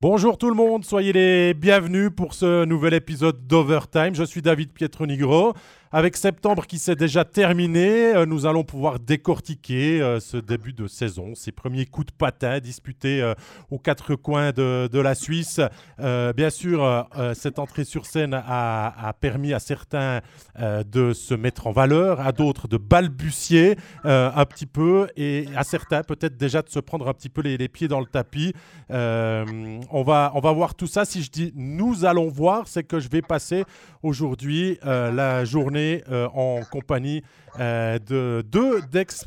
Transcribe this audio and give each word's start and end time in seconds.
Bonjour 0.00 0.38
tout 0.38 0.48
le 0.48 0.54
monde, 0.54 0.84
soyez 0.84 1.12
les 1.12 1.54
bienvenus 1.54 2.10
pour 2.16 2.32
ce 2.32 2.64
nouvel 2.64 2.94
épisode 2.94 3.48
d'Overtime. 3.48 4.14
Je 4.14 4.22
suis 4.22 4.42
David 4.42 4.72
Pietronigro. 4.72 5.54
Avec 5.90 6.18
septembre 6.18 6.66
qui 6.66 6.78
s'est 6.78 6.96
déjà 6.96 7.24
terminé, 7.24 8.14
euh, 8.14 8.26
nous 8.26 8.44
allons 8.44 8.62
pouvoir 8.62 8.98
décortiquer 8.98 10.02
euh, 10.02 10.20
ce 10.20 10.36
début 10.36 10.74
de 10.74 10.86
saison, 10.86 11.34
ces 11.34 11.50
premiers 11.50 11.86
coups 11.86 12.08
de 12.08 12.12
patin 12.12 12.58
disputés 12.58 13.22
euh, 13.22 13.32
aux 13.70 13.78
quatre 13.78 14.14
coins 14.14 14.52
de, 14.52 14.98
la 14.98 15.14
Suisse. 15.14 15.60
bien 15.98 16.50
sûr, 16.50 17.08
cette 17.34 17.60
entrée 17.60 17.84
sur 17.84 18.04
scène 18.04 18.34
a, 18.34 19.14
permis 19.20 19.52
à 19.52 19.60
certains 19.60 20.20
de 20.58 21.12
se 21.12 21.34
mettre 21.34 21.68
en 21.68 21.72
valeur, 21.72 22.20
à 22.20 22.32
d'autres 22.32 22.66
de 22.66 22.76
balbutier 22.76 23.76
un 24.02 24.44
petit 24.44 24.66
peu 24.66 25.06
et 25.16 25.46
à 25.54 25.62
certains 25.62 26.02
peut-être 26.02 26.36
déjà 26.36 26.62
de 26.62 26.68
se 26.68 26.80
prendre 26.80 27.06
un 27.06 27.14
petit 27.14 27.28
peu 27.28 27.42
les, 27.42 27.68
pieds 27.68 27.86
dans 27.86 28.00
le 28.00 28.06
tapis. 28.06 28.52
on, 28.90 30.02
va, 30.04 30.32
on 30.34 30.40
va 30.40 30.52
voir 30.52 30.74
tout 30.74 30.88
ça. 30.88 31.04
Si 31.04 31.22
je 31.22 31.30
dis 31.30 31.52
nous 31.54 32.04
allons 32.04 32.28
voir, 32.28 32.66
c'est 32.66 32.82
que 32.82 32.98
je 32.98 33.08
vais 33.08 33.22
passer 33.22 33.64
aujourd'hui 34.02 34.78
la 34.82 35.44
journée 35.44 35.77
euh, 35.78 36.28
en 36.34 36.60
compagnie 36.70 37.22
euh, 37.58 37.98
de 37.98 38.42
deux, 38.46 38.80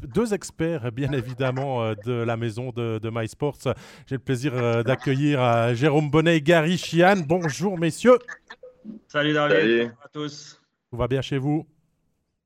deux, 0.04 0.34
experts, 0.34 0.92
bien 0.92 1.12
évidemment, 1.12 1.84
euh, 1.84 1.96
de 2.06 2.12
la 2.12 2.38
maison 2.38 2.72
de, 2.72 3.00
de 3.00 3.10
MySports. 3.10 3.74
J'ai 4.08 4.16
le 4.16 4.20
plaisir 4.20 4.84
d'accueillir 4.84 5.74
Jérôme 5.76 6.10
Bonnet 6.10 6.38
et 6.38 6.42
Gary 6.42 6.78
Chian. 6.78 7.18
Bonjour, 7.26 7.78
messieurs. 7.78 8.20
Salut, 9.08 9.34
David. 9.34 9.94
à 10.04 10.08
tous. 10.10 10.62
Tout 10.90 10.98
va 10.98 11.08
bien 11.08 11.22
chez 11.22 11.38
vous? 11.38 11.66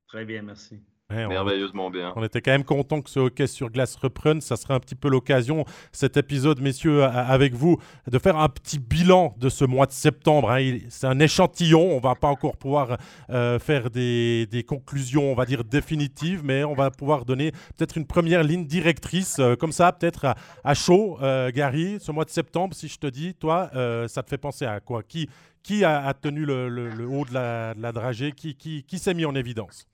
Très 0.07 0.25
bien, 0.25 0.41
merci. 0.41 0.79
Merveilleusement 1.11 1.91
bien. 1.91 2.13
On 2.15 2.23
était 2.23 2.41
quand 2.41 2.51
même 2.51 2.63
content 2.63 2.99
que 2.99 3.11
ce 3.11 3.19
hockey 3.19 3.45
sur 3.45 3.69
glace 3.69 3.95
reprenne. 3.95 4.41
Ça 4.41 4.55
serait 4.55 4.73
un 4.73 4.79
petit 4.79 4.95
peu 4.95 5.07
l'occasion, 5.07 5.63
cet 5.91 6.17
épisode, 6.17 6.59
messieurs, 6.61 7.03
avec 7.03 7.53
vous, 7.53 7.77
de 8.07 8.17
faire 8.17 8.37
un 8.37 8.49
petit 8.49 8.79
bilan 8.79 9.35
de 9.37 9.49
ce 9.49 9.65
mois 9.65 9.85
de 9.85 9.91
septembre. 9.91 10.49
Hein. 10.49 10.79
C'est 10.89 11.05
un 11.05 11.19
échantillon. 11.19 11.95
On 11.95 11.99
va 11.99 12.15
pas 12.15 12.29
encore 12.29 12.57
pouvoir 12.57 12.97
euh, 13.29 13.59
faire 13.59 13.91
des, 13.91 14.65
conclusions, 14.67 15.31
on 15.31 15.35
va 15.35 15.45
dire, 15.45 15.63
définitives, 15.63 16.41
mais 16.43 16.63
on 16.63 16.73
va 16.73 16.89
pouvoir 16.89 17.23
donner 17.23 17.51
peut-être 17.77 17.97
une 17.97 18.07
première 18.07 18.43
ligne 18.43 18.65
directrice, 18.65 19.37
euh, 19.37 19.55
comme 19.55 19.71
ça, 19.71 19.91
peut-être 19.91 20.33
à, 20.63 20.73
chaud. 20.73 21.19
Euh, 21.21 21.51
Gary, 21.51 21.97
ce 21.99 22.11
mois 22.11 22.25
de 22.25 22.31
septembre, 22.31 22.73
si 22.73 22.87
je 22.87 22.97
te 22.97 23.07
dis, 23.07 23.35
toi, 23.35 23.69
ça 24.07 24.23
te 24.23 24.29
fait 24.29 24.39
penser 24.39 24.65
à 24.65 24.79
quoi? 24.79 25.03
Qui, 25.03 25.29
qui 25.61 25.83
a, 25.83 26.11
tenu 26.15 26.45
le, 26.45 27.05
haut 27.07 27.25
de 27.25 27.33
la, 27.33 27.91
dragée? 27.91 28.31
Qui, 28.31 28.55
qui, 28.55 28.83
qui 28.83 28.97
s'est 28.97 29.13
mis 29.13 29.25
en 29.25 29.35
évidence? 29.35 29.85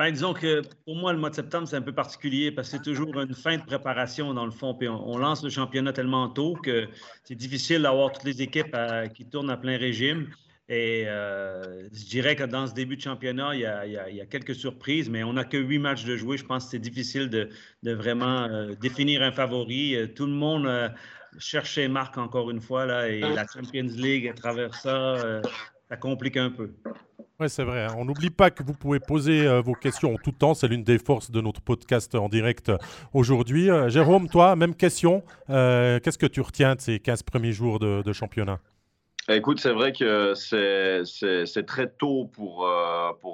Ben, 0.00 0.12
disons 0.12 0.32
que 0.32 0.62
pour 0.86 0.96
moi, 0.96 1.12
le 1.12 1.18
mois 1.18 1.28
de 1.28 1.34
septembre, 1.34 1.68
c'est 1.68 1.76
un 1.76 1.82
peu 1.82 1.92
particulier 1.92 2.50
parce 2.50 2.70
que 2.70 2.78
c'est 2.78 2.82
toujours 2.82 3.20
une 3.20 3.34
fin 3.34 3.58
de 3.58 3.62
préparation 3.62 4.32
dans 4.32 4.46
le 4.46 4.50
fond. 4.50 4.74
Puis 4.74 4.88
on, 4.88 5.18
lance 5.18 5.44
le 5.44 5.50
championnat 5.50 5.92
tellement 5.92 6.30
tôt 6.30 6.54
que 6.54 6.88
c'est 7.22 7.34
difficile 7.34 7.82
d'avoir 7.82 8.10
toutes 8.10 8.24
les 8.24 8.40
équipes 8.40 8.74
qui 9.12 9.26
tournent 9.26 9.50
à 9.50 9.58
plein 9.58 9.76
régime. 9.76 10.30
Et 10.70 11.04
euh, 11.06 11.86
je 11.92 12.06
dirais 12.06 12.34
que 12.34 12.44
dans 12.44 12.66
ce 12.66 12.72
début 12.72 12.96
de 12.96 13.02
championnat, 13.02 13.54
il 13.54 13.60
y 13.60 13.66
a, 13.66 14.24
quelques 14.24 14.54
surprises, 14.54 15.10
mais 15.10 15.22
on 15.22 15.34
n'a 15.34 15.44
que 15.44 15.58
huit 15.58 15.78
matchs 15.78 16.06
de 16.06 16.16
jouer. 16.16 16.38
Je 16.38 16.46
pense 16.46 16.64
que 16.64 16.70
c'est 16.70 16.78
difficile 16.78 17.28
de, 17.28 17.50
vraiment 17.92 18.44
euh, 18.44 18.74
définir 18.80 19.22
un 19.22 19.32
favori. 19.32 19.96
Euh, 19.96 20.06
tout 20.06 20.24
le 20.24 20.32
monde 20.32 20.66
cherche 21.38 21.74
ses 21.74 21.88
marques 21.88 22.16
encore 22.16 22.50
une 22.50 22.62
fois, 22.62 22.86
là, 22.86 23.06
et 23.06 23.20
la 23.20 23.44
Champions 23.46 23.92
League 23.98 24.28
à 24.28 24.32
travers 24.32 24.74
ça, 24.74 25.42
ça 25.90 25.96
complique 25.98 26.38
un 26.38 26.50
peu. 26.50 26.70
Oui, 27.40 27.48
c'est 27.48 27.64
vrai. 27.64 27.86
Hein. 27.86 27.94
On 27.96 28.04
n'oublie 28.04 28.28
pas 28.28 28.50
que 28.50 28.62
vous 28.62 28.74
pouvez 28.74 29.00
poser 29.00 29.46
euh, 29.46 29.62
vos 29.62 29.72
questions 29.72 30.12
en 30.12 30.18
tout 30.18 30.30
temps. 30.30 30.52
C'est 30.52 30.68
l'une 30.68 30.84
des 30.84 30.98
forces 30.98 31.30
de 31.30 31.40
notre 31.40 31.62
podcast 31.62 32.14
en 32.14 32.28
direct 32.28 32.68
euh, 32.68 32.76
aujourd'hui. 33.14 33.70
Euh, 33.70 33.88
Jérôme, 33.88 34.28
toi, 34.28 34.56
même 34.56 34.74
question. 34.74 35.22
Qu'est-ce 35.48 36.18
que 36.18 36.26
tu 36.26 36.42
retiens 36.42 36.74
de 36.74 36.82
ces 36.82 37.00
15 37.00 37.22
premiers 37.22 37.52
jours 37.52 37.78
de, 37.78 38.12
championnat? 38.12 38.58
Écoute, 39.30 39.58
c'est 39.58 39.72
vrai 39.72 39.92
que 39.92 40.34
c'est 40.34 41.66
très 41.66 41.88
tôt 41.88 42.26
pour, 42.26 42.68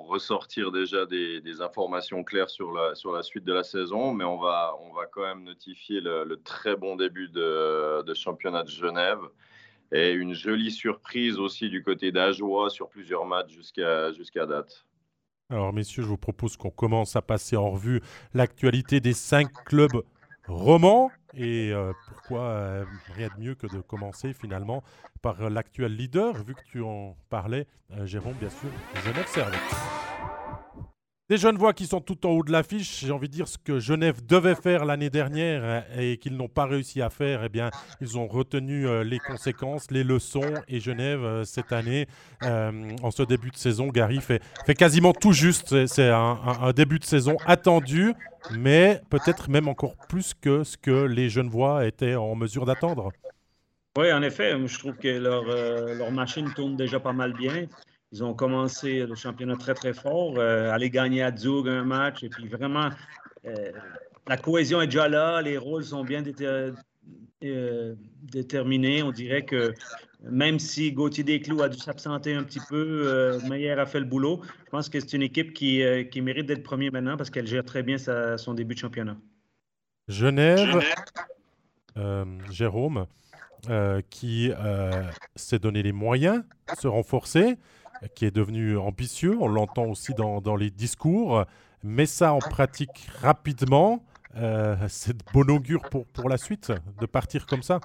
ressortir 0.08 0.70
déjà 0.70 1.04
des, 1.04 1.60
informations 1.60 2.22
claires 2.22 2.48
sur 2.48 2.72
la, 2.72 3.22
suite 3.22 3.44
de 3.44 3.52
la 3.52 3.64
saison, 3.64 4.12
mais 4.12 4.24
on 4.24 4.38
va, 4.38 4.72
quand 5.12 5.22
même 5.22 5.42
notifier 5.42 6.00
le, 6.00 6.40
très 6.44 6.76
bon 6.76 6.94
début 6.94 7.28
de 7.28 8.14
championnat 8.14 8.62
de 8.62 8.70
Genève. 8.70 9.18
Et 9.92 10.12
une 10.12 10.34
jolie 10.34 10.70
surprise 10.70 11.38
aussi 11.38 11.68
du 11.70 11.82
côté 11.82 12.12
d'Ajoie 12.12 12.70
sur 12.70 12.88
plusieurs 12.88 13.24
matchs 13.24 13.52
jusqu'à 13.52 14.12
jusqu'à 14.12 14.46
date. 14.46 14.86
Alors 15.48 15.72
messieurs, 15.72 16.02
je 16.02 16.08
vous 16.08 16.16
propose 16.16 16.56
qu'on 16.56 16.70
commence 16.70 17.14
à 17.14 17.22
passer 17.22 17.56
en 17.56 17.70
revue 17.70 18.00
l'actualité 18.34 19.00
des 19.00 19.12
cinq 19.12 19.52
clubs 19.64 20.02
romans. 20.48 21.10
Et 21.34 21.70
euh, 21.72 21.92
pourquoi 22.08 22.40
euh, 22.40 22.84
rien 23.14 23.28
de 23.36 23.40
mieux 23.40 23.54
que 23.54 23.66
de 23.66 23.80
commencer 23.80 24.32
finalement 24.32 24.82
par 25.22 25.50
l'actuel 25.50 25.94
leader, 25.94 26.34
vu 26.34 26.54
que 26.54 26.64
tu 26.64 26.82
en 26.82 27.16
parlais, 27.28 27.66
euh, 27.92 28.06
Jérôme, 28.06 28.34
bien 28.40 28.48
sûr, 28.48 28.70
Genève 29.04 29.26
Servette. 29.26 29.60
Des 31.28 31.38
jeunes 31.38 31.56
voix 31.56 31.72
qui 31.72 31.86
sont 31.86 32.00
tout 32.00 32.24
en 32.24 32.30
haut 32.30 32.44
de 32.44 32.52
l'affiche. 32.52 33.00
J'ai 33.00 33.10
envie 33.10 33.26
de 33.28 33.32
dire 33.32 33.48
ce 33.48 33.58
que 33.58 33.80
Genève 33.80 34.24
devait 34.24 34.54
faire 34.54 34.84
l'année 34.84 35.10
dernière 35.10 35.60
euh, 35.64 35.80
et 35.98 36.18
qu'ils 36.18 36.36
n'ont 36.36 36.46
pas 36.46 36.66
réussi 36.66 37.02
à 37.02 37.10
faire. 37.10 37.42
Eh 37.42 37.48
bien, 37.48 37.72
ils 38.00 38.16
ont 38.16 38.28
retenu 38.28 38.86
euh, 38.86 39.02
les 39.02 39.18
conséquences, 39.18 39.90
les 39.90 40.04
leçons. 40.04 40.54
Et 40.68 40.78
Genève, 40.78 41.24
euh, 41.24 41.42
cette 41.42 41.72
année, 41.72 42.06
en 42.42 43.10
ce 43.10 43.24
début 43.24 43.50
de 43.50 43.56
saison, 43.56 43.88
Gary 43.88 44.20
fait, 44.20 44.40
fait 44.66 44.76
quasiment 44.76 45.12
tout 45.12 45.32
juste. 45.32 45.86
C'est 45.86 46.10
un, 46.10 46.72
début 46.76 47.00
de 47.00 47.04
saison 47.04 47.36
attendu, 47.44 48.12
mais 48.56 49.00
peut-être 49.10 49.50
même 49.50 49.66
encore 49.66 49.96
plus 50.08 50.32
que 50.32 50.62
ce 50.62 50.76
que 50.76 51.06
les 51.06 51.28
jeunes 51.28 51.48
voix 51.48 51.86
étaient 51.86 52.14
en 52.14 52.36
mesure 52.36 52.66
d'attendre. 52.66 53.10
Oui, 53.98 54.12
en 54.12 54.22
effet, 54.22 54.54
je 54.64 54.78
trouve 54.78 54.94
que 54.94 55.08
leur 55.08 56.12
machine 56.12 56.52
tourne 56.54 56.76
déjà 56.76 57.00
pas 57.00 57.12
mal 57.12 57.32
bien. 57.32 57.66
Ils 58.12 58.22
ont 58.22 58.34
commencé 58.34 59.04
le 59.04 59.14
championnat 59.14 59.56
très, 59.56 59.74
très 59.74 59.92
fort, 59.92 60.38
euh, 60.38 60.70
aller 60.70 60.90
gagner 60.90 61.22
à 61.22 61.36
Zug 61.36 61.68
un 61.68 61.84
match. 61.84 62.22
Et 62.22 62.28
puis 62.28 62.46
vraiment, 62.46 62.90
euh, 63.44 63.72
la 64.28 64.36
cohésion 64.36 64.80
est 64.80 64.86
déjà 64.86 65.08
là, 65.08 65.42
les 65.42 65.58
rôles 65.58 65.84
sont 65.84 66.04
bien 66.04 66.22
euh, 67.42 67.94
déterminés. 68.22 69.02
On 69.02 69.10
dirait 69.10 69.44
que 69.44 69.74
même 70.22 70.60
si 70.60 70.92
Gauthier 70.92 71.24
Desclous 71.24 71.62
a 71.62 71.68
dû 71.68 71.78
s'absenter 71.78 72.34
un 72.34 72.44
petit 72.44 72.60
peu, 72.68 73.38
Meyer 73.48 73.72
a 73.72 73.86
fait 73.86 74.00
le 74.00 74.06
boulot. 74.06 74.40
Je 74.66 74.70
pense 74.70 74.88
que 74.88 75.00
c'est 75.00 75.12
une 75.12 75.22
équipe 75.22 75.52
qui, 75.52 75.82
qui 76.10 76.20
mérite 76.20 76.46
d'être 76.46 76.62
premier 76.62 76.90
maintenant 76.90 77.16
parce 77.16 77.30
qu'elle 77.30 77.46
gère 77.46 77.64
très 77.64 77.82
bien 77.82 77.98
son 77.98 78.54
début 78.54 78.74
de 78.74 78.80
championnat. 78.80 79.16
Genève, 80.08 80.82
Jérôme, 82.50 83.06
qui 84.10 84.50
s'est 85.34 85.58
donné 85.58 85.82
les 85.82 85.92
moyens 85.92 86.42
de 86.72 86.80
se 86.80 86.88
renforcer 86.88 87.56
qui 88.14 88.24
est 88.24 88.30
devenu 88.30 88.76
ambitieux. 88.76 89.36
On 89.40 89.48
l'entend 89.48 89.86
aussi 89.86 90.14
dans, 90.14 90.56
les 90.56 90.70
discours. 90.70 91.44
Mais 91.82 92.06
ça 92.06 92.32
en 92.32 92.38
pratique 92.38 93.08
rapidement. 93.20 94.02
Euh, 94.36 94.76
c'est 94.88 95.16
de 95.16 95.22
bon 95.32 95.48
augure 95.50 95.82
pour, 95.90 96.06
pour 96.06 96.28
la 96.28 96.36
suite, 96.36 96.72
de 97.00 97.06
partir 97.06 97.46
comme 97.46 97.62
ça. 97.62 97.80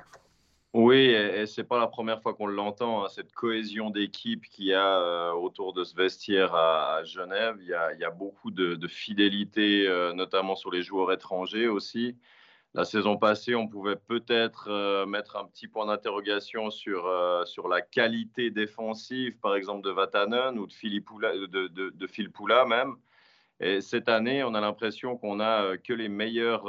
Oui, 0.73 0.99
et, 0.99 1.45
c'est 1.47 1.65
pas 1.65 1.79
la 1.79 1.87
première 1.87 2.21
fois 2.21 2.33
qu'on 2.33 2.47
l'entend, 2.47 3.03
hein, 3.03 3.09
cette 3.09 3.33
cohésion 3.33 3.89
d'équipe 3.89 4.45
qu'il 4.49 4.67
y 4.67 4.73
a 4.73 4.99
euh, 4.99 5.31
autour 5.33 5.73
de 5.73 5.83
ce 5.83 5.93
vestiaire 5.93 6.55
à, 6.55 7.03
Genève. 7.03 7.57
Il 7.59 7.67
y, 7.67 8.05
a, 8.05 8.09
beaucoup 8.09 8.51
de, 8.51 8.75
de 8.75 8.87
fidélité, 8.87 9.85
euh, 9.87 10.13
notamment 10.13 10.55
sur 10.55 10.71
les 10.71 10.81
joueurs 10.81 11.11
étrangers 11.11 11.67
aussi. 11.67 12.15
La 12.73 12.85
saison 12.85 13.17
passée, 13.17 13.53
on 13.53 13.67
pouvait 13.67 13.97
peut-être 13.97 14.69
euh, 14.69 15.05
mettre 15.05 15.35
un 15.35 15.45
petit 15.45 15.67
point 15.67 15.85
d'interrogation 15.85 16.69
sur, 16.69 17.05
euh, 17.05 17.43
sur 17.43 17.67
la 17.67 17.81
qualité 17.81 18.49
défensive, 18.49 19.37
par 19.39 19.55
exemple, 19.55 19.85
de 19.85 19.91
Vatanen 19.91 20.57
ou 20.57 20.67
de, 20.67 20.71
Philippoula, 20.71 21.33
de, 21.33 21.67
de, 21.67 21.89
de 21.89 22.07
Phil 22.07 22.31
Poula 22.31 22.63
même. 22.65 22.95
Et 23.59 23.81
cette 23.81 24.07
année, 24.07 24.41
on 24.45 24.53
a 24.53 24.61
l'impression 24.61 25.17
qu'on 25.17 25.41
a 25.41 25.63
euh, 25.63 25.77
que 25.77 25.91
les 25.91 26.07
meilleurs, 26.07 26.65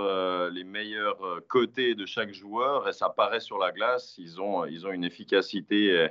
les 0.51 0.65
meilleurs 0.65 1.21
côtés 1.49 1.95
de 1.95 2.05
chaque 2.05 2.35
joueur 2.35 2.89
et 2.89 2.93
ça 2.93 3.09
paraît 3.09 3.41
sur 3.41 3.59
la 3.59 3.71
glace. 3.71 4.17
Ils 4.19 4.41
ont, 4.41 4.65
ils 4.67 4.85
ont 4.85 4.91
une 4.91 5.05
efficacité 5.05 6.09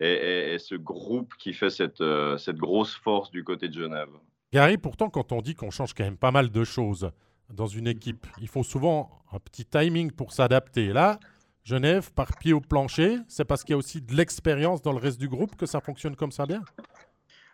et, 0.00 0.54
et, 0.54 0.58
ce 0.58 0.74
groupe 0.76 1.34
qui 1.38 1.52
fait 1.52 1.70
cette, 1.70 2.02
cette 2.38 2.56
grosse 2.56 2.94
force 2.94 3.30
du 3.30 3.44
côté 3.44 3.68
de 3.68 3.74
Genève. 3.74 4.08
Gary, 4.52 4.78
pourtant, 4.78 5.10
quand 5.10 5.32
on 5.32 5.42
dit 5.42 5.54
qu'on 5.54 5.70
change 5.70 5.92
quand 5.92 6.04
même 6.04 6.16
pas 6.16 6.30
mal 6.30 6.50
de 6.50 6.64
choses, 6.64 7.10
dans 7.52 7.66
une 7.66 7.88
équipe. 7.88 8.26
Il 8.40 8.48
faut 8.48 8.64
souvent 8.64 9.10
un 9.32 9.38
petit 9.38 9.64
timing 9.64 10.10
pour 10.10 10.32
s'adapter. 10.32 10.92
Là, 10.92 11.18
Genève, 11.64 12.12
par 12.12 12.36
pied 12.38 12.52
au 12.52 12.60
plancher, 12.60 13.18
c'est 13.28 13.44
parce 13.44 13.64
qu'il 13.64 13.72
y 13.72 13.74
a 13.74 13.78
aussi 13.78 14.00
de 14.00 14.14
l'expérience 14.14 14.82
dans 14.82 14.92
le 14.92 14.98
reste 14.98 15.18
du 15.18 15.28
groupe 15.28 15.56
que 15.56 15.66
ça 15.66 15.80
fonctionne 15.80 16.14
comme 16.14 16.32
ça 16.32 16.46
bien? 16.46 16.62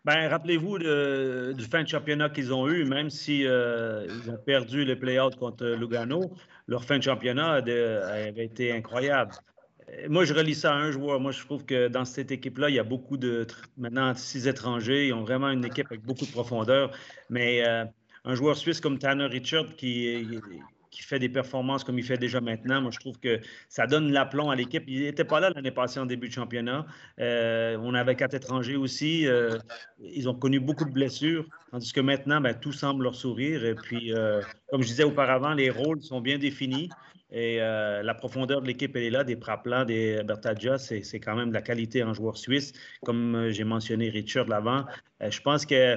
Ben, 0.04 0.28
rappelez-vous 0.28 0.78
du 0.78 1.64
fin 1.64 1.82
de 1.82 1.88
championnat 1.88 2.28
qu'ils 2.28 2.52
ont 2.52 2.68
eu, 2.68 2.84
même 2.84 3.08
si 3.08 3.46
euh, 3.46 4.06
ils 4.08 4.30
ont 4.30 4.36
perdu 4.36 4.84
les 4.84 4.96
play-outs 4.96 5.36
contre 5.38 5.64
Lugano, 5.64 6.34
leur 6.66 6.84
fin 6.84 6.98
de 6.98 7.04
championnat 7.04 7.52
avait 7.52 8.44
été 8.44 8.72
incroyable. 8.72 9.32
Moi, 10.08 10.24
je 10.24 10.34
relis 10.34 10.56
ça 10.56 10.72
à 10.72 10.76
un 10.76 10.90
joueur. 10.90 11.20
Moi, 11.20 11.32
je 11.32 11.44
trouve 11.44 11.64
que 11.64 11.88
dans 11.88 12.04
cette 12.04 12.32
équipe-là, 12.32 12.68
il 12.68 12.74
y 12.74 12.78
a 12.78 12.84
beaucoup 12.84 13.16
de 13.16 13.46
maintenant 13.76 14.14
six 14.14 14.48
étrangers. 14.48 15.08
Ils 15.08 15.12
ont 15.12 15.22
vraiment 15.22 15.50
une 15.50 15.64
équipe 15.64 15.86
avec 15.90 16.02
beaucoup 16.02 16.24
de 16.24 16.30
profondeur. 16.30 16.90
Mais 17.30 17.66
euh, 17.66 17.84
un 18.24 18.34
joueur 18.34 18.56
suisse 18.56 18.80
comme 18.80 18.98
Tanner 18.98 19.26
Richard 19.26 19.74
qui, 19.76 20.26
qui 20.92 21.02
fait 21.02 21.19
des 21.19 21.28
performances 21.28 21.82
comme 21.82 21.98
il 21.98 22.04
fait 22.04 22.19
déjà 22.19 22.40
maintenant. 22.40 22.80
Moi, 22.80 22.90
je 22.92 23.00
trouve 23.00 23.19
que 23.19 23.40
ça 23.69 23.86
donne 23.86 24.12
l'aplomb 24.12 24.50
à 24.50 24.54
l'équipe. 24.54 24.84
Il 24.86 25.00
n'était 25.00 25.24
pas 25.24 25.40
là 25.40 25.50
l'année 25.50 25.72
passée 25.72 25.98
en 25.98 26.06
début 26.06 26.28
de 26.28 26.34
championnat. 26.34 26.86
Euh, 27.19 27.76
on 27.80 27.94
avait 27.94 28.14
quatre 28.14 28.34
étrangers 28.34 28.76
aussi. 28.76 29.26
Euh, 29.26 29.58
ils 29.98 30.28
ont 30.28 30.34
connu 30.34 30.60
beaucoup 30.60 30.84
de 30.84 30.92
blessures, 30.92 31.46
tandis 31.70 31.92
que 31.92 32.00
maintenant, 32.00 32.40
ben, 32.40 32.54
tout 32.54 32.72
semble 32.72 33.04
leur 33.04 33.14
sourire. 33.14 33.64
Et 33.64 33.74
puis, 33.74 34.12
euh, 34.12 34.42
comme 34.70 34.82
je 34.82 34.88
disais 34.88 35.04
auparavant, 35.04 35.54
les 35.54 35.70
rôles 35.70 36.02
sont 36.02 36.20
bien 36.20 36.38
définis. 36.38 36.90
Et 37.34 37.56
la 37.60 38.12
profondeur 38.12 38.60
de 38.60 38.66
l'équipe, 38.66 38.94
elle 38.94 39.04
est 39.04 39.10
là. 39.10 39.24
Des 39.24 39.36
Praplan, 39.36 39.86
des 39.86 40.22
Bertaggia, 40.22 40.76
c'est 40.76 41.19
quand 41.19 41.34
même 41.34 41.48
de 41.48 41.54
la 41.54 41.62
qualité 41.62 42.04
en 42.04 42.12
joueur 42.12 42.36
suisse. 42.36 42.74
Comme 43.06 43.48
j'ai 43.48 43.64
mentionné 43.64 44.10
Richard 44.10 44.48
l'avant, 44.48 44.84
je 45.19 45.40
pense 45.40 45.64
que 45.64 45.96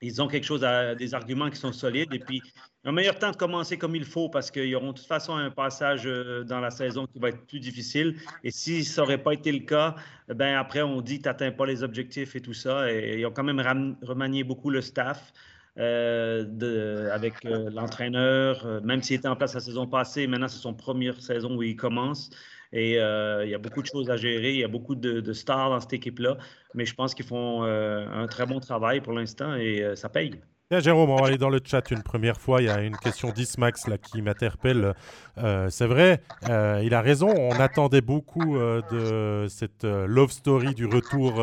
ils 0.00 0.20
ont 0.20 0.28
quelque 0.28 0.44
chose, 0.44 0.66
des 0.98 1.14
arguments 1.14 1.50
qui 1.50 1.56
sont 1.56 1.72
solides. 1.72 2.12
Et 2.12 2.18
puis, 2.18 2.42
un 2.84 2.92
meilleur 2.92 3.18
temps 3.18 3.30
de 3.30 3.36
commencer 3.36 3.78
comme 3.78 3.96
il 3.96 4.04
faut 4.04 4.28
parce 4.28 4.50
qu'ils 4.50 4.74
auront 4.76 4.92
de 4.92 4.98
toute 4.98 5.06
façon 5.06 5.34
un 5.34 5.50
passage 5.50 6.02
euh, 6.06 6.44
dans 6.44 6.60
la 6.60 6.70
saison 6.70 7.06
qui 7.06 7.18
va 7.18 7.30
être 7.30 7.46
plus 7.46 7.60
difficile. 7.60 8.16
Et 8.42 8.50
si 8.50 8.84
ça 8.84 9.02
n'aurait 9.02 9.22
pas 9.22 9.32
été 9.32 9.50
le 9.52 9.60
cas, 9.60 9.94
ben 10.28 10.56
après, 10.56 10.82
on 10.82 11.00
dit 11.00 11.18
que 11.18 11.22
tu 11.22 11.28
n'atteins 11.28 11.52
pas 11.52 11.66
les 11.66 11.82
objectifs 11.82 12.36
et 12.36 12.40
tout 12.40 12.54
ça. 12.54 12.92
Et 12.92 13.20
ils 13.20 13.26
ont 13.26 13.30
quand 13.30 13.44
même 13.44 13.96
remanié 14.02 14.44
beaucoup 14.44 14.70
le 14.70 14.80
staff. 14.80 15.32
Euh, 15.76 17.10
avec 17.10 17.44
euh, 17.44 17.68
l'entraîneur, 17.68 18.80
même 18.84 19.02
s'il 19.02 19.16
était 19.16 19.26
en 19.26 19.34
place 19.34 19.54
la 19.54 19.60
saison 19.60 19.88
passée, 19.88 20.28
maintenant 20.28 20.46
c'est 20.46 20.60
son 20.60 20.72
première 20.72 21.20
saison 21.20 21.56
où 21.56 21.64
il 21.64 21.74
commence. 21.74 22.30
Et 22.74 22.96
il 22.96 23.48
y 23.48 23.54
a 23.54 23.58
beaucoup 23.58 23.80
de 23.80 23.86
choses 23.86 24.10
à 24.10 24.16
gérer, 24.16 24.50
il 24.50 24.60
y 24.60 24.64
a 24.64 24.68
beaucoup 24.68 24.94
de, 24.94 25.32
stars 25.32 25.70
dans 25.70 25.80
cette 25.80 25.92
équipe-là, 25.94 26.36
mais 26.74 26.84
je 26.84 26.94
pense 26.94 27.14
qu'ils 27.14 27.24
font 27.24 27.62
un 27.62 28.26
très 28.26 28.46
bon 28.46 28.60
travail 28.60 29.00
pour 29.00 29.12
l'instant 29.12 29.54
et 29.54 29.94
ça 29.94 30.08
paye. 30.08 30.40
Jérôme, 30.80 31.10
on 31.10 31.16
va 31.16 31.26
aller 31.26 31.38
dans 31.38 31.50
le 31.50 31.60
chat 31.62 31.90
une 31.90 32.02
première 32.02 32.40
fois. 32.40 32.62
Il 32.62 32.66
y 32.66 32.70
a 32.70 32.80
une 32.80 32.96
question 32.96 33.30
d'Ismax 33.30 33.86
qui 34.02 34.22
m'interpelle. 34.22 34.94
Euh, 35.38 35.68
c'est 35.70 35.86
vrai, 35.86 36.22
euh, 36.48 36.80
il 36.82 36.94
a 36.94 37.00
raison. 37.00 37.28
On 37.28 37.60
attendait 37.60 38.00
beaucoup 38.00 38.56
euh, 38.56 38.80
de 38.90 39.46
cette 39.48 39.84
love 39.84 40.32
story 40.32 40.74
du 40.74 40.86
retour 40.86 41.34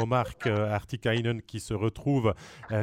au 0.00 0.06
Marc 0.06 0.46
Artikainen 0.46 1.42
qui 1.42 1.60
se 1.60 1.74
retrouve, 1.74 2.34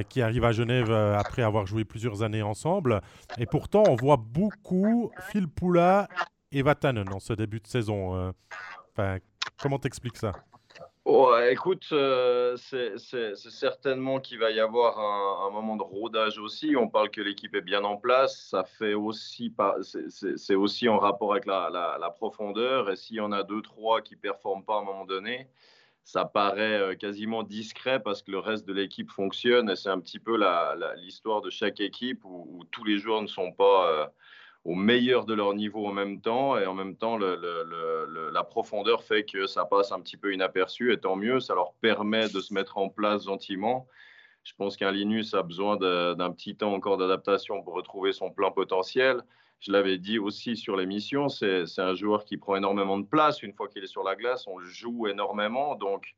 qui 0.09 0.21
arrive 0.21 0.44
à 0.44 0.51
Genève 0.51 0.92
après 0.92 1.44
avoir 1.44 1.65
joué 1.65 1.85
plusieurs 1.85 2.24
années 2.24 2.44
ensemble. 2.44 3.01
Et 3.38 3.45
pourtant, 3.45 3.83
on 3.88 3.95
voit 3.95 4.18
beaucoup 4.18 5.12
Phil 5.31 5.47
Poula 5.47 6.07
et 6.51 6.61
Vatanen 6.61 7.07
en 7.13 7.19
ce 7.19 7.33
début 7.33 7.59
de 7.59 7.67
saison. 7.67 8.33
Enfin, 8.91 9.17
comment 9.61 9.79
t'expliques 9.79 10.17
ça? 10.17 10.33
Écoute, 11.49 11.87
euh, 11.93 12.55
c'est 12.57 13.35
certainement 13.35 14.19
qu'il 14.19 14.37
va 14.37 14.51
y 14.51 14.59
avoir 14.59 14.99
un, 14.99 15.49
moment 15.49 15.75
de 15.75 15.83
rodage 15.83 16.37
aussi. 16.37 16.75
On 16.77 16.87
parle 16.87 17.09
que 17.09 17.21
l'équipe 17.21 17.55
est 17.55 17.61
bien 17.61 17.83
en 17.83 17.97
place. 17.97 18.49
Ça 18.49 18.63
fait 18.63 18.93
aussi, 18.93 19.53
c'est 19.81 20.55
aussi 20.55 20.87
en 20.87 20.99
rapport 20.99 21.31
avec 21.31 21.45
la, 21.47 22.13
profondeur. 22.15 22.91
Et 22.91 22.95
s'il 22.95 23.15
y 23.15 23.19
en 23.19 23.31
a 23.31 23.43
deux, 23.43 23.61
trois 23.61 24.01
qui 24.01 24.15
performent 24.15 24.63
pas 24.63 24.75
à 24.75 24.79
un 24.79 24.83
moment 24.83 25.05
donné, 25.05 25.49
ça 26.03 26.25
paraît 26.25 26.79
euh, 26.79 26.95
quasiment 26.95 27.43
discret 27.43 27.99
parce 27.99 28.21
que 28.21 28.31
le 28.31 28.39
reste 28.39 28.67
de 28.67 28.73
l'équipe 28.73 29.09
fonctionne. 29.09 29.69
Et 29.69 29.75
c'est 29.75 29.89
un 29.89 29.99
petit 29.99 30.19
peu 30.19 30.39
l'histoire 30.97 31.41
de 31.41 31.49
chaque 31.49 31.79
équipe 31.79 32.23
où, 32.25 32.63
tous 32.71 32.83
les 32.83 32.99
joueurs 32.99 33.21
ne 33.21 33.27
sont 33.27 33.51
pas 33.51 33.89
euh, 33.89 34.07
au 34.65 34.75
meilleur 34.75 35.25
de 35.25 35.33
leur 35.33 35.53
niveau 35.53 35.88
en 35.88 35.94
même 35.94 36.21
temps. 36.21 36.57
Et 36.57 36.65
en 36.65 36.73
même 36.73 36.95
temps, 36.95 37.17
la 37.17 38.44
profondeur 38.44 39.03
fait 39.03 39.23
que 39.23 39.47
ça 39.47 39.65
passe 39.65 39.91
un 39.91 40.01
petit 40.01 40.17
peu 40.17 40.33
inaperçu. 40.33 40.94
Et 40.94 41.00
tant 41.00 41.15
mieux, 41.15 41.39
ça 41.39 41.56
leur 41.56 41.73
permet 41.81 42.29
de 42.29 42.39
se 42.39 42.53
mettre 42.53 42.77
en 42.77 42.89
place 42.89 43.25
gentiment. 43.25 43.88
Je 44.44 44.53
pense 44.57 44.77
qu'un 44.77 44.91
Linus 44.91 45.33
a 45.33 45.44
besoin 45.44 45.77
d'un 45.77 46.31
petit 46.31 46.56
temps 46.56 46.73
encore 46.73 46.97
d'adaptation 46.97 47.61
pour 47.61 47.73
retrouver 47.73 48.13
son 48.13 48.31
plein 48.31 48.51
potentiel. 48.51 49.21
Je 49.59 49.73
l'avais 49.73 49.97
dit 49.97 50.19
aussi 50.19 50.56
sur 50.56 50.77
l'émission, 50.77 51.27
c'est 51.27 51.65
un 51.77 51.94
joueur 51.94 52.23
qui 52.23 52.38
prend 52.38 52.56
énormément 52.56 52.97
de 52.97 53.06
place. 53.06 53.44
Une 53.44 53.53
fois 53.53 53.67
qu'il 53.67 53.83
est 53.83 53.88
sur 53.88 54.03
la 54.03 54.15
glace, 54.15 54.47
on 54.47 54.59
joue 54.61 55.07
énormément. 55.07 55.75
Donc, 55.75 56.15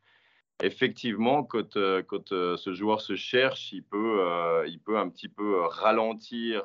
effectivement, 0.63 1.44
quand, 1.44 1.77
euh, 1.77 2.03
euh, 2.31 2.57
ce 2.57 2.74
joueur 2.74 3.01
se 3.01 3.15
cherche, 3.15 3.71
il 3.74 3.83
peut, 3.83 4.21
euh, 4.21 4.65
il 4.68 4.80
peut 4.80 4.98
un 4.98 5.09
petit 5.09 5.30
peu 5.30 5.62
ralentir 5.62 6.63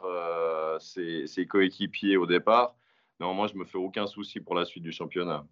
ses, 0.80 1.26
ses, 1.26 1.46
coéquipiers 1.46 2.16
au 2.16 2.26
départ. 2.26 2.76
Non, 3.20 3.34
moi, 3.34 3.46
je 3.46 3.54
me 3.54 3.64
fais 3.64 3.78
aucun 3.78 4.06
souci 4.06 4.40
pour 4.40 4.54
la 4.54 4.64
suite 4.64 4.82
du 4.82 4.92
championnat. 4.92 5.46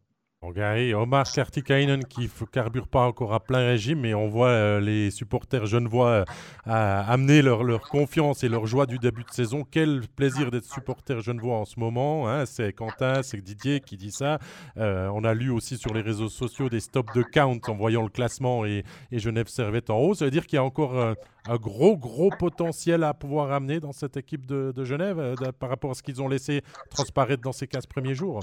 Omar 0.94 1.30
Kartikainen 1.30 2.04
qui 2.04 2.22
ne 2.22 2.46
carbure 2.46 2.88
pas 2.88 3.06
encore 3.06 3.32
à 3.32 3.40
plein 3.40 3.58
régime, 3.58 4.00
mais 4.00 4.14
on 4.14 4.28
voit 4.28 4.48
euh, 4.48 4.80
les 4.80 5.10
supporters 5.10 5.66
genevois 5.66 6.24
euh, 6.66 7.02
amener 7.06 7.42
leur, 7.42 7.80
confiance 7.80 8.44
et 8.44 8.48
leur 8.48 8.66
joie 8.66 8.86
du 8.86 8.98
début 8.98 9.24
de 9.24 9.30
saison. 9.30 9.64
Quel 9.70 10.02
plaisir 10.16 10.50
d'être 10.50 10.64
supporter 10.64 11.20
genevois 11.20 11.56
en 11.56 11.64
ce 11.64 11.78
moment. 11.78 12.28
Hein. 12.28 12.46
C'est 12.46 12.72
Quentin, 12.72 13.22
c'est 13.22 13.40
Didier 13.40 13.80
qui 13.80 13.96
dit 13.96 14.12
ça. 14.12 14.38
Euh, 14.76 15.08
on 15.14 15.24
a 15.24 15.34
lu 15.34 15.50
aussi 15.50 15.76
sur 15.76 15.94
les 15.94 16.00
réseaux 16.00 16.28
sociaux 16.28 16.68
des 16.68 16.80
stops 16.80 17.12
de 17.14 17.22
count 17.22 17.60
en 17.66 17.74
voyant 17.74 18.02
le 18.02 18.08
classement 18.08 18.64
et, 18.64 18.84
Genève 19.12 19.48
servait 19.48 19.90
en 19.90 19.96
haut. 19.98 20.14
Ça 20.14 20.24
veut 20.24 20.30
dire 20.30 20.46
qu'il 20.46 20.56
y 20.56 20.58
a 20.58 20.64
encore 20.64 21.14
un 21.48 21.56
gros, 21.56 21.96
gros 21.96 22.30
potentiel 22.30 23.04
à 23.04 23.14
pouvoir 23.14 23.52
amener 23.52 23.80
dans 23.80 23.92
cette 23.92 24.16
équipe 24.16 24.44
de, 24.44 24.72
de 24.74 24.84
Genève 24.84 25.34
par 25.58 25.70
rapport 25.70 25.92
à 25.92 25.94
ce 25.94 26.02
qu'ils 26.02 26.20
ont 26.20 26.28
laissé 26.28 26.62
transparaître 26.90 27.42
dans 27.42 27.52
ces 27.52 27.66
15 27.66 27.86
premiers 27.86 28.14
jours. 28.14 28.40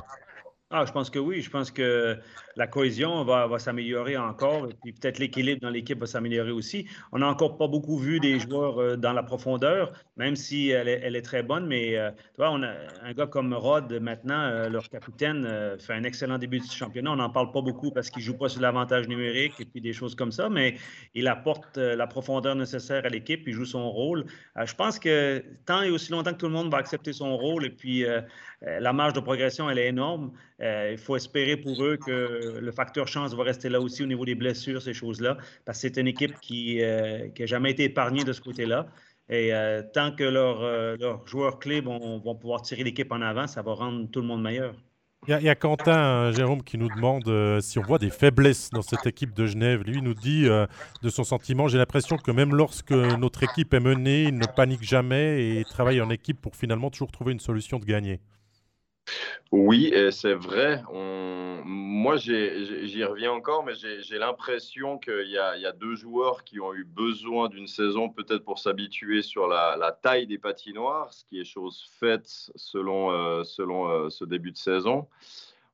Ah, 0.73 0.85
je 0.85 0.94
pense 0.94 1.09
que 1.09 1.19
oui. 1.19 1.41
Je 1.41 1.50
pense 1.50 1.69
que 1.69 2.18
la 2.56 2.65
cohésion 2.65 3.25
va, 3.25 3.45
va 3.45 3.59
s'améliorer 3.59 4.15
encore 4.15 4.69
et 4.69 4.73
puis 4.81 4.94
peut-être 4.94 5.19
l'équilibre 5.19 5.59
dans 5.62 5.69
l'équipe 5.69 6.00
va 6.00 6.06
s'améliorer 6.06 6.51
aussi. 6.51 6.88
On 7.12 7.19
n'a 7.19 7.27
encore 7.27 7.57
pas 7.57 7.68
beaucoup 7.68 7.97
vu 7.97 8.21
des 8.21 8.39
joueurs 8.39 8.79
euh, 8.79 8.95
dans 8.95 9.12
la 9.12 9.21
profondeur, 9.21 9.91
même 10.15 10.38
si 10.38 10.69
elle 10.69 10.88
est, 10.88 11.21
très 11.21 11.44
bonne. 11.44 11.68
Mais 11.68 11.97
euh, 11.97 12.09
tu 12.12 12.38
vois, 12.38 12.51
on 12.51 12.63
a 12.63 12.71
un 13.03 13.13
gars 13.13 13.27
comme 13.27 13.53
Rod 13.53 13.91
maintenant, 14.01 14.39
euh, 14.39 14.69
leur 14.69 14.88
capitaine, 14.89 15.45
fait 15.77 15.94
un 15.94 16.03
excellent 16.03 16.38
début 16.38 16.59
de 16.59 16.65
championnat. 16.65 17.12
On 17.12 17.18
n'en 17.18 17.29
parle 17.29 17.51
pas 17.51 17.62
beaucoup 17.62 17.91
parce 17.91 18.09
qu'il 18.09 18.21
ne 18.21 18.27
joue 18.27 18.38
pas 18.38 18.47
sur 18.47 18.62
l'avantage 18.62 19.09
numérique 19.09 19.59
et 19.59 19.65
puis 19.65 19.81
des 19.81 19.91
choses 19.91 20.15
comme 20.15 20.31
ça, 20.31 20.50
mais 20.50 20.77
il 21.13 21.27
apporte 21.27 21.77
la 21.77 22.07
profondeur 22.07 22.56
nécessaire 22.56 23.06
à 23.06 23.09
l'équipe, 23.09 23.44
il 23.45 23.53
joue 23.53 23.65
son 23.65 23.91
rôle. 23.91 24.25
je 24.63 24.73
pense 24.73 25.00
que 25.00 25.44
tant 25.65 25.81
et 25.81 25.89
aussi 25.89 26.12
longtemps 26.12 26.31
que 26.31 26.38
tout 26.38 26.47
le 26.47 26.53
monde 26.53 26.71
va 26.71 26.77
accepter 26.77 27.12
son 27.12 27.35
rôle 27.38 27.65
et 27.65 27.69
puis 27.69 28.06
la 28.62 28.94
marge 28.94 29.13
de 29.13 29.19
progression, 29.19 29.69
elle 29.69 29.80
est 29.80 29.88
énorme. 29.88 30.31
Euh, 30.62 30.90
il 30.92 30.98
faut 30.98 31.16
espérer 31.16 31.58
pour 31.58 31.84
eux 31.84 31.98
que 31.98 32.60
le 32.60 32.72
facteur 32.72 33.08
chance 33.08 33.34
va 33.34 33.44
rester 33.44 33.69
là 33.69 33.81
aussi 33.81 34.04
au 34.04 34.06
niveau 34.06 34.25
des 34.25 34.36
blessures, 34.36 34.81
ces 34.81 34.94
choses-là, 34.94 35.38
parce 35.66 35.81
que 35.81 35.88
c'est 35.88 36.00
une 36.00 36.08
équipe 36.08 36.40
qui 36.40 36.78
n'a 36.78 36.84
euh, 36.84 37.30
jamais 37.40 37.72
été 37.72 37.85
épargnée 37.85 38.24
de 38.24 38.33
ce 38.33 38.42
côté-là. 38.42 38.88
Et 39.30 39.54
euh, 39.54 39.81
tant 39.94 40.12
que 40.12 40.24
leurs 40.24 41.26
joueurs 41.26 41.57
clés 41.57 41.81
vont, 41.81 42.19
pouvoir 42.35 42.62
tirer 42.62 42.83
l'équipe 42.83 43.12
en 43.12 43.21
avant, 43.21 43.47
ça 43.47 43.62
va 43.62 43.74
rendre 43.74 44.09
tout 44.12 44.21
le 44.21 44.28
monde 44.28 44.44
meilleur. 44.44 44.76
Il 45.28 45.40
y, 45.40 45.50
a 45.50 45.56
Quentin, 45.56 46.31
Jérôme, 46.31 46.64
qui 46.64 46.80
nous 46.80 46.90
demande 46.90 47.62
si 47.62 47.78
on 47.78 47.83
voit 47.83 48.00
des 48.00 48.09
faiblesses 48.09 48.71
dans 48.71 48.81
cette 48.81 49.06
équipe 49.06 49.35
de 49.35 49.45
Genève. 49.45 49.83
Lui 49.83 50.02
nous 50.02 50.16
dit 50.16 50.45
de 50.45 51.09
son 51.09 51.24
sentiment, 51.24 51.68
j'ai 51.68 51.78
l'impression 51.78 52.18
que 52.18 52.31
même 52.31 52.56
lorsque 52.56 52.92
notre 52.92 53.44
équipe 53.44 53.71
est 53.76 53.80
menée, 53.80 54.24
il 54.24 54.38
ne 54.38 54.47
panique 54.47 54.81
jamais 54.81 55.59
et 55.59 55.64
travaille 55.64 56.02
en 56.02 56.09
équipe 56.09 56.42
pour 56.42 56.56
finalement 56.56 56.90
toujours 56.90 57.12
trouver 57.12 57.33
une 57.33 57.40
solution 57.40 57.78
de 57.78 57.85
gagner. 57.85 58.19
Oui, 59.52 59.94
c'est 60.12 60.34
vrai. 60.34 60.81
Moi, 60.92 62.18
j'y 62.18 63.04
reviens 63.04 63.31
encore, 63.31 63.64
mais 63.64 63.74
j'ai 63.76 64.18
l'impression 64.18 64.98
qu'il 64.98 65.28
y, 65.28 65.38
a 65.38 65.72
deux 65.74 65.96
joueurs 65.96 66.44
qui 66.44 66.60
ont 66.60 66.74
eu 66.74 66.84
besoin 66.84 67.50
d'une 67.50 67.68
saison 67.68 68.10
peut-être 68.10 68.44
pour 68.44 68.60
s'habituer 68.60 69.22
sur 69.22 69.48
la, 69.48 69.98
taille 70.02 70.26
des 70.26 70.38
patinoires, 70.38 71.14
ce 71.14 71.26
qui 71.26 71.40
est 71.40 71.46
chose 71.46 71.86
faite 72.00 72.28
selon, 72.56 73.12
euh, 73.12 73.44
euh, 73.60 74.10
ce 74.10 74.26
début 74.26 74.52
de 74.52 74.58
saison. 74.58 75.08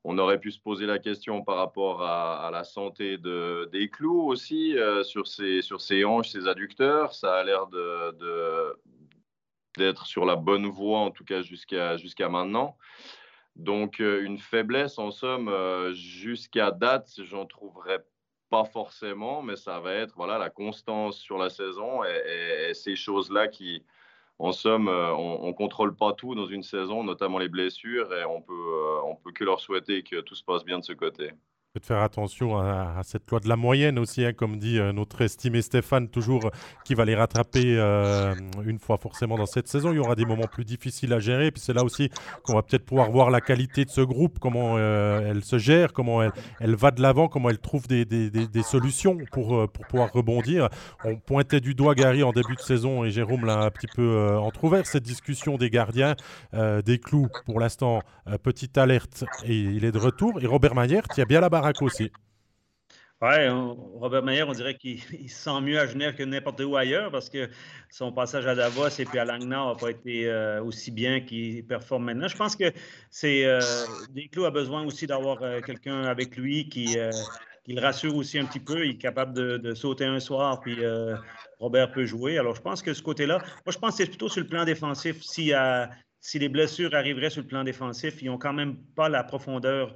On 0.03 0.17
aurait 0.17 0.39
pu 0.39 0.51
se 0.51 0.59
poser 0.59 0.85
la 0.85 0.99
question 0.99 1.43
par 1.43 1.57
rapport 1.57 2.01
à, 2.01 2.49
la 2.51 2.63
santé 2.63 3.17
de, 3.17 3.69
des 3.71 3.89
clous 3.89 4.23
aussi, 4.23 4.77
euh, 4.77 5.03
sur 5.03 5.27
ses 5.27 6.05
hanches, 6.05 6.29
ses 6.29 6.47
adducteurs. 6.47 7.13
Ça 7.13 7.35
a 7.35 7.43
l'air 7.43 7.67
de, 7.67 8.75
d'être 9.77 10.05
sur 10.05 10.25
la 10.25 10.35
bonne 10.35 10.67
voie, 10.67 10.99
en 10.99 11.11
tout 11.11 11.23
cas 11.23 11.41
jusqu'à 11.41 12.29
maintenant. 12.29 12.77
Donc, 13.57 14.01
euh, 14.01 14.23
une 14.23 14.37
faiblesse, 14.37 14.99
en 14.99 15.09
somme, 15.09 15.49
euh, 15.49 15.91
jusqu'à 15.93 16.69
date, 16.71 17.09
j'en 17.23 17.45
trouverais 17.47 18.05
pas 18.49 18.65
forcément, 18.65 19.41
mais 19.41 19.55
ça 19.55 19.79
va 19.79 19.93
être 19.93 20.13
voilà, 20.15 20.37
la 20.37 20.51
constance 20.51 21.17
sur 21.17 21.37
la 21.39 21.49
saison 21.49 22.03
et, 22.03 22.73
ces 22.73 22.95
choses-là 22.95 23.47
qui, 23.47 23.83
en 24.37 24.51
somme, 24.51 24.87
euh, 24.87 25.11
on 25.15 25.47
ne 25.47 25.53
contrôle 25.53 25.95
pas 25.95 26.13
tout 26.13 26.35
dans 26.35 26.45
une 26.45 26.61
saison, 26.61 27.03
notamment 27.03 27.39
les 27.39 27.49
blessures, 27.49 28.13
et 28.13 28.25
on 28.25 28.41
peut, 28.41 28.99
on 29.05 29.15
peut 29.15 29.31
que 29.31 29.43
leur 29.43 29.59
souhaiter 29.59 30.03
que 30.03 30.21
tout 30.21 30.35
se 30.35 30.43
passe 30.43 30.63
bien 30.63 30.77
de 30.79 30.85
ce 30.85 30.93
côté. 30.93 31.31
De 31.79 31.85
faire 31.85 32.01
attention 32.01 32.57
à, 32.57 33.01
cette 33.03 33.29
loi 33.29 33.39
de 33.39 33.47
la 33.47 33.55
moyenne 33.55 33.99
aussi, 33.99 34.25
hein, 34.25 34.33
comme 34.33 34.57
dit 34.57 34.79
euh, 34.79 34.91
notre 34.91 35.21
estimé 35.21 35.61
Stéphane, 35.61 36.07
toujours 36.09 36.49
qui 36.85 36.95
va 36.95 37.05
les 37.05 37.15
rattraper 37.15 37.75
euh, 37.77 38.33
une 38.65 38.79
fois 38.79 38.97
forcément 38.97 39.37
dans 39.37 39.45
cette 39.45 39.67
saison. 39.67 39.91
Il 39.91 39.97
y 39.97 39.99
aura 39.99 40.15
des 40.15 40.25
moments 40.25 40.47
plus 40.51 40.65
difficiles 40.65 41.13
à 41.13 41.19
gérer. 41.19 41.51
Puis 41.51 41.61
c'est 41.61 41.73
là 41.73 41.83
aussi 41.83 42.09
qu'on 42.43 42.55
va 42.55 42.61
peut-être 42.61 42.85
pouvoir 42.85 43.11
voir 43.11 43.29
la 43.29 43.41
qualité 43.41 43.85
de 43.85 43.89
ce 43.89 44.01
groupe, 44.01 44.39
comment 44.39 44.75
euh, 44.77 45.31
elle 45.31 45.43
se 45.43 45.57
gère, 45.57 45.93
comment 45.93 46.23
elle, 46.23 46.31
elle 46.59 46.75
va 46.75 46.91
de 46.91 47.01
l'avant, 47.01 47.27
comment 47.27 47.49
elle 47.49 47.59
trouve 47.59 47.87
des, 47.87 48.05
des, 48.05 48.29
des, 48.29 48.63
solutions 48.63 49.17
pour, 49.31 49.69
pour 49.69 49.85
pouvoir 49.87 50.11
rebondir. 50.11 50.69
On 51.03 51.15
pointait 51.15 51.59
du 51.59 51.75
doigt 51.75 51.95
Gary 51.95 52.23
en 52.23 52.31
début 52.31 52.55
de 52.55 52.61
saison 52.61 53.03
et 53.03 53.11
Jérôme 53.11 53.45
l'a 53.45 53.59
un 53.59 53.69
petit 53.69 53.87
peu 53.87 54.35
entrouvert, 54.37 54.85
cette 54.85 55.03
discussion 55.03 55.57
des 55.57 55.69
gardiens, 55.69 56.15
des 56.53 56.99
clous 56.99 57.27
pour 57.45 57.59
l'instant, 57.59 58.01
petite 58.43 58.77
alerte 58.77 59.23
et 59.45 59.55
il 59.55 59.85
est 59.85 59.91
de 59.91 59.99
retour. 59.99 60.41
Et 60.41 60.47
Robert 60.47 60.75
Mayer 60.75 61.01
tient 61.13 61.25
bien 61.25 61.39
la 61.39 61.49
barre 61.49 61.65
aussi. 61.81 62.11
Oui, 63.19 63.47
Robert 63.95 64.21
Mayer, 64.21 64.43
on 64.43 64.51
dirait 64.51 64.75
qu'il 64.75 64.99
se 65.29 65.43
sent 65.43 65.61
mieux 65.61 65.79
à 65.79 65.87
Genève 65.87 66.13
que 66.13 66.21
n'importe 66.21 66.61
où 66.61 66.75
ailleurs 66.77 67.09
parce 67.09 67.29
que 67.29 67.49
son 67.89 68.11
passage 68.11 68.45
à 68.45 68.53
Davos 68.53 68.89
et 68.89 69.05
puis 69.05 69.17
à 69.17 69.25
Langnau 69.25 69.69
n'a 69.69 69.75
pas 69.75 69.89
été 69.89 70.27
euh, 70.27 70.61
aussi 70.61 70.91
bien 70.91 71.21
qu'il 71.21 71.65
performe 71.65 72.05
maintenant. 72.05 72.27
Je 72.27 72.37
pense 72.37 72.55
que 72.55 72.71
c'est 73.09 73.43
euh, 73.45 73.59
a 73.59 74.51
besoin 74.51 74.85
aussi 74.85 75.07
d'avoir 75.07 75.41
euh, 75.41 75.61
quelqu'un 75.61 76.03
avec 76.03 76.37
lui 76.37 76.69
qui, 76.69 76.95
le 77.67 77.81
rassure 77.81 78.15
aussi 78.15 78.37
un 78.37 78.45
petit 78.45 78.59
peu. 78.59 78.85
Il 78.85 78.91
est 78.91 78.97
capable 78.97 79.33
de, 79.33 79.73
sauter 79.73 80.05
un 80.05 80.19
soir, 80.19 80.61
puis 80.61 80.77
Robert 81.59 81.91
peut 81.91 82.05
jouer. 82.05 82.37
Alors, 82.37 82.55
je 82.55 82.61
pense 82.61 82.81
que 82.81 82.93
ce 82.93 83.01
côté-là, 83.01 83.39
moi, 83.39 83.73
je 83.73 83.77
pense 83.77 83.97
que 83.97 84.03
c'est 84.03 84.09
plutôt 84.09 84.29
sur 84.29 84.41
le 84.41 84.47
plan 84.47 84.63
défensif. 84.63 85.21
Si, 85.21 85.51
si 86.21 86.39
les 86.39 86.47
blessures 86.47 86.95
arriveraient 86.95 87.29
sur 87.29 87.41
le 87.41 87.47
plan 87.47 87.65
défensif, 87.65 88.21
ils 88.21 88.27
n'ont 88.27 88.37
quand 88.37 88.53
même 88.53 88.77
pas 88.95 89.09
la 89.09 89.23
profondeur 89.25 89.93
euh, 89.93 89.95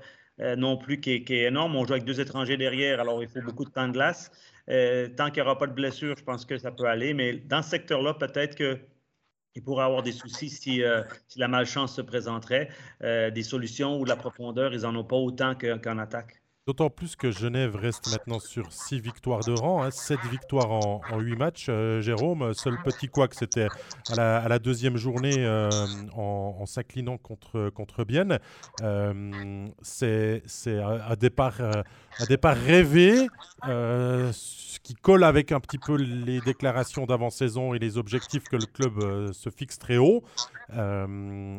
non 0.57 0.77
plus 0.77 1.00
qui 1.00 1.12
est, 1.12 1.29
énorme. 1.29 1.75
On 1.75 1.86
joue 1.86 1.93
avec 1.93 2.05
deux 2.05 2.19
étrangers 2.19 2.57
derrière, 2.57 3.00
alors 3.00 3.21
il 3.21 3.29
faut 3.29 3.41
beaucoup 3.41 3.65
de 3.65 3.69
temps 3.69 3.88
de 3.88 3.93
glace. 3.93 4.31
Euh, 4.69 5.07
tant 5.10 5.25
qu'il 5.31 5.43
n'y 5.43 5.48
aura 5.48 5.57
pas 5.57 5.67
de 5.67 5.74
blessure, 5.74 6.15
je 6.17 6.24
pense 6.24 6.45
que 6.45 6.57
ça 6.57 6.71
peut 6.71 6.86
aller. 6.86 7.13
Mais 7.13 7.33
dans 7.33 7.62
ce 7.62 7.69
secteur-là, 7.71 8.13
peut-être 8.13 8.55
qu'il 8.55 9.63
pourrait 9.63 9.86
avoir 9.86 10.03
des 10.03 10.12
soucis 10.12 10.50
si, 10.50 10.83
euh, 10.83 11.03
la 11.36 11.48
malchance 11.48 11.95
se 11.95 12.01
présenterait. 12.01 12.69
des 13.01 13.43
solutions 13.43 14.00
ou 14.00 14.03
de 14.03 14.10
la 14.10 14.15
profondeur, 14.15 14.74
ils 14.74 14.81
n'en 14.81 14.95
ont 14.95 15.03
pas 15.03 15.17
autant 15.17 15.55
qu'en 15.55 15.98
attaque. 15.98 16.40
D'autant 16.68 16.91
plus 16.91 17.15
que 17.15 17.32
Genève 17.32 17.75
reste 17.75 18.12
maintenant 18.12 18.38
sur 18.38 18.72
6 18.72 19.00
victoires 19.00 19.39
de 19.39 19.51
rang, 19.51 19.89
7 19.89 20.20
hein, 20.20 20.27
victoires 20.30 20.72
en, 20.72 21.01
en 21.10 21.20
8 21.20 21.36
matchs. 21.36 21.65
Euh, 21.70 22.01
Jérôme, 22.01 22.53
seul 22.53 22.77
petit 22.84 23.08
quoi 23.08 23.27
que 23.27 23.36
c'était 23.36 23.68
à 24.15 24.48
la, 24.48 24.60
deuxième 24.60 24.96
journée 24.96 25.34
euh, 25.39 25.72
en, 26.13 26.63
s'inclinant 26.68 27.18
contre, 27.18 27.72
contre 27.72 28.03
Bienne. 28.03 28.38
Euh, 28.84 29.68
c'est 29.82 30.44
un 30.68 31.15
départ, 31.15 31.60
un 31.62 32.25
départ 32.30 32.56
rêvé, 32.56 33.27
ce 33.63 34.80
qui 34.84 34.94
colle 34.94 35.24
avec 35.24 35.51
un 35.51 35.60
petit 35.60 35.80
peu 35.80 35.96
les 35.96 36.41
déclarations 36.41 37.08
d'avant-saison 37.08 37.74
et 37.74 37.80
les 37.80 37.98
objectifs 37.98 38.44
que 38.44 38.58
le 38.58 38.68
club 38.68 39.34
se 39.34 39.50
fixe 39.50 39.80
très 39.80 39.98
haut. 39.98 40.24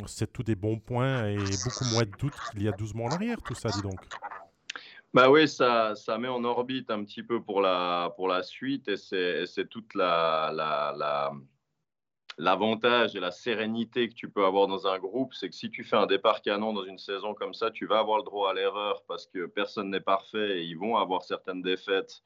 c'est 0.06 0.32
tout 0.32 0.44
des 0.44 0.54
bons 0.54 0.78
points 0.78 1.26
et 1.26 1.38
beaucoup 1.38 1.86
moins 1.92 2.04
de 2.04 2.12
doutes 2.20 2.38
qu'il 2.52 2.62
y 2.62 2.68
a 2.68 2.72
12 2.72 2.94
mois 2.94 3.10
en 3.10 3.14
arrière, 3.14 3.38
tout 3.42 3.56
ça, 3.56 3.68
dis 3.70 3.82
donc. 3.82 3.98
Bah 5.14 5.30
oui, 5.30 5.46
ça, 5.46 5.94
ça 5.94 6.16
met 6.16 6.28
en 6.28 6.42
orbite 6.44 6.90
un 6.90 7.04
petit 7.04 7.22
peu 7.22 7.42
pour 7.42 7.60
la, 7.60 8.12
pour 8.16 8.28
la 8.28 8.42
suite 8.42 8.88
et 8.88 8.96
c'est 8.96 9.68
toute 9.68 9.94
la, 9.94 10.50
la, 10.54 11.32
l'avantage 12.38 13.14
et 13.14 13.20
la 13.20 13.30
sérénité 13.30 14.08
que 14.08 14.14
tu 14.14 14.30
peux 14.30 14.44
avoir 14.44 14.66
dans 14.68 14.86
un 14.86 14.98
groupe, 14.98 15.34
c'est 15.34 15.50
que 15.50 15.54
si 15.54 15.70
tu 15.70 15.84
fais 15.84 15.96
un 15.96 16.06
départ 16.06 16.40
canon 16.40 16.72
dans 16.72 16.84
une 16.84 16.98
saison 16.98 17.34
comme 17.34 17.52
ça, 17.52 17.70
tu 17.70 17.86
vas 17.86 17.98
avoir 17.98 18.18
le 18.18 18.24
droit 18.24 18.50
à 18.50 18.54
l'erreur 18.54 19.04
parce 19.06 19.26
que 19.26 19.44
personne 19.46 19.90
n'est 19.90 20.00
parfait 20.00 20.60
et 20.60 20.64
ils 20.64 20.78
vont 20.78 20.96
avoir 20.96 21.22
certaines 21.22 21.60
défaites 21.60 22.22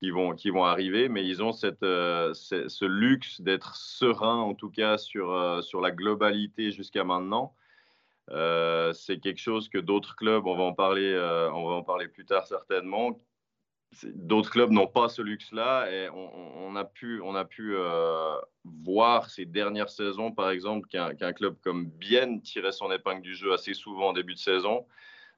qui 0.00 0.10
vont, 0.10 0.34
qui 0.34 0.50
vont 0.50 0.64
arriver, 0.64 1.08
mais 1.10 1.26
ils 1.26 1.42
ont 1.42 1.52
cette, 1.52 1.82
euh, 1.82 2.32
ce 2.34 2.84
luxe 2.86 3.40
d'être 3.42 3.76
serein 3.76 4.38
en 4.38 4.54
tout 4.54 4.70
cas 4.70 4.98
sur, 4.98 5.32
euh, 5.32 5.60
sur 5.62 5.82
la 5.82 5.90
globalité 5.90 6.70
jusqu'à 6.70 7.04
maintenant. 7.04 7.54
Euh, 8.30 8.92
c'est 8.92 9.18
quelque 9.18 9.40
chose 9.40 9.68
que 9.68 9.78
d'autres 9.78 10.16
clubs, 10.16 10.46
on 10.46 10.56
va 10.56 10.64
en 10.64 10.72
parler, 10.72 11.12
euh, 11.12 11.50
on 11.52 11.68
va 11.68 11.74
en 11.76 11.82
parler 11.82 12.08
plus 12.08 12.24
tard 12.24 12.46
certainement. 12.46 13.20
D'autres 14.02 14.50
clubs 14.50 14.70
n'ont 14.70 14.88
pas 14.88 15.08
ce 15.08 15.22
luxe-là 15.22 15.90
et 15.90 16.10
on, 16.10 16.74
a 16.74 16.84
pu, 16.84 17.20
on 17.22 17.34
a 17.36 17.44
pu 17.44 17.74
euh, 17.76 18.36
voir 18.64 19.30
ces 19.30 19.46
dernières 19.46 19.88
saisons, 19.88 20.32
par 20.32 20.50
exemple, 20.50 20.88
qu'un 20.88 21.32
club 21.32 21.56
comme 21.62 21.86
Bienne 21.86 22.42
tirait 22.42 22.72
son 22.72 22.90
épingle 22.90 23.22
du 23.22 23.34
jeu 23.34 23.52
assez 23.52 23.74
souvent 23.74 24.08
en 24.08 24.12
début 24.12 24.34
de 24.34 24.40
saison. 24.40 24.86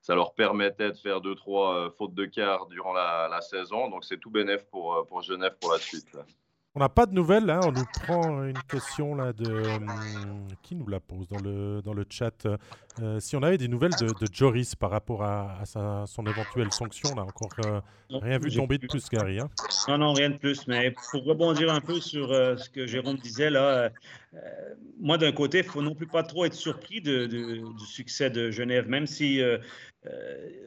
Ça 0.01 0.15
leur 0.15 0.35
permettait 0.35 0.91
de 0.91 0.97
faire 0.97 1.21
deux, 1.21 1.35
trois 1.35 1.91
fautes 1.99 2.15
de 2.15 2.25
quart 2.25 2.67
durant 2.67 2.95
la, 2.95 3.41
saison. 3.43 3.91
Donc 3.91 4.05
c'est 4.05 4.19
tout 4.19 4.31
bénéf 4.31 4.65
pour 4.71 5.23
Genève 5.23 5.57
pour 5.61 5.71
la 5.73 5.79
suite. 5.79 6.17
On 6.75 6.81
n'a 6.81 6.89
pas 6.89 7.07
de 7.07 7.15
nouvelles, 7.15 7.49
hein. 7.49 7.61
on 7.65 7.73
nous 7.73 7.87
prend 8.05 8.45
une 8.45 8.63
question 8.71 9.15
là 9.15 9.33
de... 9.33 9.51
Hum, 9.51 10.47
qui 10.63 10.75
nous 10.75 10.87
la 10.87 11.01
pose 11.01 11.27
dans 11.27 11.41
le, 11.41 11.81
dans 11.83 11.95
le 11.95 12.05
chat 12.09 12.47
euh, 13.01 13.19
Si 13.21 13.37
on 13.37 13.43
avait 13.43 13.57
des 13.57 13.69
nouvelles 13.69 13.95
de, 13.99 14.13
Joris 14.31 14.77
par 14.77 14.91
rapport 14.91 15.25
à, 15.25 15.63
son 15.65 16.27
éventuelle 16.27 16.71
sanction, 16.71 17.09
on 17.13 17.17
n'a 17.17 17.23
encore 17.23 17.51
euh, 17.65 17.81
rien 18.11 18.39
vu 18.39 18.53
tomber 18.55 18.77
de 18.77 18.87
plus, 18.87 19.09
Gary. 19.09 19.41
Hein. 19.41 19.49
Non, 19.89 19.99
non, 19.99 20.13
rien 20.13 20.31
de 20.31 20.37
plus. 20.37 20.67
Mais 20.69 20.95
pour 21.11 21.25
rebondir 21.25 21.73
un 21.73 21.81
peu 21.81 22.01
sur 22.01 22.33
euh, 22.33 22.57
ce 22.59 22.69
que 22.69 22.87
Jérôme 22.87 23.17
disait, 23.17 23.51
là, 23.51 23.91
moi, 25.01 25.17
d'un 25.17 25.33
côté, 25.33 25.61
il 25.61 25.67
ne 25.67 25.71
faut 25.71 25.83
non 25.83 25.95
plus 25.95 26.07
pas 26.07 26.23
trop 26.23 26.45
être 26.45 26.55
surpris 26.55 27.01
de, 27.01 27.27
du 27.27 27.87
succès 27.87 28.29
de 28.31 28.51
Genève, 28.51 28.89
même 28.89 29.07
si... 29.07 29.41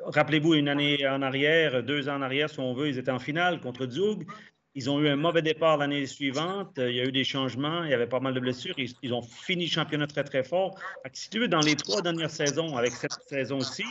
Rappelez-vous, 0.06 0.56
une 0.56 0.68
année 0.68 1.08
en 1.08 1.22
arrière, 1.22 1.84
deux 1.84 2.10
ans 2.10 2.18
en 2.18 2.22
arrière, 2.22 2.50
si 2.50 2.60
on 2.60 2.74
veut, 2.74 2.90
ils 2.90 2.98
étaient 3.00 3.12
en 3.12 3.18
finale 3.20 3.60
contre 3.60 3.88
Zug. 3.88 4.28
Ils 4.74 4.90
ont 4.90 5.02
eu 5.02 5.10
un 5.10 5.18
mauvais 5.18 5.42
départ 5.42 5.78
l'année 5.78 6.06
suivante. 6.06 6.74
Il 6.78 6.96
y 6.96 7.02
a 7.02 7.04
eu 7.04 7.12
des 7.12 7.26
changements. 7.26 7.84
Il 7.84 7.92
y 7.92 7.94
avait 7.94 8.08
pas 8.08 8.22
mal 8.22 8.34
de 8.34 8.40
blessures. 8.40 8.76
Ils, 8.78 9.14
ont 9.14 9.22
fini 9.22 9.66
le 9.66 9.72
championnat 9.72 10.08
très, 10.08 10.24
très 10.24 10.44
fort. 10.44 10.80
si 11.12 11.30
tu 11.30 11.40
veux, 11.40 11.48
dans 11.48 11.60
les 11.60 11.76
trois 11.76 12.02
dernières 12.02 12.30
saisons, 12.30 12.78
avec 12.78 12.94
cette 12.94 13.12
saison-ci, 13.28 13.84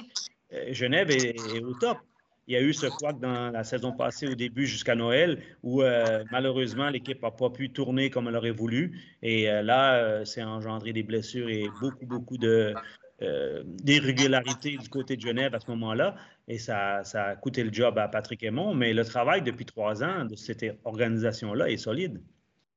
euh, 0.54 0.72
Genève 0.72 1.10
est, 1.10 1.62
au 1.62 1.74
top. 1.74 1.98
Il 2.46 2.54
y 2.54 2.56
a 2.56 2.62
eu 2.62 2.72
ce 2.72 2.86
quoi 2.86 3.12
dans 3.12 3.50
la 3.50 3.62
saison 3.62 3.92
passée 3.92 4.26
au 4.26 4.34
début 4.34 4.66
jusqu'à 4.66 4.96
Noël 4.96 5.40
où 5.62 5.82
euh, 5.82 6.24
malheureusement 6.32 6.88
l'équipe 6.88 7.22
n'a 7.22 7.30
pas 7.30 7.50
pu 7.50 7.70
tourner 7.70 8.10
comme 8.10 8.26
elle 8.26 8.34
aurait 8.34 8.50
voulu. 8.50 8.98
Et 9.22 9.48
euh, 9.48 9.62
là, 9.62 10.24
c'est 10.24 10.42
engendré 10.42 10.92
des 10.92 11.04
blessures 11.04 11.48
et 11.48 11.68
beaucoup, 11.80 12.06
beaucoup 12.06 12.38
de, 12.38 12.74
euh, 13.22 13.62
d'irrégularité 13.66 14.76
du 14.76 14.88
côté 14.88 15.16
de 15.16 15.20
Genève 15.20 15.54
à 15.54 15.60
ce 15.60 15.70
moment-là. 15.70 16.14
Et 16.48 16.58
ça, 16.58 17.04
ça, 17.04 17.24
a 17.24 17.36
coûté 17.36 17.62
le 17.62 17.72
job 17.72 17.98
à 17.98 18.08
Patrick 18.08 18.42
Aymon. 18.42 18.74
Mais 18.74 18.92
le 18.92 19.04
travail 19.04 19.42
depuis 19.42 19.64
trois 19.64 20.02
ans 20.02 20.24
de 20.24 20.36
cette 20.36 20.64
organisation-là 20.84 21.70
est 21.70 21.76
solide. 21.76 22.20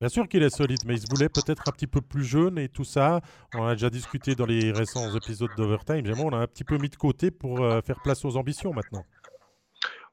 Bien 0.02 0.10
sûr 0.10 0.28
qu'il 0.28 0.44
est 0.44 0.54
solide, 0.54 0.80
mais 0.86 0.96
il 0.96 1.02
se 1.02 1.08
voulait 1.10 1.30
peut-être 1.30 1.64
un 1.66 1.72
petit 1.72 1.88
peu 1.88 2.02
plus 2.02 2.26
jeune 2.26 2.58
et 2.60 2.68
tout 2.68 2.84
ça. 2.84 3.22
On 3.56 3.66
a 3.66 3.74
déjà 3.74 3.90
discuté 3.90 4.36
dans 4.36 4.46
les 4.46 4.74
récents 4.74 5.16
épisodes 5.16 5.52
d'Overtime. 5.56 6.06
On 6.20 6.34
a 6.34 6.38
un 6.38 6.48
petit 6.48 6.66
peu 6.66 6.78
mis 6.78 6.90
de 6.90 6.98
côté 6.98 7.32
pour 7.32 7.62
euh, 7.62 7.80
faire 7.82 8.02
place 8.02 8.26
aux 8.26 8.36
ambitions 8.36 8.74
maintenant. 8.74 9.06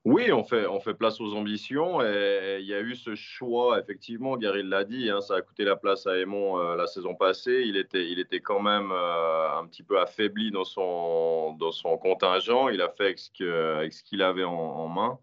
Oui, 0.07 0.33
on 0.33 0.45
fait, 0.45 0.66
on 0.66 0.80
fait 0.80 0.95
place 0.95 1.21
aux 1.21 1.35
ambitions 1.35 2.00
et 2.00 2.59
il 2.61 2.66
y 2.66 2.73
a 2.73 2.80
eu 2.80 2.97
ce 2.97 3.14
choix, 3.14 3.78
effectivement, 3.78 4.38
Gary 4.38 4.62
l'a 4.62 4.85
dit, 4.85 5.11
hein, 5.11 5.21
ça 5.21 5.35
a 5.35 5.42
coûté 5.42 5.62
la 5.62 5.76
place 5.76 6.07
à 6.07 6.16
Aymon 6.16 6.59
euh, 6.59 6.75
la 6.75 6.87
saison 6.87 7.14
passée. 7.14 7.64
Il 7.66 7.76
était, 7.76 8.11
il 8.11 8.19
était 8.19 8.40
quand 8.40 8.61
même 8.61 8.92
euh, 8.92 9.59
un 9.59 9.66
petit 9.66 9.83
peu 9.83 10.00
affaibli 10.00 10.50
dans 10.50 10.64
son, 10.64 11.52
dans 11.61 11.71
son 11.71 11.99
contingent. 11.99 12.71
Il 12.71 12.80
a 12.80 12.88
fait 12.88 13.04
avec 13.04 13.19
ce 13.19 14.02
qu'il 14.02 14.23
avait 14.23 14.45
en, 14.45 14.88
main. 14.88 15.19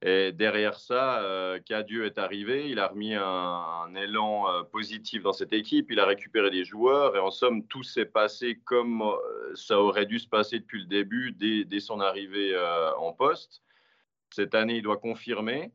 Et 0.00 0.32
derrière 0.32 0.78
ça, 0.78 1.20
euh, 1.20 1.58
Cadieux 1.58 2.06
est 2.06 2.16
arrivé, 2.16 2.70
il 2.70 2.78
a 2.78 2.88
remis 2.88 3.14
un, 3.14 3.94
élan 3.94 4.46
positif 4.72 5.22
dans 5.22 5.34
cette 5.34 5.52
équipe, 5.52 5.90
il 5.90 6.00
a 6.00 6.06
récupéré 6.06 6.50
des 6.50 6.64
joueurs 6.64 7.16
et 7.16 7.18
en 7.18 7.30
somme, 7.30 7.66
tout 7.66 7.82
s'est 7.82 8.06
passé 8.06 8.58
comme 8.64 9.04
ça 9.54 9.78
aurait 9.78 10.06
dû 10.06 10.18
se 10.18 10.28
passer 10.28 10.58
depuis 10.58 10.80
le 10.80 10.86
début, 10.86 11.32
dès 11.32 11.80
son 11.80 12.00
arrivée 12.00 12.58
en 12.98 13.12
poste. 13.12 13.62
Cette 14.30 14.54
année, 14.54 14.76
il 14.76 14.82
doit 14.82 14.98
confirmer. 14.98 15.72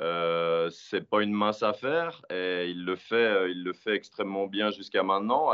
Euh, 0.00 0.70
c'est 0.70 1.06
pas 1.08 1.22
une 1.22 1.32
mince 1.32 1.62
affaire 1.62 2.22
et 2.30 2.70
il 2.70 2.84
le 2.86 2.96
fait, 2.96 3.14
euh, 3.14 3.50
il 3.50 3.62
le 3.62 3.74
fait 3.74 3.94
extrêmement 3.94 4.46
bien 4.46 4.70
jusqu'à 4.70 5.02
maintenant. 5.02 5.52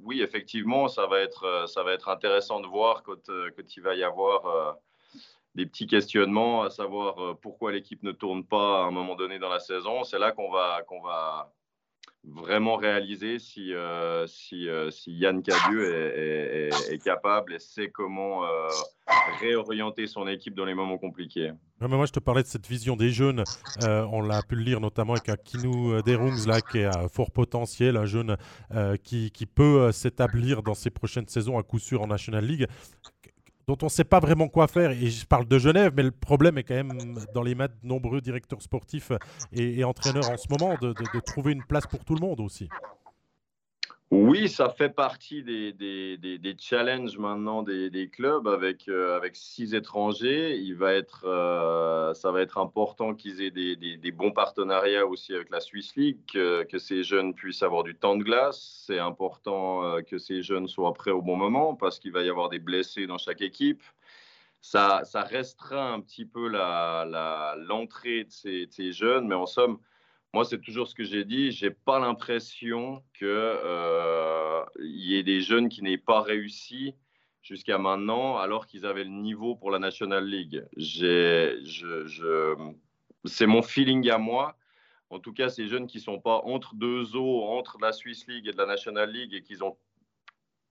Oui, 0.00 0.22
effectivement, 0.22 0.88
ça 0.88 1.06
va 1.06 1.20
être, 1.20 1.44
euh, 1.44 1.66
ça 1.66 1.82
va 1.82 1.92
être 1.92 2.08
intéressant 2.08 2.60
de 2.60 2.66
voir 2.66 3.02
quand, 3.02 3.28
euh, 3.28 3.50
il 3.76 3.82
va 3.82 3.94
y 3.94 4.02
avoir 4.02 4.78
des 5.54 5.66
petits 5.66 5.86
questionnements, 5.86 6.62
à 6.62 6.70
savoir 6.70 7.38
pourquoi 7.40 7.72
l'équipe 7.72 8.02
ne 8.02 8.12
tourne 8.12 8.44
pas 8.44 8.84
à 8.84 8.86
un 8.86 8.90
moment 8.90 9.16
donné 9.16 9.38
dans 9.38 9.48
la 9.48 9.60
saison. 9.60 10.04
C'est 10.04 10.18
là 10.18 10.32
qu'on 10.32 10.50
va, 10.50 10.82
qu'on 10.86 11.00
va 11.02 11.52
vraiment 12.24 12.76
réaliser 12.76 13.38
si, 13.38 13.72
euh, 13.72 14.26
si, 14.26 14.68
euh, 14.68 14.90
si, 14.90 15.12
Yann 15.12 15.42
Cadieux 15.42 15.94
est, 15.94 16.70
est, 16.92 17.02
capable 17.02 17.54
et 17.54 17.58
sait 17.58 17.88
comment 17.88 18.44
euh, 18.44 18.68
réorienter 19.40 20.06
son 20.06 20.26
équipe 20.26 20.54
dans 20.54 20.64
les 20.64 20.74
moments 20.74 20.98
compliqués. 20.98 21.52
moi, 21.80 22.06
je 22.06 22.12
te 22.12 22.20
parlais 22.20 22.42
de 22.42 22.48
cette 22.48 22.66
vision 22.66 22.96
des 22.96 23.10
jeunes. 23.10 23.44
on 23.82 24.20
l'a 24.20 24.42
pu 24.42 24.56
le 24.56 24.62
lire 24.62 24.80
notamment 24.80 25.14
avec 25.14 25.28
un 25.28 25.36
Kinu 25.36 26.02
Derungs 26.02 26.46
là, 26.46 26.60
qui 26.60 26.82
a 26.82 27.08
fort 27.08 27.30
potentiel, 27.30 27.96
un 27.96 28.06
jeune 28.06 28.36
qui, 29.02 29.30
qui, 29.30 29.46
peut 29.46 29.92
s'établir 29.92 30.62
dans 30.62 30.74
ses 30.74 30.90
prochaines 30.90 31.28
saisons 31.28 31.58
à 31.58 31.62
coup 31.62 31.78
sûr 31.78 32.02
en 32.02 32.08
National 32.08 32.44
League 32.44 32.66
dont 33.68 33.76
on 33.82 33.86
ne 33.86 33.90
sait 33.90 34.04
pas 34.04 34.18
vraiment 34.18 34.48
quoi 34.48 34.66
faire. 34.66 34.90
Et 34.90 35.08
je 35.08 35.26
parle 35.26 35.46
de 35.46 35.58
Genève, 35.58 35.92
mais 35.94 36.02
le 36.02 36.10
problème 36.10 36.56
est 36.56 36.64
quand 36.64 36.74
même 36.74 36.90
dans 37.34 37.42
les 37.42 37.54
mains 37.54 37.66
de 37.68 37.86
nombreux 37.86 38.22
directeurs 38.22 38.62
sportifs 38.62 39.12
et, 39.52 39.84
entraîneurs 39.84 40.30
en 40.30 40.38
ce 40.38 40.46
moment 40.50 40.74
de, 40.80 40.94
trouver 41.20 41.52
une 41.52 41.62
place 41.62 41.86
pour 41.86 42.04
tout 42.04 42.14
le 42.14 42.20
monde 42.20 42.40
aussi. 42.40 42.68
Oui, 44.10 44.48
ça 44.48 44.70
fait 44.70 44.88
partie 44.88 45.42
des, 45.42 45.70
des, 45.74 46.56
challenges 46.58 47.18
maintenant 47.18 47.62
des, 47.62 48.08
clubs 48.10 48.48
avec, 48.48 48.88
euh, 48.88 49.14
avec 49.14 49.36
six 49.36 49.74
étrangers. 49.74 50.56
Il 50.56 50.76
va 50.76 50.94
être, 50.94 51.26
euh, 51.26 52.14
ça 52.14 52.32
va 52.32 52.40
être 52.40 52.56
important 52.56 53.14
qu'ils 53.14 53.42
aient 53.42 53.50
des, 53.50 54.12
bons 54.12 54.32
partenariats 54.32 55.06
aussi 55.06 55.34
avec 55.34 55.50
la 55.50 55.60
Swiss 55.60 55.94
League, 55.94 56.20
que, 56.32 56.78
ces 56.78 57.02
jeunes 57.02 57.34
puissent 57.34 57.62
avoir 57.62 57.82
du 57.82 57.94
temps 57.94 58.16
de 58.16 58.22
glace. 58.22 58.84
C'est 58.86 58.98
important 58.98 59.84
euh, 59.84 60.00
que 60.00 60.16
ces 60.16 60.42
jeunes 60.42 60.68
soient 60.68 60.94
prêts 60.94 61.10
au 61.10 61.20
bon 61.20 61.36
moment 61.36 61.74
parce 61.74 61.98
qu'il 61.98 62.12
va 62.12 62.22
y 62.22 62.30
avoir 62.30 62.48
des 62.48 62.60
blessés 62.60 63.06
dans 63.06 63.18
chaque 63.18 63.42
équipe. 63.42 63.82
Ça, 64.62 65.02
ça 65.04 65.20
restreint 65.22 65.92
un 65.92 66.00
petit 66.00 66.24
peu 66.24 66.48
l'entrée 66.48 68.18
la, 68.18 68.24
de, 68.24 68.30
ces, 68.30 68.66
de 68.66 68.72
ces 68.72 68.92
jeunes, 68.92 69.28
mais 69.28 69.34
en 69.34 69.46
somme, 69.46 69.78
moi, 70.34 70.44
c'est 70.44 70.60
toujours 70.60 70.88
ce 70.88 70.94
que 70.94 71.04
j'ai 71.04 71.24
dit. 71.24 71.52
J'ai 71.52 71.70
pas 71.70 71.98
l'impression 71.98 73.02
qu'il 73.16 73.28
euh, 73.28 74.62
y 74.80 75.16
ait 75.16 75.22
des 75.22 75.40
jeunes 75.40 75.68
qui 75.68 75.82
n'aient 75.82 75.96
pas 75.96 76.20
réussi 76.20 76.94
jusqu'à 77.42 77.78
maintenant, 77.78 78.36
alors 78.36 78.66
qu'ils 78.66 78.84
avaient 78.84 79.04
le 79.04 79.10
niveau 79.10 79.56
pour 79.56 79.70
la 79.70 79.78
National 79.78 80.26
League. 80.26 80.64
C'est 83.24 83.46
mon 83.46 83.62
feeling 83.62 84.10
à 84.10 84.18
moi. 84.18 84.56
En 85.10 85.18
tout 85.18 85.32
cas, 85.32 85.48
ces 85.48 85.66
jeunes 85.66 85.86
qui 85.86 86.00
sont 86.00 86.20
pas 86.20 86.42
entre 86.44 86.74
deux 86.74 87.16
eaux, 87.16 87.44
entre 87.44 87.78
la 87.80 87.92
Swiss 87.92 88.26
League 88.26 88.46
et 88.46 88.52
la 88.52 88.66
National 88.66 89.10
League, 89.10 89.32
et 89.32 89.42
qui 89.42 89.62
ont 89.62 89.78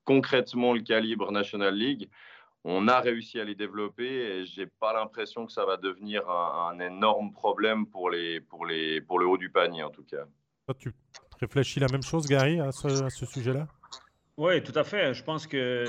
concrètement 0.04 0.74
le 0.74 0.82
calibre 0.82 1.32
National 1.32 1.76
League, 1.76 2.10
on 2.70 2.90
a 2.90 3.00
réussi 3.00 3.40
à 3.40 3.46
les 3.46 3.56
développer 3.56 4.06
et 4.06 4.46
j'ai 4.46 4.68
pas 4.68 4.94
l'impression 4.94 5.46
que 5.46 5.54
ça 5.54 5.66
va 5.66 5.78
devenir 5.78 6.30
un, 6.30 6.78
énorme 6.80 7.32
problème 7.32 7.88
pour, 7.88 8.10
les, 8.10 8.42
pour, 8.42 8.66
les, 8.66 9.00
pour 9.00 9.20
le 9.20 9.26
haut 9.26 9.38
du 9.38 9.50
panier 9.50 9.84
en 9.84 9.90
tout 9.90 10.04
cas. 10.04 10.26
tu 10.78 10.92
réfléchis 11.40 11.80
la 11.80 11.88
même 11.88 12.04
chose, 12.04 12.28
Gary, 12.28 12.60
à 12.60 12.74
ce, 12.74 13.26
sujet-là? 13.26 13.68
Oui, 14.36 14.62
tout 14.62 14.78
à 14.78 14.84
fait. 14.84 15.14
Je 15.14 15.24
pense 15.24 15.48
que 15.48 15.86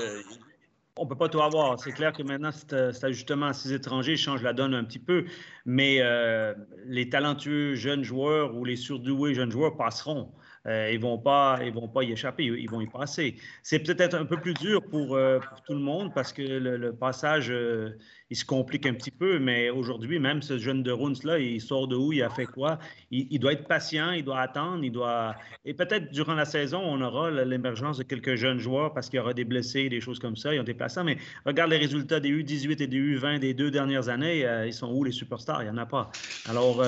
on 0.95 1.05
peut 1.05 1.17
pas 1.17 1.27
tout 1.27 1.41
avoir. 1.41 1.77
C'est 1.79 1.91
clair 1.91 2.13
que 2.13 2.23
maintenant, 2.23 2.51
cet, 2.51 3.03
ajustement 3.03 3.47
à 3.47 3.53
ces 3.53 3.73
étrangers 3.73 4.15
change 4.15 4.41
la 4.41 4.53
donne 4.53 4.73
un 4.73 4.85
petit 4.85 4.99
peu, 4.99 5.25
mais 5.65 5.97
euh, 5.99 6.53
les 6.85 7.09
talentueux 7.09 7.75
jeunes 7.75 8.03
joueurs 8.03 8.55
ou 8.55 8.63
les 8.63 8.77
surdoués 8.77 9.33
jeunes 9.33 9.51
joueurs 9.51 9.75
passeront. 9.75 10.31
Euh, 10.67 10.91
ils 10.91 10.99
vont, 10.99 11.17
pas, 11.17 11.59
ils 11.63 11.73
vont 11.73 11.87
pas 11.87 12.03
y 12.03 12.11
échapper, 12.11 12.43
ils 12.43 12.69
vont 12.69 12.81
y 12.81 12.87
passer. 12.87 13.35
C'est 13.63 13.79
peut-être 13.79 14.15
un 14.15 14.25
peu 14.25 14.37
plus 14.37 14.53
dur 14.53 14.81
pour, 14.83 15.15
euh, 15.15 15.39
tout 15.65 15.73
le 15.73 15.79
monde 15.79 16.13
parce 16.13 16.33
que 16.33 16.41
le, 16.41 16.93
passage, 16.93 17.49
euh, 17.49 17.97
il 18.29 18.35
se 18.35 18.43
complique 18.45 18.85
un 18.85 18.93
petit 18.93 19.11
peu, 19.11 19.39
mais 19.39 19.69
aujourd'hui, 19.69 20.19
même 20.19 20.41
ce 20.41 20.57
jeune 20.57 20.83
de 20.83 20.91
Runs-là, 20.91 21.39
il 21.39 21.61
sort 21.61 21.87
de 21.87 21.95
où, 21.95 22.11
il 22.11 22.21
a 22.23 22.29
fait 22.29 22.45
quoi? 22.45 22.79
Il, 23.11 23.39
doit 23.39 23.53
être 23.53 23.67
patient, 23.67 24.11
il 24.11 24.23
doit 24.23 24.39
attendre, 24.39 24.83
il 24.83 24.91
doit... 24.91 25.35
Et 25.65 25.73
peut-être 25.73 26.11
durant 26.11 26.33
la 26.33 26.45
saison, 26.45 26.81
on 26.83 27.01
aura 27.01 27.31
l'émergence 27.31 27.97
de 27.97 28.03
quelques 28.03 28.35
jeunes 28.35 28.59
joueurs 28.59 28.93
parce 28.93 29.09
qu'il 29.09 29.17
y 29.17 29.21
aura 29.21 29.33
des 29.33 29.45
blessés, 29.45 29.89
des 29.89 30.01
choses 30.01 30.19
comme 30.19 30.35
ça, 30.35 30.53
ils 30.53 30.59
ont 30.59 30.63
des 30.63 30.73
passants, 30.73 31.03
mais 31.03 31.17
regarde 31.45 31.71
les 31.71 31.77
résultats 31.77 32.19
des 32.19 32.29
U18 32.29 32.83
et 32.83 32.87
des 32.87 32.97
U20 32.97 33.39
des 33.39 33.53
deux 33.53 33.71
dernières 33.71 34.09
années, 34.09 34.45
ils 34.65 34.73
sont 34.73 34.91
où 34.91 35.03
les 35.03 35.11
superstars? 35.11 35.63
Il 35.63 35.65
n'y 35.65 35.71
en 35.71 35.77
a 35.77 35.85
pas. 35.85 36.11
Alors 36.47 36.83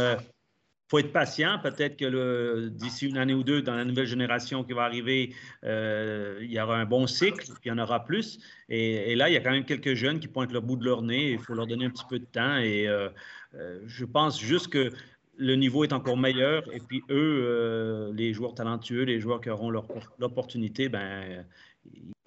faut 0.91 0.99
être 0.99 1.13
patient. 1.13 1.57
Peut-être 1.63 1.95
que 1.95 2.67
d'ici 2.67 3.07
une 3.07 3.17
année 3.17 3.33
ou 3.33 3.43
deux, 3.43 3.61
dans 3.61 3.75
la 3.75 3.85
nouvelle 3.85 4.07
génération 4.07 4.65
qui 4.65 4.73
va 4.73 4.83
arriver, 4.83 5.33
euh, 5.63 6.37
il 6.41 6.51
y 6.51 6.59
aura 6.59 6.75
un 6.75 6.85
bon 6.85 7.07
cycle, 7.07 7.45
puis 7.45 7.55
il 7.65 7.69
y 7.69 7.71
en 7.71 7.77
aura 7.77 8.03
plus. 8.03 8.39
Et, 8.67 9.15
là, 9.15 9.29
il 9.29 9.33
y 9.33 9.37
a 9.37 9.39
quand 9.39 9.51
même 9.51 9.63
quelques 9.63 9.93
jeunes 9.93 10.19
qui 10.19 10.27
pointent 10.27 10.51
le 10.51 10.59
bout 10.59 10.75
de 10.75 10.83
leur 10.83 11.01
nez. 11.01 11.31
Il 11.31 11.39
faut 11.39 11.53
leur 11.53 11.65
donner 11.65 11.85
un 11.85 11.89
petit 11.89 12.03
peu 12.09 12.19
de 12.19 12.25
temps. 12.25 12.57
Et 12.57 12.89
euh, 12.89 13.07
euh, 13.55 13.79
je 13.85 14.03
pense 14.03 14.37
juste 14.41 14.67
que 14.67 14.91
le 15.37 15.55
niveau 15.55 15.85
est 15.85 15.93
encore 15.93 16.17
meilleur. 16.17 16.61
Et 16.73 16.81
puis 16.81 17.01
eux, 17.09 18.11
les 18.13 18.33
joueurs 18.33 18.53
talentueux, 18.53 19.03
les 19.03 19.21
joueurs 19.21 19.39
qui 19.39 19.49
auront 19.49 19.71
l'opportunité, 20.19 20.89
ben, 20.89 21.45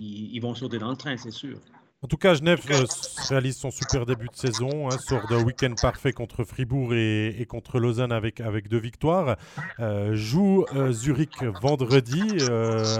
ils 0.00 0.40
vont 0.40 0.54
sauter 0.54 0.78
dans 0.78 0.90
le 0.90 0.96
train, 0.96 1.18
c'est 1.18 1.30
sûr. 1.30 1.58
En 2.04 2.06
tout 2.06 2.18
cas, 2.18 2.34
Genève 2.34 2.60
euh, 2.70 2.84
réalise 3.30 3.56
son 3.56 3.70
super 3.70 4.04
début 4.04 4.28
de 4.28 4.36
saison, 4.36 4.90
hein, 4.90 4.98
sort 4.98 5.26
d'un 5.26 5.42
week-end 5.42 5.72
parfait 5.80 6.12
contre 6.12 6.44
Fribourg 6.44 6.92
et, 6.92 7.46
contre 7.48 7.80
Lausanne 7.80 8.12
avec, 8.12 8.42
avec 8.42 8.68
deux 8.68 8.78
victoires. 8.78 9.38
Euh, 9.80 10.14
joue 10.14 10.66
euh, 10.74 10.92
Zurich 10.92 11.42
vendredi 11.62 12.22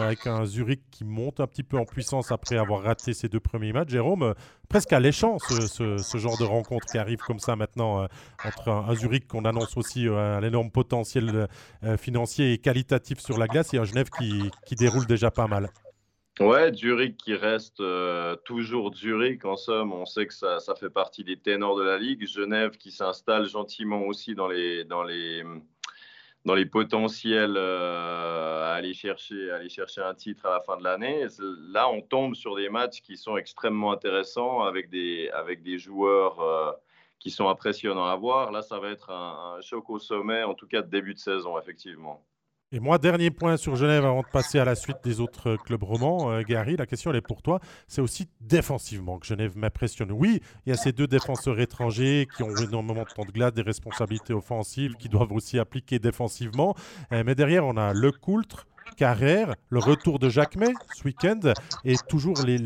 avec 0.00 0.26
un 0.26 0.46
Zurich 0.46 0.80
qui 0.90 1.04
monte 1.04 1.40
un 1.40 1.46
petit 1.46 1.62
peu 1.62 1.76
en 1.76 1.84
puissance 1.84 2.32
après 2.32 2.56
avoir 2.56 2.82
raté 2.82 3.12
ses 3.12 3.28
deux 3.28 3.40
premiers 3.40 3.74
matchs. 3.74 3.90
Jérôme, 3.90 4.32
presque 4.70 4.94
alléchant 4.94 5.36
ce, 5.38 5.98
ce, 5.98 6.16
genre 6.16 6.38
de 6.38 6.44
rencontre 6.44 6.86
qui 6.86 6.96
arrive 6.96 7.18
comme 7.18 7.40
ça 7.40 7.56
maintenant 7.56 8.08
entre 8.42 8.70
un, 8.70 8.94
Zurich 8.94 9.28
qu'on 9.28 9.44
annonce 9.44 9.76
aussi 9.76 10.08
un 10.08 10.42
énorme 10.42 10.70
potentiel 10.70 11.46
financier 11.98 12.54
et 12.54 12.58
qualitatif 12.58 13.18
sur 13.18 13.36
la 13.36 13.48
glace 13.48 13.74
et 13.74 13.78
un 13.78 13.84
Genève 13.84 14.08
qui, 14.18 14.50
qui 14.64 14.76
déroule 14.76 15.04
déjà 15.04 15.30
pas 15.30 15.46
mal. 15.46 15.68
Ouais, 16.40 16.72
Zurich 16.74 17.16
qui 17.16 17.34
reste 17.34 17.78
euh, 17.78 18.34
toujours 18.44 18.92
Zurich. 18.92 19.44
En 19.44 19.56
somme, 19.56 19.92
on 19.92 20.04
sait 20.04 20.26
que 20.26 20.34
ça, 20.34 20.58
ça, 20.58 20.74
fait 20.74 20.90
partie 20.90 21.22
des 21.22 21.36
ténors 21.38 21.76
de 21.76 21.84
la 21.84 21.96
Ligue. 21.96 22.26
Genève 22.26 22.72
qui 22.76 22.90
s'installe 22.90 23.46
gentiment 23.46 24.02
aussi 24.02 24.34
dans 24.34 24.48
les, 24.48 24.84
dans 24.84 25.04
les, 25.04 25.44
dans 26.44 26.54
les 26.54 26.66
potentiels 26.66 27.54
euh, 27.56 28.64
à 28.64 28.74
aller 28.74 28.94
chercher, 28.94 29.52
aller 29.52 29.68
chercher 29.68 30.00
un 30.00 30.14
titre 30.14 30.46
à 30.46 30.50
la 30.50 30.60
fin 30.60 30.76
de 30.76 30.82
l'année. 30.82 31.24
Là, 31.70 31.88
on 31.88 32.00
tombe 32.02 32.34
sur 32.34 32.56
des 32.56 32.68
matchs 32.68 33.00
qui 33.00 33.16
sont 33.16 33.36
extrêmement 33.36 33.92
intéressants 33.92 34.62
avec 34.62 34.90
des, 34.90 35.30
avec 35.34 35.62
des 35.62 35.78
joueurs 35.78 36.40
euh, 36.40 36.72
qui 37.20 37.30
sont 37.30 37.48
impressionnants 37.48 38.06
à 38.06 38.16
voir. 38.16 38.50
Là, 38.50 38.62
ça 38.62 38.80
va 38.80 38.90
être 38.90 39.10
un, 39.10 39.56
un 39.58 39.60
choc 39.60 39.88
au 39.88 40.00
sommet, 40.00 40.42
en 40.42 40.54
tout 40.54 40.66
cas 40.66 40.82
de 40.82 40.90
début 40.90 41.14
de 41.14 41.20
saison, 41.20 41.56
effectivement. 41.60 42.24
Et 42.74 42.80
moi, 42.80 42.98
dernier 42.98 43.30
point 43.30 43.56
sur 43.56 43.76
Genève 43.76 44.04
avant 44.04 44.22
de 44.22 44.26
passer 44.26 44.58
à 44.58 44.64
la 44.64 44.74
suite 44.74 44.96
des 45.04 45.20
autres 45.20 45.54
clubs 45.64 45.84
romans. 45.84 46.32
Euh, 46.32 46.42
Gary, 46.42 46.76
la 46.76 46.86
question 46.86 47.12
elle 47.12 47.18
est 47.18 47.20
pour 47.20 47.40
toi. 47.40 47.60
C'est 47.86 48.00
aussi 48.00 48.26
défensivement 48.40 49.20
que 49.20 49.26
Genève 49.28 49.56
m'impressionne. 49.56 50.10
Oui, 50.10 50.40
il 50.66 50.70
y 50.70 50.72
a 50.72 50.76
ces 50.76 50.90
deux 50.90 51.06
défenseurs 51.06 51.60
étrangers 51.60 52.26
qui 52.36 52.42
ont 52.42 52.56
énormément 52.56 53.04
de 53.04 53.14
temps 53.14 53.24
de 53.24 53.30
glace, 53.30 53.52
des 53.52 53.62
responsabilités 53.62 54.32
offensives 54.32 54.94
qui 54.94 55.08
doivent 55.08 55.30
aussi 55.30 55.60
appliquer 55.60 56.00
défensivement. 56.00 56.74
Euh, 57.12 57.22
mais 57.24 57.36
derrière, 57.36 57.64
on 57.64 57.76
a 57.76 57.92
Le 57.92 58.10
Coultre, 58.10 58.66
Carrère, 58.96 59.54
le 59.70 59.78
retour 59.78 60.18
de 60.18 60.28
Jacquemet 60.28 60.72
ce 60.94 61.04
week-end 61.04 61.40
et 61.84 61.96
toujours 62.08 62.40
les, 62.42 62.58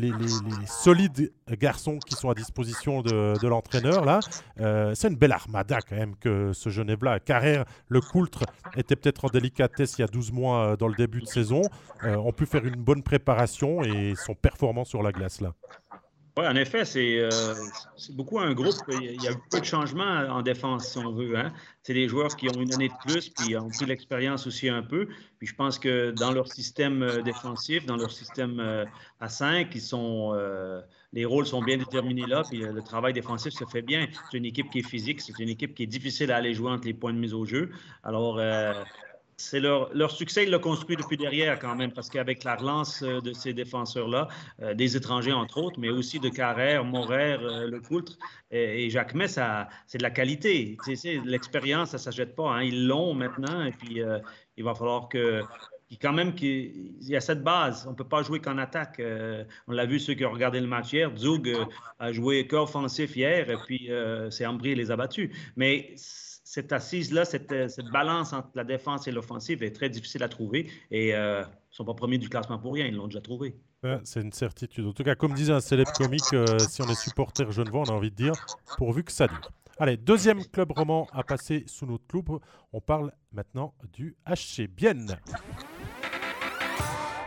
solides 0.67 1.31
garçons 1.57 1.97
qui 1.99 2.15
sont 2.15 2.29
à 2.29 2.35
disposition 2.35 3.01
de, 3.01 3.47
l'entraîneur. 3.47 4.05
là. 4.05 4.19
Euh, 4.59 4.93
c'est 4.95 5.07
une 5.07 5.15
belle 5.15 5.31
armada 5.31 5.79
quand 5.81 5.95
même 5.95 6.15
que 6.15 6.53
ce 6.53 6.69
Genève-là. 6.69 7.19
Carrère, 7.19 7.65
le 7.87 8.01
Coultre 8.01 8.43
était 8.75 8.95
peut-être 8.95 9.25
en 9.25 9.29
délicatesse 9.29 9.97
il 9.97 10.01
y 10.01 10.03
a 10.03 10.07
12 10.07 10.31
mois 10.31 10.65
euh, 10.65 10.75
dans 10.75 10.87
le 10.87 10.95
début 10.95 11.21
de 11.21 11.27
saison. 11.27 11.61
Euh, 12.03 12.15
on 12.15 12.31
peut 12.31 12.45
faire 12.45 12.65
une 12.65 12.75
bonne 12.75 13.03
préparation 13.03 13.83
et 13.83 14.13
sont 14.15 14.35
performants 14.35 14.85
sur 14.85 15.01
la 15.01 15.11
glace 15.11 15.41
là. 15.41 15.53
Oui, 16.39 16.47
en 16.47 16.55
effet, 16.55 16.83
euh, 16.95 17.53
c'est 17.97 18.15
beaucoup 18.15 18.39
un 18.39 18.53
groupe. 18.53 18.77
Il 19.01 19.21
y 19.21 19.27
a 19.27 19.31
eu 19.31 19.35
peu 19.51 19.59
de 19.59 19.65
changements 19.65 20.25
en 20.29 20.41
défense, 20.41 20.87
si 20.87 20.97
on 20.97 21.11
veut. 21.11 21.37
Hein. 21.37 21.51
C'est 21.83 21.93
des 21.93 22.07
joueurs 22.07 22.33
qui 22.37 22.47
ont 22.47 22.61
une 22.61 22.73
année 22.73 22.87
de 22.87 22.93
plus, 23.05 23.27
puis 23.27 23.57
ont 23.57 23.67
pris 23.67 23.85
l'expérience 23.85 24.47
aussi 24.47 24.69
un 24.69 24.81
peu. 24.81 25.09
Puis 25.37 25.47
je 25.47 25.55
pense 25.55 25.77
que 25.77 26.11
dans 26.11 26.31
leur 26.31 26.49
système 26.49 27.03
euh, 27.03 27.21
défensif, 27.21 27.85
dans 27.85 27.97
leur 27.97 28.13
système 28.13 28.61
euh, 28.61 28.85
à 29.19 29.27
5, 29.27 29.69
ils 29.75 29.81
sont, 29.81 30.33
les 31.11 31.25
rôles 31.25 31.45
sont 31.45 31.61
bien 31.61 31.75
déterminés 31.75 32.25
là, 32.25 32.43
puis 32.49 32.59
le 32.59 32.81
travail 32.83 33.11
défensif 33.11 33.51
se 33.51 33.65
fait 33.65 33.81
bien. 33.81 34.07
C'est 34.31 34.37
une 34.37 34.45
équipe 34.45 34.69
qui 34.69 34.79
est 34.79 34.87
physique, 34.87 35.19
c'est 35.19 35.37
une 35.39 35.49
équipe 35.49 35.75
qui 35.75 35.83
est 35.83 35.87
difficile 35.87 36.31
à 36.31 36.37
aller 36.37 36.53
jouer 36.53 36.71
entre 36.71 36.85
les 36.85 36.93
points 36.93 37.11
de 37.11 37.19
mise 37.19 37.33
au 37.33 37.43
jeu. 37.43 37.69
Alors, 38.03 38.39
c'est 39.39 39.59
leur, 39.59 39.93
leur, 39.93 40.11
succès, 40.11 40.43
ils 40.43 40.51
l'ont 40.51 40.59
construit 40.59 40.97
depuis 40.97 41.17
derrière 41.17 41.59
quand 41.59 41.75
même, 41.75 41.91
parce 41.91 42.09
qu'avec 42.09 42.43
la 42.43 42.55
relance 42.55 43.01
euh, 43.03 43.21
de 43.21 43.31
ces 43.31 43.53
défenseurs-là, 43.53 44.27
euh, 44.61 44.73
des 44.73 44.97
étrangers 44.97 45.31
entre 45.31 45.59
autres, 45.59 45.79
mais 45.79 45.89
aussi 45.89 46.19
de 46.19 46.29
Carrère, 46.29 46.83
Morer, 46.83 47.37
euh, 47.41 47.69
Le 47.69 47.79
Coultre 47.79 48.17
et, 48.51 48.89
Jacques 48.89 49.15
ça 49.27 49.69
c'est 49.87 49.97
de 49.97 50.03
la 50.03 50.11
qualité. 50.11 50.77
L'expérience, 51.25 51.91
ça 51.91 51.97
ne 51.97 52.01
s'achète 52.01 52.35
pas. 52.35 52.51
Hein. 52.51 52.63
Ils 52.63 52.87
l'ont 52.87 53.13
maintenant, 53.13 53.63
et 53.63 53.71
puis 53.71 54.01
il 54.57 54.63
va 54.63 54.75
falloir 54.75 55.09
que. 55.09 55.41
Quand 55.99 56.13
même, 56.13 56.35
qu'il 56.35 56.93
y 57.01 57.15
a 57.15 57.21
cette 57.21 57.43
base. 57.43 57.85
On 57.87 57.91
ne 57.91 57.95
peut 57.95 58.07
pas 58.07 58.21
jouer 58.21 58.39
qu'en 58.39 58.59
attaque. 58.59 59.01
on 59.67 59.71
l'a 59.71 59.85
vu, 59.85 59.99
ceux 59.99 60.13
qui 60.13 60.23
ont 60.23 60.31
regardé 60.31 60.59
le 60.59 60.67
match 60.67 60.93
hier. 60.93 61.11
Zug 61.17 61.51
a 61.97 62.11
joué 62.11 62.45
qu'offensif 62.45 63.15
hier, 63.15 63.49
et 63.49 63.57
puis 63.65 63.89
c'est 64.29 64.45
Ambry 64.45 64.75
les 64.75 64.91
a 64.91 64.95
battus. 64.95 65.31
Mais 65.55 65.95
cette 66.49 66.73
assise-là, 66.73 67.25
euh, 67.51 67.67
cette, 67.67 67.91
balance 67.91 68.33
entre 68.33 68.49
la 68.55 68.63
défense 68.63 69.07
et 69.07 69.11
l'offensive 69.11 69.61
est 69.61 69.69
très 69.69 69.87
difficile 69.87 70.23
à 70.23 70.29
trouver. 70.29 70.67
Et 70.89 71.13
euh, 71.13 71.43
ils 71.43 71.45
ne 71.45 71.75
sont 71.75 71.85
pas 71.85 71.93
premiers 71.93 72.17
du 72.17 72.27
classement 72.27 72.57
pour 72.57 72.73
rien, 72.73 72.87
ils 72.87 72.95
l'ont 72.95 73.05
déjà 73.05 73.21
trouvé. 73.21 73.55
c'est 74.03 74.21
une 74.21 74.33
certitude. 74.33 74.87
En 74.87 74.93
tout 74.93 75.03
cas, 75.03 75.13
comme 75.13 75.35
disait 75.35 75.53
un 75.53 75.59
célèbre 75.59 75.91
comique, 75.91 76.23
euh, 76.33 76.57
si 76.57 76.81
on 76.81 76.87
est 76.87 76.99
supporter 76.99 77.51
genevois, 77.51 77.81
on 77.81 77.91
a 77.91 77.91
envie 77.91 78.09
de 78.09 78.15
dire 78.15 78.33
pourvu 78.79 79.03
que 79.03 79.11
ça 79.11 79.27
dure. 79.27 79.51
Allez, 79.77 79.95
deuxième 79.95 80.43
club 80.43 80.71
roman 80.71 81.07
à 81.13 81.21
passer 81.21 81.65
sous 81.67 81.85
notre 81.85 82.05
loupe. 82.11 82.41
On 82.73 82.81
parle 82.81 83.11
maintenant 83.31 83.75
du 83.93 84.17
HC 84.25 84.67
Bienne. 84.67 85.19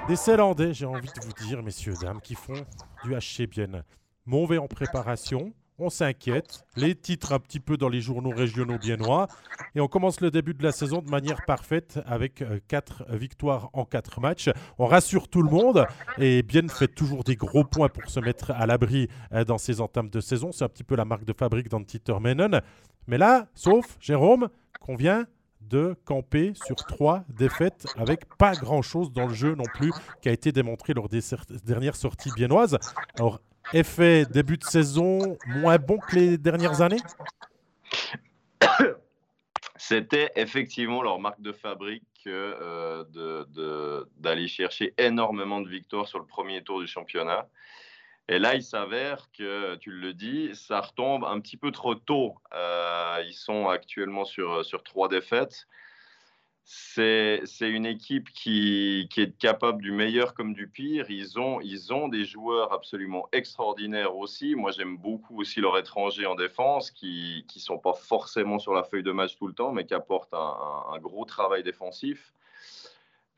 Des 0.08 0.16
Célandais, 0.16 0.74
j'ai 0.74 0.86
envie 0.86 1.06
de 1.06 1.24
vous 1.24 1.46
dire, 1.46 1.62
messieurs, 1.62 1.94
dames, 2.02 2.20
qui 2.20 2.34
font 2.34 2.66
du 3.04 3.14
HC 3.14 3.46
Bienne. 3.48 3.84
mauvais 4.26 4.58
en 4.58 4.66
préparation, 4.66 5.54
on 5.82 5.90
s'inquiète, 5.90 6.64
les 6.76 6.94
titres 6.94 7.32
un 7.32 7.38
petit 7.38 7.60
peu 7.60 7.76
dans 7.76 7.88
les 7.88 8.00
journaux 8.00 8.30
régionaux 8.30 8.78
biennois, 8.78 9.26
et 9.74 9.80
on 9.80 9.88
commence 9.88 10.20
le 10.20 10.30
début 10.30 10.54
de 10.54 10.62
la 10.62 10.72
saison 10.72 11.02
de 11.02 11.10
manière 11.10 11.44
parfaite 11.44 12.00
avec 12.06 12.44
4 12.68 13.04
euh, 13.10 13.16
victoires 13.16 13.68
en 13.72 13.84
4 13.84 14.20
matchs. 14.20 14.50
On 14.78 14.86
rassure 14.86 15.28
tout 15.28 15.42
le 15.42 15.50
monde, 15.50 15.86
et 16.18 16.42
Bien 16.42 16.68
fait 16.68 16.88
toujours 16.88 17.24
des 17.24 17.36
gros 17.36 17.64
points 17.64 17.88
pour 17.88 18.08
se 18.08 18.20
mettre 18.20 18.50
à 18.50 18.66
l'abri 18.66 19.08
euh, 19.32 19.44
dans 19.44 19.58
ses 19.58 19.80
entames 19.80 20.10
de 20.10 20.20
saison. 20.20 20.52
C'est 20.52 20.64
un 20.64 20.68
petit 20.68 20.84
peu 20.84 20.96
la 20.96 21.04
marque 21.04 21.24
de 21.24 21.32
fabrique 21.32 21.68
d'Antiter 21.68 22.18
Menon. 22.20 22.60
Mais 23.06 23.18
là, 23.18 23.48
sauf 23.54 23.96
Jérôme, 24.00 24.48
qu'on 24.80 24.96
vient 24.96 25.26
de 25.60 25.96
camper 26.04 26.52
sur 26.66 26.76
trois 26.76 27.24
défaites 27.28 27.86
avec 27.96 28.26
pas 28.36 28.52
grand-chose 28.52 29.12
dans 29.12 29.26
le 29.26 29.34
jeu 29.34 29.54
non 29.54 29.64
plus 29.74 29.92
qui 30.20 30.28
a 30.28 30.32
été 30.32 30.52
démontré 30.52 30.92
lors 30.92 31.08
des 31.08 31.20
dernières 31.64 31.96
sorties 31.96 32.30
biennoises. 32.36 32.78
Alors, 33.18 33.40
effet 33.72 34.24
début 34.26 34.58
de 34.58 34.64
saison 34.64 35.36
moins 35.46 35.78
bon 35.78 35.98
que 35.98 36.16
les 36.16 36.38
dernières 36.38 36.80
années? 36.80 37.00
C'était 39.76 40.30
effectivement 40.36 41.02
leur 41.02 41.18
marque 41.18 41.40
de 41.40 41.52
fabrique 41.52 42.04
euh, 42.26 43.04
d'aller 44.16 44.46
chercher 44.46 44.94
énormément 44.96 45.60
de 45.60 45.68
victoires 45.68 46.06
sur 46.06 46.18
le 46.18 46.24
premier 46.24 46.62
tour 46.62 46.80
du 46.80 46.86
championnat. 46.86 47.48
Et 48.28 48.38
là, 48.38 48.54
il 48.54 48.62
s'avère 48.62 49.28
que, 49.36 49.74
tu 49.76 49.90
le 49.90 50.14
dis, 50.14 50.54
ça 50.54 50.80
retombe 50.80 51.24
un 51.24 51.40
petit 51.40 51.56
peu 51.56 51.72
trop 51.72 51.96
tôt. 51.96 52.36
Euh, 52.54 53.22
ils 53.26 53.34
sont 53.34 53.68
actuellement 53.68 54.24
sur, 54.24 54.64
sur 54.64 54.82
trois 54.84 55.08
défaites. 55.08 55.66
C'est 56.64 57.42
une 57.60 57.86
équipe 57.86 58.30
qui, 58.30 59.08
qui, 59.10 59.22
est 59.22 59.36
capable 59.36 59.82
du 59.82 59.90
meilleur 59.90 60.32
comme 60.34 60.54
du 60.54 60.68
pire. 60.68 61.10
Ils 61.10 61.38
ont, 61.38 61.60
ils 61.60 61.92
ont 61.92 62.08
des 62.08 62.24
joueurs 62.24 62.72
absolument 62.72 63.28
extraordinaires 63.32 64.16
aussi. 64.16 64.54
Moi, 64.54 64.70
j'aime 64.70 64.96
beaucoup 64.96 65.40
aussi 65.40 65.60
leurs 65.60 65.76
étrangers 65.78 66.26
en 66.26 66.36
défense 66.36 66.90
qui 66.90 67.44
ne 67.54 67.60
sont 67.60 67.78
pas 67.78 67.94
forcément 67.94 68.58
sur 68.58 68.74
la 68.74 68.84
feuille 68.84 69.02
de 69.02 69.10
match 69.10 69.36
tout 69.36 69.48
le 69.48 69.54
temps, 69.54 69.72
mais 69.72 69.84
qui 69.86 69.94
apportent 69.94 70.34
un, 70.34 70.98
gros 71.00 71.24
travail 71.24 71.62
défensif. 71.64 72.32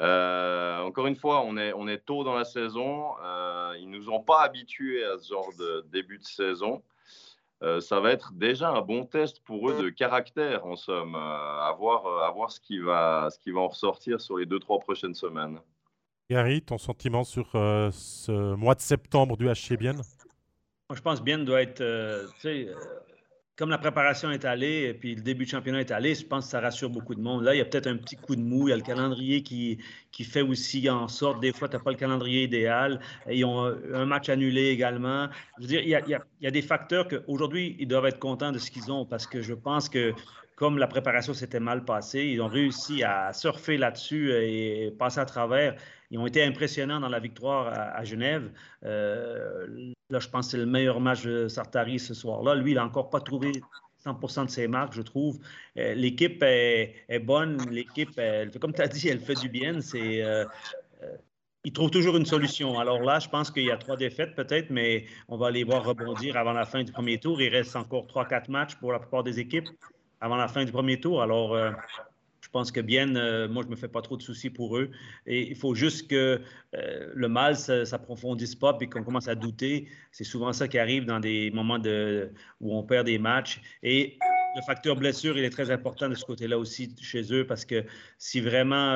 Euh, 0.03 0.81
encore 0.81 1.07
une 1.07 1.17
fois, 1.17 1.43
on 1.45 1.57
est, 1.57 1.73
on 1.73 1.89
est 1.89 2.05
tôt 2.05 2.25
dans 2.25 2.35
la 2.35 2.45
saison. 2.45 3.15
Euh, 3.25 3.75
ils 3.79 3.89
ne 3.89 3.97
nous 3.97 4.11
ont 4.11 4.21
pas 4.21 4.43
habitués 4.43 5.03
à 5.05 5.19
ce 5.19 5.29
genre 5.29 5.51
de 5.59 5.87
début 5.91 6.19
de 6.19 6.25
saison. 6.25 6.83
Euh, 7.65 7.81
ça 7.81 7.99
va 7.99 8.13
être 8.13 8.33
déjà 8.35 8.71
un 8.71 8.83
bon 8.83 9.05
test 9.07 9.43
pour 9.45 9.71
eux 9.71 9.83
de 9.83 9.89
caractère, 9.89 10.67
en 10.67 10.77
somme, 10.77 11.15
à 11.15 11.75
voir, 11.79 12.07
à 12.23 12.31
voir 12.31 12.53
ce, 12.53 12.61
qui 12.61 12.79
va, 12.79 13.29
ce 13.31 13.39
qui 13.39 13.51
va 13.51 13.61
en 13.61 13.69
ressortir 13.69 14.21
sur 14.21 14.37
les 14.37 14.47
deux, 14.47 14.59
trois 14.59 14.79
prochaines 14.79 15.15
semaines. 15.15 15.59
Gary, 16.31 16.63
ton 16.63 16.79
sentiment 16.79 17.25
sur 17.25 17.51
ce 17.53 18.55
mois 18.55 18.75
de 18.75 18.81
septembre 18.81 19.37
du 19.37 19.47
HC 19.47 19.77
Bien? 19.79 19.95
Je 20.95 21.01
pense 21.01 21.23
Bien 21.23 21.39
doit 21.39 21.63
être 21.63 21.83
comme 23.57 23.71
la 23.71 23.79
préparation 23.79 24.33
est 24.33 24.45
allée 24.45 24.89
et 24.89 24.95
puis 24.95 25.15
le 25.15 25.23
début 25.23 25.45
de 25.45 25.51
championnat 25.51 25.81
est 25.81 25.93
allé, 25.93 26.15
je 26.15 26.27
pense 26.27 26.47
que 26.47 26.51
ça 26.51 26.61
rassure 26.61 26.91
beaucoup 26.91 27.15
de 27.15 27.21
monde. 27.21 27.45
Là, 27.45 27.55
il 27.55 27.59
y 27.59 27.61
a 27.61 27.65
peut-être 27.65 27.87
un 27.87 27.97
petit 27.97 28.17
coup 28.17 28.35
de 28.35 28.41
mou. 28.41 28.67
Il 28.67 28.71
y 28.71 28.73
a 28.73 28.77
le 28.77 28.83
calendrier 28.83 29.43
qui, 29.43 29.79
qui 30.11 30.25
fait 30.25 30.43
aussi 30.43 30.91
en 30.91 31.07
sorte, 31.07 31.41
des 31.41 31.53
fois, 31.53 31.69
tu 31.69 31.77
n'as 31.77 31.83
pas 31.83 31.93
le 31.93 31.97
calendrier 31.97 32.45
idéal. 32.45 32.99
Ils 33.31 33.45
ont 33.45 33.73
un 33.93 34.07
match 34.07 34.29
annulé 34.29 34.71
également. 34.71 35.29
Je 35.59 35.63
veux 35.63 35.69
dire, 35.69 35.83
il 35.83 35.89
y 35.89 35.95
a, 35.95 36.03
il 36.05 36.19
y 36.41 36.47
a, 36.47 36.51
des 36.51 36.63
facteurs 36.63 37.07
qu'aujourd'hui, 37.07 37.77
ils 37.79 37.87
doivent 37.87 38.07
être 38.07 38.19
contents 38.19 38.51
de 38.51 38.59
ce 38.59 38.73
qu'ils 38.73 38.91
ont 38.91 39.07
parce 39.07 39.27
que 39.27 39.41
je 39.41 39.55
pense 39.55 39.89
que 39.89 40.13
comme 40.57 40.79
la 40.79 40.87
préparation 40.87 41.35
s'était 41.35 41.61
mal 41.61 41.85
passée, 41.85 42.25
ils 42.25 42.41
ont 42.41 42.49
réussi 42.49 43.03
à 43.03 43.33
surfer 43.33 43.77
là-dessus 43.77 44.33
et 44.33 44.93
passer 44.99 45.21
à 45.21 45.25
travers. 45.25 45.77
Ils 46.11 46.19
ont 46.19 46.27
été 46.27 46.43
impressionnants 46.45 47.01
dans 47.01 47.09
la 47.09 47.19
victoire 47.19 47.73
à, 47.75 48.05
Genève. 48.05 48.51
Euh, 48.85 49.93
là, 50.11 50.19
je 50.19 50.29
pense 50.29 50.47
que 50.47 50.51
c'est 50.53 50.59
le 50.59 50.67
meilleur 50.67 51.01
match 51.01 51.25
de 51.25 51.49
Sartari 51.49 51.99
ce 51.99 52.15
soir-là. 52.15 52.55
Lui, 52.55 52.73
il 52.73 52.75
n'a 52.75 52.85
encore 52.85 53.11
pas 53.11 53.21
trouvé 53.21 53.53
100 53.99 54.45
de 54.45 54.51
ses 54.51 54.69
marques, 54.69 54.93
je 54.93 55.03
trouve. 55.03 55.39
Euh, 55.79 55.95
l'équipe 55.95 56.43
est, 56.43 57.19
bonne. 57.21 57.59
L'équipe, 57.71 58.21
comme 58.61 58.73
tu 58.73 58.83
as 58.83 58.89
dit, 58.89 59.09
elle 59.09 59.21
fait 59.21 59.35
du 59.35 59.49
bien. 59.49 59.81
C'est. 59.81 60.23
Euh, 60.23 60.45
il 61.67 61.73
trouve 61.73 61.91
toujours 61.91 62.19
une 62.19 62.27
solution. 62.27 62.79
Alors 62.79 63.01
là, 63.01 63.19
je 63.19 63.29
pense 63.29 63.51
qu'il 63.51 63.65
y 63.65 63.71
a 63.71 63.79
trois 63.79 63.97
défaites 63.97 64.35
peut-être, 64.35 64.69
mais 64.69 65.07
on 65.29 65.39
va 65.39 65.51
les 65.51 65.65
voir 65.65 65.83
rebondir 65.83 66.37
avant 66.37 66.53
la 66.53 66.67
fin 66.67 66.83
du 66.83 66.93
premier 66.93 67.19
tour. 67.19 67.41
Il 67.41 67.49
reste 67.49 67.75
encore 67.75 68.07
trois, 68.07 68.27
quatre 68.27 68.51
matchs 68.51 68.75
pour 68.75 68.93
la 68.93 68.99
plupart 68.99 69.23
des 69.23 69.41
équipes 69.41 69.71
avant 70.21 70.37
la 70.37 70.49
fin 70.49 70.67
du 70.67 70.73
premier 70.73 71.01
tour. 71.01 71.23
Alors, 71.23 71.57
pense 72.55 72.71
que 72.71 72.81
bien, 72.81 73.17
euh, 73.17 73.49
moi, 73.49 73.63
je 73.65 73.67
ne 73.67 73.73
me 73.73 73.77
fais 73.77 73.89
pas 73.89 74.01
trop 74.01 74.17
de 74.17 74.23
soucis 74.23 74.49
pour 74.49 74.79
eux. 74.79 74.91
Et 75.27 75.51
il 75.51 75.57
faut 75.57 75.75
juste 75.75 76.09
que 76.09 76.41
euh, 76.77 77.13
le 77.13 77.29
mal 77.29 77.57
ne 77.69 77.85
s'approfondisse 77.85 78.55
pas 78.55 78.79
et 78.81 78.89
qu'on 78.89 79.03
commence 79.03 79.27
à 79.27 79.35
douter. 79.35 79.89
C'est 80.13 80.25
souvent 80.25 80.53
ça 80.53 80.69
qui 80.69 80.79
arrive 80.79 81.05
dans 81.05 81.19
des 81.19 81.51
moments 81.51 81.81
où 82.61 82.77
on 82.79 82.85
perd 82.85 83.07
des 83.07 83.19
matchs. 83.19 83.61
Et 83.83 84.19
le 84.57 84.63
facteur 84.63 84.95
blessure, 84.95 85.37
il 85.37 85.45
est 85.45 85.51
très 85.51 85.73
important 85.73 86.09
de 86.09 86.15
ce 86.15 86.25
côté-là 86.25 86.57
aussi 86.57 86.95
chez 87.01 87.25
eux 87.33 87.45
parce 87.45 87.65
que 87.65 87.85
si 88.19 88.41
vraiment 88.41 88.95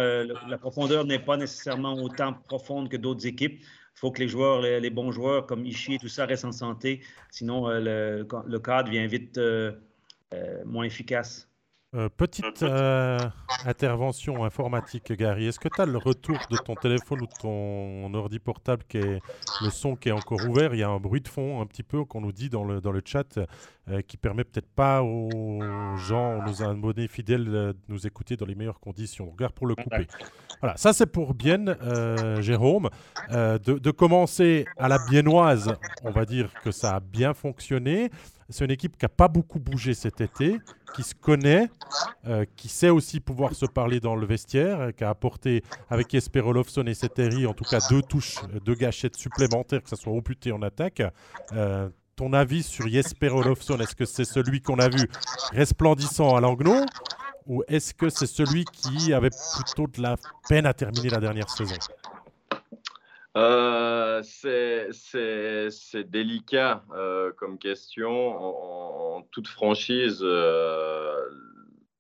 la 0.53 0.59
profondeur 0.59 1.05
n'est 1.05 1.19
pas 1.19 1.37
nécessairement 1.37 1.95
autant 1.95 2.33
profonde 2.33 2.89
que 2.89 2.97
d'autres 2.97 3.27
équipes, 3.27 3.61
il 3.61 3.99
faut 4.01 4.13
que 4.13 4.21
les 4.21 4.29
joueurs, 4.29 4.61
les, 4.61 4.91
bons 4.91 5.11
joueurs 5.11 5.47
comme 5.47 5.67
Ishii 5.67 5.97
et 5.97 5.99
tout 5.99 6.09
ça 6.09 6.27
restent 6.27 6.45
en 6.45 6.53
santé. 6.53 7.01
Sinon, 7.33 7.67
le, 7.69 8.25
le, 8.47 8.59
cadre 8.61 8.89
vient 8.89 9.09
vite 9.09 9.37
euh, 10.35 10.63
moins 10.67 10.85
efficace. 10.85 11.48
Euh, 11.95 12.11
petite 12.15 12.63
euh, 12.63 13.19
intervention 13.65 14.45
informatique, 14.45 15.11
Gary. 15.15 15.47
Est-ce 15.47 15.59
que 15.59 15.71
tu 15.75 15.81
as 15.81 15.87
le 15.87 15.97
retour 15.97 16.37
de 16.51 16.59
ton 16.59 16.75
téléphone 16.75 17.23
ou 17.23 17.27
de 17.27 17.33
ton 17.41 18.13
ordi 18.13 18.39
portable 18.39 18.83
qui 18.87 18.99
est 18.99 19.23
le 19.63 19.71
son 19.71 19.97
qui 19.97 20.11
est 20.11 20.13
encore 20.13 20.39
ouvert? 20.47 20.75
Il 20.75 20.81
y 20.81 20.83
a 20.83 20.91
un 20.91 20.99
bruit 21.01 21.23
de 21.23 21.29
fond 21.29 21.63
un 21.63 21.67
petit 21.67 21.83
peu 21.83 22.05
qu'on 22.05 22.21
nous 22.21 22.33
dit 22.33 22.51
dans 22.51 22.65
le, 22.65 22.83
dans 22.83 22.93
le 22.93 23.01
chat 23.03 23.39
qui 24.07 24.19
permet 24.19 24.45
peut-être 24.45 24.69
pas 24.69 25.03
aux 25.03 25.97
gens, 25.97 26.47
aux 26.47 26.63
abonnés 26.63 27.09
fidèles 27.09 27.47
de 27.47 27.77
nous 27.89 28.07
écouter 28.07 28.37
dans 28.37 28.45
les 28.45 28.55
meilleures 28.55 28.81
conditions. 28.81 29.31
regarde 29.31 29.55
pour 29.55 29.67
le 29.67 29.75
couper. 29.75 30.07
Voilà, 30.61 30.77
ça 30.77 30.93
c'est 30.93 31.07
pour 31.07 31.33
bien, 31.33 31.65
Jérôme. 32.43 32.91
De, 33.31 33.59
de 33.59 33.91
commencer 33.91 34.67
à 34.77 34.89
la 34.89 34.99
biennoise, 35.09 35.75
on 36.05 36.11
va 36.11 36.27
dire 36.27 36.53
que 36.63 36.71
ça 36.71 36.97
a 36.97 37.01
bien 37.01 37.33
fonctionné. 37.33 38.11
C'est 38.51 38.65
une 38.65 38.71
équipe 38.71 38.97
qui 38.97 39.05
n'a 39.05 39.11
pas 39.11 39.29
beaucoup 39.29 39.59
bougé 39.59 39.93
cet 39.93 40.23
été, 40.23 40.59
qui 40.97 41.03
se 41.03 41.15
connaît, 41.15 41.69
euh, 42.27 42.47
qui 42.57 42.69
sait 42.69 42.89
aussi 42.89 43.21
pouvoir 43.21 43.55
se 43.55 43.67
parler 43.67 44.01
dans 44.01 44.17
le 44.17 44.27
vestiaire, 44.27 44.91
qui 44.97 45.05
a 45.05 45.11
apporté 45.11 45.63
avec 45.91 46.11
Jesper 46.11 46.41
Olofsson 46.41 46.87
et 46.87 46.95
Seteri 46.95 47.47
en 47.47 47.53
tout 47.53 47.65
cas 47.65 47.79
deux 47.91 48.03
touches, 48.03 48.39
deux 48.65 48.75
gâchettes 48.75 49.17
supplémentaires, 49.17 49.83
que 49.83 49.91
ce 49.91 49.97
soit 49.97 50.13
au 50.13 50.23
puté 50.23 50.51
en 50.51 50.63
attaque. 50.63 51.03
Euh, 51.53 51.91
ton 52.17 52.33
avis 52.33 52.63
sur 52.63 52.89
Jesper 52.89 53.29
Olofsson, 53.29 53.79
est-ce 53.81 53.95
que 53.95 54.07
c'est 54.07 54.25
celui 54.25 54.63
qu'on 54.63 54.79
a 54.79 54.89
vu 54.89 55.09
resplendissant 55.53 56.35
à 56.35 56.41
Langnau 56.41 56.87
ou 57.47 57.63
est-ce 57.69 57.95
que 57.95 58.09
c'est 58.09 58.27
celui 58.27 58.65
qui 58.65 59.13
avait 59.13 59.31
plutôt 59.31 59.87
de 59.87 60.03
la 60.03 60.17
peine 60.49 60.67
à 60.67 60.75
terminer 60.75 61.11
la 61.11 61.21
dernière 61.21 61.49
saison? 61.49 61.77
Euh, 63.39 64.23
c'est 64.23 64.91
délicat 66.11 66.85
euh, 66.93 67.33
comme 67.33 67.59
question. 67.59 68.11
En, 68.11 69.23
toute 69.31 69.49
franchise, 69.49 70.21
euh, 70.23 71.17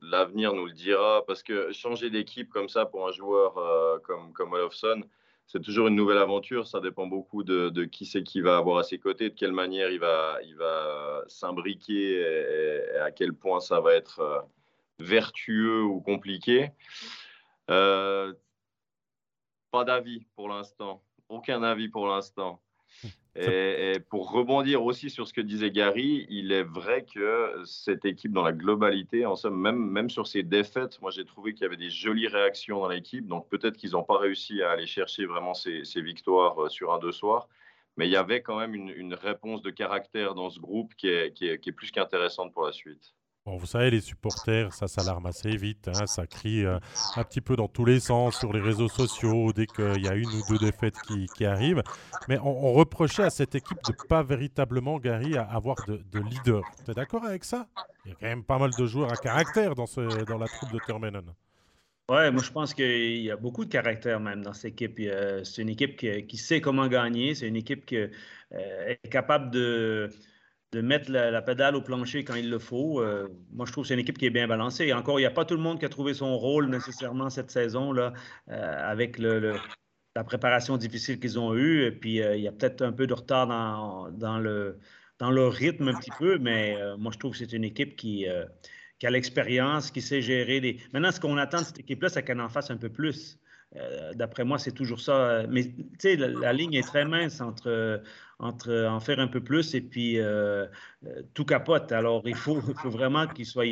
l'avenir 0.00 0.52
nous 0.52 0.66
le 0.66 0.72
dira. 0.72 1.24
Parce 1.26 1.42
que 1.42 1.72
changer 1.72 2.10
d'équipe 2.10 2.48
comme 2.50 2.68
ça 2.68 2.86
pour 2.86 3.06
un 3.08 3.12
joueur 3.12 4.00
comme, 4.02 4.32
comme 4.32 4.52
Olofsson, 4.52 5.02
c'est 5.46 5.60
toujours 5.62 5.86
une 5.88 5.94
nouvelle 5.96 6.18
aventure. 6.18 6.66
Ça 6.66 6.80
dépend 6.80 7.06
beaucoup 7.06 7.44
de, 7.44 7.84
qui 7.84 8.04
c'est 8.06 8.24
qui 8.24 8.40
va 8.40 8.56
avoir 8.56 8.78
à 8.78 8.82
ses 8.82 8.98
côtés, 8.98 9.30
de 9.30 9.34
quelle 9.34 9.52
manière 9.52 9.90
il 9.90 10.00
va, 10.00 10.38
il 10.44 10.56
va 10.56 11.22
s'imbriquer 11.28 12.20
et, 12.20 12.98
à 12.98 13.12
quel 13.12 13.32
point 13.32 13.60
ça 13.60 13.80
va 13.80 13.94
être 13.94 14.46
vertueux 14.98 15.82
ou 15.82 16.00
compliqué. 16.00 16.70
pas 17.66 18.34
d'avis 19.84 20.26
pour 20.34 20.48
l'instant 20.48 21.02
aucun 21.28 21.62
avis 21.62 21.88
pour 21.88 22.06
l'instant. 22.06 22.60
Et, 23.36 24.00
pour 24.10 24.32
rebondir 24.32 24.82
aussi 24.82 25.10
sur 25.10 25.28
ce 25.28 25.32
que 25.32 25.40
disait 25.40 25.70
Gary, 25.70 26.26
il 26.28 26.50
est 26.50 26.64
vrai 26.64 27.04
que 27.04 27.62
cette 27.64 28.04
équipe, 28.04 28.32
dans 28.32 28.42
la 28.42 28.52
globalité, 28.52 29.26
en 29.26 29.36
somme, 29.36 29.60
même, 29.60 29.78
même 29.78 30.10
sur 30.10 30.26
ses 30.26 30.42
défaites, 30.42 31.00
moi 31.00 31.12
j'ai 31.12 31.24
trouvé 31.24 31.54
qu'il 31.54 31.62
y 31.62 31.66
avait 31.66 31.76
des 31.76 31.90
jolies 31.90 32.26
réactions 32.26 32.80
dans 32.80 32.88
l'équipe. 32.88 33.26
Donc 33.26 33.48
peut-être 33.48 33.76
qu'ils 33.76 33.92
n'ont 33.92 34.02
pas 34.02 34.18
réussi 34.18 34.62
à 34.62 34.72
aller 34.72 34.86
chercher 34.86 35.26
vraiment 35.26 35.54
ces, 35.54 35.82
victoires 35.96 36.64
euh, 36.64 36.68
sur 36.68 36.92
un 36.92 36.98
deux 36.98 37.12
soirs. 37.12 37.48
Mais 37.96 38.08
il 38.08 38.12
y 38.12 38.16
avait 38.16 38.42
quand 38.42 38.58
même 38.58 38.74
une, 38.74 39.14
réponse 39.14 39.62
de 39.62 39.70
caractère 39.70 40.34
dans 40.34 40.50
ce 40.50 40.60
groupe 40.60 40.94
qui 40.94 41.08
est, 41.08 41.32
qui 41.32 41.48
est 41.48 41.72
plus 41.72 41.90
qu'intéressante 41.90 42.52
pour 42.52 42.64
la 42.64 42.72
suite 42.72 43.14
vous 43.56 43.66
savez, 43.66 43.90
les 43.90 44.00
supporters, 44.00 44.72
ça 44.72 44.88
s'alarme 44.88 45.26
assez 45.26 45.56
vite. 45.56 45.88
Hein, 45.88 46.06
ça 46.06 46.26
crie 46.26 46.64
euh, 46.64 46.78
un 47.16 47.24
petit 47.24 47.40
peu 47.40 47.56
dans 47.56 47.68
tous 47.68 47.84
les 47.84 48.00
sens 48.00 48.38
sur 48.38 48.52
les 48.52 48.60
réseaux 48.60 48.88
sociaux 48.88 49.52
dès 49.52 49.66
qu'il 49.66 50.02
y 50.04 50.08
a 50.08 50.14
une 50.14 50.28
ou 50.28 50.42
deux 50.48 50.58
défaites 50.58 50.96
qui, 51.34 51.44
arrivent. 51.44 51.82
Mais 52.28 52.38
on, 52.38 52.72
reprochait 52.72 53.22
à 53.22 53.30
cette 53.30 53.54
équipe 53.54 53.78
de 53.86 53.94
pas 54.08 54.22
véritablement, 54.22 54.98
Gary, 54.98 55.36
avoir 55.36 55.76
de, 55.86 56.20
leader. 56.20 56.62
Tu 56.84 56.90
es 56.90 56.94
d'accord 56.94 57.24
avec 57.24 57.44
ça? 57.44 57.66
Il 58.04 58.10
y 58.10 58.12
a 58.12 58.16
quand 58.20 58.26
même 58.26 58.44
pas 58.44 58.58
mal 58.58 58.70
de 58.76 58.86
joueurs 58.86 59.12
à 59.12 59.16
caractère 59.16 59.74
dans, 59.74 59.86
la 59.86 60.46
troupe 60.46 60.72
de 60.72 60.78
Termenen. 60.86 61.32
Oui, 62.10 62.30
moi 62.30 62.42
je 62.42 62.50
pense 62.50 62.72
qu'il 62.72 63.20
y 63.20 63.30
a 63.30 63.36
beaucoup 63.36 63.66
de 63.66 63.70
caractère 63.70 64.18
même 64.18 64.42
dans 64.42 64.54
cette 64.54 64.80
équipe. 64.80 65.00
C'est 65.44 65.62
une 65.62 65.68
équipe 65.68 65.96
qui, 65.96 66.36
sait 66.36 66.60
comment 66.60 66.88
gagner, 66.88 67.34
c'est 67.34 67.48
une 67.48 67.56
équipe 67.56 67.84
qui 67.84 67.96
euh, 67.96 68.08
est 68.52 69.08
capable 69.10 69.50
de, 69.50 70.10
de 70.72 70.80
mettre 70.82 71.10
la, 71.10 71.42
pédale 71.42 71.76
au 71.76 71.82
plancher 71.82 72.24
quand 72.24 72.34
il 72.34 72.50
le 72.50 72.58
faut. 72.58 73.00
Euh, 73.00 73.28
moi 73.52 73.64
je 73.66 73.72
trouve 73.72 73.84
que 73.84 73.88
c'est 73.88 73.94
une 73.94 74.00
équipe 74.00 74.18
qui 74.18 74.26
est 74.26 74.30
bien 74.30 74.46
balancée. 74.46 74.92
encore, 74.92 75.18
il 75.18 75.22
n'y 75.22 75.26
a 75.26 75.30
pas 75.30 75.44
tout 75.44 75.54
le 75.54 75.62
monde 75.62 75.78
qui 75.78 75.86
a 75.86 75.88
trouvé 75.88 76.14
son 76.14 76.36
rôle 76.36 76.68
nécessairement 76.68 77.30
cette 77.30 77.50
saison-là 77.50 78.12
euh, 78.50 78.90
avec 78.90 79.18
la 79.18 80.24
préparation 80.24 80.76
difficile 80.76 81.20
qu'ils 81.20 81.38
ont 81.38 81.54
eue. 81.54 81.84
Et 81.86 81.92
puis 81.92 82.16
il 82.18 82.40
y 82.40 82.48
a 82.48 82.52
peut-être 82.52 82.82
un 82.82 82.92
peu 82.92 83.06
de 83.06 83.14
retard 83.14 83.46
dans, 83.46 84.38
le, 84.38 84.78
dans 85.18 85.30
leur 85.30 85.52
rythme 85.52 85.88
un 85.88 85.94
petit 85.94 86.10
peu, 86.18 86.38
mais 86.38 86.76
moi 86.98 87.12
je 87.12 87.18
trouve 87.18 87.32
que 87.32 87.38
c'est 87.38 87.52
une 87.52 87.64
équipe 87.64 87.96
qui 87.96 88.26
a 88.26 89.10
l'expérience, 89.10 89.90
qui 89.90 90.02
sait 90.02 90.20
gérer. 90.20 90.78
Maintenant, 90.92 91.12
ce 91.12 91.20
qu'on 91.20 91.36
attend 91.38 91.60
de 91.60 91.64
cette 91.64 91.80
équipe-là, 91.80 92.08
c'est 92.08 92.22
qu'elle 92.22 92.40
en 92.40 92.48
fasse 92.48 92.70
un 92.70 92.76
peu 92.76 92.88
plus. 92.88 93.38
Euh, 93.76 94.14
d'après 94.14 94.44
moi, 94.44 94.58
c'est 94.58 94.72
toujours 94.72 95.00
ça. 95.00 95.44
Mais 95.48 95.64
tu 95.64 95.86
sais, 95.98 96.16
la, 96.16 96.52
ligne 96.52 96.74
est 96.74 96.86
très 96.86 97.04
mince 97.04 97.40
entre, 97.40 98.02
entre 98.38 98.86
en 98.86 98.98
faire 98.98 99.20
un 99.20 99.28
peu 99.28 99.42
plus 99.42 99.74
et 99.74 99.82
puis 99.82 100.18
euh, 100.18 100.66
euh, 101.06 101.22
tout 101.34 101.44
capote. 101.44 101.92
Alors, 101.92 102.22
il 102.26 102.34
faut, 102.34 102.60
faut 102.60 102.90
vraiment 102.90 103.26
qu'il 103.26 103.44
soit. 103.44 103.64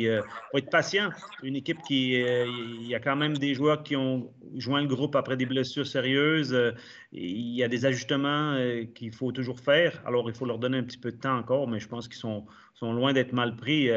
faut 0.51 0.57
être 0.57 0.69
patient. 0.69 1.09
Une 1.41 1.55
équipe 1.55 1.81
qui. 1.87 2.13
il 2.13 2.87
y 2.87 2.93
a 2.93 2.99
quand 2.99 3.15
même 3.15 3.37
des 3.37 3.55
joueurs 3.55 3.81
qui 3.83 3.95
ont 3.95 4.31
joint 4.55 4.81
le 4.81 4.87
groupe 4.87 5.15
après 5.15 5.35
des 5.35 5.47
blessures 5.47 5.87
sérieuses. 5.87 6.55
il 7.11 7.55
y 7.55 7.63
a 7.63 7.67
des 7.67 7.85
ajustements 7.85 8.55
qu'il 8.93 9.13
faut 9.13 9.31
toujours 9.31 9.59
faire. 9.59 10.01
Alors, 10.05 10.29
il 10.29 10.35
faut 10.35 10.45
leur 10.45 10.59
donner 10.59 10.77
un 10.77 10.83
petit 10.83 10.99
peu 10.99 11.11
de 11.11 11.17
temps 11.17 11.37
encore, 11.37 11.67
mais 11.67 11.79
je 11.79 11.87
pense 11.87 12.07
qu'ils 12.07 12.17
sont, 12.17 12.45
sont 12.75 12.93
loin 12.93 13.13
d'être 13.13 13.33
mal 13.33 13.55
pris. 13.55 13.89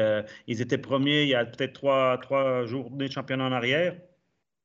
ils 0.47 0.61
étaient 0.61 0.79
premiers 0.79 1.23
il 1.23 1.29
y 1.29 1.35
a 1.35 1.45
peut-être 1.45 1.73
trois, 1.73 2.17
trois 2.17 2.65
jours 2.65 2.89
de 2.89 3.07
championnat 3.07 3.45
en 3.45 3.51
arrière. 3.51 3.95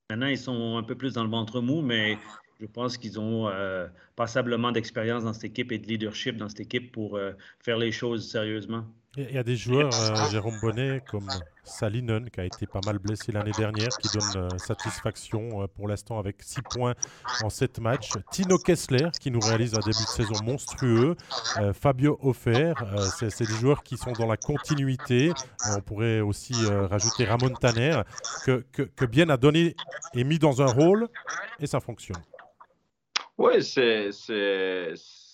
Maintenant, 0.09 0.29
ils 0.29 0.38
sont 0.38 0.77
un 0.77 0.85
peu 0.85 0.95
plus 0.95 1.14
dans 1.14 1.25
le 1.25 1.31
ventre 1.31 1.61
mou, 1.61 1.83
mais 1.83 2.16
je 2.61 2.66
pense 2.66 2.97
qu'ils 2.97 3.19
ont 3.19 3.49
euh, 3.49 3.88
passablement 4.14 4.71
d'expérience 4.71 5.25
dans 5.25 5.33
cette 5.33 5.45
équipe 5.45 5.73
et 5.73 5.79
de 5.79 5.87
leadership 5.87 6.37
dans 6.37 6.49
cette 6.49 6.61
équipe 6.61 6.92
pour 6.92 7.16
euh, 7.16 7.33
faire 7.59 7.77
les 7.77 7.90
choses 7.90 8.31
sérieusement. 8.31 8.85
Il 9.19 9.33
y 9.33 9.39
a 9.39 9.43
des 9.43 9.57
joueurs, 9.57 9.91
euh, 9.95 10.31
Jérôme 10.31 10.59
Bonnet, 10.61 11.03
comme 11.11 11.29
Salinen, 11.65 12.29
qui 12.29 12.39
a 12.39 12.45
été 12.45 12.67
pas 12.67 12.81
mal 12.85 12.99
blessé 12.99 13.33
l'année 13.33 13.53
dernière, 13.57 13.89
qui 13.89 14.09
donne 14.17 14.59
satisfaction 14.59 15.67
pour 15.75 15.89
l'instant 15.89 16.19
avec 16.19 16.43
6 16.43 16.61
points 16.63 16.95
en 17.43 17.49
7 17.49 17.79
matchs. 17.81 18.11
Tino 18.31 18.59
Kessler, 18.59 19.09
qui 19.19 19.31
nous 19.31 19.41
réalise 19.41 19.75
un 19.75 19.81
début 19.81 19.93
de 19.93 20.09
saison 20.09 20.35
monstrueux. 20.45 21.17
Fabio 21.73 22.19
Offer, 22.23 22.75
c'est 23.11 23.47
des 23.47 23.55
joueurs 23.55 23.83
qui 23.83 23.97
sont 23.97 24.13
dans 24.13 24.27
la 24.27 24.37
continuité. 24.37 25.33
on 25.75 25.81
pourrait 25.81 26.21
aussi 26.21 26.55
rajouter 26.67 27.25
Ramon 27.25 27.51
Tanner, 27.51 28.03
que, 28.45 28.65
que, 28.71 28.83
que 28.83 29.05
Bien 29.07 29.31
a 29.31 29.39
donné 29.39 29.77
et 30.15 30.25
mis 30.25 30.39
dans 30.39 30.61
un 30.61 30.67
rôle, 30.67 31.09
et 31.59 31.67
ça 31.67 31.81
fonctionne. 31.81 32.23
Oui, 33.39 33.63
c'est 33.63 34.11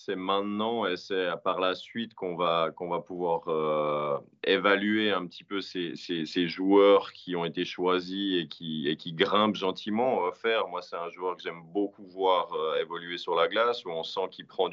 maintenant 0.09 0.85
et 0.85 0.97
c'est 0.97 1.29
par 1.43 1.59
la 1.59 1.75
suite 1.75 2.13
qu'on 2.13 2.35
va, 2.35 2.71
qu'on 2.75 2.89
va 2.89 2.99
pouvoir 2.99 3.47
euh, 3.47 4.17
évaluer 4.43 5.11
un 5.11 5.25
petit 5.25 5.43
peu 5.43 5.61
ces, 5.61 5.95
ces, 5.95 6.47
joueurs 6.47 7.13
qui 7.13 7.35
ont 7.35 7.45
été 7.45 7.65
choisis 7.65 8.43
et 8.43 8.47
qui, 8.47 8.87
et 8.87 8.97
qui 8.97 9.13
grimpent 9.13 9.55
gentiment. 9.55 10.31
Faire. 10.33 10.67
Moi, 10.67 10.81
c'est 10.81 10.95
un 10.95 11.09
joueur 11.09 11.37
que 11.37 11.43
j'aime 11.43 11.63
beaucoup 11.73 12.05
voir 12.05 12.53
euh, 12.53 12.81
évoluer 12.81 13.17
sur 13.17 13.35
la 13.35 13.47
glace, 13.47 13.85
où 13.85 13.89
on 13.89 14.03
sent 14.03 14.27
qu'il 14.31 14.45
prend, 14.45 14.69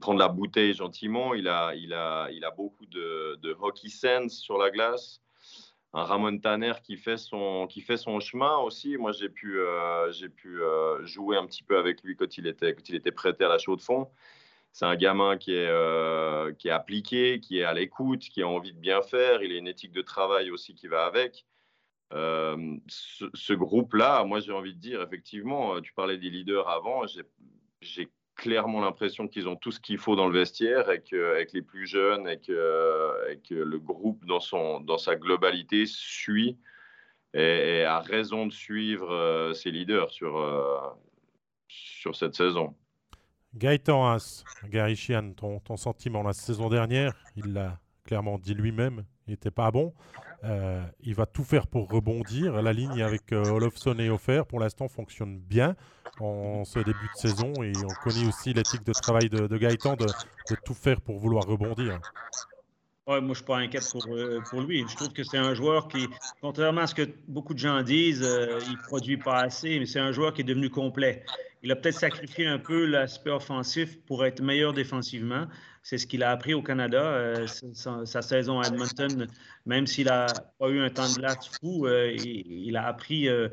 prend 0.00 0.14
de 0.14 0.18
la 0.18 0.28
bouteille 0.28 0.74
gentiment. 0.74 1.34
Il 1.34 1.48
a, 1.48 1.74
il 1.74 1.94
a, 1.94 2.28
il 2.30 2.44
a 2.44 2.50
beaucoup 2.50 2.86
de, 2.86 3.38
de 3.42 3.56
hockey 3.60 3.88
sense 3.88 4.32
sur 4.32 4.58
la 4.58 4.70
glace 4.70 5.22
un 5.94 6.04
Ramon 6.04 6.38
Tanner 6.38 6.72
qui 6.82 6.96
fait 6.96 7.18
son, 7.18 7.66
qui 7.66 7.80
fait 7.82 7.96
son 7.96 8.18
chemin 8.20 8.56
aussi. 8.58 8.96
Moi, 8.96 9.12
j'ai 9.12 9.28
pu, 9.28 9.58
euh, 9.58 10.10
j'ai 10.12 10.28
pu 10.28 10.62
euh, 10.62 11.04
jouer 11.04 11.36
un 11.36 11.46
petit 11.46 11.62
peu 11.62 11.76
avec 11.78 12.02
lui 12.02 12.16
quand 12.16 12.38
il 12.38 12.46
était, 12.46 12.74
quand 12.74 12.88
il 12.88 12.94
était 12.94 13.12
prêté 13.12 13.44
à 13.44 13.48
la 13.48 13.58
chaux 13.58 13.76
de 13.76 13.82
fond. 13.82 14.08
C'est 14.72 14.86
un 14.86 14.96
gamin 14.96 15.36
qui 15.36 15.52
est, 15.54 15.68
euh, 15.68 16.52
qui 16.54 16.68
est 16.68 16.70
appliqué, 16.70 17.40
qui 17.40 17.58
est 17.58 17.64
à 17.64 17.74
l'écoute, 17.74 18.20
qui 18.20 18.42
a 18.42 18.48
envie 18.48 18.72
de 18.72 18.78
bien 18.78 19.02
faire. 19.02 19.42
Il 19.42 19.52
a 19.52 19.58
une 19.58 19.68
éthique 19.68 19.92
de 19.92 20.00
travail 20.00 20.50
aussi 20.50 20.74
qui 20.74 20.88
va 20.88 21.04
avec. 21.04 21.44
ce, 22.10 23.30
ce 23.34 23.52
groupe-là, 23.52 24.24
moi, 24.24 24.40
j'ai 24.40 24.52
envie 24.52 24.74
de 24.74 24.80
dire, 24.80 25.02
effectivement, 25.02 25.80
tu 25.82 25.92
parlais 25.92 26.16
des 26.16 26.30
leaders 26.30 26.68
avant, 26.68 27.06
j'ai 27.80 28.10
clairement 28.36 28.80
l'impression 28.80 29.28
qu'ils 29.28 29.48
ont 29.48 29.56
tout 29.56 29.72
ce 29.72 29.80
qu'il 29.80 29.98
faut 29.98 30.16
dans 30.16 30.26
le 30.26 30.38
vestiaire 30.38 30.90
et 30.90 31.02
qu'avec 31.02 31.52
les 31.52 31.62
plus 31.62 31.86
jeunes 31.86 32.28
et 32.28 32.38
que, 32.38 33.36
que, 33.48 33.54
le 33.54 33.78
groupe 33.78 34.24
dans, 34.24 34.40
sa 34.98 35.16
globalité 35.16 35.84
suit 35.86 36.58
et, 37.34 37.84
a 37.84 38.00
raison 38.00 38.46
de 38.46 38.52
suivre 38.52 39.10
euh, 39.12 39.52
ses 39.52 39.70
leaders 39.70 40.10
sur, 40.10 40.36
euh, 40.38 40.78
sur 41.68 42.16
cette 42.16 42.34
saison. 42.34 42.74
Gaëtan 43.54 44.08
Haas, 44.08 44.44
Gary 44.68 44.96
Chian, 44.96 45.32
ton, 45.34 45.76
sentiment 45.76 46.22
la 46.22 46.32
saison 46.32 46.70
dernière, 46.70 47.14
il 47.36 47.52
l'a 47.52 47.78
clairement 48.04 48.38
dit 48.38 48.54
lui-même, 48.54 49.04
il 49.26 49.32
n'était 49.32 49.50
pas 49.50 49.70
bon. 49.70 49.92
Euh, 50.44 50.82
il 51.00 51.14
va 51.14 51.26
tout 51.26 51.44
faire 51.44 51.66
pour 51.66 51.88
rebondir. 51.88 52.60
La 52.62 52.72
ligne 52.72 53.02
avec 53.02 53.32
euh, 53.32 53.44
Olofsson 53.44 53.96
et 53.98 54.10
Offer, 54.10 54.42
pour 54.48 54.58
l'instant, 54.58 54.88
fonctionne 54.88 55.38
bien 55.38 55.76
en 56.20 56.64
ce 56.64 56.78
début 56.78 57.08
de 57.14 57.18
saison. 57.18 57.52
Et 57.62 57.72
on 57.76 57.94
connaît 58.02 58.26
aussi 58.26 58.52
l'éthique 58.52 58.84
de 58.84 58.92
travail 58.92 59.28
de, 59.28 59.56
Gaëtan 59.56 59.96
de, 59.96 60.06
tout 60.64 60.74
faire 60.74 61.00
pour 61.00 61.18
vouloir 61.18 61.44
rebondir. 61.44 61.98
Ouais, 63.06 63.20
moi, 63.20 63.20
je 63.20 63.26
ne 63.28 63.34
suis 63.34 63.44
pas 63.44 63.58
inquiet 63.58 63.80
pour, 63.90 64.06
euh, 64.08 64.40
pour, 64.48 64.60
lui. 64.60 64.84
Je 64.88 64.94
trouve 64.94 65.12
que 65.12 65.24
c'est 65.24 65.38
un 65.38 65.54
joueur 65.54 65.88
qui, 65.88 66.08
contrairement 66.40 66.82
à 66.82 66.86
ce 66.86 66.94
que 66.94 67.08
beaucoup 67.26 67.52
de 67.52 67.58
gens 67.58 67.82
disent, 67.82 68.20
il 68.20 68.72
ne 68.72 68.82
produit 68.86 69.16
pas 69.16 69.40
assez, 69.40 69.78
mais 69.78 69.86
c'est 69.86 69.98
un 69.98 70.12
joueur 70.12 70.32
qui 70.32 70.42
est 70.42 70.44
devenu 70.44 70.70
complet. 70.70 71.24
Il 71.64 71.70
a 71.70 71.76
peut-être 71.76 71.98
sacrifié 71.98 72.46
un 72.46 72.58
peu 72.58 72.86
l'aspect 72.86 73.30
offensif 73.30 74.00
pour 74.06 74.24
être 74.24 74.40
meilleur 74.40 74.72
défensivement. 74.72 75.46
C'est 75.84 75.96
ce 75.96 76.06
qu'il 76.08 76.24
a 76.24 76.30
appris 76.30 76.54
au 76.54 76.62
Canada. 76.62 77.00
Euh, 77.00 77.46
sa, 77.46 78.22
saison 78.22 78.60
à 78.60 78.66
Edmonton, 78.66 79.28
même 79.66 79.86
s'il 79.86 80.06
n'a 80.06 80.26
pas 80.58 80.68
eu 80.68 80.80
un 80.80 80.90
temps 80.90 81.08
de 81.08 81.14
glace 81.14 81.50
fou, 81.60 81.86
euh, 81.86 82.12
il, 82.14 82.76
a 82.76 82.86
appris 82.86 83.28
euh, 83.28 83.48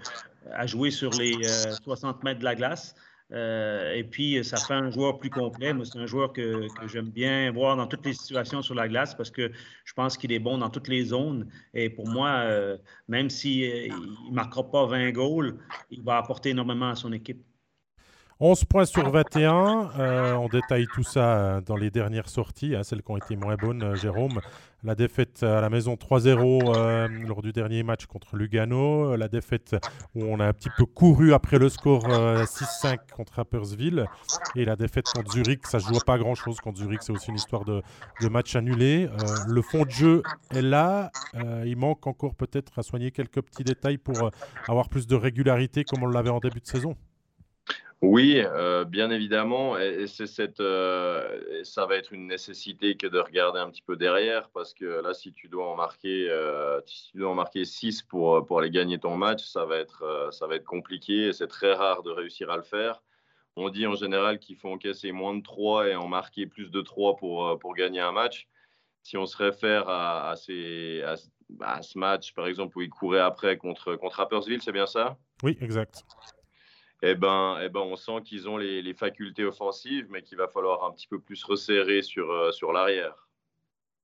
à 0.52 0.66
jouer 0.66 0.92
sur 0.92 1.12
les 1.12 1.34
60 1.84 2.24
mètres 2.24 2.40
de 2.40 2.46
la 2.46 2.56
glace. 2.56 2.96
et 3.32 4.04
puis, 4.10 4.44
ça 4.44 4.58
fait 4.58 4.74
un 4.74 4.90
joueur 4.90 5.20
plus 5.20 5.30
complet. 5.30 5.74
Moi, 5.74 5.86
c'est 5.86 6.00
un 6.00 6.06
joueur 6.06 6.34
que, 6.34 6.68
j'aime 6.88 7.10
bien 7.10 7.52
voir 7.52 7.78
dans 7.78 7.88
toutes 7.88 8.06
les 8.06 8.14
situations 8.14 8.62
sur 8.62 8.76
la 8.76 8.88
glace 8.88 9.16
parce 9.16 9.32
que 9.32 9.52
je 9.86 9.94
pense 9.94 10.18
qu'il 10.18 10.32
est 10.32 10.40
bon 10.40 10.58
dans 10.58 10.70
toutes 10.70 10.88
les 10.88 11.06
zones. 11.06 11.48
Et 11.74 11.90
pour 11.90 12.08
moi, 12.08 12.46
même 13.08 13.30
s'il 13.30 13.94
ne 14.30 14.34
marquera 14.34 14.70
pas 14.70 14.86
20 14.86 15.12
goals, 15.12 15.58
il 15.92 16.02
va 16.02 16.18
apporter 16.18 16.50
énormément 16.50 16.90
à 16.90 16.96
son 16.96 17.12
équipe. 17.14 17.44
11 18.42 18.64
points 18.64 18.86
sur 18.86 19.10
21. 19.12 19.92
Euh, 20.00 20.34
on 20.36 20.48
détaille 20.48 20.88
tout 20.94 21.04
ça 21.04 21.34
euh, 21.34 21.62
dans 21.62 21.76
les 21.76 21.92
dernières 21.92 22.30
sorties, 22.30 22.74
hein, 22.74 22.84
celles 22.84 23.04
qui 23.04 23.12
ont 23.12 23.18
été 23.18 23.36
moins 23.36 23.56
bonnes, 23.56 23.84
euh, 23.84 23.96
Jérôme. 23.96 24.40
La 24.82 24.96
défaite 24.96 25.44
à 25.44 25.60
la 25.60 25.70
maison 25.70 25.96
3-0 25.96 27.28
lors 27.28 27.42
du 27.42 27.52
dernier 27.52 27.84
match 27.84 28.06
contre 28.06 28.38
Lugano. 28.38 29.18
La 29.18 29.28
défaite 29.28 29.76
où 30.16 30.24
on 30.24 30.40
a 30.40 30.46
un 30.46 30.54
petit 30.54 30.70
peu 30.78 30.86
couru 30.86 31.34
après 31.34 31.60
le 31.60 31.68
score 31.68 32.08
6-5 32.08 33.00
contre 33.14 33.34
Rappersville. 33.34 34.06
Et 34.56 34.64
la 34.64 34.78
défaite 34.78 35.08
contre 35.14 35.34
Zurich, 35.34 35.68
ça 35.68 35.80
ne 35.80 35.84
joue 35.84 36.00
pas 36.06 36.18
grand-chose 36.18 36.62
contre 36.62 36.78
Zurich. 36.78 37.04
C'est 37.04 37.12
aussi 37.12 37.30
une 37.30 37.36
histoire 37.36 37.66
de, 37.66 37.82
de 38.22 38.30
match 38.30 38.56
annulé. 38.56 39.10
le 39.50 39.62
fond 39.62 39.84
de 39.84 39.92
jeu 39.92 40.24
est 40.52 40.62
là. 40.62 41.12
il 41.66 41.76
manque 41.76 42.08
encore 42.08 42.36
peut-être 42.36 42.80
à 42.80 42.82
soigner 42.82 43.12
quelques 43.12 43.42
petits 43.42 43.66
détails 43.66 43.98
pour 43.98 44.32
avoir 44.70 44.88
plus 44.88 45.08
de 45.08 45.16
régularité 45.18 45.84
comme 45.84 46.04
on 46.04 46.08
l'avait 46.08 46.30
en 46.30 46.40
début 46.40 46.62
de 46.62 46.68
saison. 46.68 46.96
Oui, 48.02 48.36
euh, 48.38 48.86
bien 48.86 49.10
évidemment, 49.10 49.78
et, 49.78 50.08
c'est 50.08 50.26
cette, 50.26 50.62
euh, 50.62 51.64
ça 51.66 51.86
va 51.86 51.98
être 51.98 52.14
une 52.14 52.28
nécessité 52.28 52.96
que 52.96 53.08
de 53.08 53.20
regarder 53.20 53.60
un 53.60 53.70
petit 53.70 53.82
peu 53.82 53.98
derrière, 53.98 54.50
parce 54.52 54.74
que 54.74 54.86
là, 54.86 55.14
si 55.14 55.34
tu 55.34 55.50
dois 55.50 55.68
en 55.70 55.76
marquer, 55.76 56.30
euh, 56.30 56.80
si 56.86 57.12
tu 57.12 57.18
dois 57.18 57.30
en 57.30 57.36
marquer 57.36 57.66
6 57.66 58.04
pour, 58.04 58.46
pour 58.46 58.60
aller 58.60 58.70
gagner 58.70 59.00
ton 59.00 59.18
match, 59.18 59.44
ça 59.44 59.66
va 59.66 59.78
être, 59.78 60.30
ça 60.32 60.48
va 60.48 60.56
être 60.56 60.64
compliqué, 60.64 61.28
et 61.28 61.34
c'est 61.34 61.48
très 61.48 61.74
rare 61.74 62.02
de 62.04 62.12
réussir 62.12 62.50
à 62.50 62.56
le 62.56 62.64
faire. 62.64 63.04
On 63.58 63.68
dit 63.68 63.86
en 63.86 63.96
général 63.96 64.40
qu'il 64.40 64.56
faut 64.56 64.70
encaisser 64.70 65.12
moins 65.12 65.36
de 65.36 65.44
3 65.44 65.90
et 65.90 65.96
en 65.96 66.08
marquer 66.08 66.46
plus 66.48 66.72
de 66.72 66.82
3 66.82 67.18
pour, 67.18 67.60
pour 67.60 67.76
gagner 67.76 68.00
un 68.00 68.14
match. 68.14 68.48
Si 69.04 69.18
on 69.18 69.26
se 69.26 69.36
réfère 69.36 69.90
à, 69.90 70.36
ces, 70.38 71.04
à, 71.60 71.82
ce 71.82 71.98
match, 71.98 72.34
par 72.34 72.48
exemple, 72.48 72.78
où 72.78 72.82
il 72.82 72.90
courait 72.90 73.20
après 73.20 73.58
contre, 73.58 73.96
contre 73.96 74.18
Rappersville, 74.18 74.62
c'est 74.62 74.72
bien 74.72 74.86
ça? 74.86 75.18
Oui, 75.44 75.58
exact 75.60 76.06
eh 77.02 77.16
ben, 77.16 77.58
eh 77.64 77.70
ben, 77.70 77.80
on 77.80 77.96
sent 77.96 78.22
qu'ils 78.26 78.50
ont 78.50 78.58
les, 78.58 78.94
facultés 78.94 79.46
offensives, 79.46 80.08
mais 80.10 80.22
qu'il 80.22 80.38
va 80.38 80.48
falloir 80.48 80.84
un 80.84 80.92
petit 80.92 81.08
peu 81.08 81.20
plus 81.20 81.44
resserrer 81.44 82.02
sur, 82.02 82.30
euh, 82.30 82.52
sur 82.52 82.74
l'arrière. 82.74 83.28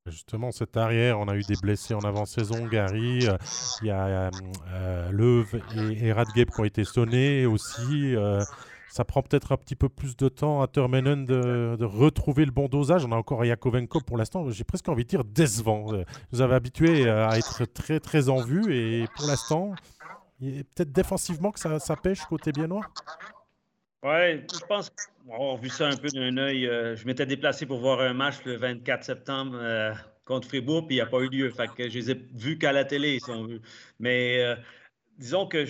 Justement, 0.06 0.52
cette 0.52 0.78
arrière, 0.78 1.20
on 1.20 1.28
a 1.28 1.36
eu 1.36 1.42
des 1.42 1.56
blessés 1.62 1.96
en 1.96 2.02
avant-saison, 2.02 2.68
Gary. 2.68 3.28
Euh, 3.28 3.38
il 3.82 3.88
y 3.88 3.92
a 3.92 4.30
euh, 4.72 5.12
Leuve 5.12 5.56
et, 5.76 6.10
et 6.10 6.14
qui 6.14 6.60
ont 6.60 6.64
été 6.64 6.84
sonnés 6.84 7.46
aussi. 7.46 8.16
ça 8.88 9.04
prend 9.04 9.24
peut-être 9.24 9.52
un 9.52 9.58
petit 9.58 9.76
peu 9.76 9.90
plus 9.90 10.16
de 10.16 10.30
temps 10.30 10.62
à 10.62 10.68
Termenen 10.68 11.26
de, 11.26 11.76
de, 11.78 11.86
retrouver 11.86 12.46
le 12.46 12.52
bon 12.52 12.68
dosage. 12.68 13.04
On 13.04 13.12
a 13.12 13.16
encore 13.16 13.44
Yakovenko 13.44 14.02
pour 14.02 14.18
l'instant, 14.18 14.48
j'ai 14.52 14.64
presque 14.64 14.88
envie 14.88 15.04
de 15.04 15.10
dire 15.10 15.24
décevant. 15.26 15.88
Vous 16.32 16.42
avez 16.42 16.54
habitué 16.54 17.10
à 17.10 17.36
être 17.38 17.66
très 17.66 18.00
très 18.00 18.30
en 18.30 18.42
vue 18.42 18.74
et 18.76 19.08
pour 19.18 19.26
l'instant, 19.28 19.74
Peut-être 20.40 20.92
défensivement 20.92 21.52
que 21.52 21.60
ça, 21.60 21.96
pêche 21.96 22.22
côté 22.26 22.52
biennois? 22.52 22.86
Oui, 24.04 24.42
je 24.54 24.66
pense 24.68 24.92
avoir 25.32 25.58
vu 25.58 25.70
ça 25.70 25.88
un 25.88 25.96
peu 25.96 26.10
d'un 26.10 26.38
œil. 26.38 26.68
Euh, 26.68 26.96
je 26.96 27.06
m'étais 27.06 27.26
déplacé 27.26 27.66
pour 27.66 27.80
voir 27.80 28.02
un 28.02 28.14
match 28.14 28.36
le 28.46 28.58
24 28.58 29.04
septembre 29.04 29.58
euh, 29.60 29.94
contre 30.26 30.48
Fribourg, 30.48 30.86
puis 30.86 30.98
il 30.98 31.00
n'y 31.00 31.02
a 31.02 31.08
pas 31.08 31.22
eu 31.22 31.30
lieu. 31.30 31.50
Fait 31.50 31.68
que 31.74 31.90
je 31.90 31.98
les 31.98 32.12
ai 32.12 32.26
vus 32.36 32.58
qu'à 32.58 32.72
la 32.72 32.86
télé, 32.86 33.20
si 33.20 33.32
on 33.32 33.46
veut. 33.46 33.62
Mais 34.00 34.44
euh, 34.44 34.56
disons 35.18 35.48
que 35.48 35.66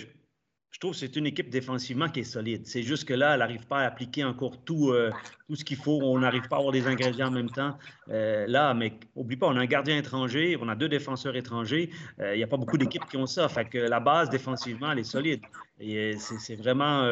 trouve 0.78 0.92
que 0.92 0.98
c'est 0.98 1.16
une 1.16 1.26
équipe 1.26 1.48
défensivement 1.48 2.08
qui 2.08 2.20
est 2.20 2.24
solide. 2.24 2.66
C'est 2.66 2.82
juste 2.82 3.06
que 3.06 3.14
là, 3.14 3.32
elle 3.32 3.40
n'arrive 3.40 3.66
pas 3.66 3.80
à 3.80 3.86
appliquer 3.86 4.24
encore 4.24 4.62
tout, 4.64 4.90
euh, 4.90 5.10
tout 5.48 5.56
ce 5.56 5.64
qu'il 5.64 5.76
faut. 5.76 6.00
On 6.02 6.18
n'arrive 6.18 6.46
pas 6.48 6.56
à 6.56 6.58
avoir 6.58 6.72
des 6.72 6.86
ingrédients 6.86 7.28
en 7.28 7.30
même 7.30 7.50
temps. 7.50 7.78
Euh, 8.10 8.46
là, 8.46 8.74
mais 8.74 8.92
oublie 9.14 9.36
pas, 9.36 9.46
on 9.46 9.56
a 9.56 9.60
un 9.60 9.66
gardien 9.66 9.96
étranger, 9.96 10.58
on 10.60 10.68
a 10.68 10.74
deux 10.74 10.88
défenseurs 10.88 11.36
étrangers. 11.36 11.90
Euh, 12.20 12.34
il 12.34 12.38
n'y 12.38 12.44
a 12.44 12.46
pas 12.46 12.56
beaucoup 12.56 12.78
d'équipes 12.78 13.06
qui 13.06 13.16
ont 13.16 13.26
ça. 13.26 13.48
Fait 13.48 13.72
la 13.74 14.00
base 14.00 14.28
défensivement, 14.28 14.92
elle 14.92 14.98
est 14.98 15.04
solide. 15.04 15.40
C'est 16.18 16.56
vraiment 16.56 17.08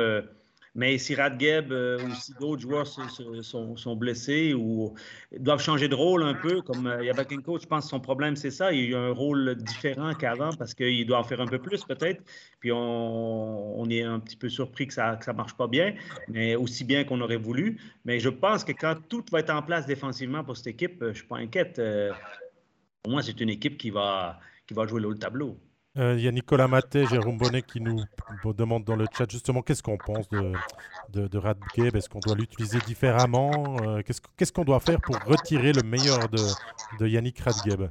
mais 0.74 0.98
si 0.98 1.14
Radgeb 1.14 1.70
euh, 1.70 1.98
ou 2.04 2.14
si 2.14 2.32
d'autres 2.34 2.62
joueurs 2.62 2.86
sont, 2.86 3.96
blessés 3.96 4.54
ou 4.54 4.94
doivent 5.38 5.62
changer 5.62 5.88
de 5.88 5.94
rôle 5.94 6.24
un 6.24 6.34
peu, 6.34 6.62
comme 6.62 6.88
euh, 6.88 7.04
Yabakenko, 7.04 7.60
je 7.60 7.66
pense 7.66 7.84
que 7.84 7.90
son 7.90 8.00
problème, 8.00 8.34
c'est 8.34 8.50
ça. 8.50 8.72
Il 8.72 8.92
a 8.94 8.98
un 8.98 9.12
rôle 9.12 9.54
différent 9.54 10.14
qu'avant 10.14 10.52
parce 10.52 10.74
qu'il 10.74 11.06
doit 11.06 11.18
en 11.18 11.22
faire 11.22 11.40
un 11.40 11.46
peu 11.46 11.60
plus, 11.60 11.84
peut-être. 11.84 12.24
Puis 12.58 12.72
on, 12.72 13.86
est 13.88 14.02
un 14.02 14.18
petit 14.18 14.36
peu 14.36 14.48
surpris 14.48 14.88
que 14.88 14.94
ça 14.94 15.18
ne 15.26 15.32
marche 15.32 15.54
pas 15.54 15.68
bien, 15.68 15.94
mais 16.28 16.56
aussi 16.56 16.82
bien 16.82 17.04
qu'on 17.04 17.20
aurait 17.20 17.36
voulu. 17.36 17.78
Mais 18.04 18.18
je 18.18 18.28
pense 18.28 18.64
que 18.64 18.72
quand 18.72 18.96
tout 19.08 19.24
va 19.30 19.40
être 19.40 19.50
en 19.50 19.62
place 19.62 19.86
défensivement 19.86 20.42
pour 20.42 20.56
cette 20.56 20.68
équipe, 20.68 20.96
je 21.00 21.06
ne 21.06 21.12
suis 21.12 21.26
pas 21.26 21.36
inquiète. 21.36 21.78
Euh, 21.78 22.12
pour 23.02 23.12
moi, 23.12 23.22
c'est 23.22 23.40
une 23.40 23.50
équipe 23.50 23.78
qui 23.78 23.90
va, 23.90 24.40
qui 24.66 24.74
va 24.74 24.86
jouer 24.86 25.00
le 25.00 25.14
tableau. 25.14 25.56
Euh, 25.96 26.16
il 26.18 26.24
y 26.24 26.28
a 26.28 26.32
Nicolas 26.32 26.66
Maté, 26.66 27.06
Jérôme 27.06 27.38
Bonnet 27.38 27.62
qui 27.62 27.80
nous 27.80 28.02
demande 28.52 28.82
dans 28.82 28.96
le 28.96 29.06
chat 29.16 29.30
justement 29.30 29.62
qu'est-ce 29.62 29.82
qu'on 29.82 29.96
pense 29.96 30.28
de, 30.28 30.52
de 31.12 31.96
Est-ce 31.96 32.08
qu'on 32.08 32.18
doit 32.18 32.34
l'utiliser 32.34 32.78
différemment? 32.80 33.76
Euh, 33.82 34.02
Qu'est-ce 34.36 34.52
qu'on 34.52 34.64
doit 34.64 34.80
faire 34.80 35.00
pour 35.00 35.16
retirer 35.24 35.72
le 35.72 35.82
meilleur 35.82 36.28
de, 36.28 37.06
Yannick 37.06 37.38
Radgeb 37.38 37.88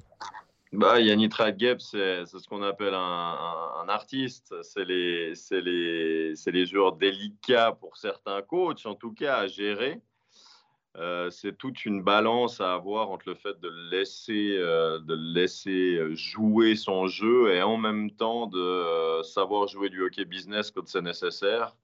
bah, 0.74 1.00
Yannick 1.00 1.34
Radgeb, 1.36 1.80
c'est 1.80 2.26
ce 2.26 2.48
qu'on 2.50 2.64
appelle 2.64 2.94
un, 2.94 3.86
artiste. 3.88 4.54
C'est 4.64 4.84
les, 4.84 5.34
les, 5.52 6.34
les 6.46 6.66
joueurs 6.66 6.98
délicats 6.98 7.72
pour 7.80 7.96
certains 7.96 8.42
coachs, 8.42 8.86
en 8.86 8.96
tout 8.96 9.14
cas, 9.14 9.38
à 9.38 9.48
gérer. 9.48 10.02
Euh, 10.98 11.32
c'est 11.32 11.58
toute 11.58 11.86
une 11.86 12.04
balance 12.04 12.62
à 12.62 12.74
avoir 12.74 13.10
entre 13.10 13.28
le 13.30 13.34
fait 13.34 13.60
de 13.60 13.70
laisser, 13.90 14.56
euh, 14.58 15.00
de 15.00 15.16
laisser 15.16 15.96
euh, 15.96 16.14
jouer 16.14 16.76
son 16.76 17.08
jeu 17.08 17.52
et 17.52 17.64
en 17.64 17.78
même 17.78 18.12
temps 18.12 18.46
de 18.46 19.24
savoir 19.24 19.68
jouer 19.68 19.90
du 19.90 20.04
hockey 20.04 20.24
business 20.26 20.70
quand 20.70 20.88
c'est 20.88 21.02
nécessaire. 21.02 21.76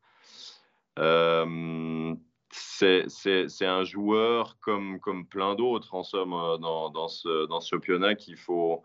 c'est 2.52 3.66
un 3.66 3.84
joueur 3.84 4.60
comme, 4.60 5.00
comme 5.00 5.26
plein 5.26 5.56
d'autres, 5.56 5.96
en 5.96 6.04
somme, 6.04 6.32
dans, 6.32 6.92
dans, 6.92 7.08
ce, 7.08 7.48
dans 7.48 7.62
championnat 7.62 8.14
qu'il 8.14 8.38
faut, 8.38 8.84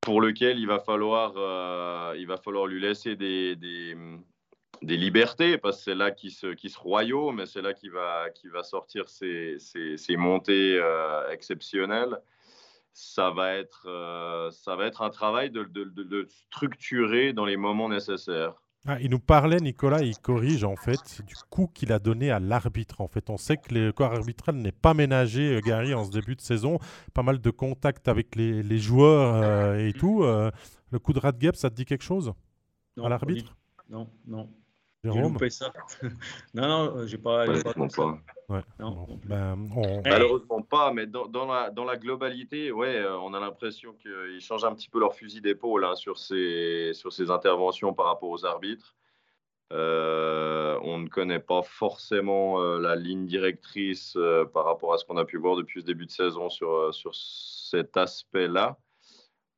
pour 0.00 0.22
lequel 0.22 0.58
il 0.58 0.66
va 0.66 0.78
falloir, 0.78 1.32
il 2.16 2.26
va 2.26 2.36
falloir 2.38 2.66
lui 2.66 2.80
laisser 2.80 3.16
des 3.16 3.94
des 4.84 4.96
libertés, 4.96 5.58
parce 5.58 5.78
que 5.78 5.82
c'est 5.84 5.94
là 5.94 6.10
qu'il 6.10 6.30
se, 6.30 6.48
qui 6.54 6.70
se 6.70 6.78
royaume, 6.78 7.40
et 7.40 7.46
c'est 7.46 7.62
là 7.62 7.74
qu'il 7.74 7.90
va, 7.90 8.30
qui 8.30 8.48
va 8.48 8.62
sortir 8.62 9.08
ses, 9.08 9.56
ses, 9.58 10.16
montées 10.16 10.78
euh, 10.80 11.30
exceptionnelles. 11.30 12.18
Ça 12.92 13.30
va, 13.30 13.54
être, 13.54 13.86
euh, 13.88 14.50
ça 14.52 14.76
va 14.76 14.86
être 14.86 15.02
un 15.02 15.10
travail 15.10 15.50
de, 15.50 15.64
de, 15.64 15.84
de, 15.84 16.28
structurer 16.28 17.32
dans 17.32 17.44
les 17.44 17.56
moments 17.56 17.88
nécessaires. 17.88 18.54
Ah, 18.86 19.00
il 19.00 19.10
nous 19.10 19.18
parlait, 19.18 19.58
Nicolas, 19.58 20.02
il 20.02 20.16
corrige 20.18 20.62
en 20.62 20.76
fait 20.76 21.22
du 21.26 21.34
coup 21.50 21.68
qu'il 21.72 21.90
a 21.90 21.98
donné 21.98 22.30
à 22.30 22.38
l'arbitre. 22.38 23.00
En 23.00 23.08
fait, 23.08 23.30
on 23.30 23.36
sait 23.36 23.56
que 23.56 23.74
le 23.74 23.92
corps 23.92 24.12
arbitral 24.12 24.56
n'est 24.56 24.72
pas 24.72 24.94
ménagé, 24.94 25.56
euh, 25.56 25.60
Gary, 25.60 25.94
en 25.94 26.04
ce 26.04 26.10
début 26.10 26.36
de 26.36 26.40
saison. 26.40 26.78
Pas 27.14 27.22
mal 27.22 27.40
de 27.40 27.50
contacts 27.50 28.06
avec 28.06 28.36
les, 28.36 28.62
les 28.62 28.78
joueurs 28.78 29.74
et 29.74 29.92
tout. 29.92 30.22
le 30.22 30.98
coup 30.98 31.12
de 31.12 31.18
Radgeb, 31.18 31.56
ça 31.56 31.70
te 31.70 31.74
dit 31.74 31.86
quelque 31.86 32.04
chose? 32.04 32.32
À 33.02 33.08
l'arbitre? 33.08 33.56
Non, 33.88 34.08
non. 34.26 34.48
Jérôme 35.12 35.50
ça. 35.50 35.72
non, 36.54 36.68
non, 36.68 36.96
euh, 36.96 37.06
j'ai 37.06 37.18
pas. 37.18 37.46
Malheureusement 37.46 37.88
pas. 37.88 38.18
Ouais. 38.48 38.62
Non. 38.78 39.06
Ben, 39.24 39.56
Malheureusement 40.04 40.62
pas, 40.62 40.92
mais 40.92 41.06
dans, 41.06 41.26
dans, 41.26 41.46
la, 41.46 41.70
dans 41.70 41.84
la 41.84 41.96
globalité, 41.96 42.72
ouais, 42.72 42.96
euh, 42.96 43.18
on 43.18 43.34
a 43.34 43.40
l'impression 43.40 43.92
qu'ils 43.94 44.40
changent 44.40 44.64
un 44.64 44.74
petit 44.74 44.88
peu 44.88 45.00
leur 45.00 45.14
fusil 45.14 45.40
d'épaule 45.40 45.84
hein, 45.84 45.94
sur, 45.94 46.18
ces, 46.18 46.92
sur 46.94 47.12
ces 47.12 47.30
interventions 47.30 47.92
par 47.92 48.06
rapport 48.06 48.30
aux 48.30 48.46
arbitres. 48.46 48.96
Euh, 49.72 50.78
on 50.82 50.98
ne 50.98 51.08
connaît 51.08 51.40
pas 51.40 51.62
forcément 51.62 52.60
la 52.78 52.96
ligne 52.96 53.26
directrice 53.26 54.16
par 54.52 54.64
rapport 54.64 54.92
à 54.92 54.98
ce 54.98 55.04
qu'on 55.04 55.16
a 55.16 55.24
pu 55.24 55.38
voir 55.38 55.56
depuis 55.56 55.80
ce 55.80 55.86
début 55.86 56.06
de 56.06 56.10
saison 56.10 56.48
sur, 56.48 56.94
sur 56.94 57.14
cet 57.14 57.96
aspect-là. 57.96 58.78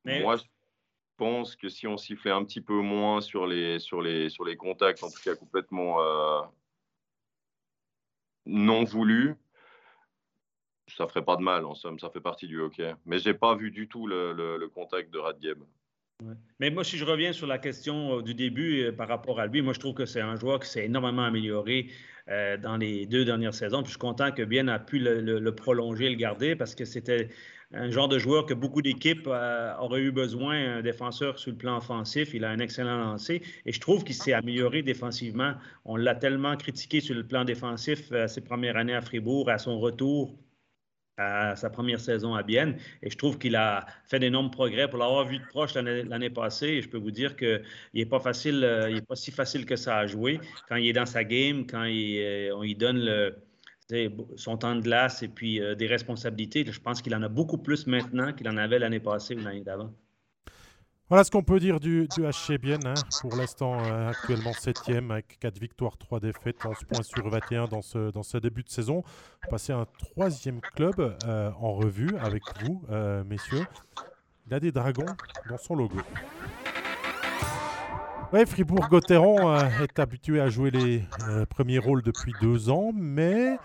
Mais... 0.05 0.21
Moi, 0.21 0.37
pense 1.17 1.55
que 1.55 1.67
si 1.67 1.87
on 1.87 1.97
sifflait 1.97 2.31
un 2.31 2.43
petit 2.45 2.61
peu 2.61 2.79
moins 2.79 3.21
sur 3.21 3.47
les, 3.47 3.77
contacts, 4.57 5.03
en 5.03 5.09
tout 5.09 5.21
cas 5.23 5.35
complètement 5.35 6.01
euh, 6.01 6.41
non 8.45 8.83
voulus, 8.83 9.35
ça 10.87 11.07
ferait 11.07 11.25
pas 11.25 11.35
de 11.35 11.41
mal 11.41 11.65
en 11.65 11.75
somme, 11.75 11.99
ça 11.99 12.09
fait 12.09 12.21
partie 12.21 12.47
du 12.47 12.61
hockey. 12.61 12.93
Mais 13.05 13.19
j'ai 13.19 13.33
pas 13.33 13.55
vu 13.55 13.71
du 13.71 13.87
tout 13.87 14.07
le, 14.07 14.67
contact 14.73 15.11
de 15.11 15.19
Radgeb. 15.19 15.59
Mais 16.59 16.71
moi, 16.71 16.83
si 16.83 16.97
je 16.97 17.05
reviens 17.05 17.31
sur 17.31 17.45
la 17.45 17.59
question 17.59 18.17
euh, 18.17 18.21
du 18.23 18.33
début 18.33 18.85
euh, 18.85 18.91
par 18.91 19.07
rapport 19.07 19.39
à 19.39 19.45
lui, 19.45 19.61
moi, 19.61 19.73
je 19.73 19.79
trouve 19.79 19.93
que 19.93 20.05
c'est 20.05 20.21
un 20.21 20.35
joueur 20.35 20.59
qui 20.59 20.67
s'est 20.67 20.85
énormément 20.85 21.23
amélioré 21.23 21.89
dans 22.61 22.75
les 22.75 23.05
deux 23.05 23.23
dernières 23.23 23.53
saisons. 23.53 23.81
Je 23.85 23.91
suis 23.91 23.97
content 23.97 24.33
que 24.33 24.41
Bien 24.41 24.67
a 24.67 24.79
pu 24.79 24.99
le 24.99 25.49
prolonger, 25.51 26.09
le 26.09 26.17
garder, 26.17 26.57
parce 26.57 26.75
que 26.75 26.83
c'était 26.83 27.29
un 27.73 27.91
genre 27.91 28.07
de 28.07 28.17
joueur 28.17 28.45
que 28.45 28.53
beaucoup 28.53 28.81
d'équipes 28.81 29.27
euh, 29.27 29.75
auraient 29.79 30.01
eu 30.01 30.11
besoin, 30.11 30.77
un 30.77 30.81
défenseur 30.81 31.37
sur 31.37 31.51
le 31.51 31.57
plan 31.57 31.77
offensif. 31.77 32.33
Il 32.33 32.45
a 32.45 32.49
un 32.49 32.59
excellent 32.59 32.97
lancer 32.97 33.41
et 33.65 33.71
je 33.71 33.79
trouve 33.79 34.03
qu'il 34.03 34.15
s'est 34.15 34.33
amélioré 34.33 34.83
défensivement. 34.83 35.53
On 35.85 35.97
l'a 35.97 36.15
tellement 36.15 36.55
critiqué 36.55 37.01
sur 37.01 37.15
le 37.15 37.27
plan 37.27 37.43
défensif 37.43 38.11
euh, 38.11 38.27
ses 38.27 38.41
premières 38.41 38.77
années 38.77 38.95
à 38.95 39.01
Fribourg, 39.01 39.49
à 39.49 39.57
son 39.57 39.79
retour 39.79 40.37
à 41.19 41.55
sa 41.55 41.71
première 41.71 41.99
saison 41.99 42.35
à 42.35 42.43
Bienne. 42.43 42.77
Et 43.01 43.09
je 43.09 43.17
trouve 43.17 43.39
qu'il 43.39 43.55
a 43.55 43.87
fait 44.05 44.19
d'énormes 44.19 44.51
progrès. 44.51 44.87
Pour 44.87 44.99
l'avoir 44.99 45.25
vu 45.25 45.39
de 45.39 45.45
proche 45.45 45.73
l'année 45.73 46.29
passée, 46.29 46.79
je 46.81 46.87
peux 46.87 46.99
vous 46.99 47.09
dire 47.09 47.35
qu'il 47.35 47.63
n'est 47.95 48.05
pas 48.05 48.19
facile, 48.19 48.63
euh, 48.63 48.87
il 48.89 48.95
n'est 48.97 49.01
pas 49.01 49.15
si 49.15 49.31
facile 49.31 49.65
que 49.65 49.75
ça 49.75 49.97
à 49.97 50.05
jouer. 50.05 50.39
Quand 50.69 50.75
il 50.75 50.87
est 50.87 50.93
dans 50.93 51.07
sa 51.07 51.23
game, 51.23 51.65
quand 51.65 51.85
il, 51.85 52.51
on 52.53 52.61
lui 52.61 52.75
donne 52.75 52.99
le, 52.99 53.35
son 54.35 54.57
temps 54.57 54.75
de 54.75 54.81
glace 54.81 55.23
et 55.23 55.27
puis 55.27 55.61
euh, 55.61 55.75
des 55.75 55.87
responsabilités. 55.87 56.65
Je 56.69 56.79
pense 56.79 57.01
qu'il 57.01 57.15
en 57.15 57.21
a 57.21 57.29
beaucoup 57.29 57.57
plus 57.57 57.87
maintenant 57.87 58.33
qu'il 58.33 58.49
en 58.49 58.57
avait 58.57 58.79
l'année 58.79 58.99
passée 58.99 59.35
ou 59.35 59.39
l'année 59.39 59.61
d'avant. 59.61 59.91
Voilà 61.09 61.23
ce 61.23 61.31
qu'on 61.31 61.43
peut 61.43 61.59
dire 61.59 61.79
du, 61.79 62.05
du 62.17 62.23
HC. 62.23 62.59
Hein. 62.83 62.93
Pour 63.21 63.37
l'instant, 63.37 63.81
euh, 63.85 64.09
actuellement 64.09 64.51
7e 64.51 65.09
avec 65.11 65.39
4 65.39 65.57
victoires, 65.57 65.97
3 65.97 66.19
défaites, 66.19 66.57
11 66.65 66.75
points 66.83 67.03
sur 67.03 67.29
21 67.29 67.67
dans 67.67 67.81
ce, 67.81 68.11
dans 68.11 68.23
ce 68.23 68.37
début 68.37 68.63
de 68.63 68.69
saison. 68.69 69.03
Passer 69.49 69.71
un 69.71 69.85
troisième 69.99 70.59
club 70.59 71.17
euh, 71.25 71.49
en 71.61 71.73
revue 71.73 72.17
avec 72.17 72.43
vous, 72.61 72.83
messieurs. 73.25 73.65
Il 74.47 74.53
a 74.53 74.59
des 74.59 74.71
dragons 74.73 75.15
dans 75.49 75.57
son 75.57 75.75
logo. 75.75 75.99
Ouais, 78.33 78.45
Fribourg-Gotteron 78.45 79.49
euh, 79.49 79.69
est 79.81 79.99
habitué 79.99 80.41
à 80.41 80.49
jouer 80.49 80.69
les 80.69 81.01
euh, 81.29 81.45
premiers 81.45 81.79
rôles 81.79 82.01
depuis 82.01 82.33
deux 82.41 82.69
ans, 82.69 82.91
mais 82.93 83.57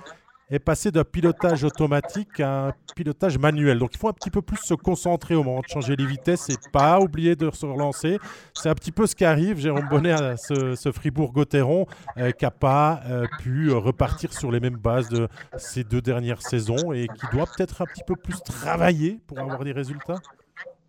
est 0.51 0.61
passé 0.61 0.93
d'un 0.93 1.03
pilotage 1.03 1.65
automatique 1.65 2.39
à 2.39 2.69
un 2.69 2.73
pilotage 2.95 3.39
manuel. 3.39 3.81
Donc 3.81 3.91
il 3.95 3.99
faut 3.99 4.07
un 4.07 4.13
petit 4.13 4.31
peu 4.31 4.41
plus 4.41 4.59
se 4.59 4.75
concentrer 4.75 5.35
au 5.35 5.43
moment 5.43 5.63
de 5.63 5.69
changer 5.69 5.97
les 5.97 6.07
vitesses 6.07 6.49
et 6.49 6.57
pas 6.73 7.01
oublier 7.01 7.35
de 7.35 7.51
se 7.51 7.67
relancer. 7.67 8.21
C'est 8.55 8.69
un 8.69 8.75
petit 8.77 8.93
peu 8.93 9.09
ce 9.09 9.17
qui 9.17 9.25
arrive, 9.25 9.59
Jérôme 9.59 9.89
Bonnet, 9.89 10.13
à 10.13 10.37
ce, 10.37 10.93
Fribourg-Gotteron 10.93 11.87
euh, 12.19 12.31
qui 12.31 12.45
n'a 12.45 12.53
pas 12.53 13.03
pu 13.41 13.73
repartir 13.73 14.33
sur 14.33 14.53
les 14.53 14.61
mêmes 14.61 14.77
bases 14.77 15.09
de 15.09 15.27
ces 15.57 15.83
deux 15.83 16.03
dernières 16.03 16.43
saisons 16.43 16.93
et 16.93 17.09
qui 17.09 17.37
doit 17.37 17.47
peut-être 17.47 17.83
un 17.83 17.87
petit 17.87 18.05
peu 18.07 18.15
plus 18.15 18.41
travailler 18.43 19.19
pour 19.27 19.41
avoir 19.41 19.65
des 19.65 19.73
résultats 19.73 20.21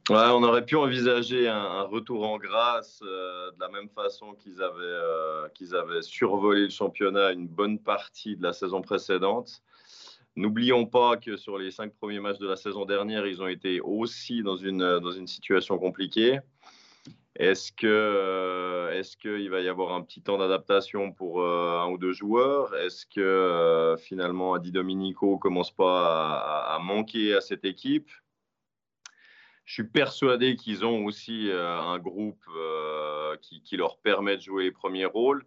on 0.09 0.43
aurait 0.43 0.65
pu 0.65 0.75
envisager 0.75 1.47
un, 1.47 1.83
retour 1.83 2.27
en 2.27 2.37
grâce 2.37 3.01
euh, 3.03 3.51
de 3.51 3.59
la 3.59 3.69
même 3.69 3.89
façon 3.89 4.33
qu'ils 4.33 4.61
avaient, 4.61 4.81
euh, 4.81 5.47
qu'ils 5.49 5.75
avaient 5.75 6.01
survolé 6.01 6.63
le 6.63 6.69
championnat 6.69 7.31
une 7.31 7.47
bonne 7.47 7.79
partie 7.79 8.35
de 8.35 8.43
la 8.43 8.53
saison 8.53 8.81
précédente. 8.81 9.61
N'oublions 10.35 10.85
pas 10.85 11.17
que 11.17 11.37
sur 11.37 11.57
les 11.57 11.71
cinq 11.71 11.93
premiers 11.93 12.19
matchs 12.19 12.39
de 12.39 12.47
la 12.47 12.55
saison 12.55 12.85
dernière, 12.85 13.27
ils 13.27 13.41
ont 13.41 13.47
été 13.47 13.79
aussi 13.81 14.41
dans 14.41 14.57
une, 14.57 14.99
dans 14.99 15.11
une 15.11 15.27
situation 15.27 15.77
compliquée. 15.77 16.39
Est-ce 17.35 17.71
que 17.71 17.87
euh, 17.87 18.91
est-ce 18.91 19.15
qu'il 19.17 19.49
va 19.49 19.61
y 19.61 19.69
avoir 19.69 19.93
un 19.93 20.01
petit 20.01 20.21
temps 20.21 20.37
d'adaptation 20.37 21.11
pour 21.11 21.45
un 21.45 21.89
ou 21.89 21.97
deux 21.97 22.13
joueurs? 22.13 22.75
Est-ce 22.75 23.05
que 23.05 23.95
finalement 23.99 24.53
Adi 24.53 24.71
Dominico 24.71 25.37
commence 25.37 25.71
pas 25.71 26.65
à 26.67 26.79
manquer 26.79 27.35
à 27.35 27.41
cette 27.41 27.65
équipe? 27.65 28.09
Je 29.65 29.73
suis 29.73 29.83
persuadé 29.83 30.55
qu'ils 30.55 30.85
ont 30.85 31.05
aussi 31.05 31.49
euh, 31.49 31.79
un 31.79 31.97
groupe 31.99 32.43
euh, 32.55 33.37
qui, 33.41 33.77
leur 33.77 33.97
permet 33.97 34.35
de 34.37 34.41
jouer 34.41 34.65
les 34.65 34.71
premiers 34.71 35.05
rôles. 35.05 35.45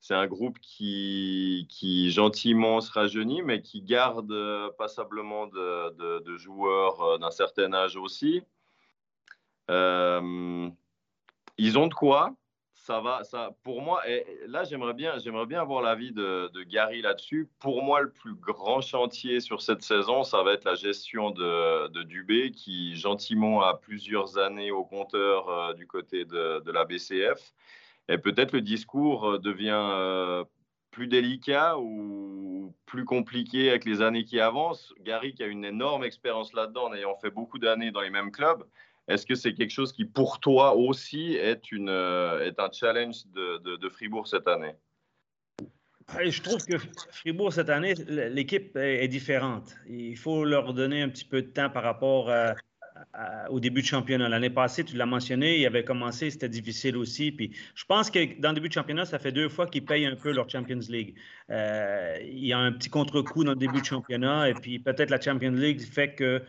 C'est 0.00 0.14
un 0.14 0.26
groupe 0.26 0.58
qui, 0.60 1.66
gentiment 2.10 2.80
se 2.80 2.92
rajeunit, 2.92 3.42
mais 3.42 3.62
qui 3.62 3.82
garde 3.82 4.32
passablement 4.78 5.46
de, 5.46 6.20
de, 6.20 6.36
joueurs 6.36 7.18
d'un 7.18 7.30
certain 7.30 7.72
âge 7.72 7.96
aussi. 7.96 8.42
ils 9.68 9.74
ont 11.78 11.86
de 11.88 11.94
quoi 11.94 12.34
ça 12.86 13.00
va, 13.00 13.24
ça, 13.24 13.50
pour 13.64 13.82
moi, 13.82 14.08
et 14.08 14.24
là, 14.46 14.62
j'aimerais 14.62 14.94
bien, 14.94 15.18
j'aimerais 15.18 15.46
bien 15.46 15.60
avoir 15.60 15.82
l'avis 15.82 16.12
de, 16.12 16.62
Gary 16.68 17.02
là-dessus. 17.02 17.48
Pour 17.58 17.82
moi, 17.82 18.00
le 18.00 18.12
plus 18.12 18.36
grand 18.36 18.80
chantier 18.80 19.40
sur 19.40 19.60
cette 19.60 19.82
saison, 19.82 20.22
ça 20.22 20.44
va 20.44 20.52
être 20.52 20.64
la 20.64 20.76
gestion 20.76 21.32
de, 21.32 22.04
Dubé, 22.04 22.52
qui 22.52 22.94
gentiment 22.94 23.62
a 23.62 23.74
plusieurs 23.74 24.38
années 24.38 24.70
au 24.70 24.84
compteur 24.84 25.48
euh, 25.48 25.74
du 25.74 25.88
côté 25.88 26.24
de, 26.24 26.62
de, 26.64 26.70
la 26.70 26.84
BCF. 26.84 27.52
Et 28.08 28.18
peut-être 28.18 28.52
le 28.52 28.60
discours 28.60 29.30
euh, 29.30 29.38
devient 29.38 29.72
euh, 29.72 30.44
plus 30.92 31.08
délicat 31.08 31.78
ou 31.78 32.72
plus 32.86 33.04
compliqué 33.04 33.68
avec 33.70 33.84
les 33.84 34.00
années 34.00 34.24
qui 34.24 34.38
avancent. 34.38 34.94
Gary, 35.00 35.34
qui 35.34 35.42
a 35.42 35.46
une 35.46 35.64
énorme 35.64 36.04
expérience 36.04 36.52
là-dedans, 36.52 36.84
en 36.84 36.94
ayant 36.94 37.16
fait 37.16 37.30
beaucoup 37.30 37.58
d'années 37.58 37.90
dans 37.90 38.00
les 38.00 38.10
mêmes 38.10 38.30
clubs, 38.30 38.64
est-ce 39.08 39.24
que 39.26 39.34
c'est 39.34 39.54
quelque 39.54 39.70
chose 39.70 39.92
qui, 39.92 40.04
pour 40.04 40.40
toi 40.40 40.74
aussi, 40.74 41.34
est, 41.34 41.70
une, 41.70 41.88
euh, 41.88 42.44
est 42.44 42.58
un 42.58 42.70
challenge 42.72 43.26
de, 43.34 43.76
de, 43.76 43.88
Fribourg 43.88 44.26
cette 44.26 44.48
année? 44.48 44.74
Je 46.24 46.40
trouve 46.40 46.64
que 46.64 46.76
Fribourg, 47.10 47.52
cette 47.52 47.70
année, 47.70 47.94
l'équipe 48.06 48.76
est 48.76 49.08
différente. 49.08 49.76
Il 49.88 50.16
faut 50.16 50.44
leur 50.44 50.72
donner 50.72 51.02
un 51.02 51.08
petit 51.08 51.24
peu 51.24 51.42
de 51.42 51.48
temps 51.48 51.70
par 51.70 51.82
rapport 51.82 52.30
au 53.50 53.60
début 53.60 53.82
du 53.82 53.88
championnat. 53.88 54.28
L'année 54.28 54.50
passée, 54.50 54.84
tu 54.84 54.96
l'as 54.96 55.06
mentionné, 55.06 55.58
il 55.58 55.66
avait 55.66 55.84
commencé, 55.84 56.30
c'était 56.30 56.48
difficile 56.48 56.96
aussi. 56.96 57.32
Puis 57.32 57.52
je 57.74 57.84
pense 57.84 58.10
que 58.10 58.40
dans 58.40 58.50
le 58.50 58.56
début 58.56 58.68
du 58.68 58.74
championnat, 58.74 59.04
ça 59.04 59.18
fait 59.18 59.32
deux 59.32 59.48
fois 59.48 59.66
qu'ils 59.66 59.84
payent 59.84 60.06
un 60.06 60.16
peu 60.16 60.32
leur 60.32 60.48
Champions 60.48 60.80
League. 60.88 61.14
Euh, 61.50 62.18
il 62.22 62.46
y 62.46 62.52
a 62.52 62.58
un 62.58 62.72
petit 62.72 62.90
contre-coup 62.90 63.44
dans 63.44 63.52
le 63.52 63.58
début 63.58 63.80
du 63.80 63.88
championnat, 63.88 64.50
et 64.50 64.54
puis 64.54 64.78
peut-être 64.78 65.10
la 65.10 65.20
Champions 65.20 65.52
League 65.52 65.80
fait 65.80 66.14
que, 66.14 66.42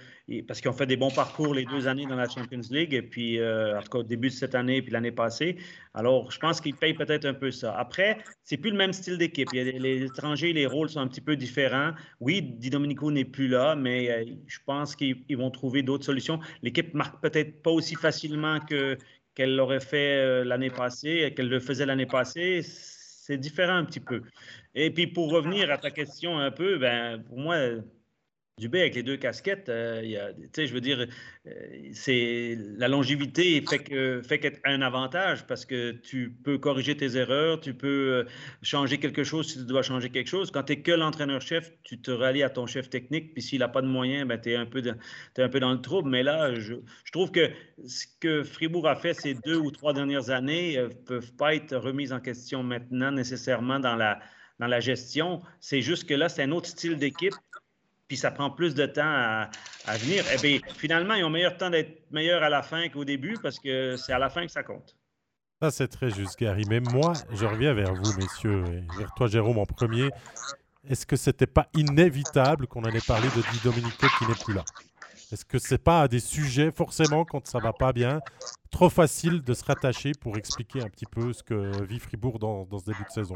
parce 0.47 0.59
qu'ils 0.59 0.69
ont 0.69 0.73
fait 0.73 0.85
des 0.85 0.97
bons 0.97 1.11
parcours 1.11 1.53
les 1.53 1.63
deux 1.63 1.87
années 1.87 2.05
dans 2.05 2.15
la 2.15 2.27
Champions 2.27 2.61
League, 2.69 2.93
et 2.93 3.01
puis 3.01 3.39
euh, 3.39 3.77
en 3.77 3.81
tout 3.81 3.89
cas 3.89 3.99
au 3.99 4.03
début 4.03 4.27
de 4.27 4.33
cette 4.33 4.55
année 4.55 4.77
et 4.77 4.81
puis 4.81 4.91
l'année 4.91 5.11
passée. 5.11 5.55
Alors 5.93 6.31
je 6.31 6.39
pense 6.39 6.59
qu'ils 6.59 6.75
payent 6.75 6.93
peut-être 6.93 7.25
un 7.25 7.33
peu 7.33 7.49
ça. 7.49 7.73
Après, 7.77 8.17
c'est 8.43 8.57
plus 8.57 8.71
le 8.71 8.77
même 8.77 8.91
style 8.91 9.17
d'équipe. 9.17 9.49
Les 9.53 10.03
étrangers, 10.03 10.51
les 10.51 10.65
rôles 10.65 10.89
sont 10.89 10.99
un 10.99 11.07
petit 11.07 11.21
peu 11.21 11.37
différents. 11.37 11.91
Oui, 12.19 12.41
Di 12.41 12.69
Domenico 12.69 13.09
n'est 13.09 13.25
plus 13.25 13.47
là, 13.47 13.75
mais 13.75 14.09
euh, 14.09 14.25
je 14.47 14.59
pense 14.65 14.95
qu'ils 14.95 15.37
vont 15.37 15.49
trouver 15.49 15.81
d'autres 15.81 16.05
solutions. 16.05 16.39
L'équipe 16.61 16.93
marque 16.93 17.21
peut-être 17.21 17.61
pas 17.61 17.71
aussi 17.71 17.95
facilement 17.95 18.59
que 18.59 18.97
qu'elle 19.33 19.55
l'aurait 19.55 19.79
fait 19.79 20.43
l'année 20.43 20.71
passée, 20.71 21.31
qu'elle 21.35 21.47
le 21.47 21.59
faisait 21.59 21.85
l'année 21.85 22.07
passée. 22.07 22.61
C'est 22.63 23.37
différent 23.37 23.75
un 23.75 23.85
petit 23.85 23.99
peu. 23.99 24.23
Et 24.73 24.89
puis 24.89 25.05
pour 25.05 25.31
revenir 25.31 25.69
à 25.69 25.77
ta 25.77 25.91
question 25.91 26.39
un 26.39 26.49
peu, 26.49 26.79
ben, 26.79 27.21
pour 27.23 27.37
moi, 27.37 27.57
Dubé 28.57 28.81
avec 28.81 28.95
les 28.95 29.03
deux 29.03 29.17
casquettes, 29.17 29.69
euh, 29.69 30.01
je 30.57 30.73
veux 30.73 30.81
dire, 30.81 31.05
euh, 31.45 31.51
c'est 31.93 32.57
la 32.77 32.87
longévité 32.87 33.63
fait 33.69 33.77
que 33.77 34.23
fait 34.27 34.59
un 34.65 34.81
avantage 34.81 35.45
parce 35.45 35.63
que 35.63 35.91
tu 35.91 36.31
peux 36.43 36.57
corriger 36.57 36.97
tes 36.97 37.17
erreurs, 37.17 37.61
tu 37.61 37.75
peux 37.75 37.87
euh, 37.87 38.23
changer 38.63 38.97
quelque 38.97 39.23
chose 39.23 39.49
si 39.49 39.59
tu 39.59 39.65
dois 39.65 39.83
changer 39.83 40.09
quelque 40.09 40.27
chose. 40.27 40.49
Quand 40.49 40.63
tu 40.63 40.73
es 40.73 40.81
que 40.81 40.91
l'entraîneur-chef, 40.91 41.71
tu 41.83 42.01
te 42.01 42.09
rallies 42.09 42.41
à 42.41 42.49
ton 42.49 42.65
chef 42.65 42.89
technique, 42.89 43.33
puis 43.33 43.43
s'il 43.43 43.59
n'a 43.59 43.67
pas 43.67 43.83
de 43.83 43.87
moyens, 43.87 44.27
ben, 44.27 44.41
tu 44.41 44.49
es, 44.49 44.55
un 44.55 44.65
peu 44.65 44.81
dans 44.81 45.71
le 45.71 45.81
trouble. 45.81 46.09
Mais 46.09 46.23
là, 46.23 46.55
je, 46.55 46.73
je, 47.03 47.11
trouve 47.11 47.29
que 47.29 47.51
ce 47.85 48.07
que 48.19 48.41
Fribourg 48.41 48.87
a 48.87 48.95
fait 48.95 49.13
ces 49.13 49.35
deux 49.45 49.57
ou 49.57 49.69
trois 49.69 49.93
dernières 49.93 50.31
années 50.31 50.77
ne 50.77 50.87
peuvent 50.87 51.33
pas 51.33 51.53
être 51.53 51.77
remises 51.77 52.11
en 52.11 52.19
question 52.19 52.63
maintenant 52.63 53.11
nécessairement 53.11 53.79
dans 53.79 53.95
la 53.95 54.19
dans 54.59 54.67
la 54.67 54.79
gestion. 54.79 55.41
C'est 55.59 55.81
juste 55.81 56.07
que 56.07 56.13
là, 56.13 56.29
c'est 56.29 56.43
un 56.43 56.51
autre 56.51 56.67
style 56.67 56.97
d'équipe, 56.97 57.33
puis 58.07 58.17
ça 58.17 58.31
prend 58.31 58.49
plus 58.49 58.73
de 58.73 58.85
temps 58.85 59.03
à, 59.03 59.97
venir. 59.97 60.23
Eh 60.33 60.41
bien, 60.41 60.59
finalement, 60.77 61.13
ils 61.13 61.23
ont 61.23 61.29
meilleur 61.29 61.57
temps 61.57 61.69
d'être 61.69 62.09
meilleurs 62.11 62.43
à 62.43 62.49
la 62.49 62.61
fin 62.61 62.87
qu'au 62.89 63.05
début 63.05 63.37
parce 63.41 63.59
que 63.59 63.95
c'est 63.97 64.13
à 64.13 64.19
la 64.19 64.29
fin 64.29 64.45
que 64.45 64.51
ça 64.51 64.63
compte. 64.63 64.95
Ça, 65.61 65.71
c'est 65.71 65.87
très 65.87 66.11
juste, 66.11 66.39
Gary. 66.39 66.63
Mais 66.69 66.79
moi, 66.79 67.13
je 67.31 67.45
reviens 67.45 67.73
vers 67.73 67.93
vous, 67.93 68.13
messieurs, 68.17 68.63
vers 68.97 69.13
toi, 69.15 69.27
Jérôme, 69.27 69.57
en 69.57 69.65
premier. 69.65 70.09
Est-ce 70.87 71.05
que 71.05 71.15
c'était 71.15 71.47
pas 71.47 71.67
inévitable 71.73 72.67
qu'on 72.67 72.83
allait 72.83 73.01
parler 73.05 73.27
de 73.29 73.41
Di 73.41 73.59
Domenico 73.63 74.07
qui 74.19 74.27
n'est 74.27 74.35
plus 74.35 74.53
là? 74.53 74.63
Est-ce 75.31 75.43
que 75.43 75.59
c'est 75.59 75.83
pas 75.83 76.07
des 76.07 76.21
sujets, 76.21 76.71
forcément, 76.71 77.25
quand 77.25 77.45
ça 77.45 77.59
va 77.59 77.73
pas 77.73 77.91
bien, 77.91 78.21
trop 78.71 78.89
facile 78.89 79.41
de 79.41 79.53
se 79.53 79.65
rattacher 79.65 80.13
pour 80.21 80.37
expliquer 80.37 80.81
un 80.81 80.89
petit 80.89 81.05
peu 81.05 81.33
ce 81.33 81.43
que 81.43 81.83
vit 81.83 81.99
Fribourg 81.99 82.39
dans 82.39 82.65
ce 82.79 82.85
début 82.85 83.03
de 83.03 83.09
saison? 83.09 83.35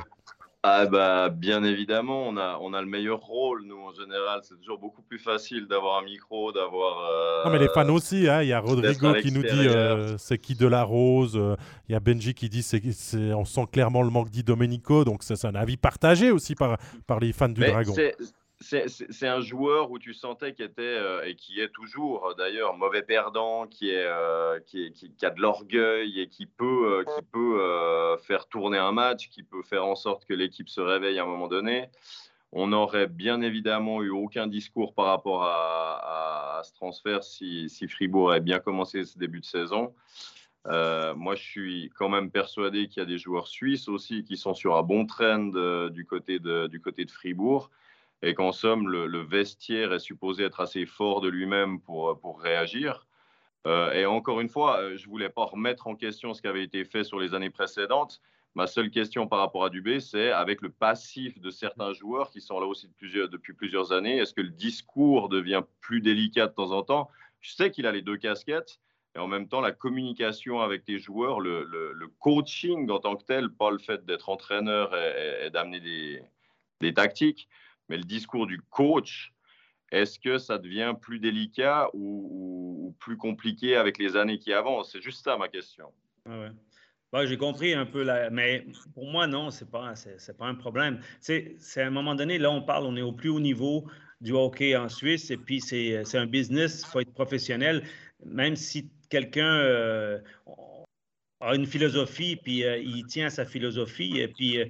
Ah 0.63 0.85
bah 0.85 1.29
bien 1.29 1.63
évidemment, 1.63 2.27
on 2.27 2.37
a, 2.37 2.59
on 2.61 2.73
a 2.73 2.81
le 2.81 2.87
meilleur 2.87 3.19
rôle, 3.19 3.63
nous 3.65 3.79
en 3.79 3.93
général. 3.93 4.41
C'est 4.43 4.59
toujours 4.59 4.77
beaucoup 4.77 5.01
plus 5.01 5.17
facile 5.17 5.67
d'avoir 5.67 5.99
un 5.99 6.05
micro, 6.05 6.51
d'avoir... 6.51 7.45
non 7.45 7.51
mais 7.51 7.57
les 7.57 7.67
fans 7.69 7.87
euh, 7.87 7.93
aussi, 7.93 8.29
hein. 8.29 8.43
il 8.43 8.49
y 8.49 8.53
a 8.53 8.59
Rodrigo 8.59 9.13
qui 9.15 9.31
nous 9.31 9.41
dit 9.41 9.67
euh, 9.67 10.17
c'est 10.19 10.37
qui 10.37 10.53
de 10.53 10.67
la 10.67 10.83
Rose, 10.83 11.35
euh, 11.35 11.55
il 11.89 11.93
y 11.93 11.95
a 11.95 11.99
Benji 11.99 12.35
qui 12.35 12.47
dit 12.47 12.61
c'est, 12.61 12.81
on 13.33 13.45
sent 13.45 13.65
clairement 13.71 14.03
le 14.03 14.11
manque 14.11 14.29
d'Idomenico, 14.29 15.03
donc 15.03 15.23
c'est, 15.23 15.45
un 15.45 15.55
avis 15.55 15.77
partagé 15.77 16.29
aussi 16.29 16.53
par, 16.53 16.77
par 17.07 17.19
les 17.19 17.33
fans 17.33 17.49
du 17.49 17.61
Dragon 17.61 17.93
c'est 18.87 19.27
un 19.27 19.41
joueur 19.41 19.91
où 19.91 19.99
tu 19.99 20.13
sentais 20.13 20.53
qu'il 20.53 20.65
était, 20.65 20.81
euh, 20.81 21.25
et 21.25 21.35
qui 21.35 21.59
est 21.59 21.69
toujours 21.69 22.27
euh, 22.27 22.33
d'ailleurs, 22.35 22.77
mauvais 22.77 23.01
perdant, 23.01 23.67
euh, 23.83 24.59
qui, 24.65 24.93
a 25.21 25.29
de 25.29 25.41
l'orgueil 25.41 26.19
et 26.19 26.27
qui 26.27 26.45
peut, 26.45 27.03
faire 28.21 28.47
tourner 28.47 28.77
un 28.77 28.91
match, 28.91 29.29
qui 29.29 29.43
peut 29.43 29.63
faire 29.63 29.85
en 29.85 29.95
sorte 29.95 30.25
que 30.25 30.33
l'équipe 30.33 30.69
se 30.69 30.81
réveille 30.81 31.19
à 31.19 31.23
un 31.23 31.27
moment 31.27 31.47
donné. 31.47 31.89
On 32.53 32.67
n'aurait 32.67 33.07
bien 33.07 33.41
évidemment 33.41 34.01
eu 34.01 34.09
aucun 34.09 34.47
discours 34.47 34.93
par 34.93 35.05
rapport 35.05 35.43
à, 35.43 36.61
ce 36.63 36.73
transfert 36.73 37.23
si, 37.23 37.69
Fribourg 37.89 38.31
avait 38.31 38.41
bien 38.41 38.59
commencé 38.59 39.03
ce 39.03 39.17
début 39.17 39.39
de 39.39 39.45
saison. 39.45 39.93
moi, 40.65 41.35
je 41.35 41.43
suis 41.43 41.91
quand 41.95 42.09
même 42.09 42.29
persuadé 42.29 42.87
qu'il 42.87 43.01
y 43.01 43.03
a 43.03 43.07
des 43.07 43.17
joueurs 43.17 43.47
suisses 43.47 43.87
aussi 43.87 44.23
qui 44.23 44.37
sont 44.37 44.53
sur 44.53 44.77
un 44.77 44.83
bon 44.83 45.05
trend 45.05 45.51
du 45.89 46.05
côté 46.05 46.39
de 46.39 47.11
Fribourg 47.11 47.71
et 48.21 48.33
qu'en 48.33 48.51
somme, 48.51 48.87
le, 48.87 49.21
vestiaire 49.21 49.93
est 49.93 49.99
supposé 49.99 50.43
être 50.43 50.59
assez 50.59 50.85
fort 50.85 51.21
de 51.21 51.29
lui-même 51.29 51.79
pour, 51.79 52.19
pour 52.19 52.41
réagir. 52.41 53.07
Euh, 53.67 53.91
et 53.93 54.05
encore 54.05 54.41
une 54.41 54.49
fois, 54.49 54.79
euh, 54.79 54.97
je 54.97 55.05
ne 55.05 55.09
voulais 55.09 55.29
pas 55.29 55.45
remettre 55.45 55.87
en 55.87 55.95
question 55.95 56.33
ce 56.33 56.41
qui 56.41 56.47
avait 56.47 56.63
été 56.63 56.83
fait 56.83 57.03
sur 57.03 57.19
les 57.19 57.33
années 57.33 57.49
précédentes. 57.49 58.21
Ma 58.55 58.67
seule 58.67 58.89
question 58.89 59.27
par 59.27 59.39
rapport 59.39 59.63
à 59.63 59.69
Dubé, 59.69 59.99
c'est 59.99 60.31
avec 60.31 60.61
le 60.61 60.69
passif 60.69 61.39
de 61.39 61.49
certains 61.51 61.93
joueurs 61.93 62.31
qui 62.31 62.41
sont 62.41 62.59
là 62.59 62.65
aussi 62.65 62.89
depuis 62.99 63.53
plusieurs 63.53 63.93
années, 63.93 64.17
est-ce 64.17 64.33
que 64.33 64.41
le 64.41 64.49
discours 64.49 65.29
devient 65.29 65.63
plus 65.79 66.01
délicat 66.01 66.47
de 66.47 66.53
temps 66.53 66.71
en 66.71 66.83
temps? 66.83 67.09
Je 67.39 67.53
sais 67.53 67.71
qu'il 67.71 67.87
a 67.87 67.91
les 67.91 68.01
deux 68.01 68.17
casquettes, 68.17 68.79
et 69.15 69.19
en 69.19 69.27
même 69.27 69.47
temps, 69.47 69.61
la 69.61 69.71
communication 69.71 70.61
avec 70.61 70.83
les 70.87 70.99
joueurs, 70.99 71.39
le, 71.39 72.11
coaching 72.19 72.89
en 72.89 72.99
tant 72.99 73.15
que 73.15 73.23
tel, 73.23 73.49
pas 73.49 73.71
le 73.71 73.77
fait 73.77 74.05
d'être 74.05 74.29
entraîneur 74.29 74.95
et, 74.95 75.49
d'amener 75.49 75.79
des, 76.79 76.93
tactiques, 76.93 77.47
mais 77.91 77.97
le 77.97 78.05
discours 78.05 78.47
du 78.47 78.61
coach, 78.69 79.33
est-ce 79.91 80.17
que 80.17 80.37
ça 80.37 80.57
devient 80.57 80.93
plus 80.99 81.19
délicat 81.19 81.89
ou, 81.93 82.95
plus 82.99 83.17
compliqué 83.17 83.75
avec 83.75 83.97
les 83.97 84.15
années 84.15 84.39
qui 84.39 84.53
avancent? 84.53 84.93
C'est 84.93 85.01
juste 85.01 85.25
ça 85.25 85.37
ma 85.37 85.49
question. 85.49 85.91
Ah 86.25 87.25
j'ai 87.25 87.37
compris 87.37 87.73
un 87.73 87.85
peu, 87.85 88.03
là, 88.03 88.29
mais 88.29 88.65
pour 88.93 89.11
moi, 89.11 89.27
non, 89.27 89.51
ce 89.51 89.65
n'est 89.65 89.69
pas, 89.69 89.93
pas 90.37 90.45
un 90.45 90.55
problème. 90.55 91.01
C'est, 91.19 91.57
à 91.75 91.81
un 91.81 91.89
moment 91.89 92.15
donné, 92.15 92.37
là, 92.37 92.49
on 92.49 92.61
parle, 92.61 92.85
on 92.85 92.95
est 92.95 93.01
au 93.01 93.11
plus 93.11 93.27
haut 93.27 93.41
niveau 93.41 93.85
du 94.21 94.31
hockey 94.31 94.73
en 94.77 94.87
Suisse, 94.87 95.29
et 95.29 95.35
puis 95.35 95.59
c'est, 95.59 96.15
un 96.15 96.27
business, 96.27 96.83
il 96.85 96.89
faut 96.89 96.99
être 97.01 97.13
professionnel. 97.13 97.83
Même 98.23 98.55
si 98.55 98.89
quelqu'un 99.09 99.53
euh, 99.59 100.19
a 101.41 101.55
une 101.55 101.65
philosophie, 101.65 102.37
puis 102.37 102.63
euh, 102.63 102.77
il 102.77 103.05
tient 103.07 103.25
à 103.25 103.31
sa 103.31 103.43
philosophie, 103.43 104.19
et 104.19 104.29
puis 104.29 104.61
euh, 104.61 104.65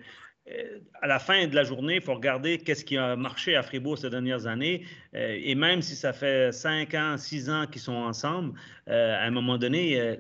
à 1.02 1.08
la 1.08 1.20
fin 1.20 1.47
de 1.47 1.56
la 1.56 1.64
journée, 1.64 1.95
il 1.95 2.02
faut 2.02 2.14
regarder 2.14 2.58
qu'est-ce 2.58 2.86
qui 2.86 2.97
a 2.97 3.16
marché 3.16 3.56
à 3.56 3.64
Fribourg 3.64 3.97
ces 3.97 4.10
dernières 4.10 4.45
années. 4.47 4.86
Euh, 5.16 5.39
et 5.41 5.56
même 5.56 5.82
si 5.82 5.95
ça 5.95 6.14
fait 6.14 6.52
cinq 6.52 6.93
ans, 6.93 7.18
six 7.18 7.49
ans 7.49 7.66
qu'ils 7.68 7.82
sont 7.82 7.93
ensemble, 7.93 8.58
euh, 8.88 9.16
à 9.16 9.24
un 9.24 9.32
moment 9.32 9.58
donné, 9.58 9.99
euh, 9.99 10.16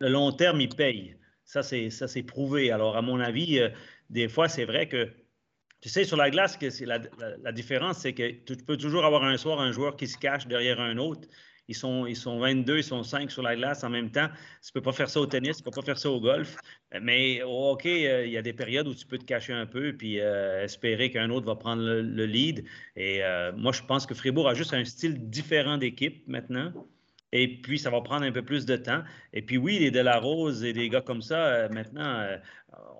le 0.00 0.08
long 0.08 0.32
terme, 0.32 0.60
ils 0.60 0.68
payent. 0.68 1.16
Ça, 1.44 1.62
c'est, 1.62 1.90
ça, 1.90 2.08
c'est 2.08 2.22
prouvé. 2.22 2.70
Alors, 2.70 2.96
à 2.96 3.02
mon 3.02 3.20
avis, 3.20 3.60
des 4.10 4.28
fois, 4.28 4.48
c'est 4.48 4.64
vrai 4.64 4.86
que, 4.86 5.08
tu 5.80 5.88
sais, 5.88 6.04
sur 6.04 6.16
la 6.16 6.30
glace, 6.30 6.56
que 6.56 6.68
c'est 6.68 6.84
la, 6.84 6.98
différence, 7.52 7.98
c'est 7.98 8.12
que 8.12 8.30
tu 8.30 8.56
peux 8.56 8.76
toujours 8.76 9.04
avoir 9.06 9.24
un 9.24 9.36
soir 9.38 9.60
un 9.60 9.72
joueur 9.72 9.96
qui 9.96 10.06
se 10.08 10.18
cache 10.18 10.46
derrière 10.46 10.80
un 10.80 10.98
autre. 10.98 11.26
Ils 11.68 11.74
sont, 11.74 12.06
ils 12.06 12.16
sont 12.16 12.38
22, 12.38 12.78
ils 12.78 12.82
sont 12.82 13.02
5 13.02 13.30
sur 13.30 13.42
la 13.42 13.54
glace 13.54 13.84
en 13.84 13.90
même 13.90 14.10
temps. 14.10 14.28
Tu 14.62 14.70
ne 14.70 14.72
peux 14.72 14.80
pas 14.80 14.92
faire 14.92 15.10
ça 15.10 15.20
au 15.20 15.26
tennis, 15.26 15.58
tu 15.58 15.62
ne 15.62 15.64
peux 15.66 15.70
pas 15.70 15.84
faire 15.84 15.98
ça 15.98 16.10
au 16.10 16.18
golf. 16.18 16.56
Mais 17.02 17.42
au 17.42 17.70
hockey, 17.70 18.08
euh, 18.08 18.26
il 18.26 18.32
y 18.32 18.38
a 18.38 18.42
des 18.42 18.54
périodes 18.54 18.88
où 18.88 18.94
tu 18.94 19.06
peux 19.06 19.18
te 19.18 19.24
cacher 19.24 19.52
un 19.52 19.66
peu 19.66 19.92
puis 19.92 20.18
euh, 20.18 20.64
espérer 20.64 21.10
qu'un 21.10 21.28
autre 21.28 21.46
va 21.46 21.56
prendre 21.56 21.82
le, 21.82 22.24
lead. 22.24 22.64
Et 22.96 23.22
euh, 23.22 23.52
moi, 23.52 23.72
je 23.72 23.82
pense 23.82 24.06
que 24.06 24.14
Fribourg 24.14 24.48
a 24.48 24.54
juste 24.54 24.72
un 24.72 24.84
style 24.84 25.28
différent 25.28 25.76
d'équipe 25.76 26.26
maintenant. 26.26 26.72
Et 27.32 27.60
puis, 27.60 27.78
ça 27.78 27.90
va 27.90 28.00
prendre 28.00 28.24
un 28.24 28.32
peu 28.32 28.42
plus 28.42 28.64
de 28.64 28.76
temps. 28.76 29.02
Et 29.34 29.42
puis, 29.42 29.58
oui, 29.58 29.78
les 29.78 29.90
Delarose 29.90 30.64
et 30.64 30.72
des 30.72 30.88
gars 30.88 31.02
comme 31.02 31.20
ça, 31.20 31.68
maintenant, 31.68 32.26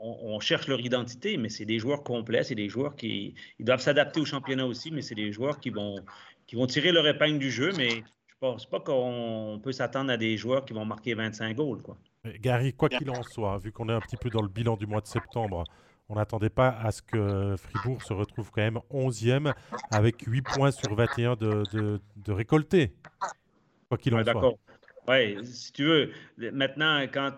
on, 0.02 0.38
cherche 0.40 0.68
leur 0.68 0.80
identité, 0.80 1.38
mais 1.38 1.48
c'est 1.48 1.64
des 1.64 1.78
joueurs 1.78 2.02
complets, 2.02 2.42
c'est 2.44 2.54
des 2.54 2.68
joueurs 2.68 2.94
qui 2.94 3.34
doivent 3.58 3.80
s'adapter 3.80 4.20
au 4.20 4.26
championnat 4.26 4.66
aussi, 4.66 4.90
mais 4.90 5.00
c'est 5.00 5.14
des 5.14 5.32
joueurs 5.32 5.60
qui 5.60 5.70
vont, 5.70 6.04
qui 6.46 6.56
vont 6.56 6.66
tirer 6.66 6.92
leur 6.92 7.06
épingle 7.06 7.38
du 7.38 7.50
jeu. 7.50 7.72
Mais 7.78 8.02
pense 8.40 8.66
pas 8.66 8.80
qu'on 8.80 9.60
peut 9.62 9.72
s'attendre 9.72 10.10
à 10.10 10.16
des 10.16 10.36
joueurs 10.36 10.64
qui 10.64 10.72
vont 10.72 10.84
marquer 10.84 11.14
25 11.14 11.56
goals. 11.56 11.82
Quoi. 11.82 11.96
Gary, 12.40 12.72
quoi 12.72 12.88
qu'il 12.88 13.10
en 13.10 13.22
soit, 13.22 13.58
vu 13.58 13.72
qu'on 13.72 13.88
est 13.88 13.92
un 13.92 14.00
petit 14.00 14.16
peu 14.16 14.30
dans 14.30 14.42
le 14.42 14.48
bilan 14.48 14.76
du 14.76 14.86
mois 14.86 15.00
de 15.00 15.06
septembre, 15.06 15.64
on 16.08 16.14
n'attendait 16.14 16.50
pas 16.50 16.68
à 16.68 16.90
ce 16.90 17.02
que 17.02 17.54
Fribourg 17.56 18.02
se 18.02 18.12
retrouve 18.12 18.50
quand 18.50 18.62
même 18.62 18.80
11e 18.90 19.52
avec 19.90 20.22
8 20.22 20.42
points 20.42 20.70
sur 20.70 20.94
21 20.94 21.36
de, 21.36 21.62
de, 21.72 22.00
de 22.16 22.32
récoltés. 22.32 22.94
Quoi 23.88 23.98
qu'il 23.98 24.14
en 24.14 24.22
soit. 24.22 24.24
D'accord. 24.24 24.58
Oui, 25.06 25.38
si 25.44 25.72
tu 25.72 25.84
veux, 25.84 26.12
maintenant, 26.52 27.00
quand 27.12 27.32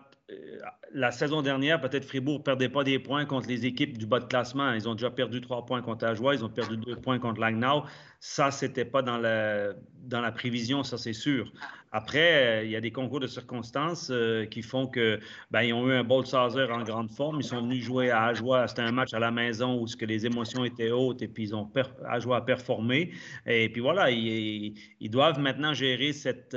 la 0.92 1.12
saison 1.12 1.40
dernière, 1.42 1.80
peut-être 1.80 2.04
Fribourg 2.04 2.38
ne 2.38 2.42
perdait 2.42 2.68
pas 2.68 2.82
des 2.82 2.98
points 2.98 3.24
contre 3.24 3.48
les 3.48 3.64
équipes 3.64 3.96
du 3.96 4.06
bas 4.06 4.18
de 4.18 4.24
classement. 4.24 4.72
Ils 4.72 4.88
ont 4.88 4.94
déjà 4.94 5.10
perdu 5.10 5.40
trois 5.40 5.64
points 5.64 5.82
contre 5.82 6.04
Ajoie, 6.04 6.34
ils 6.34 6.44
ont 6.44 6.48
perdu 6.48 6.76
deux 6.76 6.96
points 6.96 7.18
contre 7.18 7.40
Langnau. 7.40 7.84
Ça, 8.18 8.50
ce 8.50 8.66
n'était 8.66 8.84
pas 8.84 9.02
dans 9.02 9.16
la, 9.16 9.72
dans 10.02 10.20
la 10.20 10.32
prévision, 10.32 10.82
ça 10.82 10.98
c'est 10.98 11.12
sûr. 11.12 11.52
Après, 11.92 12.60
euh, 12.60 12.64
il 12.64 12.70
y 12.70 12.76
a 12.76 12.80
des 12.80 12.90
concours 12.90 13.20
de 13.20 13.26
circonstances 13.26 14.10
euh, 14.10 14.46
qui 14.46 14.62
font 14.62 14.86
que 14.86 15.18
ben, 15.50 15.72
ont 15.72 15.88
eu 15.88 15.92
un 15.92 16.04
Bolt 16.04 16.26
Saucer 16.26 16.66
en 16.70 16.82
grande 16.82 17.10
forme. 17.10 17.40
Ils 17.40 17.44
sont 17.44 17.62
venus 17.62 17.84
jouer 17.84 18.10
à 18.10 18.24
Ajoie. 18.24 18.66
C'était 18.68 18.82
un 18.82 18.92
match 18.92 19.14
à 19.14 19.18
la 19.18 19.30
maison 19.30 19.80
où 19.80 19.86
que 19.86 20.04
les 20.04 20.26
émotions 20.26 20.64
étaient 20.64 20.90
hautes 20.90 21.22
et 21.22 21.28
puis 21.28 21.44
ils 21.44 21.54
ont 21.54 21.70
Ajoie 22.08 22.38
a 22.38 22.40
performé. 22.42 23.12
Et 23.46 23.68
puis 23.70 23.80
voilà, 23.80 24.10
ils, 24.10 24.74
doivent 25.10 25.40
maintenant 25.40 25.74
gérer 25.74 26.12
cette 26.12 26.56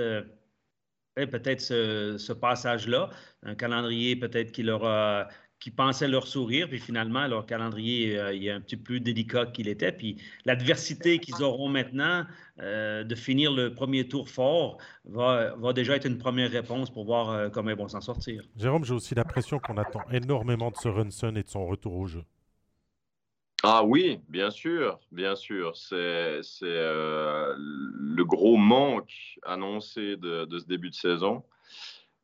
peut-être 1.15 1.61
ce, 1.61 2.33
passage-là, 2.33 3.09
un 3.43 3.55
calendrier 3.55 4.15
peut-être 4.15 4.51
qui 4.51 4.63
leur 4.63 4.83
qui 5.63 5.71
pensait 5.71 6.09
leur 6.09 6.27
sourire, 6.27 6.67
puis 6.67 6.77
finalement, 6.77 7.25
leur 7.25 7.45
calendrier 7.45 8.19
euh, 8.19 8.35
est 8.35 8.49
un 8.49 8.59
petit 8.59 8.75
peu 8.75 8.83
plus 8.83 8.99
délicat 8.99 9.45
qu'il 9.45 9.69
était. 9.69 9.93
Puis 9.93 10.21
l'adversité 10.43 11.19
qu'ils 11.19 11.41
auront 11.41 11.69
maintenant 11.69 12.25
euh, 12.59 13.05
de 13.05 13.15
finir 13.15 13.53
le 13.53 13.73
premier 13.73 14.05
tour 14.05 14.27
fort 14.27 14.77
va, 15.05 15.55
déjà 15.73 15.95
être 15.95 16.05
une 16.05 16.17
première 16.17 16.51
réponse 16.51 16.89
pour 16.89 17.05
voir 17.05 17.29
euh, 17.29 17.49
comment 17.49 17.69
ils 17.69 17.77
vont 17.77 17.87
s'en 17.87 18.01
sortir. 18.01 18.43
Jérôme, 18.57 18.83
j'ai 18.83 18.93
aussi 18.93 19.15
l'impression 19.15 19.57
qu'on 19.57 19.77
attend 19.77 20.01
énormément 20.11 20.69
de 20.69 20.75
Sorensen 20.75 21.37
et 21.37 21.43
de 21.43 21.49
son 21.49 21.65
retour 21.65 21.95
au 21.95 22.07
jeu. 22.07 22.23
Ah 23.65 23.83
oui, 23.85 24.19
bien 24.27 24.51
sûr, 24.51 24.99
bien 25.11 25.35
sûr. 25.35 25.77
C'est 25.77 26.41
euh, 26.63 27.55
le 27.57 28.25
gros 28.25 28.57
manque 28.57 29.39
annoncé 29.43 30.17
de, 30.17 30.45
ce 30.59 30.65
début 30.65 30.89
de 30.89 30.95
saison. 30.95 31.43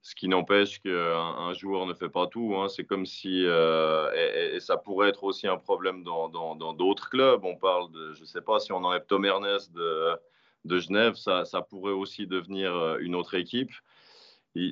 Ce 0.01 0.15
qui 0.15 0.27
n'empêche 0.27 0.81
qu'un 0.81 0.89
un 0.91 1.53
joueur 1.53 1.85
ne 1.85 1.93
fait 1.93 2.09
pas 2.09 2.27
tout. 2.27 2.55
Hein. 2.57 2.67
C'est 2.67 2.83
comme 2.83 3.05
si, 3.05 3.45
euh, 3.45 4.53
et, 4.53 4.59
ça 4.59 4.75
pourrait 4.75 5.09
être 5.09 5.23
aussi 5.23 5.47
un 5.47 5.57
problème 5.57 6.03
dans 6.03 6.27
d'autres 6.73 7.09
clubs. 7.09 7.45
On 7.45 7.55
parle 7.55 7.89
de, 7.91 8.13
je 8.13 8.21
ne 8.21 8.25
sais 8.25 8.41
pas 8.41 8.59
si 8.59 8.73
on 8.73 8.83
enlève 8.83 9.05
Tom 9.07 9.23
Ernest 9.23 9.71
de, 9.73 10.17
de 10.65 10.79
Genève, 10.79 11.15
ça, 11.15 11.45
ça, 11.45 11.61
pourrait 11.61 11.93
aussi 11.93 12.27
devenir 12.27 12.75
euh, 12.75 12.97
une 12.99 13.15
autre 13.15 13.35
équipe 13.35 13.71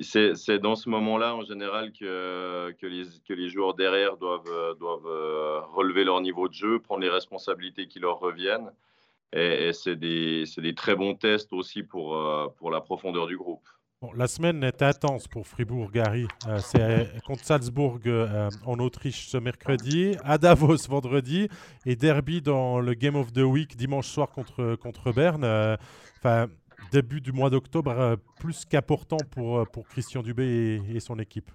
c'est 0.02 0.58
dans 0.58 0.74
ce 0.74 0.88
moment-là, 0.88 1.34
en 1.34 1.44
général, 1.44 1.92
que, 1.92 2.74
les, 3.34 3.48
joueurs 3.48 3.74
derrière 3.74 4.16
doivent, 4.16 4.76
doivent 4.78 5.06
euh, 5.06 5.60
relever 5.74 6.04
leur 6.04 6.20
niveau 6.20 6.48
de 6.48 6.54
jeu, 6.54 6.78
prendre 6.80 7.00
les 7.00 7.08
responsabilités 7.08 7.86
qui 7.86 7.98
leur 7.98 8.18
reviennent. 8.18 8.70
Et, 9.32 9.72
c'est 9.72 9.96
des, 9.96 10.74
très 10.74 10.96
bons 10.96 11.14
tests 11.14 11.52
aussi 11.52 11.82
pour, 11.82 12.16
euh, 12.16 12.46
la 12.70 12.80
profondeur 12.80 13.26
du 13.26 13.36
groupe. 13.36 13.66
la 14.14 14.26
semaine 14.26 14.64
est 14.64 14.82
intense 14.82 15.28
pour 15.28 15.46
Fribourg-Gary. 15.46 16.26
Euh, 16.48 16.58
c'est 16.58 17.10
contre 17.26 17.44
Salzbourg 17.44 17.98
en 18.66 18.78
Autriche 18.78 19.28
ce 19.28 19.36
mercredi, 19.36 20.16
à 20.24 20.38
Davos 20.38 20.88
vendredi 20.88 21.48
et 21.86 21.94
derby 21.94 22.40
dans 22.40 22.80
le 22.80 22.94
Game 22.94 23.16
of 23.16 23.32
the 23.32 23.42
Week 23.42 23.76
dimanche 23.76 24.08
soir 24.08 24.30
contre, 24.30 24.76
contre 24.76 25.12
Berne. 25.12 25.44
Enfin, 26.16 26.48
début 26.92 27.20
du 27.20 27.32
mois 27.32 27.50
d'octobre 27.50 27.90
euh, 27.90 28.16
plus 28.38 28.64
qu'important 28.64 29.18
pour, 29.30 29.58
euh, 29.58 29.64
pour 29.64 29.86
Christian 29.88 30.22
Dubé 30.22 30.80
et, 30.88 31.00
son 31.00 31.18
équipe. 31.18 31.50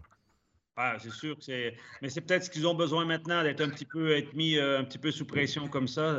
Ah, 0.76 0.96
c'est 1.00 1.12
sûr 1.12 1.38
c'est. 1.40 1.76
Mais 2.02 2.10
c'est 2.10 2.22
peut-être 2.22 2.46
ce 2.46 2.50
qu'ils 2.50 2.66
ont 2.66 2.74
besoin 2.74 3.06
maintenant, 3.06 3.44
d'être 3.44 3.62
un 3.62 3.70
petit 3.70 3.86
peu 3.86 4.16
être 4.16 4.34
mis 4.34 4.58
euh, 4.58 4.80
un 4.80 4.84
petit 4.84 4.98
peu 4.98 5.12
sous 5.12 5.26
pression 5.26 5.68
comme 5.68 5.88
ça. 5.88 6.18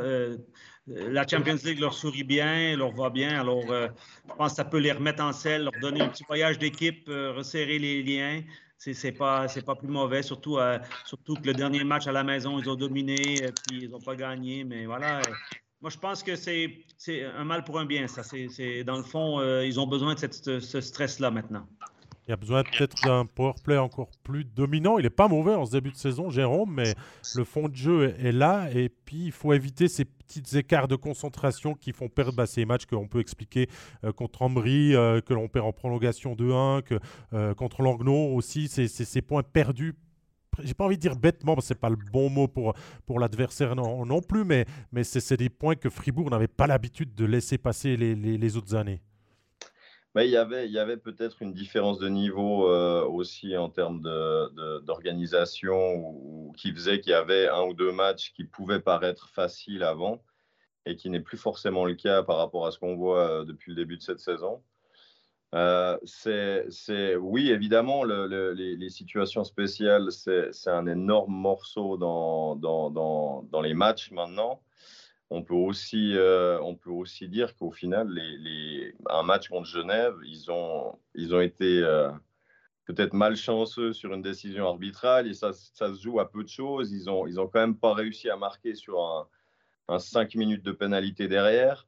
la 0.87 1.27
Champions 1.27 1.57
League 1.63 1.79
leur 1.79 1.93
sourit 1.93 2.23
bien, 2.23 2.77
leur 2.77 2.91
va 2.91 3.09
bien. 3.09 3.39
Alors, 3.39 3.63
je 3.67 4.33
pense 4.37 4.51
que 4.51 4.55
ça 4.55 4.65
peut 4.65 4.79
les 4.79 4.93
remettre 4.93 5.21
en 5.23 5.33
selle, 5.33 5.63
leur 5.63 5.73
donner 5.81 6.01
un 6.01 6.07
petit 6.07 6.23
voyage 6.25 6.57
d'équipe, 6.57 7.07
resserrer 7.07 7.79
les 7.79 8.01
liens. 8.03 8.41
C'est 8.77 9.11
pas, 9.11 9.47
pas 9.65 9.75
plus 9.75 9.87
mauvais, 9.87 10.21
surtout, 10.21 10.57
surtout 11.05 11.33
que 11.35 11.47
le 11.47 11.53
dernier 11.53 11.83
match 11.83 12.07
à 12.07 12.11
la 12.11 12.23
maison, 12.23 12.59
ils 12.59 12.69
ont 12.69 12.75
dominé, 12.75 13.15
puis 13.67 13.83
ils 13.83 13.89
n'ont 13.89 14.01
pas 14.01 14.15
gagné. 14.15 14.63
Mais 14.63 14.85
voilà, 14.85 15.21
moi, 15.81 15.89
je 15.89 15.97
pense 15.97 16.23
que 16.23 16.35
c'est 16.35 17.23
un 17.23 17.43
mal 17.43 17.63
pour 17.63 17.79
un 17.79 17.85
bien, 17.85 18.07
ça. 18.07 18.23
C'est 18.23 18.83
dans 18.83 18.97
le 18.97 19.03
fond, 19.03 19.39
euh, 19.39 19.65
ils 19.65 19.79
ont 19.79 19.87
besoin 19.87 20.15
de 20.15 20.59
ce 20.59 20.81
stress-là 20.81 21.31
maintenant. 21.31 21.67
Il 22.27 22.31
y 22.31 22.33
a 22.33 22.37
besoin 22.37 22.63
peut-être 22.63 22.95
d'un 23.03 23.27
powerplay 23.27 23.77
encore 23.77 24.09
plus 24.23 24.45
dominant. 24.45 24.97
Il 24.97 25.03
n'est 25.03 25.11
pas 25.11 25.27
mauvais 25.27 25.53
en 25.53 25.63
ce 25.65 25.73
début 25.73 25.91
de 25.91 25.97
saison, 25.97 26.31
Jérôme, 26.31 26.73
mais 26.73 26.95
le 27.35 27.43
fond 27.43 27.69
de 27.69 27.75
jeu 27.75 28.15
est 28.17 28.31
là. 28.31 28.67
Et 28.73 28.89
puis, 28.89 29.25
il 29.25 29.31
faut 29.31 29.53
éviter 29.53 29.87
ces 29.87 30.05
petits 30.05 30.57
écarts 30.57 30.87
de 30.87 30.95
concentration 30.95 31.75
qui 31.75 31.91
font 31.91 32.09
perdre 32.09 32.33
bah, 32.33 32.47
ces 32.47 32.65
matchs 32.65 32.87
qu'on 32.87 33.07
peut 33.07 33.19
expliquer 33.19 33.69
euh, 34.03 34.11
contre 34.11 34.41
Ambry, 34.41 34.95
euh, 34.95 35.21
que 35.21 35.35
l'on 35.35 35.47
perd 35.47 35.67
en 35.67 35.71
prolongation 35.71 36.33
2-1, 36.33 36.81
que 36.81 37.53
contre 37.53 37.83
Langnau 37.83 38.33
aussi. 38.33 38.69
C'est 38.69 38.87
ces 38.87 39.21
points 39.21 39.43
perdus 39.43 39.93
j'ai 40.63 40.73
pas 40.73 40.85
envie 40.85 40.97
de 40.97 41.01
dire 41.01 41.15
bêtement, 41.15 41.55
c'est 41.61 41.79
pas 41.79 41.89
le 41.89 41.97
bon 42.11 42.29
mot 42.29 42.47
pour, 42.47 42.73
pour 43.05 43.19
l'adversaire 43.19 43.75
non, 43.75 44.05
non, 44.05 44.21
plus, 44.21 44.45
mais, 44.45 44.65
mais 44.91 45.03
c'est 45.03 45.37
des 45.37 45.49
points 45.49 45.75
que 45.75 45.89
Fribourg 45.89 46.29
n'avait 46.29 46.47
pas 46.47 46.67
l'habitude 46.67 47.15
de 47.15 47.25
laisser 47.25 47.57
passer 47.57 47.97
les, 47.97 48.15
les, 48.15 48.57
autres 48.57 48.75
années. 48.75 49.01
Mais 50.13 50.27
il 50.27 50.31
y 50.31 50.37
avait, 50.37 50.77
avait 50.77 50.97
peut-être 50.97 51.41
une 51.41 51.53
différence 51.53 51.99
de 51.99 52.07
niveau 52.07 52.69
euh, 52.69 53.03
aussi 53.05 53.57
en 53.57 53.69
termes 53.69 54.01
d'organisation 54.83 55.95
ou, 55.95 56.53
qui 56.57 56.73
faisait 56.73 57.01
qu'il 57.01 57.11
y 57.11 57.15
avait 57.15 57.49
un 57.49 57.63
ou 57.63 57.73
deux 57.73 57.91
matchs 57.91 58.31
qui 58.33 58.45
pouvaient 58.45 58.79
paraître 58.79 59.29
faciles 59.29 59.83
avant 59.83 60.23
et 60.85 60.95
qui 60.95 61.09
n'est 61.09 61.19
plus 61.19 61.37
forcément 61.37 61.85
le 61.85 61.95
cas 61.95 62.23
par 62.23 62.37
rapport 62.37 62.65
à 62.65 62.71
ce 62.71 62.79
qu'on 62.79 62.95
voit 62.95 63.27
euh, 63.27 63.45
depuis 63.45 63.71
le 63.71 63.75
début 63.75 63.97
de 63.97 64.03
cette 64.03 64.19
saison. 64.19 64.61
Euh, 65.53 65.97
c'est, 66.03 67.15
oui, 67.15 67.49
évidemment, 67.49 68.03
les, 68.03 68.89
situations 68.89 69.43
spéciales, 69.43 70.11
c'est, 70.11 70.51
un 70.67 70.87
énorme 70.87 71.33
morceau 71.33 71.97
dans, 71.97 72.55
dans, 72.55 73.61
les 73.61 73.73
matchs 73.73 74.11
maintenant. 74.11 74.61
On 75.29 75.43
peut 75.43 75.55
aussi, 75.55 76.15
euh, 76.15 76.59
on 76.61 76.75
peut 76.75 76.91
aussi 76.91 77.27
dire 77.27 77.55
qu'au 77.55 77.71
final, 77.71 78.09
les, 78.09 78.93
un 79.09 79.23
match 79.23 79.49
contre 79.49 79.67
Genève, 79.67 80.15
ils 80.25 80.51
ont, 80.51 80.99
ils 81.15 81.33
ont 81.33 81.41
été 81.41 81.81
euh, 81.81 82.11
peut-être 82.85 83.13
malchanceux 83.13 83.93
sur 83.93 84.13
une 84.13 84.21
décision 84.21 84.67
arbitrale 84.67 85.27
et 85.27 85.33
ça, 85.33 85.51
ça, 85.53 85.93
se 85.93 86.01
joue 86.01 86.19
à 86.19 86.29
peu 86.29 86.43
de 86.43 86.49
choses. 86.49 86.91
Ils 86.91 87.05
n'ont 87.05 87.25
ils 87.25 87.39
ont 87.39 87.47
quand 87.47 87.59
même 87.59 87.77
pas 87.77 87.93
réussi 87.93 88.29
à 88.29 88.37
marquer 88.37 88.75
sur 88.75 89.01
un, 89.03 89.27
un 89.87 89.99
5 89.99 90.35
minutes 90.35 90.63
de 90.63 90.71
pénalité 90.71 91.27
derrière 91.27 91.87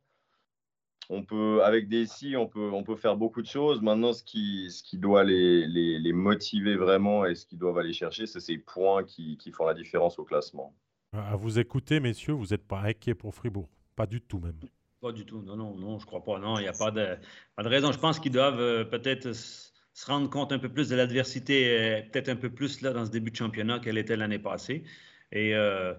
on 1.10 1.24
peut, 1.24 1.64
avec 1.64 1.88
des 1.88 2.06
si, 2.06 2.36
on 2.36 2.48
peut, 2.48 2.70
on 2.72 2.84
peut 2.84 2.96
faire 2.96 3.16
beaucoup 3.16 3.42
de 3.42 3.48
choses. 3.48 3.82
Maintenant, 3.82 4.14
ce 4.14 4.24
qui, 4.24 4.70
ce 4.72 4.84
qui 4.84 4.98
doit 4.98 5.24
les, 5.24 5.66
les, 5.68 6.14
motiver 6.14 6.76
vraiment 6.76 7.26
et 7.26 7.36
ce 7.36 7.46
qu'ils 7.46 7.60
doivent 7.60 7.78
aller 7.78 7.94
chercher, 7.94 8.26
c'est 8.26 8.40
ces 8.40 8.58
points 8.58 9.04
qui, 9.04 9.38
qui, 9.38 9.52
font 9.52 9.66
la 9.66 9.74
différence 9.74 10.20
au 10.20 10.26
classement. 10.26 10.76
À 11.14 11.36
vous 11.36 11.60
écouter, 11.60 12.00
messieurs, 12.00 12.34
vous 12.34 12.48
n'êtes 12.48 12.68
pas 12.68 12.82
inquiets 12.82 13.16
pour 13.16 13.34
Fribourg? 13.34 13.70
Pas 13.96 14.06
du 14.06 14.22
tout, 14.22 14.40
même. 14.40 14.60
Pas 15.00 15.12
du 15.12 15.26
tout. 15.26 15.42
Non, 15.42 15.56
non, 15.56 15.76
non, 15.76 16.00
je 16.00 16.06
crois 16.06 16.24
pas. 16.24 16.40
Non, 16.40 16.58
il 16.58 16.64
n'y 16.64 16.68
a 16.68 16.74
pas 16.74 16.92
de, 16.92 17.18
pas 17.56 17.64
de 17.64 17.70
raison. 17.70 17.92
Je 17.92 18.00
pense 18.00 18.20
qu'ils 18.20 18.32
doivent 18.32 18.60
euh, 18.60 18.84
peut-être 18.84 19.32
se 19.34 20.06
rendre 20.06 20.30
compte 20.30 20.52
un 20.52 20.60
peu 20.60 20.70
plus 20.70 20.90
de 20.90 20.96
l'adversité, 20.96 21.80
euh, 21.80 22.02
peut-être 22.12 22.30
un 22.30 22.36
peu 22.36 22.50
plus 22.50 22.82
là 22.82 22.94
dans 22.94 23.06
ce 23.06 23.12
début 23.12 23.32
de 23.32 23.36
championnat 23.36 23.80
qu'elle 23.80 23.98
était 23.98 24.18
l'année 24.18 24.40
passée. 24.40 24.84
Et 25.32 25.56
euh, 25.56 25.94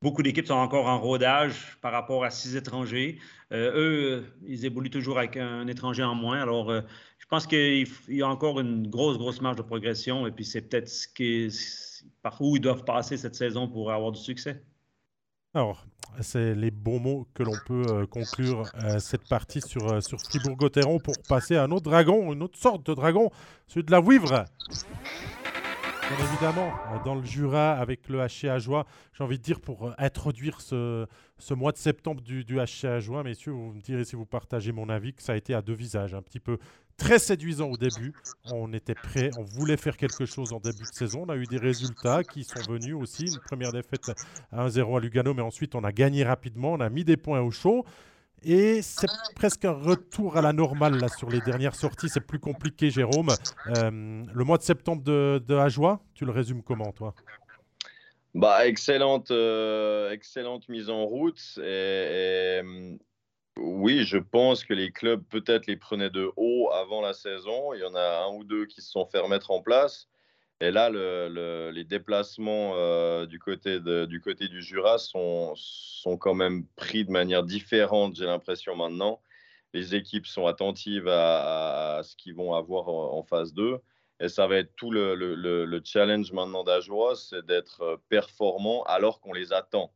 Beaucoup 0.00 0.22
d'équipes 0.22 0.46
sont 0.46 0.54
encore 0.54 0.86
en 0.86 0.98
rodage 0.98 1.76
par 1.82 1.92
rapport 1.92 2.24
à 2.24 2.30
six 2.30 2.56
étrangers. 2.56 3.18
Euh, 3.52 3.72
eux, 3.74 4.24
ils 4.46 4.64
évoluent 4.64 4.88
toujours 4.88 5.18
avec 5.18 5.36
un 5.36 5.66
étranger 5.66 6.02
en 6.02 6.14
moins. 6.14 6.40
Alors, 6.40 6.70
euh, 6.70 6.80
je 7.18 7.26
pense 7.26 7.46
qu'il 7.46 7.86
y 8.08 8.22
a 8.22 8.28
encore 8.28 8.58
une 8.60 8.88
grosse, 8.88 9.18
grosse 9.18 9.42
marge 9.42 9.56
de 9.56 9.62
progression. 9.62 10.26
Et 10.26 10.30
puis, 10.30 10.46
c'est 10.46 10.62
peut-être 10.62 10.88
ce 10.88 11.06
qui 11.08 11.50
par 12.22 12.40
où 12.40 12.56
ils 12.56 12.60
doivent 12.60 12.84
passer 12.84 13.16
cette 13.16 13.34
saison 13.34 13.68
pour 13.68 13.92
avoir 13.92 14.12
du 14.12 14.20
succès. 14.20 14.62
Alors, 15.52 15.84
c'est 16.20 16.54
les 16.54 16.70
bons 16.70 16.98
mots 16.98 17.28
que 17.34 17.42
l'on 17.42 17.56
peut 17.66 17.84
euh, 17.88 18.06
conclure 18.06 18.64
cette 18.98 19.28
partie 19.28 19.60
sur, 19.60 20.02
Fribourg-Gotteron 20.02 21.00
pour 21.00 21.14
passer 21.28 21.56
à 21.56 21.64
un 21.64 21.70
autre 21.70 21.84
dragon, 21.84 22.32
une 22.32 22.42
autre 22.42 22.58
sorte 22.58 22.86
de 22.86 22.94
dragon, 22.94 23.30
celui 23.66 23.84
de 23.84 23.90
la 23.90 24.00
Vouivre. 24.00 24.46
Évidemment, 26.20 26.72
dans 27.04 27.14
le 27.14 27.24
Jura, 27.24 27.72
avec 27.72 28.08
le 28.08 28.18
HC 28.26 28.48
Ajoie, 28.48 28.86
j'ai 29.12 29.24
envie 29.24 29.38
de 29.38 29.42
dire 29.42 29.60
pour 29.60 29.92
introduire 29.98 30.60
ce, 30.60 31.06
mois 31.50 31.72
de 31.72 31.78
septembre 31.78 32.20
du, 32.20 32.44
du 32.44 32.56
HC 32.56 32.86
messieurs, 33.24 33.52
vous 33.52 33.72
me 33.72 33.80
direz 33.80 34.04
si 34.04 34.16
vous 34.16 34.26
partagez 34.26 34.72
mon 34.72 34.88
avis, 34.88 35.14
que 35.14 35.22
ça 35.22 35.32
a 35.32 35.36
été 35.36 35.54
à 35.54 35.62
deux 35.62 35.74
visages, 35.74 36.14
un 36.14 36.22
petit 36.22 36.40
peu 36.40 36.58
très 36.96 37.18
séduisant 37.18 37.68
au 37.68 37.76
début. 37.76 38.12
On 38.52 38.72
était 38.72 38.94
prêt, 38.94 39.30
on 39.38 39.42
voulait 39.42 39.76
faire 39.76 39.96
quelque 39.96 40.26
chose 40.26 40.52
en 40.52 40.60
début 40.60 40.82
de 40.82 40.94
saison. 40.94 41.24
On 41.26 41.28
a 41.28 41.36
eu 41.36 41.46
des 41.46 41.58
résultats 41.58 42.22
qui 42.24 42.44
sont 42.44 42.60
venus 42.70 42.94
aussi. 42.94 43.26
Une 43.26 43.40
première 43.40 43.72
défaite 43.72 44.12
à 44.50 44.66
1-0 44.66 44.96
à 44.96 45.00
Lugano, 45.00 45.34
mais 45.34 45.42
ensuite 45.42 45.74
on 45.74 45.84
a 45.84 45.92
gagné 45.92 46.24
rapidement. 46.24 46.72
On 46.72 46.80
a 46.80 46.90
mis 46.90 47.04
des 47.04 47.16
points 47.16 47.40
au 47.40 47.50
chaud. 47.50 47.84
Et 48.44 48.82
c'est 48.82 49.08
presque 49.34 49.64
un 49.64 49.72
retour 49.72 50.36
à 50.36 50.42
la 50.42 50.52
normale 50.52 50.98
là, 50.98 51.08
sur 51.08 51.30
les 51.30 51.40
dernières 51.40 51.74
sorties. 51.74 52.08
C'est 52.08 52.26
plus 52.26 52.40
compliqué, 52.40 52.90
Jérôme. 52.90 53.30
Euh, 53.68 53.90
le 53.90 54.44
mois 54.44 54.58
de 54.58 54.62
septembre 54.62 55.02
de, 55.02 55.42
de 55.46 55.54
Ajoie, 55.54 56.00
tu 56.14 56.24
le 56.24 56.32
résumes 56.32 56.62
comment, 56.62 56.92
toi? 56.92 57.14
Bah, 58.34 58.66
excellente, 58.66 59.30
euh, 59.30 60.10
excellente 60.10 60.68
mise 60.68 60.88
en 60.90 61.04
route. 61.04 61.40
Oui, 63.58 64.04
je 64.04 64.16
pense 64.16 64.64
que 64.64 64.72
les 64.72 64.90
clubs 64.90 65.22
peut-être 65.24 65.66
les 65.66 65.76
prenaient 65.76 66.10
de 66.10 66.32
haut 66.36 66.70
avant 66.72 67.02
la 67.02 67.12
saison. 67.12 67.74
Il 67.74 67.80
y 67.80 67.84
en 67.84 67.94
a 67.94 68.24
un 68.26 68.34
ou 68.34 68.44
deux 68.44 68.64
qui 68.64 68.80
se 68.80 68.90
sont 68.90 69.04
fait 69.06 69.18
remettre 69.18 69.50
en 69.50 69.60
place. 69.60 70.08
Et 70.62 70.70
là, 70.70 70.90
les 70.90 71.82
déplacements 71.82 72.74
euh, 72.76 73.26
du, 73.26 73.40
côté 73.40 73.80
du 73.80 74.62
Jura 74.62 74.96
sont, 74.96 75.56
quand 76.20 76.34
même 76.34 76.66
pris 76.76 77.04
de 77.04 77.10
manière 77.10 77.42
différente, 77.42 78.14
j'ai 78.14 78.26
l'impression 78.26 78.76
maintenant. 78.76 79.20
Les 79.74 79.96
équipes 79.96 80.24
sont 80.24 80.46
attentives 80.46 81.08
à, 81.08 82.02
ce 82.04 82.14
qu'ils 82.14 82.36
vont 82.36 82.54
avoir 82.54 82.88
en, 82.88 83.24
phase 83.24 83.52
2. 83.54 83.80
Et 84.20 84.28
ça 84.28 84.46
va 84.46 84.58
être 84.58 84.72
tout 84.76 84.92
le, 84.92 85.82
challenge 85.84 86.30
maintenant 86.30 86.62
d'Ajoie, 86.62 87.16
c'est 87.16 87.44
d'être 87.44 88.00
performant 88.08 88.84
alors 88.84 89.20
qu'on 89.20 89.32
les 89.32 89.52
attend. 89.52 89.92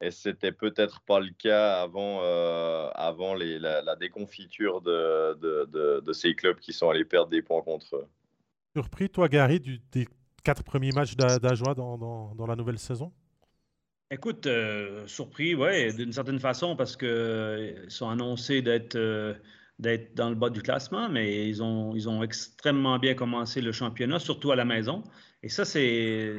Et 0.00 0.10
c'était 0.10 0.52
peut-être 0.52 1.02
pas 1.02 1.20
le 1.20 1.32
cas 1.36 1.82
avant, 1.82 2.20
euh, 2.22 2.88
la, 3.60 3.96
déconfiture 3.96 4.80
de, 4.80 5.34
de, 6.00 6.12
ces 6.14 6.34
clubs 6.34 6.60
qui 6.60 6.72
sont 6.72 6.88
allés 6.88 7.04
perdre 7.04 7.28
des 7.28 7.42
points 7.42 7.60
contre 7.60 7.96
eux. 7.96 8.08
Surpris, 8.76 9.08
toi, 9.10 9.28
Gary, 9.28 9.60
des 9.92 10.06
quatre 10.44 10.62
premiers 10.62 10.92
matchs 10.92 11.16
d'Ajoie 11.16 11.74
dans, 11.74 11.98
dans, 12.34 12.46
la 12.46 12.56
nouvelle 12.56 12.78
saison? 12.78 13.12
Écoute, 14.10 14.46
euh, 14.46 15.06
surpris, 15.06 15.54
oui, 15.54 15.94
d'une 15.94 16.12
certaine 16.12 16.38
façon, 16.38 16.76
parce 16.76 16.96
qu'ils 16.96 17.08
euh, 17.08 17.88
sont 17.88 18.08
annoncés 18.08 18.62
d'être 18.62 18.96
d'être 19.78 20.14
dans 20.14 20.28
le 20.28 20.34
bas 20.34 20.50
du 20.50 20.60
classement, 20.60 21.08
mais 21.08 21.48
ils 21.48 21.62
ont, 21.62 21.94
ils 21.94 22.08
ont 22.08 22.22
extrêmement 22.22 22.98
bien 22.98 23.14
commencé 23.14 23.60
le 23.60 23.72
championnat, 23.72 24.18
surtout 24.18 24.50
à 24.50 24.56
la 24.56 24.64
maison. 24.64 25.04
Et 25.42 25.48
ça, 25.48 25.64
c'est 25.64 26.34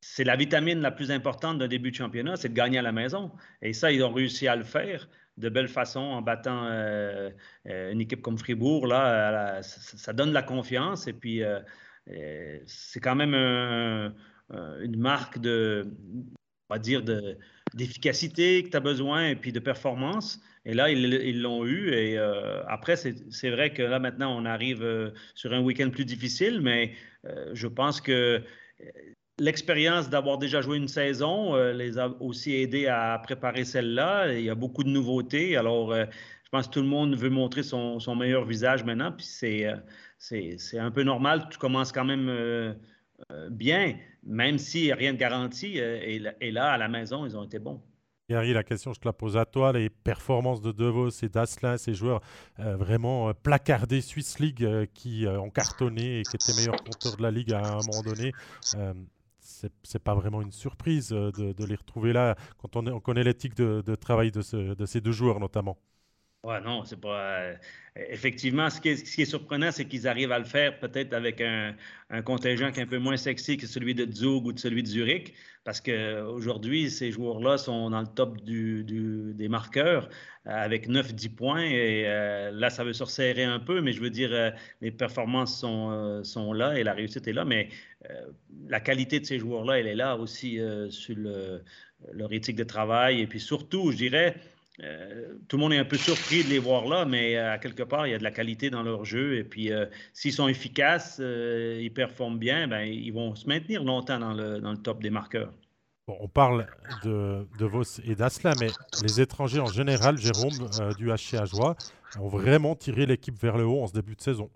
c'est 0.00 0.24
la 0.24 0.36
vitamine 0.36 0.80
la 0.80 0.90
plus 0.90 1.10
importante 1.10 1.58
d'un 1.58 1.68
début 1.68 1.90
de 1.90 1.96
championnat, 1.96 2.36
c'est 2.36 2.48
de 2.48 2.54
gagner 2.54 2.78
à 2.78 2.82
la 2.82 2.92
maison. 2.92 3.32
Et 3.62 3.72
ça, 3.72 3.92
ils 3.92 4.02
ont 4.02 4.12
réussi 4.12 4.48
à 4.48 4.56
le 4.56 4.64
faire 4.64 5.08
de 5.36 5.48
belle 5.48 5.68
façon 5.68 6.00
en 6.00 6.22
battant 6.22 6.66
euh, 6.66 7.30
euh, 7.66 7.92
une 7.92 8.00
équipe 8.00 8.22
comme 8.22 8.38
Fribourg. 8.38 8.86
Là, 8.86 9.62
ça, 9.62 10.12
donne 10.12 10.32
la 10.32 10.42
confiance 10.42 11.06
et 11.06 11.12
puis 11.12 11.42
euh, 11.42 11.60
c'est 12.66 13.00
quand 13.00 13.16
même 13.16 13.34
une 13.34 14.98
marque 14.98 15.38
de, 15.38 15.86
on 16.68 16.74
va 16.74 16.78
dire, 16.78 17.02
d'efficacité 17.74 18.62
que 18.64 18.70
tu 18.70 18.76
as 18.76 18.80
besoin 18.80 19.28
et 19.28 19.36
puis 19.36 19.52
de 19.52 19.60
performance. 19.60 20.40
Et 20.66 20.74
là, 20.74 20.90
ils 20.90 21.40
l'ont 21.40 21.64
eu. 21.64 21.92
Et 21.92 22.18
après, 22.66 22.96
c'est 22.96 23.50
vrai 23.50 23.72
que 23.72 23.82
là, 23.82 23.98
maintenant, 23.98 24.36
on 24.36 24.44
arrive 24.44 25.12
sur 25.34 25.52
un 25.52 25.60
week-end 25.60 25.90
plus 25.90 26.04
difficile, 26.04 26.60
mais 26.60 26.92
je 27.52 27.66
pense 27.66 28.00
que 28.00 28.42
L'expérience 29.40 30.10
d'avoir 30.10 30.36
déjà 30.36 30.60
joué 30.60 30.76
une 30.76 30.86
saison 30.86 31.54
euh, 31.54 31.72
les 31.72 31.98
a 31.98 32.14
aussi 32.20 32.56
aidés 32.56 32.88
à 32.88 33.18
préparer 33.22 33.64
celle-là. 33.64 34.34
Il 34.34 34.44
y 34.44 34.50
a 34.50 34.54
beaucoup 34.54 34.84
de 34.84 34.90
nouveautés. 34.90 35.56
Alors, 35.56 35.92
euh, 35.92 36.04
je 36.44 36.50
pense 36.50 36.66
que 36.68 36.72
tout 36.74 36.82
le 36.82 36.86
monde 36.86 37.16
veut 37.16 37.30
montrer 37.30 37.62
son, 37.62 37.98
meilleur 38.14 38.44
visage 38.44 38.84
maintenant. 38.84 39.12
Puis 39.12 39.64
euh, 39.64 39.76
c'est, 40.18 40.56
c'est, 40.58 40.78
un 40.78 40.90
peu 40.90 41.04
normal. 41.04 41.48
Tu 41.50 41.56
commences 41.56 41.90
quand 41.90 42.04
même 42.04 42.76
bien, 43.50 43.96
même 44.24 44.56
a 44.56 44.94
rien 44.94 45.14
de 45.14 45.18
garanti. 45.18 45.78
Et, 45.78 46.50
là, 46.50 46.72
à 46.72 46.76
la 46.76 46.88
maison, 46.88 47.24
ils 47.24 47.34
ont 47.34 47.44
été 47.44 47.58
bons. 47.58 47.80
Gary, 48.28 48.52
la 48.52 48.62
question, 48.62 48.92
je 48.92 49.00
te 49.00 49.08
la 49.08 49.14
pose 49.14 49.38
à 49.38 49.46
toi. 49.46 49.72
Les 49.72 49.88
performances 49.88 50.60
de 50.60 50.70
Devos 50.70 51.08
et 51.22 51.30
d'Asselin, 51.30 51.78
ces 51.78 51.94
joueurs 51.94 52.20
vraiment 52.58 53.32
placardés 53.32 54.02
Swiss 54.02 54.38
League 54.38 54.68
qui 54.92 55.24
ont 55.26 55.48
cartonné 55.48 56.20
et 56.20 56.22
qui 56.24 56.36
étaient 56.36 56.60
meilleurs 56.60 56.84
compteurs 56.84 57.16
de 57.16 57.22
la 57.22 57.30
Ligue 57.30 57.54
à 57.54 57.60
un 57.60 57.80
moment 57.80 58.02
donné 58.04 58.32
c'est 59.82 59.98
pas 59.98 60.14
vraiment 60.14 60.42
une 60.42 60.52
surprise 60.52 61.12
euh, 61.12 61.30
de, 61.32 61.64
les 61.64 61.74
retrouver 61.74 62.12
là 62.12 62.36
quand 62.58 62.76
on, 62.76 62.86
on 62.86 63.00
connaît 63.00 63.24
l'éthique 63.24 63.54
de, 63.56 63.94
travail 63.94 64.30
de, 64.30 64.74
de, 64.74 64.86
ces 64.86 65.00
deux 65.00 65.12
joueurs 65.12 65.40
notamment. 65.40 65.78
Ouais, 66.42 66.58
non, 66.62 66.84
c'est 66.84 66.98
pas. 66.98 67.38
Euh, 67.40 67.56
effectivement, 67.96 68.70
ce 68.70 68.80
qui 68.80 68.88
est, 68.88 68.96
ce 68.96 69.14
qui 69.14 69.22
est 69.22 69.24
surprenant, 69.26 69.70
c'est 69.72 69.84
qu'ils 69.84 70.08
arrivent 70.08 70.32
à 70.32 70.38
le 70.38 70.46
faire 70.46 70.78
peut-être 70.78 71.12
avec 71.12 71.42
un, 71.42 71.76
un, 72.08 72.22
contingent 72.22 72.72
qui 72.72 72.80
est 72.80 72.84
un 72.84 72.86
peu 72.86 72.98
moins 72.98 73.18
sexy 73.18 73.58
que 73.58 73.66
celui 73.66 73.94
de 73.94 74.10
Zug 74.10 74.46
ou 74.46 74.52
de 74.52 74.58
celui 74.58 74.82
de 74.82 74.88
Zurich, 74.88 75.34
parce 75.64 75.82
qu'aujourd'hui, 75.82 76.90
ces 76.90 77.10
joueurs-là 77.12 77.58
sont 77.58 77.90
dans 77.90 78.00
le 78.00 78.06
top 78.06 78.40
du, 78.40 78.84
du, 78.84 79.34
des 79.34 79.48
marqueurs 79.48 80.08
euh, 80.46 80.50
avec 80.50 80.88
9-10 80.88 81.34
points. 81.34 81.62
Et 81.62 82.04
euh, 82.06 82.50
là, 82.52 82.70
ça 82.70 82.84
veut 82.84 82.94
se 82.94 83.02
resserrer 83.02 83.44
un 83.44 83.58
peu, 83.60 83.82
mais 83.82 83.92
je 83.92 84.00
veux 84.00 84.08
dire, 84.08 84.54
les 84.80 84.90
performances 84.90 85.60
sont, 85.60 86.24
sont 86.24 86.54
là 86.54 86.78
et 86.78 86.82
la 86.84 86.94
réussite 86.94 87.28
est 87.28 87.34
là. 87.34 87.44
Mais 87.44 87.68
la 88.66 88.80
qualité 88.80 89.20
de 89.20 89.26
ces 89.26 89.38
joueurs-là, 89.38 89.78
elle 89.78 89.86
est 89.88 89.94
là 89.94 90.16
aussi 90.16 90.58
sur 90.88 91.16
le, 91.16 91.62
leur 92.12 92.32
éthique 92.32 92.56
de 92.56 92.64
travail. 92.64 93.20
Et 93.20 93.26
puis 93.26 93.40
surtout, 93.40 93.92
je 93.92 93.98
dirais, 93.98 94.36
euh, 94.82 95.34
tout 95.48 95.56
le 95.56 95.60
monde 95.60 95.72
est 95.72 95.78
un 95.78 95.84
peu 95.84 95.96
surpris 95.96 96.44
de 96.44 96.48
les 96.48 96.58
voir 96.58 96.86
là, 96.86 97.04
mais 97.04 97.36
euh, 97.36 97.52
à 97.52 97.58
quelque 97.58 97.82
part, 97.82 98.06
il 98.06 98.10
y 98.10 98.14
a 98.14 98.18
de 98.18 98.22
la 98.22 98.30
qualité 98.30 98.70
dans 98.70 98.82
leur 98.82 99.04
jeu. 99.04 99.36
Et 99.36 99.44
puis, 99.44 99.72
euh, 99.72 99.86
s'ils 100.12 100.32
sont 100.32 100.48
efficaces, 100.48 101.20
ils 101.20 101.92
performent 101.92 102.38
bien, 102.38 102.68
ben, 102.68 102.82
ils 102.82 103.12
vont 103.12 103.34
se 103.34 103.46
maintenir 103.46 103.84
longtemps 103.84 104.18
dans 104.18 104.32
le, 104.32 104.76
top 104.76 105.02
des 105.02 105.10
marqueurs. 105.10 105.52
On 106.08 106.28
parle 106.28 106.66
de, 107.04 107.46
de 107.58 107.64
Vos 107.66 107.84
et 108.04 108.16
d'Asla, 108.16 108.54
mais 108.58 108.68
les 109.02 109.20
étrangers 109.20 109.60
en 109.60 109.66
général, 109.66 110.18
Jérôme, 110.18 110.68
du 110.98 111.08
HC 111.08 111.34
Ajoie, 111.34 111.76
ont 112.18 112.28
vraiment 112.28 112.74
tiré 112.74 113.06
l'équipe 113.06 113.38
vers 113.38 113.56
le 113.56 113.64
haut 113.64 113.82
en 113.82 113.86
ce 113.86 113.92
début 113.92 114.16
de 114.16 114.20
saison. 114.20 114.50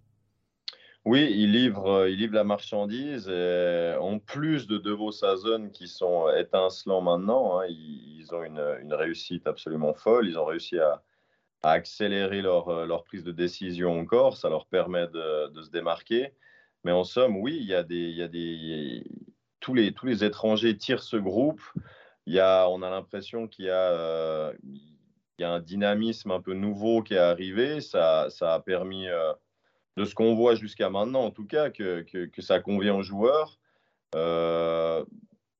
Oui, 1.07 1.31
il 1.37 1.53
livre, 1.53 1.87
euh, 1.87 2.11
il 2.11 2.19
livre 2.19 2.35
la 2.35 2.45
marchandise. 2.45 3.29
en 3.29 4.19
plus 4.19 4.67
de 4.67 4.79
deux 4.79 4.97
Sazon 5.13 5.69
qui 5.69 5.87
sont 5.87 6.31
étincelants 6.31 7.03
maintenant, 7.03 7.61
hein, 7.61 7.67
ils, 7.69 8.27
ont 8.33 8.43
une, 8.43 8.95
réussite 8.95 9.47
absolument 9.47 9.93
folle. 9.93 10.27
Ils 10.27 10.39
ont 10.39 10.47
réussi 10.47 10.79
à, 10.79 11.03
accélérer 11.63 12.43
leur, 12.43 12.69
euh, 12.69 12.87
leur, 12.87 13.05
prise 13.05 13.23
de 13.25 13.33
décision 13.33 13.99
encore. 14.01 14.39
Ça 14.39 14.49
leur 14.49 14.67
permet 14.67 15.07
de, 15.09 15.63
se 15.63 15.71
démarquer. 15.71 16.33
Mais 16.85 16.93
en 16.93 17.05
somme, 17.05 17.37
oui, 17.37 17.59
il 17.61 17.67
y 17.67 17.75
a 17.75 17.83
des, 17.83 17.97
il 17.97 18.17
y 18.17 18.23
a 18.23 18.29
des 18.29 19.05
tous, 19.61 19.75
les, 19.75 19.93
tous 19.93 20.07
les 20.07 20.25
étrangers 20.25 20.77
tirent 20.77 21.03
ce 21.03 21.17
groupe. 21.17 21.61
Il 22.27 22.35
y 22.35 22.41
a, 22.41 22.67
on 22.71 22.83
a 22.83 22.89
l'impression 22.89 23.47
qu'il 23.47 23.67
y 23.67 23.71
a, 23.71 23.91
euh, 23.93 24.53
il 24.63 25.43
y 25.43 25.45
a 25.45 25.51
un 25.51 25.61
dynamisme 25.61 26.31
un 26.31 26.41
peu 26.41 26.55
nouveau 26.55 27.03
qui 27.03 27.13
est 27.15 27.19
arrivé. 27.19 27.83
Ça, 27.83 28.29
ça 28.31 28.55
a 28.55 28.61
permis 28.61 29.07
de 29.97 30.05
ce 30.05 30.15
qu'on 30.15 30.35
voit 30.35 30.55
jusqu'à 30.55 30.91
maintenant, 30.91 31.25
en 31.25 31.31
tout 31.31 31.47
cas, 31.47 31.71
que, 31.71 32.03
que, 32.03 32.43
ça 32.43 32.61
convient 32.61 32.95
aux 32.95 33.03
joueurs. 33.03 33.59
Euh, 34.15 35.05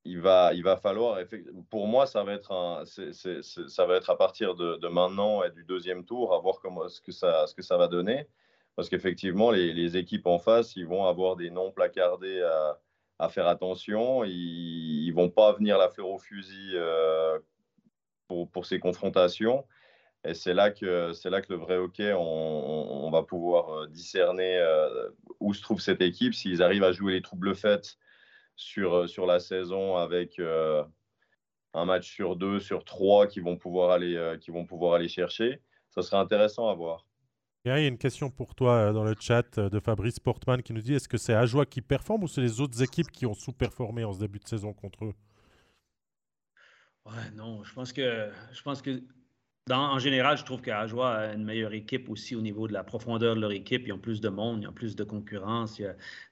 il, 0.03 0.19
va, 0.19 0.53
il 0.53 0.63
va 0.63 0.77
falloir, 0.77 1.19
pour 1.69 1.87
moi, 1.87 2.05
ça 2.05 2.23
va 2.23 2.33
être, 2.33 2.51
un, 2.51 2.83
ça 2.85 3.85
va 3.85 3.95
être 3.95 4.09
à 4.09 4.17
partir 4.17 4.55
de, 4.55 4.87
maintenant 4.87 5.43
et 5.43 5.51
du 5.51 5.63
deuxième 5.63 6.05
tour, 6.05 6.33
à 6.33 6.39
voir 6.39 6.59
comment, 6.61 6.87
ce, 6.89 7.01
que 7.01 7.11
ça, 7.11 7.47
ce 7.47 7.55
que 7.55 7.61
ça 7.61 7.77
va 7.77 7.87
donner. 7.87 8.27
Parce 8.75 8.89
qu'effectivement, 8.89 9.51
les, 9.51 9.73
les, 9.73 9.95
équipes 9.95 10.27
en 10.27 10.37
face, 10.37 10.75
ils 10.75 10.85
vont 10.85 11.05
avoir 11.05 11.37
des 11.37 11.49
noms 11.49 11.71
placardés 11.71 12.41
à, 12.41 12.77
à 13.19 13.29
faire 13.29 13.47
attention. 13.47 14.23
Ils 14.23 15.09
ne 15.09 15.15
vont 15.15 15.29
pas 15.29 15.53
venir 15.53 15.77
la 15.77 15.89
fleur 15.89 16.09
au 16.09 16.17
fusil 16.17 16.71
euh, 16.73 17.39
pour, 18.27 18.49
pour, 18.49 18.65
ces 18.65 18.79
confrontations. 18.79 19.65
Et 20.25 20.33
c'est 20.33 20.55
là, 20.55 20.71
que, 20.71 21.13
c'est 21.13 21.29
là 21.29 21.41
que 21.41 21.53
le 21.53 21.59
vrai 21.59 21.77
hockey, 21.77 22.11
on, 22.17 23.09
va 23.11 23.21
pouvoir 23.21 23.69
euh, 23.69 23.87
discerner 23.87 24.57
euh, 24.57 25.09
où 25.39 25.53
se 25.53 25.61
trouve 25.61 25.79
cette 25.79 26.01
équipe, 26.01 26.33
s'ils 26.33 26.63
arrivent 26.63 26.83
à 26.83 26.91
jouer 26.91 27.13
les 27.13 27.21
troubles 27.21 27.55
faits 27.55 27.97
sur, 28.55 28.95
euh, 28.95 29.07
sur 29.07 29.27
la 29.27 29.39
saison 29.39 29.97
avec 29.97 30.39
un 30.39 31.85
match 31.85 32.11
sur 32.11 32.35
deux, 32.35 32.59
sur 32.59 32.83
trois 32.83 33.27
qui 33.27 33.39
vont 33.39 33.55
pouvoir 33.55 33.91
aller, 33.91 34.37
qui 34.41 34.49
vont 34.49 34.65
pouvoir 34.65 34.95
aller 34.95 35.09
chercher. 35.09 35.61
Ça 35.89 36.01
serait 36.01 36.17
intéressant 36.17 36.69
à 36.69 36.73
voir. 36.73 37.05
il 37.65 37.69
y 37.69 37.71
a 37.71 37.87
une 37.87 37.97
question 37.97 38.31
pour 38.31 38.55
toi 38.55 38.93
dans 38.93 39.03
le 39.03 39.13
chat 39.19 39.59
de 39.59 39.79
Fabrice 39.79 40.19
Portman 40.19 40.63
qui 40.63 40.73
nous 40.73 40.81
dit 40.81 40.95
est-ce 40.95 41.07
que 41.07 41.17
c'est 41.17 41.33
Ajoie 41.33 41.65
qui 41.65 41.81
performe 41.81 42.23
ou 42.23 42.27
c'est 42.27 42.41
les 42.41 42.61
autres 42.61 42.81
équipes 42.81 43.11
qui 43.11 43.25
ont 43.27 43.35
sous-performé 43.35 44.03
en 44.03 44.13
ce 44.13 44.19
début 44.19 44.39
de 44.39 44.47
saison 44.47 44.73
contre 44.73 45.05
eux? 45.05 45.13
Ouais, 47.05 47.29
non, 47.35 47.63
je 47.63 47.73
pense 47.73 47.93
que 47.93 48.31
je 48.51 48.61
pense 48.63 48.81
que 48.81 49.03
en 49.71 49.97
général, 49.97 50.37
je 50.37 50.43
trouve 50.43 50.61
qu'Ajoie 50.61 51.11
a 51.15 51.33
une 51.33 51.43
meilleure 51.43 51.73
équipe 51.73 52.07
aussi 52.09 52.35
au 52.35 52.41
niveau 52.41 52.67
de 52.67 52.73
la 52.73 52.83
profondeur 52.83 53.35
de 53.35 53.41
leur 53.41 53.51
équipe. 53.51 53.87
Ils 53.87 53.93
ont 53.93 53.97
plus 53.97 54.21
de 54.21 54.29
monde, 54.29 54.61
ils 54.61 54.67
ont 54.67 54.73
plus 54.73 54.95
de 54.95 55.03
concurrence. 55.03 55.81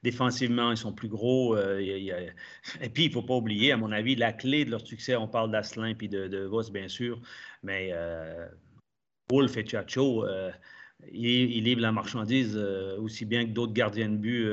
défensivement, 0.04 0.70
ils 0.70 0.76
sont 0.76 0.92
plus 0.92 1.08
gros. 1.08 1.56
Euh, 1.56 1.80
et 2.80 2.88
puis, 2.90 3.06
il 3.06 3.08
ne 3.08 3.12
faut 3.12 3.22
pas 3.22 3.34
oublier, 3.34 3.72
à 3.72 3.76
mon 3.76 3.90
avis, 3.90 4.14
la 4.14 4.32
clé 4.32 4.64
de 4.64 4.70
leur 4.70 4.86
succès, 4.86 5.16
on 5.16 5.26
parle 5.26 5.50
d'Asselin 5.50 5.96
et 6.00 6.08
de, 6.08 6.44
Voss, 6.44 6.70
bien 6.70 6.86
sûr, 6.86 7.20
mais 7.64 7.90
euh, 7.92 8.46
Wolf 9.28 9.56
et 9.56 9.66
Chacho, 9.66 10.24
euh, 10.24 10.52
ils, 11.12 11.64
livrent 11.64 11.82
la 11.82 11.90
marchandise 11.90 12.56
aussi 12.56 13.24
bien 13.24 13.46
que 13.46 13.50
d'autres 13.50 13.72
gardiens 13.72 14.10
de 14.10 14.16
but 14.16 14.46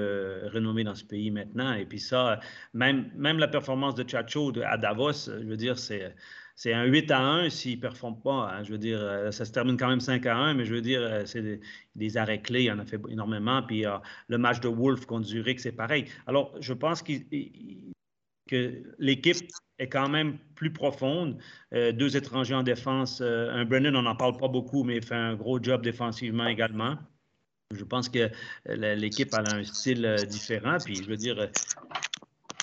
renommés 0.52 0.84
dans 0.84 0.96
ce 0.96 1.06
pays 1.06 1.30
maintenant. 1.30 1.74
Et 1.74 1.86
puis 1.86 2.00
ça, 2.00 2.40
même, 2.74 3.12
même 3.16 3.38
la 3.38 3.48
performance 3.48 3.94
de 3.94 4.10
Chacho 4.10 4.52
à 4.66 4.78
Davos, 4.78 5.28
je 5.28 5.46
veux 5.46 5.58
dire, 5.58 5.78
c'est 5.78 6.16
c'est 6.62 6.74
un 6.74 6.84
8 6.84 7.10
à 7.10 7.20
1 7.20 7.50
s'il 7.50 7.78
ne 7.78 7.82
performe 7.82 8.22
pas. 8.22 8.52
Hein. 8.54 8.64
je 8.64 8.72
veux 8.72 8.78
dire, 8.78 9.00
euh, 9.02 9.32
ça 9.32 9.46
se 9.46 9.52
termine 9.52 9.78
quand 9.78 9.90
même 9.90 10.00
5 10.00 10.24
à 10.28 10.38
1, 10.38 10.54
mais 10.54 10.64
je 10.64 10.76
veux 10.76 10.82
dire, 10.82 11.02
euh, 11.02 11.26
c'est 11.26 11.60
des, 11.96 12.18
arrêts 12.18 12.40
clés, 12.40 12.62
il 12.62 12.66
y 12.66 12.72
en 12.72 12.78
a 12.78 12.86
fait 12.86 13.02
énormément. 13.10 13.64
Puis 13.64 13.84
euh, 13.84 13.98
le 14.28 14.38
match 14.38 14.60
de 14.60 14.68
Wolf 14.68 15.08
contre 15.08 15.26
Zurich, 15.26 15.60
c'est 15.60 15.72
pareil. 15.72 16.06
Alors, 16.28 16.54
je 16.60 16.74
pense 16.74 17.02
que 17.02 17.14
l'équipe 19.00 19.38
est 19.80 19.88
quand 19.88 20.08
même 20.08 20.38
plus 20.54 20.72
profonde. 20.72 21.40
deux 21.72 22.16
étrangers 22.16 22.54
en 22.54 22.62
défense. 22.62 23.22
un 23.22 23.66
Brennan, 23.66 23.96
on 23.96 24.04
n'en 24.04 24.16
parle 24.16 24.38
pas 24.38 24.48
beaucoup, 24.48 24.84
mais 24.84 24.98
il 24.98 25.04
fait 25.04 25.16
un 25.16 25.34
gros 25.34 25.60
job 25.60 25.82
défensivement 25.82 26.46
également. 26.46 26.96
Je 27.74 27.84
pense 27.84 28.08
que 28.08 28.30
l'équipe 28.68 29.34
a 29.34 29.42
un 29.52 29.64
style 29.64 30.16
différent. 30.30 30.78
Puis, 30.86 30.98
je 30.98 31.10
veux 31.10 31.18
dire, 31.18 31.50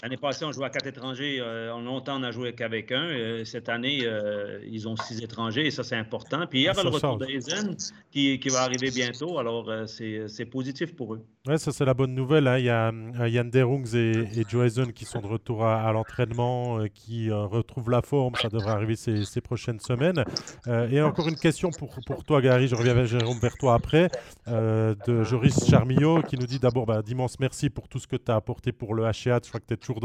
L'année 0.03 0.16
passée, 0.16 0.44
on 0.44 0.53
jouait 0.53 0.66
à 0.66 0.70
quatre 0.70 0.86
étrangers. 0.86 1.38
Euh, 1.40 1.76
longtemps, 1.80 2.16
on 2.16 2.20
n'a 2.20 2.30
joué 2.30 2.53
qu'avec 2.53 2.92
un. 2.92 3.07
Euh, 3.07 3.44
cette 3.44 3.68
année, 3.68 4.01
euh, 4.05 4.61
ils 4.64 4.86
ont 4.86 4.94
six 4.96 5.22
étrangers 5.22 5.66
et 5.66 5.70
ça, 5.72 5.82
c'est 5.82 5.96
important. 5.96 6.46
Puis 6.49 6.61
il 6.61 6.62
y 6.64 6.68
a 6.68 6.72
le 6.72 6.88
retour 6.88 7.18
d'Aizen 7.18 7.76
qui, 8.12 8.38
qui, 8.38 8.49
va 8.49 8.62
arriver 8.62 8.90
bientôt. 8.92 9.38
Alors, 9.38 9.68
c'est 9.86 10.46
positif 10.51 10.94
pour 10.94 11.14
eux. 11.14 11.24
Oui, 11.49 11.59
ça, 11.59 11.72
c'est 11.72 11.84
la 11.84 11.94
bonne 11.94 12.14
nouvelle. 12.14 12.46
Hein. 12.46 12.59
Il 12.59 12.64
y 12.64 12.70
a 12.70 12.92
Yann 13.26 13.51
Derungs 13.51 13.94
et, 13.94 14.38
et 14.38 14.44
Joe 14.49 14.68
qui 14.94 15.05
sont 15.05 15.20
de 15.20 15.26
retour 15.26 15.64
à, 15.64 15.90
l'entraînement, 15.92 16.78
qui 16.94 17.30
retrouvent 17.32 17.90
la 17.90 18.03
forme. 18.03 18.34
Ça 18.36 18.49
devrait 18.49 18.70
arriver 18.70 18.94
ces, 18.94 19.24
ces 19.24 19.40
prochaines 19.40 19.80
semaines. 19.80 20.22
et 20.68 21.03
encore 21.03 21.28
une 21.28 21.36
question 21.36 21.70
pour, 21.70 21.90
pour 22.07 22.22
toi, 22.22 22.40
Gary. 22.40 22.68
Je 22.68 22.76
reviens 22.76 22.94
vers 22.94 23.07
Jérôme 23.07 23.38
vers 23.40 23.57
toi 23.57 23.74
après. 23.74 24.11
de 24.46 25.24
Joris 25.24 25.68
Charmillot 25.68 26.22
qui 26.22 26.36
nous 26.36 26.46
dit 26.46 26.61
d'abord 26.61 26.86
bah, 26.86 27.03
d'immenses 27.03 27.40
merci 27.40 27.68
pour 27.68 27.88
tout 27.88 27.99
ce 27.99 28.07
que 28.07 28.16
tu 28.16 28.30
as 28.30 28.36
apporté 28.36 28.70
pour 28.70 28.94
le 28.94 29.05
HEA. 29.05 29.40
Je 29.42 29.49
crois 29.49 29.61
que 29.61 29.74
tu 29.74 29.88
es 29.97 30.01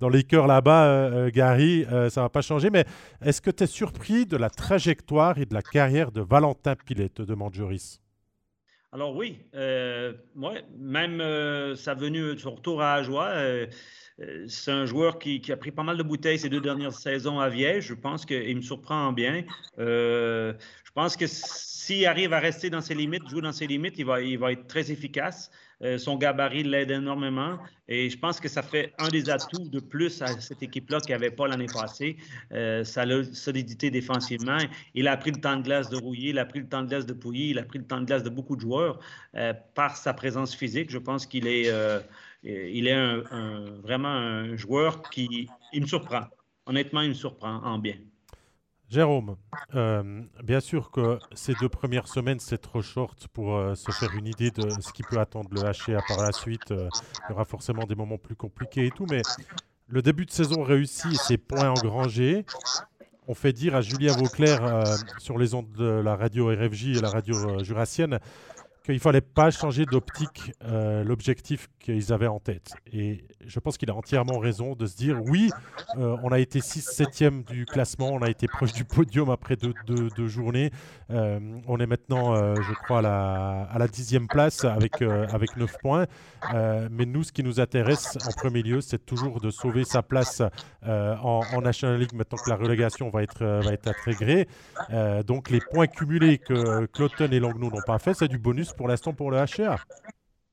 dans, 0.00 0.08
les 0.08 0.24
cœurs 0.24 0.46
là-bas, 0.46 0.86
euh, 0.86 1.26
euh, 1.26 1.30
Gary. 1.30 1.84
Euh, 1.90 2.08
ça 2.10 2.20
ne 2.20 2.24
va 2.24 2.28
pas 2.28 2.42
changer. 2.42 2.70
Mais 2.70 2.84
est-ce 3.24 3.40
que 3.40 3.50
tu 3.50 3.64
es 3.64 3.66
surpris 3.66 4.26
de 4.26 4.36
la 4.36 4.50
trajectoire 4.50 5.38
et 5.38 5.46
de 5.46 5.54
la 5.54 5.62
carrière 5.62 6.12
de 6.12 6.20
Valentin 6.20 6.74
Pilet, 6.74 7.08
te 7.08 7.22
demande 7.22 7.54
Joris 7.54 8.00
alors 8.92 9.14
oui, 9.14 9.40
même 10.78 11.18
sa 11.74 11.92
venue, 11.92 12.38
son 12.38 12.54
retour 12.54 12.80
à 12.80 12.94
Ajoie, 12.94 13.30
c'est 14.48 14.70
un 14.70 14.86
joueur 14.86 15.18
qui, 15.18 15.42
a 15.50 15.56
pris 15.56 15.70
pas 15.70 15.82
mal 15.82 15.96
de 15.96 16.02
bouteilles 16.02 16.38
ces 16.38 16.48
deux 16.48 16.60
dernières 16.60 16.92
saisons 16.92 17.38
à 17.38 17.48
Viège. 17.48 17.86
Je 17.86 17.94
pense 17.94 18.24
qu'il 18.24 18.56
me 18.56 18.62
surprend 18.62 19.12
bien. 19.12 19.44
je 19.78 20.54
pense 20.94 21.16
que 21.16 21.26
s'il 21.86 22.04
arrive 22.06 22.32
à 22.32 22.40
rester 22.40 22.68
dans 22.68 22.80
ses 22.80 22.94
limites, 22.94 23.28
jouer 23.28 23.42
dans 23.42 23.52
ses 23.52 23.68
limites, 23.68 23.94
il 23.96 24.04
va, 24.04 24.20
être 24.50 24.66
très 24.66 24.90
efficace. 24.90 25.52
Euh, 25.82 25.98
son 25.98 26.16
gabarit 26.16 26.62
l'aide 26.62 26.90
énormément 26.90 27.58
et 27.86 28.08
je 28.08 28.18
pense 28.18 28.40
que 28.40 28.48
ça 28.48 28.62
fait 28.62 28.94
un 28.98 29.08
des 29.08 29.28
atouts 29.28 29.68
de 29.68 29.78
plus 29.78 30.22
à 30.22 30.28
cette 30.40 30.62
équipe-là 30.62 31.00
qu'il 31.00 31.10
n'y 31.10 31.14
avait 31.16 31.30
pas 31.30 31.46
l'année 31.46 31.66
passée. 31.66 32.16
Euh, 32.52 32.82
solidité 32.82 33.90
défensivement. 33.90 34.58
Il 34.94 35.06
a 35.06 35.16
pris 35.16 35.30
le 35.32 35.40
temps 35.40 35.56
de 35.56 35.62
glace 35.62 35.90
de 35.90 35.96
Rouillé, 35.96 36.30
il 36.30 36.38
a 36.38 36.46
pris 36.46 36.60
le 36.60 36.66
temps 36.66 36.82
de 36.82 36.88
glace 36.88 37.06
de 37.06 37.12
Pouilly, 37.12 37.50
il 37.50 37.58
a 37.58 37.62
pris 37.62 37.78
le 37.78 37.84
temps 37.84 38.00
de 38.00 38.06
glace 38.06 38.22
de 38.22 38.30
beaucoup 38.30 38.56
de 38.56 38.62
joueurs 38.62 38.98
euh, 39.36 39.52
par 39.74 39.96
sa 39.96 40.12
présence 40.12 40.56
physique. 40.56 40.90
Je 40.90 40.98
pense 40.98 41.26
qu'il 41.26 41.46
est, 41.46 41.70
il 42.46 42.86
est 42.86 43.16
vraiment 43.82 44.08
un 44.08 44.56
joueur 44.56 45.02
qui 45.02 45.48
il 45.72 45.82
me 45.82 45.86
surprend. 45.86 46.24
Honnêtement, 46.66 47.00
il 47.00 47.10
me 47.10 47.14
surprend 47.14 47.62
en 47.62 47.78
bien. 47.78 47.96
Jérôme, 48.88 49.36
euh, 49.74 50.22
bien 50.44 50.60
sûr 50.60 50.92
que 50.92 51.18
ces 51.32 51.54
deux 51.54 51.68
premières 51.68 52.06
semaines, 52.06 52.38
c'est 52.38 52.58
trop 52.58 52.82
short 52.82 53.26
pour 53.28 53.56
euh, 53.56 53.74
se 53.74 53.90
faire 53.90 54.14
une 54.14 54.28
idée 54.28 54.52
de 54.52 54.70
ce 54.80 54.92
qui 54.92 55.02
peut 55.02 55.18
attendre 55.18 55.50
le 55.50 55.60
HA 55.60 56.00
par 56.06 56.22
la 56.22 56.30
suite. 56.30 56.70
Euh, 56.70 56.88
il 57.24 57.30
y 57.30 57.32
aura 57.32 57.44
forcément 57.44 57.84
des 57.84 57.96
moments 57.96 58.18
plus 58.18 58.36
compliqués 58.36 58.86
et 58.86 58.90
tout, 58.92 59.06
mais 59.10 59.22
le 59.88 60.02
début 60.02 60.24
de 60.24 60.30
saison 60.30 60.62
réussi 60.62 61.08
et 61.08 61.16
ses 61.16 61.36
points 61.36 61.70
engrangés 61.70 62.44
ont 63.26 63.34
fait 63.34 63.52
dire 63.52 63.74
à 63.74 63.80
Julien 63.80 64.16
Vauclair 64.16 64.84
sur 65.18 65.36
les 65.36 65.54
ondes 65.54 65.72
de 65.72 65.84
la 65.84 66.14
radio 66.14 66.46
RFJ 66.46 66.98
et 66.98 67.00
la 67.00 67.10
radio 67.10 67.62
jurassienne 67.64 68.20
qu'il 68.86 69.00
fallait 69.00 69.20
pas 69.20 69.50
changer 69.50 69.84
d'optique 69.84 70.52
euh, 70.64 71.02
l'objectif 71.02 71.68
qu'ils 71.80 72.12
avaient 72.12 72.28
en 72.28 72.38
tête. 72.38 72.72
Et 72.92 73.24
je 73.44 73.58
pense 73.58 73.76
qu'il 73.78 73.90
a 73.90 73.94
entièrement 73.94 74.38
raison 74.38 74.74
de 74.74 74.86
se 74.86 74.96
dire 74.96 75.20
oui, 75.24 75.50
euh, 75.98 76.16
on 76.22 76.30
a 76.30 76.38
été 76.38 76.60
6-7e 76.60 77.44
du 77.44 77.66
classement, 77.66 78.10
on 78.10 78.22
a 78.22 78.30
été 78.30 78.46
proche 78.46 78.72
du 78.72 78.84
podium 78.84 79.30
après 79.30 79.56
deux, 79.56 79.74
deux, 79.86 80.28
journées. 80.28 80.70
Euh, 81.10 81.38
on 81.66 81.78
est 81.78 81.86
maintenant, 81.86 82.34
je 82.56 82.72
crois, 82.84 82.98
à 82.98 83.02
la, 83.02 83.68
à 83.72 83.78
la 83.78 83.88
dixième 83.88 84.28
place 84.28 84.64
avec, 84.64 85.02
avec 85.02 85.56
9 85.56 85.78
points. 85.80 86.06
mais 86.52 87.06
nous, 87.06 87.24
ce 87.24 87.32
qui 87.32 87.42
nous 87.42 87.60
intéresse 87.60 88.16
en 88.26 88.32
premier 88.32 88.62
lieu, 88.62 88.80
c'est 88.80 89.04
toujours 89.04 89.40
de 89.40 89.50
sauver 89.50 89.84
sa 89.84 90.02
place 90.02 90.42
en, 90.82 91.42
en, 91.52 91.60
National 91.60 91.98
League 91.98 92.14
maintenant 92.14 92.38
que 92.38 92.50
la 92.50 92.56
relégation 92.56 93.10
va 93.10 93.22
être, 93.22 93.44
va 93.44 93.72
être 93.72 93.88
intégrée. 93.88 94.46
donc 95.26 95.50
les 95.50 95.60
points 95.72 95.88
cumulés 95.88 96.38
que 96.38 96.86
Cloton 96.86 97.28
et 97.32 97.40
Langnau 97.40 97.70
n'ont 97.70 97.82
pas 97.86 97.98
fait, 97.98 98.14
c'est 98.14 98.28
du 98.28 98.38
bonus 98.38 98.72
pour 98.76 98.88
l'instant 98.88 99.12
pour 99.12 99.30
le 99.30 99.38
HCA. 99.38 99.76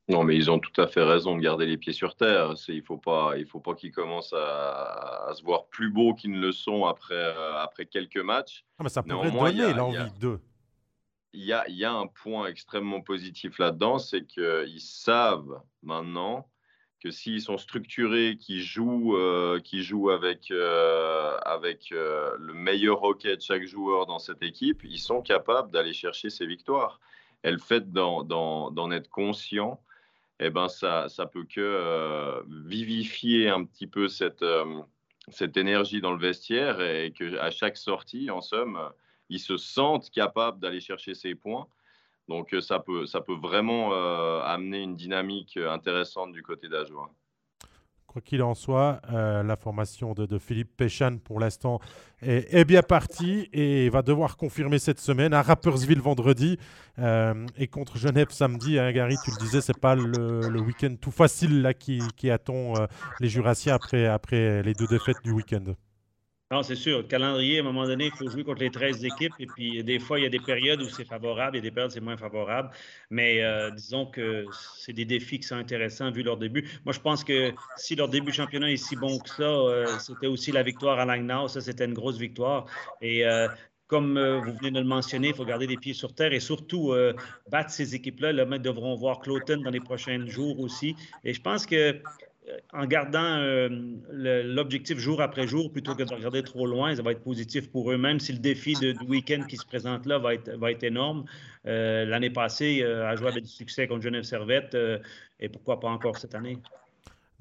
Non, 0.10 0.24
mais 0.24 0.36
ils 0.36 0.52
ont 0.52 0.60
tout 0.60 0.82
à 0.82 0.88
fait 0.88 1.02
raison 1.02 1.38
de 1.38 1.42
garder 1.42 1.66
les 1.66 1.78
pieds 1.78 1.94
sur 1.94 2.16
terre. 2.16 2.56
Il 2.68 2.78
ne 2.78 2.82
faut 2.82 2.98
pas, 2.98 3.38
il 3.38 3.46
faut 3.46 3.62
pas 3.62 3.74
qu'ils 3.74 3.94
commencent 3.94 4.34
à, 4.36 5.32
se 5.34 5.42
voir 5.44 5.68
plus 5.68 5.90
beaux 5.90 6.14
qu'ils 6.14 6.32
ne 6.32 6.40
le 6.40 6.52
sont 6.52 6.86
après, 6.86 7.16
euh, 7.16 7.58
après 7.58 7.86
quelques 7.86 8.18
matchs. 8.18 8.66
Ah, 8.78 8.84
mais 8.84 8.90
ça 8.90 9.02
pourrait 9.02 9.32
donner 9.32 9.74
l'envie 9.74 10.12
d'eux. 10.20 10.42
Il 11.32 11.46
y 11.46 11.54
a, 11.54 11.68
y 11.70 11.86
a 11.86 11.92
un 11.92 12.08
point 12.08 12.48
extrêmement 12.48 13.02
positif 13.02 13.58
là-dedans, 13.58 13.98
c'est 13.98 14.26
qu'ils 14.26 14.82
savent 14.82 15.62
maintenant 15.82 16.48
que 17.00 17.10
s'ils 17.10 17.42
sont 17.42 17.58
structurés, 17.58 18.38
qu'ils 18.38 18.62
jouent, 18.62 19.18
euh, 19.18 19.60
jouent 19.74 20.12
avec, 20.12 20.52
euh, 20.52 21.38
avec 21.44 21.90
le 21.92 22.54
meilleur 22.54 23.04
hockey 23.04 23.36
de 23.36 23.42
chaque 23.42 23.66
joueur 23.66 24.06
dans 24.06 24.20
cette 24.20 24.44
équipe, 24.44 24.84
ils 24.84 25.00
sont 25.00 25.22
capables 25.22 25.72
d'aller 25.72 25.94
chercher 25.94 26.30
ces 26.30 26.46
victoires 26.46 27.00
et 27.44 27.52
le 27.52 27.58
fait 27.58 27.92
d'en 27.92 28.92
être 28.92 29.10
conscient, 29.10 29.82
eh 30.40 30.50
ben 30.50 30.68
ça, 30.68 31.10
ça 31.10 31.26
peut 31.26 31.46
que 31.46 31.62
euh, 31.62 32.42
vivifier 32.66 33.50
un 33.50 33.64
petit 33.66 33.88
peu 33.88 34.08
cette, 34.08 34.42
euh, 34.42 34.82
cette 35.30 35.58
énergie 35.58 36.02
dans 36.02 36.12
le 36.12 36.20
vestiaire 36.20 36.82
et 36.82 37.12
qu'à 37.12 37.52
chaque 37.52 37.78
sortie, 37.78 38.30
en 38.30 38.42
somme, 38.42 38.80
ils 39.30 39.40
se 39.40 39.58
sentent 39.58 40.10
capables 40.10 40.60
d'aller 40.60 40.82
chercher 40.82 41.14
ces 41.14 41.36
points. 41.36 41.68
Donc 42.28 42.56
ça 42.62 42.80
peut, 42.80 43.06
ça 43.06 43.22
peut 43.22 43.36
vraiment 43.36 43.94
euh, 43.94 44.42
amener 44.42 44.82
une 44.82 44.96
dynamique 44.96 45.58
intéressante 45.58 46.32
du 46.32 46.42
côté 46.42 46.70
d'Ajoie. 46.70 47.12
Quoi 48.14 48.22
qu'il 48.22 48.44
en 48.44 48.54
soit, 48.54 49.02
euh, 49.12 49.42
la 49.42 49.56
formation 49.56 50.14
de, 50.14 50.38
Philippe 50.38 50.78
Péchan 50.78 51.18
pour 51.24 51.40
l'instant 51.40 51.80
est, 52.22 52.64
bien 52.64 52.84
partie 52.84 53.50
et 53.54 53.90
va 53.90 54.04
devoir 54.04 54.38
confirmer 54.38 54.78
cette 54.78 55.00
semaine 55.00 55.34
à 55.34 55.42
Rappersville 55.42 56.00
vendredi 56.00 56.60
euh, 57.00 57.34
et 57.58 57.66
contre 57.66 57.98
Genève 57.98 58.28
samedi. 58.30 58.78
Hein, 58.78 58.92
Gary, 58.92 59.16
tu 59.26 59.32
le 59.32 59.38
disais, 59.38 59.62
c'est 59.62 59.80
pas 59.80 59.96
le, 59.96 60.62
week-end 60.62 60.94
tout 61.02 61.10
facile 61.10 61.74
qui, 61.80 62.30
attend 62.30 62.76
euh, 62.76 62.86
les 63.20 63.30
Jurassiens 63.30 63.80
après 64.12 64.62
les 64.62 64.74
deux 64.76 64.86
défaites 64.86 65.24
du 65.24 65.32
week-end. 65.32 65.74
Non, 66.54 66.62
c'est 66.62 66.76
sûr. 66.76 67.00
Le 67.00 67.04
calendrier, 67.06 67.58
à 67.58 67.62
un 67.62 67.64
moment 67.64 67.88
donné, 67.88 68.06
il 68.06 68.12
faut 68.12 68.30
jouer 68.30 68.44
contre 68.44 68.60
les 68.60 68.70
13 68.70 69.04
équipes. 69.04 69.34
Et 69.40 69.48
puis, 69.48 69.84
des 69.84 69.98
fois, 69.98 70.20
il 70.20 70.22
y 70.22 70.26
a 70.28 70.30
des 70.30 70.40
périodes 70.40 70.84
où 70.84 70.88
c'est 70.88 71.04
favorable 71.04 71.58
et 71.58 71.62
des 71.62 71.72
périodes 71.72 71.90
où 71.90 71.94
c'est 71.96 72.00
moins 72.00 72.16
favorable. 72.16 72.70
Mais 73.10 73.42
euh, 73.42 73.72
disons 73.72 74.06
que 74.06 74.46
c'est 74.78 74.94
des 74.94 75.04
défis 75.04 75.40
qui 75.40 75.48
sont 75.48 75.56
intéressants 75.56 76.12
vu 76.12 76.22
leur 76.22 76.38
début. 76.38 76.70
Moi, 76.86 76.94
je 76.94 77.00
pense 77.00 77.24
que 77.24 77.54
si 77.76 77.96
leur 77.96 78.08
début 78.08 78.32
championnat 78.32 78.72
est 78.72 78.78
si 78.78 78.96
bon 78.96 79.18
que 79.18 79.30
ça, 79.30 79.42
euh, 79.42 79.88
c'était 79.98 80.28
aussi 80.28 80.52
la 80.52 80.62
victoire 80.62 81.00
à 81.00 81.06
Langnau. 81.06 81.48
Ça, 81.48 81.60
c'était 81.60 81.86
une 81.86 81.96
grosse 81.96 82.20
victoire. 82.20 82.68
Et 83.02 83.26
euh, 83.26 83.48
comme 83.88 84.20
vous 84.20 84.54
venez 84.54 84.70
de 84.70 84.80
le 84.80 84.86
mentionner, 84.86 85.30
il 85.30 85.34
faut 85.34 85.46
garder 85.46 85.66
les 85.66 85.78
pieds 85.78 85.96
sur 85.96 86.14
terre 86.14 86.34
et 86.34 86.40
surtout 86.40 86.94
battre 87.50 87.72
ces 87.72 87.96
équipes-là. 87.96 88.46
Mecs 88.46 88.62
devront 88.62 88.96
voir 88.96 89.20
Cloton 89.20 89.62
dans 89.64 89.72
les 89.72 89.80
prochains 89.80 90.24
jours 90.28 90.60
aussi. 90.60 90.96
Et 91.24 91.34
je 91.34 91.42
pense 91.42 91.66
que 91.66 92.00
en 92.74 92.86
gardant 92.86 93.38
euh, 93.40 93.70
l'objectif 94.12 94.98
jour 94.98 95.22
après 95.22 95.48
jour 95.48 95.72
plutôt 95.72 95.96
que 95.96 96.04
de 96.04 96.14
regarder 96.14 96.44
trop 96.44 96.66
loin, 96.66 96.96
ça 96.96 97.02
va 97.02 97.12
être 97.12 97.24
positif 97.24 97.72
pour 97.72 97.92
eux, 97.92 97.98
même 97.98 98.20
si 98.20 98.34
le 98.34 98.40
défi 98.40 98.74
du 98.74 98.96
week-end 99.08 99.44
qui 99.48 99.58
se 99.58 99.66
présente 99.66 100.06
là 100.06 100.18
va 100.20 100.34
être, 100.34 100.84
énorme. 100.84 101.26
Euh, 101.66 102.06
l'année 102.06 102.30
passée, 102.30 102.84
à 102.84 103.16
jouer 103.16 103.30
avec 103.30 103.44
du 103.44 103.50
succès 103.50 103.88
contre 103.88 104.02
Genève 104.02 104.24
Servette 104.24 104.76
et 105.40 105.50
pourquoi 105.50 105.80
pas 105.80 105.90
encore 105.90 106.18
cette 106.18 106.36
année. 106.36 106.58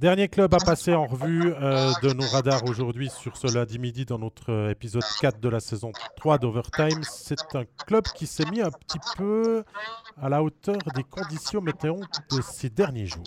Dernier 0.03 0.27
club 0.27 0.53
à 0.53 0.59
passer 0.59 0.95
en 0.95 1.07
revue 1.07 1.53
euh, 1.55 1.93
de 2.03 2.13
nos 2.13 2.27
radars 2.27 2.65
aujourd'hui 2.65 3.09
sur 3.09 3.37
ce 3.37 3.55
lundi 3.55 3.79
midi 3.79 4.05
dans 4.05 4.19
notre 4.19 4.51
euh, 4.51 4.71
épisode 4.71 5.05
4 5.21 5.39
de 5.39 5.49
la 5.49 5.61
saison 5.61 5.93
3 6.17 6.39
d'Overtime. 6.39 7.05
C'est 7.05 7.55
un 7.55 7.63
club 7.87 8.03
qui 8.17 8.27
s'est 8.27 8.47
mis 8.51 8.63
un 8.63 8.73
petit 8.73 8.99
peu 9.17 9.63
à 10.21 10.29
la 10.29 10.43
hauteur 10.43 10.79
des 10.97 11.05
conditions 11.05 11.61
météo 11.61 11.99
de 12.33 12.41
ces 12.43 12.69
derniers 12.69 13.07
jours. 13.07 13.23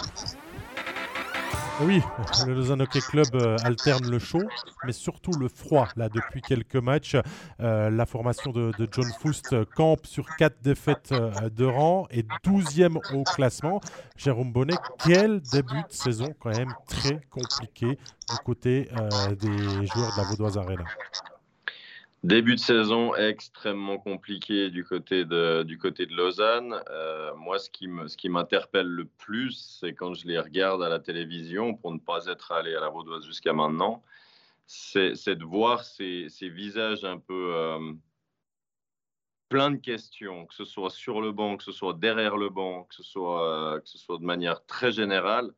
Oui, 1.82 2.02
le 2.48 2.54
Lausanne 2.54 2.82
Hockey 2.82 3.02
Club 3.02 3.28
euh, 3.36 3.58
alterne 3.66 4.10
le 4.10 4.18
chaud, 4.18 4.48
mais 4.86 4.94
surtout 4.94 5.32
le 5.38 5.50
froid. 5.50 5.90
Là, 5.98 6.08
depuis 6.08 6.42
quelques 6.42 6.78
matchs, 6.78 7.18
euh, 7.60 7.90
la 7.90 8.06
formation 8.06 8.52
de, 8.52 8.72
John 8.90 9.12
Foust 9.20 9.54
campe 9.76 10.08
sur 10.08 10.26
quatre 10.38 10.62
défaites 10.62 11.12
euh, 11.12 11.50
de 11.50 11.66
rang 11.66 12.08
et 12.12 12.24
12e 12.46 12.98
au 13.14 13.24
classement. 13.24 13.82
Jérôme 14.16 14.54
Bonnet, 14.54 14.76
quel 15.04 15.42
début 15.42 15.82
de 15.82 15.94
saison 15.94 16.34
quand 16.40 16.56
même 16.56 16.74
très 16.88 17.20
compliqué 17.30 17.88
du 17.88 18.38
côté 18.46 18.90
des 19.40 19.86
joueurs 19.88 20.14
de 20.14 20.22
la 20.22 20.24
Vaudoise 20.30 20.58
Arena? 20.58 20.86
Début 22.26 22.56
de 22.56 22.60
saison 22.60 23.14
extrêmement 23.14 24.00
compliqué 24.00 24.72
du 24.72 24.84
côté 24.84 25.26
de, 25.26 25.62
du 25.62 25.78
côté 25.78 26.08
de 26.08 26.16
Lausanne. 26.16 26.82
Euh, 26.90 27.36
moi, 27.36 27.60
ce 27.60 27.70
qui 27.70 28.30
m'interpelle 28.30 28.88
le 28.88 29.06
plus, 29.06 29.78
c'est 29.80 29.94
quand 29.94 30.16
je 30.16 30.26
les 30.26 30.40
regarde 30.40 30.82
à 30.82 30.90
la 30.90 30.98
télévision, 30.98 31.76
pour 31.76 31.92
ne 31.94 32.00
pas 32.00 32.26
être 32.26 32.52
allé 32.52 32.74
à 32.74 32.80
la 32.80 32.90
Vaudoise 32.90 33.28
jusqu'à 33.28 33.54
maintenant, 33.54 34.02
c'est 34.66 35.36
de 35.36 35.46
voir 35.46 35.84
ces, 35.84 36.26
ces, 36.30 36.50
visages 36.50 37.06
un 37.06 37.20
peu 37.20 37.54
euh, 37.54 37.94
plein 39.48 39.70
de 39.70 39.78
questions, 39.78 40.48
que 40.48 40.56
ce 40.56 40.66
soit 40.66 40.90
sur 40.90 41.22
le 41.22 41.32
banc, 41.32 41.58
que 41.58 41.64
ce 41.64 41.72
soit 41.72 41.94
derrière 41.94 42.38
le 42.38 42.50
banc, 42.50 42.86
que 42.86 42.96
ce 42.96 43.04
soit, 43.04 43.76
euh, 43.76 43.80
que 43.80 43.88
ce 43.88 44.00
soit 44.00 44.18
de 44.18 44.26
manière 44.26 44.66
très 44.66 44.92
générale 44.92 45.54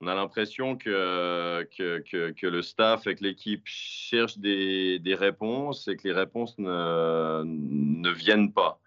on 0.00 0.06
a 0.06 0.14
l'impression 0.14 0.76
que, 0.76 1.68
que, 1.76 2.46
le 2.46 2.62
staff 2.62 3.06
et 3.06 3.14
que 3.14 3.22
l'équipe 3.22 3.62
cherchent 3.66 4.38
des, 4.38 4.98
des, 4.98 5.14
réponses 5.14 5.88
et 5.88 5.96
que 5.96 6.08
les 6.08 6.14
réponses 6.14 6.58
ne, 6.58 7.42
ne 7.44 8.10
viennent 8.10 8.52
pas. 8.52 8.80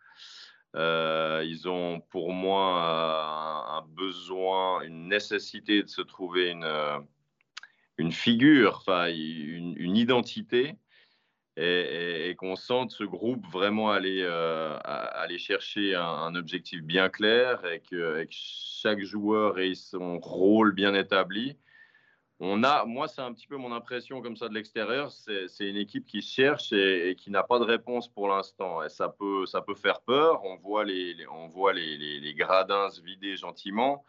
Euh, 0.75 1.43
ils 1.45 1.69
ont 1.69 1.99
pour 2.09 2.33
moi 2.33 3.77
un, 3.77 3.81
besoin, 3.89 4.81
une 4.81 5.07
nécessité 5.07 5.83
de 5.83 5.87
se 5.87 6.01
trouver 6.01 6.49
une, 6.49 6.67
une 7.99 8.11
figure, 8.11 8.83
une, 8.87 9.75
une 9.77 9.95
identité 9.95 10.77
et, 11.57 12.35
qu'on 12.37 12.55
sente 12.55 12.91
ce 12.91 13.03
groupe 13.03 13.45
vraiment 13.51 13.91
aller, 13.91 14.21
euh, 14.23 14.77
aller 14.83 15.37
chercher 15.37 15.95
un, 15.95 16.35
objectif 16.35 16.81
bien 16.81 17.09
clair 17.09 17.65
et 17.65 17.79
que, 17.79 18.25
chaque 18.29 19.01
joueur 19.01 19.59
ait 19.59 19.75
son 19.75 20.19
rôle 20.19 20.73
bien 20.73 20.93
établi. 20.93 21.57
On 22.39 22.63
a, 22.63 22.83
moi, 22.83 23.07
c'est 23.07 23.21
un 23.21 23.31
petit 23.31 23.47
peu 23.47 23.55
mon 23.55 23.71
impression 23.71 24.21
comme 24.21 24.35
ça 24.35 24.49
de 24.49 24.53
l'extérieur. 24.53 25.11
C'est 25.11 25.69
une 25.69 25.77
équipe 25.77 26.05
qui 26.05 26.21
cherche 26.21 26.73
et, 26.73 27.15
qui 27.17 27.31
n'a 27.31 27.43
pas 27.43 27.59
de 27.59 27.63
réponse 27.63 28.09
pour 28.09 28.27
l'instant. 28.27 28.83
Et 28.83 28.89
ça 28.89 29.07
peut, 29.07 29.45
ça 29.45 29.61
peut 29.61 29.75
faire 29.75 30.01
peur. 30.01 30.43
On 30.43 30.57
voit 30.57 30.83
les, 30.83 31.15
on 31.31 31.47
voit 31.47 31.71
les, 31.71 31.97
les, 31.97 32.19
les 32.19 32.33
gradins 32.33 32.89
se 32.89 33.01
vider 33.01 33.37
gentiment. 33.37 34.03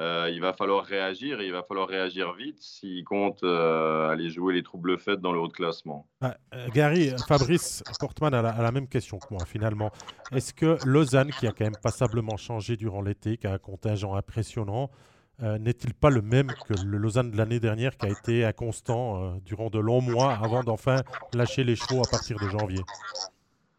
Euh, 0.00 0.30
il 0.32 0.40
va 0.40 0.52
falloir 0.52 0.84
réagir 0.84 1.40
et 1.40 1.46
il 1.46 1.52
va 1.52 1.64
falloir 1.64 1.88
réagir 1.88 2.32
vite 2.32 2.58
s'il 2.60 3.02
compte 3.02 3.42
euh, 3.42 4.08
aller 4.08 4.30
jouer 4.30 4.54
les 4.54 4.62
troubles 4.62 4.96
faites 4.96 5.20
dans 5.20 5.32
le 5.32 5.40
haut 5.40 5.48
de 5.48 5.52
classement. 5.52 6.06
Bah, 6.20 6.36
euh, 6.54 6.68
Gary, 6.72 7.10
Fabrice 7.26 7.82
Portman 7.98 8.32
a 8.32 8.42
la, 8.42 8.72
même 8.72 8.86
question 8.86 9.18
que 9.18 9.26
moi 9.34 9.44
finalement. 9.44 9.90
Est-ce 10.30 10.54
que 10.54 10.78
Lausanne, 10.86 11.30
qui 11.30 11.48
a 11.48 11.50
quand 11.50 11.64
même 11.64 11.76
passablement 11.82 12.36
changé 12.36 12.76
durant 12.76 13.02
l'été, 13.02 13.38
qui 13.38 13.48
a 13.48 13.52
un 13.52 13.58
contingent 13.58 14.14
impressionnant, 14.14 14.90
n'est-il 15.40 15.94
pas 15.94 16.10
le 16.10 16.20
même 16.20 16.48
que 16.66 16.74
le 16.84 16.98
Lausanne 16.98 17.30
de 17.30 17.36
l'année 17.36 17.60
dernière 17.60 17.96
qui 17.96 18.06
a 18.06 18.10
été 18.10 18.44
inconstant 18.44 19.36
durant 19.44 19.70
de 19.70 19.78
longs 19.78 20.00
mois 20.00 20.32
avant 20.32 20.64
d'enfin 20.64 21.02
lâcher 21.32 21.62
les 21.62 21.76
chevaux 21.76 22.02
à 22.04 22.10
partir 22.10 22.38
de 22.38 22.48
janvier? 22.48 22.82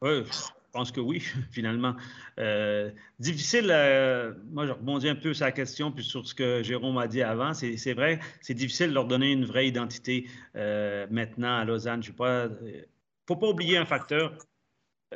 Oui, 0.02 0.24
je 0.70 0.78
pense 0.78 0.92
que 0.92 1.00
oui, 1.00 1.24
finalement. 1.52 1.96
Euh, 2.38 2.92
difficile, 3.18 3.70
euh, 3.72 4.34
moi 4.52 4.68
je 4.68 4.72
rebondis 4.72 5.10
un 5.10 5.16
peu 5.16 5.34
sur 5.34 5.46
la 5.46 5.52
question, 5.52 5.92
puis 5.92 6.04
sur 6.04 6.28
ce 6.28 6.36
que 6.36 6.62
Jérôme 6.62 7.00
a 7.00 7.08
dit 7.08 7.24
avant. 7.24 7.54
C'est 7.54 7.94
vrai, 7.94 8.20
c'est 8.42 8.54
difficile 8.54 8.90
de 8.90 8.94
leur 8.94 9.06
donner 9.06 9.32
une 9.32 9.46
vraie 9.46 9.68
identité 9.68 10.28
euh, 10.56 11.08
maintenant 11.10 11.58
à 11.58 11.66
Lausanne. 11.66 12.04
Il 12.04 12.12
ne 12.12 12.82
faut 13.28 13.36
pas 13.36 13.48
oublier 13.48 13.78
un 13.78 13.86
facteur. 13.86 14.38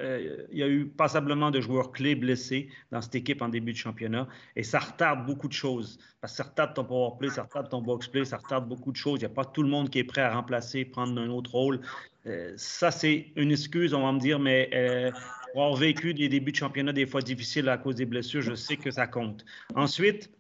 il 0.02 0.58
y 0.58 0.64
a 0.64 0.68
eu 0.68 0.88
passablement 0.88 1.52
de 1.52 1.62
joueurs 1.62 1.92
clés 1.92 2.16
blessés 2.16 2.70
dans 2.92 3.02
cette 3.02 3.14
équipe 3.14 3.44
en 3.44 3.50
début 3.50 3.74
de 3.74 3.78
championnat 3.78 4.28
et 4.56 4.64
ça 4.64 4.80
retarde 4.80 5.24
beaucoup 5.28 5.48
de 5.48 5.54
choses. 5.54 6.00
Parce 6.20 6.34
que 6.34 6.38
ça 6.38 6.44
retarde 6.46 6.74
ton 6.74 6.84
power 6.84 7.12
play, 7.20 7.30
ça 7.30 7.44
retarde 7.44 7.70
ton 7.70 7.82
box 7.84 8.08
play, 8.08 8.26
ça 8.26 8.38
retarde 8.38 8.68
beaucoup 8.68 8.92
de 8.92 8.98
choses. 8.98 9.20
Il 9.20 9.26
n'y 9.28 9.32
a 9.32 9.36
pas 9.36 9.46
tout 9.46 9.62
le 9.62 9.70
monde 9.70 9.92
qui 9.92 10.00
est 10.00 10.04
prêt 10.04 10.22
à 10.22 10.34
remplacer, 10.34 10.84
prendre 10.84 11.22
un 11.22 11.30
autre 11.30 11.52
rôle. 11.52 11.80
ça, 12.56 12.90
c'est 12.90 13.28
une 13.36 13.52
excuse, 13.52 13.94
on 13.94 14.02
va 14.02 14.12
me 14.14 14.20
dire, 14.20 14.40
mais 14.40 15.12
avoir 15.54 15.76
vécu 15.76 16.14
des 16.14 16.30
débuts 16.30 16.52
de 16.52 16.58
championnat 16.58 16.94
des 16.94 17.06
fois 17.06 17.22
difficiles 17.22 17.70
à 17.70 17.78
cause 17.78 17.96
des 17.96 18.06
blessures, 18.06 18.42
je 18.42 18.56
sais 18.56 18.78
que 18.78 18.92
ça 18.92 19.08
compte. 19.08 19.46
Ensuite, 19.76 20.32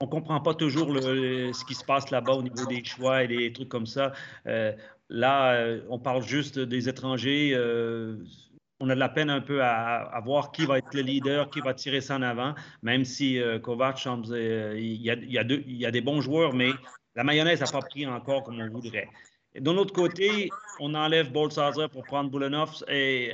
on 0.00 0.06
ne 0.06 0.10
comprend 0.10 0.40
pas 0.40 0.54
toujours 0.54 0.88
ce 0.92 1.64
qui 1.64 1.74
se 1.74 1.84
passe 1.84 2.10
là-bas 2.10 2.32
au 2.32 2.42
niveau 2.42 2.66
des 2.66 2.84
choix 2.84 3.22
et 3.22 3.28
des 3.28 3.52
trucs 3.52 3.68
comme 3.68 3.86
ça. 3.86 4.12
Euh, 4.46 4.72
là, 5.08 5.52
euh, 5.52 5.80
on 5.88 5.98
parle 5.98 6.22
juste 6.22 6.58
des 6.58 6.88
étrangers. 6.88 7.52
Euh, 7.54 8.16
on 8.80 8.90
a 8.90 8.94
de 8.94 9.00
la 9.00 9.08
peine 9.08 9.30
un 9.30 9.40
peu 9.40 9.62
à, 9.62 10.20
voir 10.24 10.52
qui 10.52 10.66
va 10.66 10.78
être 10.78 10.92
le 10.94 11.02
leader, 11.02 11.48
qui 11.48 11.60
va 11.60 11.74
tirer 11.74 12.00
ça 12.00 12.16
en 12.16 12.22
avant, 12.22 12.54
même 12.82 13.04
si 13.04 13.40
Kovac, 13.62 14.04
il 14.04 15.00
y, 15.00 15.10
a, 15.10 15.14
il, 15.14 15.76
y 15.76 15.86
a 15.86 15.90
des 15.90 16.00
bons 16.00 16.20
joueurs, 16.20 16.52
mais 16.52 16.70
la 17.14 17.24
mayonnaise 17.24 17.60
n'a 17.60 17.66
pas 17.66 17.86
pris 17.86 18.04
encore 18.06 18.42
comme 18.42 18.60
on 18.60 18.68
voudrait. 18.68 19.08
D'un 19.58 19.76
autre 19.76 19.94
côté, 19.94 20.50
on 20.80 20.92
enlève 20.94 21.30
Bolsazer 21.30 21.88
pour 21.88 22.02
prendre 22.02 22.30
Boulenov 22.30 22.84
et 22.88 23.30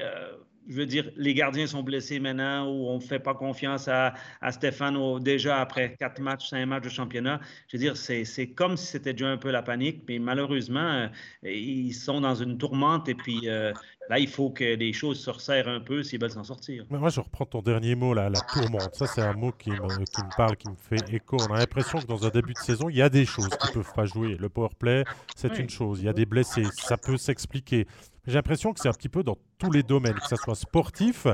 je 0.71 0.77
veux 0.77 0.87
dire, 0.87 1.11
les 1.17 1.35
gardiens 1.35 1.67
sont 1.67 1.83
blessés 1.83 2.21
maintenant 2.21 2.67
ou 2.67 2.89
on 2.89 2.97
ne 2.97 3.01
fait 3.01 3.19
pas 3.19 3.35
confiance 3.35 3.89
à, 3.89 4.15
à 4.41 4.53
Stéphane 4.53 4.97
déjà 5.19 5.61
après 5.61 5.97
quatre 5.99 6.21
matchs, 6.21 6.49
cinq 6.49 6.65
matchs 6.67 6.85
de 6.85 6.89
championnat. 6.89 7.41
Je 7.67 7.77
veux 7.77 7.83
dire, 7.83 7.97
c'est 7.97 8.47
comme 8.55 8.77
si 8.77 8.87
c'était 8.87 9.13
déjà 9.13 9.29
un 9.29 9.37
peu 9.37 9.51
la 9.51 9.63
panique, 9.63 10.05
mais 10.09 10.21
malheureusement, 10.21 10.81
euh, 10.81 11.09
ils 11.43 11.93
sont 11.93 12.21
dans 12.21 12.37
une 12.37 12.57
tourmente 12.57 13.09
et 13.09 13.17
puis 13.17 13.49
euh, 13.49 13.73
là, 14.11 14.19
il 14.19 14.29
faut 14.29 14.51
que 14.51 14.65
les 14.65 14.93
choses 14.93 15.21
se 15.21 15.31
resserrent 15.31 15.69
un 15.69 15.81
peu 15.81 16.03
s'ils 16.03 16.21
veulent 16.21 16.33
s'en 16.33 16.43
sortir. 16.43 16.85
Mais 16.91 16.99
moi, 16.99 17.11
je 17.11 17.21
reprends 17.21 17.47
ton 17.47 17.63
dernier 17.63 17.95
mot, 17.95 18.13
là, 18.13 18.29
la 18.29 18.41
tourmente. 18.41 18.93
Ça, 18.93 19.07
c'est 19.07 19.23
un 19.23 19.35
mot 19.35 19.53
qui 19.53 19.71
me, 19.71 19.77
qui 19.77 20.21
me, 20.21 20.37
parle, 20.37 20.57
qui 20.57 20.69
me 20.69 20.75
fait 20.75 21.15
écho. 21.15 21.37
On 21.49 21.55
a 21.55 21.59
l'impression 21.59 22.01
que 22.01 22.07
dans 22.07 22.27
un 22.27 22.31
début 22.31 22.53
de 22.53 22.59
saison, 22.59 22.89
il 22.89 22.97
y 22.97 23.03
a 23.03 23.09
des 23.09 23.25
choses 23.25 23.49
qui 23.49 23.69
ne 23.69 23.73
peuvent 23.75 23.93
pas 23.95 24.07
jouer. 24.07 24.37
Le 24.37 24.49
power 24.49 24.71
play, 24.77 25.05
c'est 25.37 25.57
une 25.59 25.71
chose. 25.71 26.01
Il 26.01 26.07
y 26.07 26.09
a 26.09 26.13
des 26.13 26.27
blessés, 26.27 26.65
ça 26.73 26.97
peut 26.97 27.17
s'expliquer. 27.17 27.87
J'ai 28.27 28.35
l'impression 28.35 28.73
que 28.73 28.81
c'est 28.81 28.89
un 28.89 28.93
petit 28.93 29.09
peu 29.09 29.23
dans 29.23 29.39
tous 29.59 29.71
les 29.71 29.85
domaines, 29.85 30.15
que 30.15 30.29
ce 30.29 30.37
soit 30.37 30.57
sportif, 30.57 31.29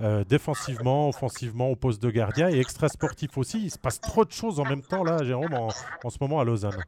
euh, 0.00 0.24
défensivement, 0.24 1.08
offensivement, 1.10 1.68
au 1.68 1.76
poste 1.76 2.02
de 2.02 2.10
gardien 2.10 2.48
et 2.48 2.58
extra 2.58 2.88
sportif 2.88 3.36
aussi. 3.36 3.62
Il 3.64 3.70
se 3.70 3.78
passe 3.78 4.00
trop 4.00 4.24
de 4.24 4.32
choses 4.32 4.58
en 4.58 4.64
même 4.64 4.82
temps, 4.82 5.04
là, 5.04 5.22
Jérôme, 5.22 5.52
en, 5.52 5.68
en 6.02 6.10
ce 6.10 6.16
moment 6.20 6.40
à 6.40 6.44
Lausanne. 6.44 6.82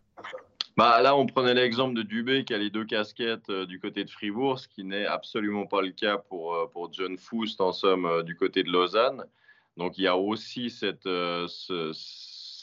Bah, 0.76 1.00
là, 1.02 1.16
on 1.16 1.26
prenait 1.26 1.54
l'exemple 1.54 1.94
de 1.94 2.02
Dubé 2.02 2.44
qui 2.44 2.52
a 2.52 2.58
les 2.58 2.70
deux 2.70 2.84
casquettes 2.84 3.48
euh, 3.48 3.64
du 3.64 3.78
côté 3.78 4.04
de 4.04 4.10
Fribourg, 4.10 4.58
ce 4.58 4.66
qui 4.66 4.82
n'est 4.82 5.06
absolument 5.06 5.66
pas 5.66 5.82
le 5.82 5.90
cas 5.90 6.18
pour, 6.18 6.54
euh, 6.54 6.66
pour 6.66 6.92
John 6.92 7.16
Foust, 7.16 7.60
en 7.60 7.72
somme, 7.72 8.22
du 8.24 8.36
côté 8.36 8.64
de 8.64 8.70
Lausanne. 8.70 9.24
Donc, 9.76 9.98
il 9.98 10.02
y 10.02 10.08
a 10.08 10.16
aussi 10.16 10.70
cette, 10.70 11.04
ce, 11.04 11.92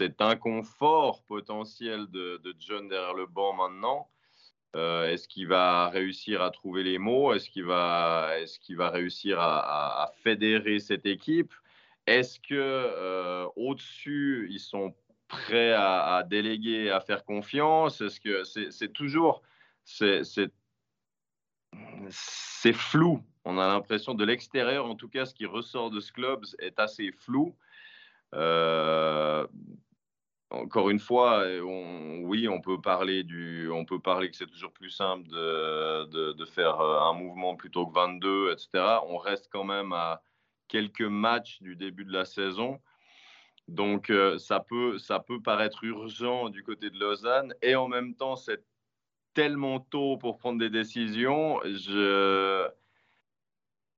cet 0.01 0.20
inconfort 0.20 1.22
potentiel 1.26 2.07
de, 2.07 2.41
John 2.59 2.88
derrière 2.88 3.14
le 3.14 3.28
banc 3.28 3.53
maintenant. 3.53 4.09
Euh, 4.76 5.07
est-ce 5.07 5.28
qu'il 5.28 5.47
va 5.47 5.89
réussir 5.89 6.41
à 6.41 6.49
trouver 6.49 6.82
les 6.82 6.97
mots? 6.97 7.34
Est-ce 7.34 7.51
qu'il 7.51 7.66
va, 7.66 8.32
est 8.39 8.74
va 8.74 8.89
réussir 8.89 9.38
à, 9.39 10.12
fédérer 10.24 10.80
cette 10.80 11.05
équipe? 11.05 11.53
Est-ce 12.07 12.39
que 12.39 12.55
euh, 12.55 13.45
au-dessus, 13.55 14.47
ils 14.49 14.59
sont 14.59 14.95
prêts 15.32 15.73
à, 15.73 16.23
déléguer, 16.27 16.91
à 16.91 16.99
faire 16.99 17.23
confiance 17.23 18.01
Est-ce 18.01 18.19
que 18.19 18.43
c'est 18.43 18.93
toujours 18.93 19.41
c'est 22.09 22.73
flou 22.73 23.23
On 23.45 23.57
a 23.57 23.67
l'impression 23.67 24.13
de 24.13 24.23
l'extérieur, 24.23 24.86
en 24.86 24.95
tout 24.95 25.09
cas, 25.09 25.25
ce 25.25 25.34
qui 25.34 25.45
ressort 25.45 25.89
de 25.89 25.99
ce 25.99 26.11
club 26.11 26.43
est 26.59 26.79
assez 26.79 27.11
flou. 27.11 27.55
Euh, 28.36 29.47
encore 30.51 30.89
une 30.89 30.99
fois, 30.99 31.45
oui, 31.63 32.47
on 32.49 32.59
peut 32.59 32.79
parler 32.79 33.23
du, 33.23 33.69
on 33.71 33.86
peut 33.86 33.99
parler 33.99 34.29
que 34.29 34.36
c'est 34.36 34.47
toujours 34.47 34.73
plus 34.73 34.89
simple 34.89 35.27
de, 35.29 36.34
de, 36.34 36.45
faire 36.45 36.79
euh, 36.82 36.99
un 36.99 37.13
mouvement 37.13 37.55
plutôt 37.55 37.88
que 37.88 37.93
22, 37.93 38.51
etc. 38.51 38.99
On 39.07 39.17
reste 39.17 39.49
quand 39.51 39.63
même 39.63 39.93
à 39.93 40.21
quelques 40.67 41.01
matchs 41.01 41.61
du 41.61 41.75
début 41.77 42.03
de 42.03 42.11
la 42.11 42.25
saison. 42.25 42.82
Donc, 43.72 44.09
euh, 44.09 44.38
ça, 44.38 44.59
peut, 44.59 44.97
ça 44.97 45.19
peut 45.19 45.41
paraître 45.41 45.86
urgent 45.86 46.49
du 46.49 46.61
côté 46.61 46.89
de 46.89 46.99
Lausanne 46.99 47.53
et 47.61 47.76
en 47.76 47.88
même 47.88 48.15
temps, 48.15 48.36
c'est 48.36 48.65
tellement 49.34 49.80
tôt 49.80 50.17
pour 50.17 50.38
prendre 50.38 50.59
des 50.59 50.69
décisions. 50.69 51.61
Je, 51.63 52.67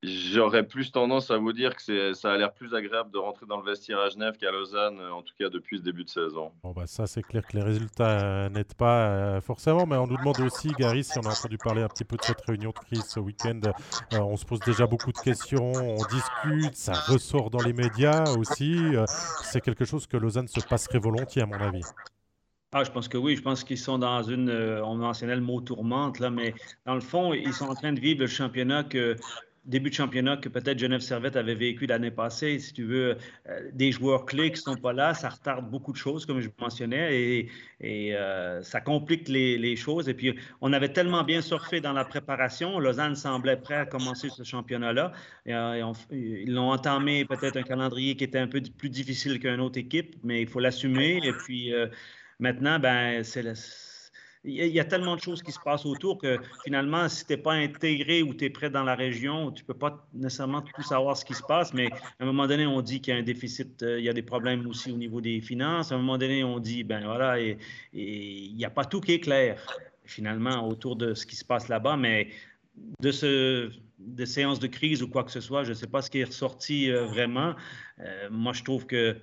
J'aurais 0.04 0.64
plus 0.64 0.92
tendance 0.92 1.32
à 1.32 1.38
vous 1.38 1.54
dire 1.54 1.78
que 1.78 2.14
ça 2.14 2.34
a 2.34 2.38
l'air 2.38 2.54
plus 2.54 2.76
agréable 2.76 3.10
de 3.12 3.18
rentrer 3.18 3.46
dans 3.46 3.56
le 3.58 3.64
vestiaire 3.64 4.00
à 4.00 4.10
Genève 4.10 4.36
qu'à 4.38 4.52
Lausanne, 4.52 5.00
en 5.00 5.22
tout 5.22 5.34
cas 5.40 5.48
depuis 5.48 5.78
ce 5.78 5.82
début 5.82 6.04
de 6.04 6.10
saison. 6.10 6.52
Bon, 6.62 6.72
bah 6.72 6.88
ça, 6.88 7.08
c'est 7.08 7.22
clair 7.22 7.42
que 7.48 7.56
les 7.56 7.64
résultats 7.64 8.20
euh, 8.20 8.50
n'aident 8.50 8.74
pas 8.74 9.08
euh, 9.08 9.42
forcément, 9.42 9.86
mais 9.86 9.96
on 9.96 10.08
nous 10.08 10.18
demande 10.18 10.42
aussi, 10.42 10.68
Gary, 10.78 11.06
si 11.06 11.18
on 11.20 11.22
a 11.22 11.30
entendu 11.30 11.58
parler 11.58 11.84
un 11.84 11.88
petit 11.88 12.04
peu 12.04 12.18
de 12.18 12.22
cette 12.22 12.42
réunion 12.42 12.72
de 12.72 12.86
crise 12.86 13.06
ce 13.06 13.22
week-end. 13.22 13.62
Euh, 13.64 14.20
on 14.20 14.36
se 14.36 14.46
pose 14.46 14.60
déjà 14.60 14.86
beaucoup 14.88 15.14
de 15.14 15.18
questions, 15.20 15.72
on 15.72 15.96
discute, 15.96 16.76
ça 16.76 16.94
ressort 17.08 17.50
dans 17.50 17.62
les 17.62 17.74
médias 17.74 18.26
aussi. 18.38 18.78
c'est 19.42 19.62
quelque 19.62 19.86
chose 19.86 20.06
que 20.06 20.18
Lausanne 20.18 20.50
se 20.50 20.60
passerait 20.68 21.00
volontiers, 21.00 21.44
à 21.44 21.46
mon 21.46 21.62
avis. 21.62 21.84
Ah, 22.74 22.84
je 22.84 22.92
pense 22.92 23.08
que 23.08 23.18
oui. 23.18 23.38
Je 23.38 23.42
pense 23.42 23.64
qu'ils 23.64 23.78
sont 23.78 24.00
dans 24.00 24.24
une. 24.24 24.50
on 24.50 24.96
mentionnait 24.96 25.36
le 25.36 25.42
mot 25.42 25.62
tourmente, 25.62 26.20
là, 26.20 26.30
mais 26.30 26.56
dans 26.86 26.96
le 26.96 27.02
fond, 27.02 27.32
ils 27.34 27.54
sont 27.54 27.68
en 27.68 27.76
train 27.76 27.94
de 27.94 28.00
vivre 28.00 28.20
le 28.20 28.28
championnat 28.28 28.84
que 28.84 29.16
début 29.66 29.90
de 29.90 29.96
championnat 29.96 30.38
que 30.38 30.50
peut-être 30.50 30.78
Genève 30.78 31.00
Servette 31.02 31.36
avait 31.36 31.56
vécu 31.56 31.86
l'année 31.86 32.12
passée. 32.12 32.60
Si 32.60 32.74
tu 32.74 32.84
veux, 32.84 33.18
euh, 33.48 33.70
des 33.74 33.92
joueurs 33.92 34.26
clés 34.26 34.52
qui 34.52 34.60
ne 34.60 34.74
sont 34.74 34.76
pas 34.76 34.94
là, 34.94 35.14
ça 35.14 35.30
retarde 35.30 35.70
beaucoup 35.70 35.92
de 35.92 35.98
choses, 35.98 36.26
comme 36.26 36.42
je 36.42 36.50
mentionnais, 36.60 37.48
et, 37.82 38.16
euh, 38.16 38.62
ça 38.62 38.82
complique 38.82 39.28
les, 39.28 39.76
choses. 39.76 40.10
Et 40.10 40.14
puis, 40.14 40.36
on 40.62 40.74
avait 40.74 40.90
tellement 40.90 41.24
bien 41.24 41.42
surfé 41.42 41.82
dans 41.82 41.94
la 41.94 42.06
préparation. 42.06 42.80
Lausanne 42.80 43.16
semblait 43.16 43.58
prêt 43.58 43.76
à 43.76 43.86
commencer 43.86 44.30
ce 44.30 44.44
championnat-là. 44.44 45.12
Euh, 45.48 45.94
ils 46.12 46.54
l'ont 46.54 46.72
entamé 46.72 47.26
peut-être 47.26 47.58
un 47.58 47.64
calendrier 47.64 48.16
qui 48.16 48.24
était 48.24 48.40
un 48.40 48.48
peu 48.48 48.62
plus 48.78 48.90
difficile 48.90 49.40
qu'une 49.40 49.62
autre 49.62 49.80
équipe, 49.80 50.16
mais 50.24 50.42
il 50.42 50.48
faut 50.48 50.60
l'assumer. 50.60 51.20
Et 51.24 51.34
puis, 51.34 51.74
maintenant, 52.40 52.80
ben, 52.80 53.24
c'est 53.24 53.42
il 54.46 54.68
y 54.68 54.80
a 54.80 54.86
tellement 54.86 55.16
de 55.16 55.22
choses 55.22 55.42
qui 55.42 55.52
se 55.52 55.60
passent 55.60 55.86
autour 55.86 56.18
que 56.18 56.38
finalement, 56.64 57.08
si 57.08 57.26
tu 57.26 57.34
n'es 57.34 57.38
pas 57.38 57.54
intégré 57.54 58.22
ou 58.24 58.34
tu 58.34 58.46
es 58.46 58.50
prêt 58.50 58.70
dans 58.70 58.84
la 58.84 58.96
région, 58.96 59.52
tu 59.52 59.64
ne 59.64 59.68
peux 59.68 59.74
pas 59.74 60.06
nécessairement 60.14 60.62
tout 60.62 60.84
savoir 60.84 61.16
ce 61.16 61.24
qui 61.24 61.34
se 61.34 61.44
passe. 61.44 61.74
Mais 61.74 61.92
à 61.92 62.24
un 62.24 62.26
moment 62.26 62.46
donné, 62.46 62.66
on 62.66 62.82
dit 62.82 63.00
qu'il 63.00 63.14
y 63.14 63.18
a 63.18 63.20
un 63.20 63.24
déficit, 63.24 63.82
euh, 63.84 64.00
il 64.00 64.06
y 64.06 64.10
a 64.10 64.14
des 64.14 64.22
problèmes 64.22 64.68
aussi 64.68 64.92
au 64.92 64.98
niveau 64.98 65.22
des 65.22 65.40
finances. 65.40 65.92
À 65.92 65.96
un 65.96 66.00
moment 66.00 66.18
donné, 66.18 66.44
on 66.44 66.60
dit, 66.60 66.84
ben 66.84 67.06
voilà, 67.06 67.40
il 67.40 68.56
n'y 68.56 68.66
a 68.66 68.70
pas 68.70 68.86
tout 68.86 69.00
qui 69.00 69.14
est 69.14 69.20
clair 69.22 69.62
finalement 70.06 70.68
autour 70.68 70.98
de 70.98 71.14
ce 71.14 71.26
qui 71.26 71.38
se 71.38 71.46
passe 71.46 71.70
là-bas. 71.70 71.96
Mais 71.96 72.30
de 73.00 73.12
ce 73.12 73.72
de 74.00 74.26
séances 74.26 74.60
de 74.60 74.68
crise 74.68 75.02
ou 75.02 75.08
quoi 75.08 75.24
que 75.24 75.32
ce 75.32 75.40
soit, 75.40 75.64
je 75.64 75.70
ne 75.70 75.74
sais 75.74 75.88
pas 75.88 76.02
ce 76.02 76.10
qui 76.10 76.20
est 76.20 76.26
ressorti 76.26 76.92
euh, 76.92 77.06
vraiment. 77.06 77.56
Euh, 78.00 78.30
moi, 78.30 78.54
je 78.54 78.64
trouve 78.64 78.86
que 78.86 79.16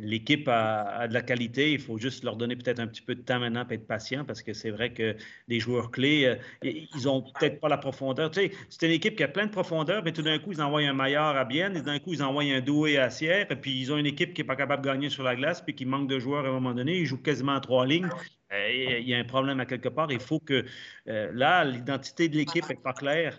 l'équipe 0.00 0.48
a, 0.48 1.08
de 1.08 1.14
la 1.14 1.22
qualité. 1.22 1.72
Il 1.72 1.80
faut 1.80 1.98
juste 1.98 2.24
leur 2.24 2.36
donner 2.36 2.56
peut-être 2.56 2.80
un 2.80 2.86
petit 2.86 3.02
peu 3.02 3.14
de 3.14 3.22
temps 3.22 3.38
maintenant 3.38 3.64
pour 3.64 3.72
être 3.72 3.86
patient 3.86 4.24
parce 4.24 4.42
que 4.42 4.52
c'est 4.52 4.70
vrai 4.70 4.92
que 4.92 5.16
des 5.48 5.60
joueurs 5.60 5.90
clés, 5.90 6.26
euh, 6.26 6.36
ils 6.62 7.04
n'ont 7.04 7.22
peut-être 7.22 7.60
pas 7.60 7.68
la 7.68 7.78
profondeur. 7.78 8.30
Tu 8.30 8.40
sais, 8.40 8.50
c'est 8.68 8.86
une 8.86 8.92
équipe 8.92 9.16
qui 9.16 9.22
a 9.22 9.28
plein 9.28 9.46
de 9.46 9.50
profondeur, 9.50 10.02
mais 10.04 10.12
tout 10.12 10.22
d'un 10.22 10.38
coup, 10.38 10.52
ils 10.52 10.62
envoient 10.62 10.80
un 10.80 10.92
Maillard 10.92 11.36
à 11.36 11.44
Bienne, 11.44 11.76
et 11.76 11.82
d'un 11.82 11.98
coup, 11.98 12.12
ils 12.12 12.22
envoient 12.22 12.42
un 12.42 12.60
Doué 12.60 12.98
à 12.98 13.10
Sierre, 13.10 13.46
et 13.50 13.56
puis 13.56 13.78
ils 13.80 13.92
ont 13.92 13.98
une 13.98 14.06
équipe 14.06 14.34
qui 14.34 14.42
n'est 14.42 14.46
pas 14.46 14.56
capable 14.56 14.82
de 14.84 14.88
gagner 14.90 15.10
sur 15.10 15.24
la 15.24 15.36
glace, 15.36 15.60
puis 15.60 15.74
qui 15.74 15.84
manque 15.84 16.08
de 16.08 16.18
joueurs 16.18 16.44
à 16.44 16.48
un 16.48 16.52
moment 16.52 16.74
donné. 16.74 16.98
Ils 16.98 17.06
jouent 17.06 17.22
quasiment 17.22 17.54
à 17.54 17.60
trois 17.60 17.86
lignes. 17.86 18.08
Euh, 18.52 18.98
il 19.00 19.08
y 19.08 19.14
a 19.14 19.18
un 19.18 19.24
problème 19.24 19.60
à 19.60 19.66
quelque 19.66 19.88
part. 19.88 20.10
Il 20.12 20.20
faut 20.20 20.38
que 20.38 20.64
là, 21.06 21.64
l'identité 21.64 22.28
de 22.28 22.36
l'équipe 22.36 22.68
n'est 22.68 22.76
pas 22.76 22.92
claire 22.92 23.38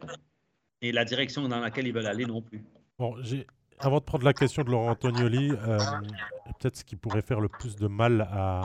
et 0.81 0.91
la 0.91 1.05
direction 1.05 1.47
dans 1.47 1.59
laquelle 1.59 1.87
ils 1.87 1.93
veulent 1.93 2.05
aller 2.05 2.25
non 2.25 2.41
plus. 2.41 2.63
Bon, 2.99 3.15
j'ai 3.21 3.45
avant 3.79 3.97
de 3.97 4.03
prendre 4.03 4.23
la 4.23 4.33
question 4.33 4.63
de 4.63 4.71
Laurent 4.71 4.91
Antonioli, 4.91 5.51
euh, 5.51 5.77
peut-être 6.59 6.77
ce 6.77 6.83
qui 6.83 6.95
pourrait 6.95 7.21
faire 7.21 7.39
le 7.39 7.49
plus 7.49 7.75
de 7.75 7.87
mal 7.87 8.21
à, 8.31 8.63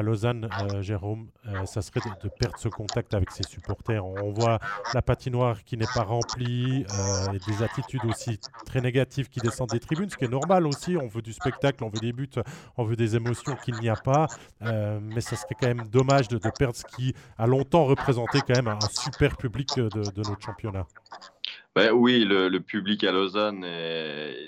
Lausanne, 0.00 0.48
euh, 0.62 0.80
Jérôme, 0.80 1.28
euh, 1.46 1.66
ça 1.66 1.82
serait 1.82 2.00
de, 2.22 2.28
perdre 2.30 2.56
ce 2.56 2.68
contact 2.68 3.12
avec 3.12 3.30
ses 3.30 3.42
supporters. 3.42 4.02
On 4.02 4.32
voit 4.32 4.58
la 4.94 5.02
patinoire 5.02 5.62
qui 5.64 5.76
n'est 5.76 5.84
pas 5.94 6.02
remplie, 6.02 6.86
et 7.34 7.38
des 7.50 7.62
attitudes 7.62 8.04
aussi 8.06 8.40
très 8.64 8.80
négatives 8.80 9.28
qui 9.28 9.40
descendent 9.40 9.68
des 9.68 9.80
tribunes, 9.80 10.08
ce 10.08 10.16
qui 10.16 10.24
est 10.24 10.28
normal 10.28 10.66
aussi. 10.66 10.96
On 10.96 11.08
veut 11.08 11.20
du 11.20 11.34
spectacle, 11.34 11.84
on 11.84 11.90
veut 11.90 12.00
des 12.00 12.14
buts, 12.14 12.30
on 12.78 12.84
veut 12.84 12.96
des 12.96 13.16
émotions 13.16 13.54
qu'il 13.56 13.74
n'y 13.80 13.90
a 13.90 13.96
pas. 13.96 14.28
mais 14.62 15.20
ça 15.20 15.36
serait 15.36 15.56
quand 15.60 15.68
même 15.68 15.86
dommage 15.88 16.28
de, 16.28 16.38
perdre 16.38 16.76
ce 16.76 16.84
qui 16.84 17.14
a 17.36 17.46
longtemps 17.46 17.84
représenté 17.84 18.40
quand 18.40 18.56
même 18.56 18.68
un, 18.68 18.78
super 18.88 19.36
public 19.36 19.76
de 19.76 20.22
notre 20.22 20.40
championnat. 20.40 20.86
Ben 21.74 21.90
oui, 21.90 22.24
le, 22.26 22.58
public 22.60 23.02
à 23.02 23.12
Lausanne, 23.12 23.64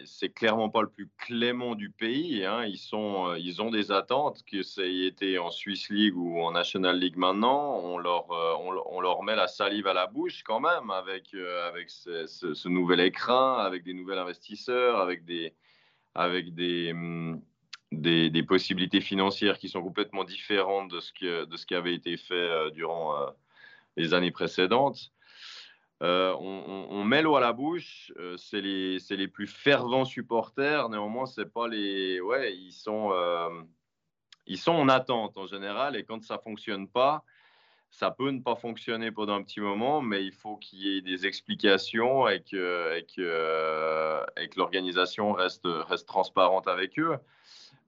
c'est 0.05 0.29
clairement 0.29 0.69
pas 0.69 0.83
le 0.83 0.91
plus 0.91 1.09
clément 1.17 1.75
du 1.75 1.89
pays. 1.89 2.45
Hein. 2.45 2.67
Euh, 2.93 3.39
ils 3.39 3.63
ont 3.63 3.71
des 3.71 3.91
attentes, 3.93 4.43
que 4.45 4.63
ça 4.63 4.83
ait 4.83 5.07
été 5.07 5.39
en 5.39 5.51
Swiss 5.51 5.89
League 5.89 6.17
ou 6.19 6.39
en 6.43 6.53
National 6.53 6.99
League 6.99 7.17
maintenant. 7.17 7.81
On 7.83 7.97
leur, 7.97 8.31
euh, 8.31 9.23
met 9.23 9.37
la 9.37 9.49
salive 9.49 9.87
à 9.87 9.95
la 9.95 10.07
bouche 10.07 10.43
quand 10.43 10.61
même 10.61 10.91
avec, 10.91 11.33
euh, 11.33 11.73
ce, 11.87 12.69
nouvel 12.69 13.01
écran, 13.01 13.57
avec 13.57 13.85
des 13.85 13.95
nouveaux 13.95 14.13
investisseurs, 14.13 15.01
avec 15.01 15.25
des, 15.25 15.55
des, 17.91 18.43
possibilités 18.43 19.01
financières 19.01 19.59
qui 19.59 19.71
sont 19.71 19.83
complètement 19.83 20.25
différentes 20.25 20.91
de 20.91 21.01
ce 21.01 21.67
qui 21.67 21.75
avait 21.75 21.95
été 21.95 22.19
fait 22.19 22.71
durant 22.73 23.15
les 23.97 24.13
années 24.13 24.31
précédentes. 24.31 25.11
Euh, 26.05 26.35
on, 26.39 27.03
met 27.05 27.23
l'eau 27.23 27.37
à 27.37 27.41
la 27.41 27.55
bouche. 27.55 28.13
Euh, 28.19 28.37
c'est 28.37 28.61
les, 28.61 28.99
les, 29.11 29.29
plus 29.29 29.47
fervents 29.47 30.05
supporters. 30.05 30.91
Néanmoins, 30.91 31.25
c'est 31.25 31.51
pas 31.51 31.67
les. 31.67 32.21
Ouais, 32.21 32.55
ils 32.55 32.73
sont, 32.73 33.11
euh, 33.13 33.49
ils 34.47 34.59
sont 34.59 34.73
en 34.73 34.89
attente 34.91 35.39
en 35.39 35.47
général. 35.47 35.97
Et 35.97 36.05
quand 36.05 36.23
ça 36.23 36.39
fonctionne 36.39 36.89
pas, 36.89 37.25
ça 37.91 38.11
peut 38.11 38.31
ne 38.31 38.41
pas 38.41 38.55
fonctionner 38.55 39.13
pendant 39.13 39.35
un 39.35 39.43
petit 39.43 39.61
moment, 39.61 40.03
mais 40.03 40.25
il 40.25 40.33
faut 40.33 40.57
qu'il 40.57 40.81
y 40.81 40.99
ait 40.99 41.01
des 41.01 41.27
explications 41.27 42.29
et 42.29 42.43
que, 42.43 43.01
l'organisation 44.57 45.33
reste 45.33 45.67
transparente 46.07 46.69
avec 46.69 46.99
eux. 46.99 47.17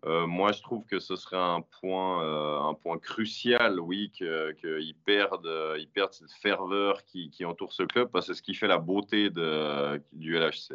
Euh, 0.05 0.27
moi, 0.27 0.53
je 0.53 0.63
trouve 0.63 0.85
que 0.85 0.99
ce 0.99 1.17
serait 1.17 1.37
un 1.37 1.63
point, 1.81 2.23
euh, 2.23 2.61
un 2.61 2.75
point 2.75 2.99
crucial, 2.99 3.81
oui, 3.81 4.11
qu'ils 4.11 4.95
perdent, 5.05 5.47
euh, 5.47 5.83
perdent 5.93 6.13
cette 6.13 6.33
ferveur 6.33 7.05
qui, 7.05 7.45
entoure 7.45 7.73
ce 7.73 7.83
club, 7.83 8.11
parce 8.11 8.27
que 8.27 8.35
c'est 8.35 8.39
ce 8.39 8.43
qui 8.43 8.55
fait 8.55 8.69
la 8.69 8.79
beauté 8.79 9.31
du 9.31 10.37
LHC. 10.37 10.75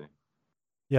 Il 0.92 0.96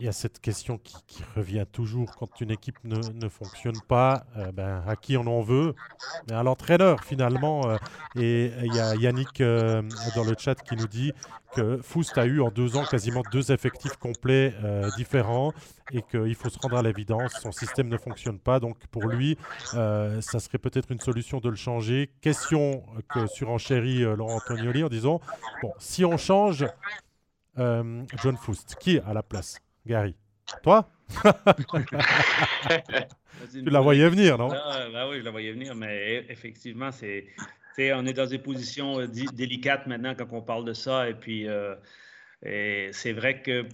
y 0.00 0.08
a, 0.08 0.12
cette 0.12 0.40
question 0.40 0.78
qui, 0.78 1.22
revient 1.36 1.66
toujours 1.70 2.16
quand 2.16 2.40
une 2.40 2.50
équipe 2.50 2.78
ne, 2.82 2.96
ne 2.96 3.28
fonctionne 3.28 3.78
pas. 3.86 4.24
Euh, 4.38 4.50
ben, 4.52 4.82
à 4.86 4.96
qui 4.96 5.18
on 5.18 5.26
en 5.26 5.42
veut? 5.42 5.74
À 6.30 6.42
l'entraîneur 6.42 7.04
finalement. 7.04 7.68
Euh, 7.68 7.76
et 8.16 8.50
il 8.62 8.74
y 8.74 8.80
a 8.80 8.94
Yannick 8.94 9.42
euh, 9.42 9.82
dans 10.16 10.24
le 10.24 10.34
chat 10.38 10.54
qui 10.54 10.76
nous 10.76 10.86
dit 10.86 11.12
que 11.54 11.78
Foust 11.82 12.16
a 12.16 12.24
eu 12.24 12.40
en 12.40 12.48
deux 12.48 12.78
ans 12.78 12.84
quasiment 12.84 13.22
deux 13.32 13.52
effectifs 13.52 13.96
complets 13.96 14.54
différents 14.96 15.52
et 15.92 16.02
qu'il 16.02 16.34
faut 16.34 16.48
se 16.48 16.58
rendre 16.58 16.78
à 16.78 16.82
l'évidence. 16.82 17.32
Son 17.40 17.52
système 17.52 17.88
ne 17.88 17.98
fonctionne 17.98 18.38
pas. 18.38 18.58
Donc 18.60 18.78
pour 18.90 19.06
lui, 19.06 19.36
ça 19.72 20.40
serait 20.40 20.58
peut-être 20.58 20.90
une 20.90 21.00
solution 21.00 21.38
de 21.38 21.50
le 21.50 21.56
changer. 21.56 22.10
Question 22.22 22.82
que 23.08 23.26
surenchérit 23.26 24.00
Laurent 24.00 24.36
Antonioli 24.36 24.82
en 24.82 24.88
disant, 24.88 25.20
bon, 25.62 25.72
si 25.78 26.04
on 26.04 26.16
change, 26.16 26.66
euh, 27.58 28.02
John 28.22 28.36
Foust. 28.36 28.76
Qui 28.80 28.98
à 28.98 29.12
la 29.12 29.22
place? 29.22 29.58
Gary 29.86 30.16
Toi? 30.62 30.88
Tu 33.52 33.64
la 33.64 33.80
voyais 33.80 34.08
venir, 34.08 34.38
non? 34.38 34.50
Ah, 34.52 34.86
bah 34.92 35.08
Oui, 35.08 35.18
je 35.18 35.24
la 35.24 35.30
voyais 35.30 35.52
venir, 35.52 35.74
mais 35.74 36.24
effectivement, 36.28 36.90
c'est, 36.92 37.26
on 37.78 38.06
est 38.06 38.12
dans 38.12 38.26
des 38.26 38.38
positions 38.38 39.00
euh, 39.00 39.06
délicates 39.06 39.86
maintenant 39.86 40.14
quand 40.14 40.32
on 40.32 40.40
parle 40.40 40.64
de 40.64 40.72
ça. 40.72 41.08
Et 41.08 41.14
puis, 41.14 41.46
euh, 41.48 41.74
c'est 42.42 43.12
vrai 43.12 43.42
que 43.42 43.66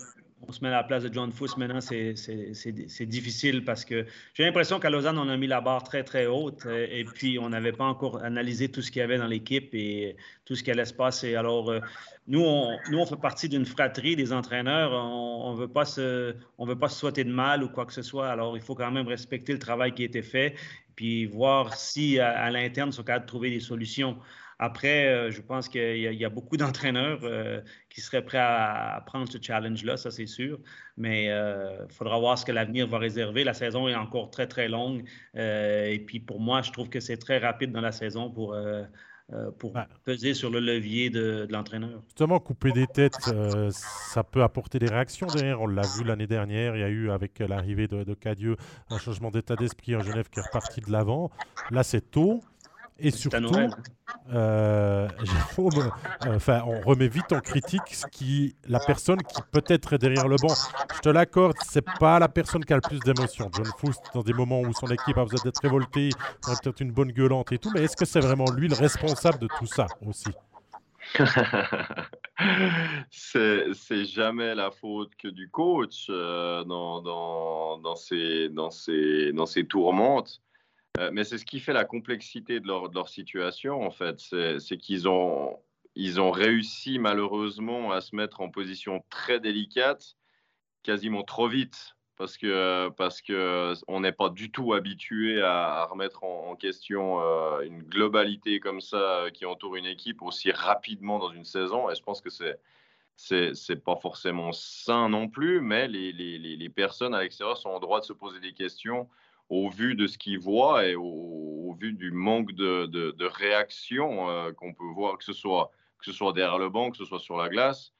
on 0.46 0.52
se 0.52 0.62
met 0.62 0.68
à 0.68 0.72
la 0.72 0.84
place 0.84 1.02
de 1.02 1.12
John 1.12 1.32
Fuss 1.32 1.56
maintenant, 1.56 1.80
c'est 1.80 3.06
difficile 3.06 3.64
parce 3.64 3.84
que 3.84 4.06
j'ai 4.34 4.44
l'impression 4.44 4.80
qu'à 4.80 4.90
Lausanne, 4.90 5.18
on 5.18 5.28
a 5.28 5.36
mis 5.36 5.46
la 5.46 5.60
barre 5.60 5.82
très, 5.82 6.02
très 6.02 6.26
haute 6.26 6.66
euh, 6.66 6.86
et 6.90 7.04
puis 7.04 7.38
on 7.38 7.50
n'avait 7.50 7.72
pas 7.72 7.84
encore 7.84 8.22
analysé 8.22 8.68
tout 8.68 8.82
ce 8.82 8.90
qu'il 8.90 9.00
y 9.00 9.02
avait 9.02 9.18
dans 9.18 9.26
l'équipe 9.26 9.74
et 9.74 10.16
tout 10.44 10.54
ce 10.54 10.62
qui 10.62 10.70
allait 10.70 10.84
se 10.84 10.94
passer. 10.94 11.34
Alors, 11.34 11.70
euh, 11.70 11.80
nous, 12.26 12.42
on, 12.42 12.76
nous, 12.90 12.98
on 12.98 13.06
fait 13.06 13.20
partie 13.20 13.48
d'une 13.48 13.66
fratrie 13.66 14.16
des 14.16 14.32
entraîneurs. 14.32 14.92
On 14.92 15.52
ne 15.54 15.58
veut, 15.58 15.68
pas 15.68 15.84
se, 15.84 16.34
souhaiter 16.88 17.24
de 17.24 17.32
mal 17.32 17.62
ou 17.62 17.68
quoi 17.68 17.86
que 17.86 17.92
ce 17.92 18.02
soit. 18.02 18.28
Alors, 18.28 18.56
il 18.56 18.62
faut 18.62 18.74
quand 18.74 18.90
même 18.90 19.08
respecter 19.08 19.52
le 19.52 19.58
travail 19.58 19.92
qui 19.92 20.02
a 20.02 20.06
été 20.06 20.22
fait 20.22 20.54
puis 21.00 21.24
voir 21.24 21.76
si 21.76 22.18
à, 22.18 22.50
l'interne, 22.50 22.90
ils 22.90 22.92
sont 22.92 23.02
capables 23.02 23.24
de 23.24 23.28
trouver 23.30 23.48
des 23.48 23.60
solutions. 23.60 24.18
Après, 24.62 25.06
euh, 25.06 25.30
je 25.30 25.40
pense 25.40 25.70
qu'il 25.70 25.96
y, 25.96 26.24
a 26.24 26.28
beaucoup 26.28 26.56
d'entraîneurs 26.58 27.20
euh, 27.22 27.62
qui 27.88 28.02
seraient 28.02 28.22
prêts 28.22 28.38
à, 28.38 29.02
prendre 29.06 29.26
ce 29.26 29.38
challenge-là, 29.40 29.96
ça 29.96 30.10
c'est 30.10 30.26
sûr. 30.26 30.58
Mais 30.98 31.24
il 31.24 31.30
euh, 31.30 31.88
faudra 31.88 32.18
voir 32.18 32.36
ce 32.36 32.44
que 32.44 32.52
l'avenir 32.52 32.86
va 32.86 32.98
réserver. 32.98 33.42
La 33.42 33.54
saison 33.54 33.88
est 33.88 33.94
encore 33.94 34.30
très, 34.30 34.46
très 34.46 34.68
longue. 34.68 35.04
et 35.34 36.04
puis 36.06 36.20
pour 36.20 36.40
moi, 36.40 36.60
je 36.60 36.72
trouve 36.72 36.90
que 36.90 37.00
c'est 37.00 37.16
très 37.16 37.38
rapide 37.38 37.72
dans 37.72 37.80
la 37.80 37.92
saison 37.92 38.30
pour, 38.30 38.54
pour 39.58 39.78
peser 40.04 40.34
sur 40.34 40.50
le 40.50 40.60
levier 40.60 41.08
de, 41.08 41.46
l'entraîneur. 41.48 42.02
Justement, 42.08 42.38
couper 42.38 42.72
des 42.72 42.86
têtes, 42.86 43.32
ça 43.70 44.24
peut 44.24 44.42
apporter 44.42 44.78
des 44.78 44.88
réactions 44.88 45.26
derrière. 45.28 45.62
On 45.62 45.68
l'a 45.68 45.86
vu 45.96 46.04
l'année 46.04 46.26
dernière. 46.26 46.76
Il 46.76 46.80
y 46.80 46.84
a 46.84 46.90
eu, 46.90 47.10
avec 47.10 47.38
l'arrivée 47.38 47.88
de, 47.88 48.04
de 48.04 48.12
Cadieux, 48.12 48.56
un 48.90 48.98
changement 48.98 49.30
d'état 49.30 49.56
d'esprit 49.56 49.96
en 49.96 50.02
Genève 50.02 50.28
qui 50.28 50.38
est 50.38 50.42
reparti 50.42 50.82
de 50.82 50.92
l'avant. 50.92 51.30
Là, 51.70 51.82
c'est 51.82 52.10
tôt. 52.10 52.42
Et 53.00 53.10
surtout, 53.10 53.54
euh, 54.32 55.08
Jérôme, 55.24 55.90
euh, 56.26 56.36
enfin, 56.36 56.62
on 56.66 56.80
remet 56.80 57.08
vite 57.08 57.32
en 57.32 57.40
critique 57.40 57.82
ce 57.92 58.06
qui, 58.06 58.54
la 58.68 58.78
personne 58.78 59.18
qui 59.22 59.40
peut-être 59.52 59.94
est 59.94 59.98
derrière 59.98 60.28
le 60.28 60.36
banc. 60.36 60.54
Je 60.94 61.00
te 61.00 61.08
l'accorde, 61.08 61.56
c'est 61.62 61.84
pas 61.98 62.18
la 62.18 62.28
personne 62.28 62.64
qui 62.64 62.72
a 62.72 62.76
le 62.76 62.82
plus 62.82 63.00
d'émotions. 63.00 63.50
John 63.54 63.66
Foust, 63.78 64.00
dans 64.14 64.22
des 64.22 64.32
moments 64.32 64.60
où 64.60 64.72
son 64.72 64.86
équipe 64.88 65.16
a 65.16 65.24
besoin 65.24 65.40
d'être 65.44 65.60
révoltée, 65.62 66.08
il 66.08 66.54
peut-être 66.62 66.80
une 66.80 66.92
bonne 66.92 67.12
gueulante 67.12 67.52
et 67.52 67.58
tout, 67.58 67.70
mais 67.74 67.84
est-ce 67.84 67.96
que 67.96 68.04
c'est 68.04 68.20
vraiment 68.20 68.50
lui 68.50 68.68
le 68.68 68.76
responsable 68.76 69.38
de 69.38 69.48
tout 69.58 69.66
ça 69.66 69.86
aussi? 70.06 70.30
C'est 73.10 74.04
jamais 74.04 74.54
la 74.54 74.70
faute 74.70 75.10
que 75.16 75.28
du 75.28 75.48
coach 75.50 76.06
euh, 76.08 76.62
dans, 76.64 77.02
dans, 77.02 77.78
dans, 77.78 77.96
ces, 77.96 78.48
dans, 78.50 78.70
ces, 78.70 79.32
dans 79.32 79.46
ces 79.46 79.66
tourmentes. 79.66 80.40
Euh, 80.98 81.10
mais 81.12 81.24
c'est 81.24 81.38
ce 81.38 81.44
qui 81.44 81.60
fait 81.60 81.72
la 81.72 81.84
complexité 81.84 82.60
de 82.60 82.66
leur, 82.66 83.08
situation, 83.08 83.82
en 83.82 83.90
fait. 83.90 84.18
C'est 84.18 84.76
qu'ils 84.76 85.08
ont, 85.08 85.60
réussi, 85.96 86.98
malheureusement, 86.98 87.92
à 87.92 88.00
se 88.00 88.14
mettre 88.16 88.40
en 88.40 88.50
position 88.50 89.04
très 89.08 89.40
délicate, 89.40 90.16
quasiment 90.82 91.22
trop 91.22 91.48
vite 91.48 91.96
parce 92.20 92.36
que 92.36 92.90
parce 92.90 93.22
que 93.22 93.72
on 93.88 94.00
n'est 94.00 94.12
pas 94.12 94.28
du 94.28 94.50
tout 94.50 94.74
habitué 94.74 95.40
à, 95.40 95.86
remettre 95.86 96.22
en, 96.22 96.54
question 96.54 97.22
euh, 97.22 97.62
une 97.62 97.82
globalité 97.82 98.60
comme 98.60 98.82
ça 98.82 98.96
euh, 98.96 99.30
qui 99.30 99.46
entoure 99.46 99.76
une 99.76 99.86
équipe 99.86 100.20
aussi 100.20 100.52
rapidement 100.52 101.18
dans 101.18 101.30
une 101.30 101.46
saison. 101.46 101.88
Et 101.88 101.94
je 101.94 102.02
pense 102.02 102.20
que 102.20 102.28
c'est 102.28 102.60
c'est 103.16 103.82
pas 103.82 103.96
forcément 103.96 104.52
sain 104.52 105.08
non 105.08 105.28
plus, 105.28 105.62
mais 105.62 105.88
les, 105.88 106.12
les, 106.12 106.38
les 106.38 106.68
personnes 106.68 107.14
à 107.14 107.22
l'extérieur 107.22 107.56
sont 107.56 107.70
en 107.70 107.80
droit 107.80 108.00
de 108.00 108.04
se 108.04 108.12
poser 108.12 108.40
des 108.40 108.52
questions 108.52 109.08
au 109.50 109.68
vu 109.68 109.94
de 109.94 110.06
ce 110.06 110.16
qu'ils 110.16 110.38
voient 110.38 110.86
et 110.86 110.94
au, 110.94 111.76
vu 111.78 111.92
du 111.92 112.10
manque 112.10 112.52
de, 112.52 112.86
de, 112.86 113.24
réaction 113.24 114.28
euh, 114.28 114.52
qu'on 114.52 114.74
peut 114.74 114.92
voir, 114.94 115.16
que 115.18 115.24
ce 115.24 115.32
soit 115.32 115.70
que 115.98 116.06
ce 116.06 116.12
soit 116.12 116.32
derrière 116.32 116.58
le 116.58 116.68
banc, 116.68 116.90
que 116.90 116.96
ce 116.96 117.04
soit 117.04 117.20
sur 117.20 117.36
la 117.36 117.48
glace. 117.48 117.92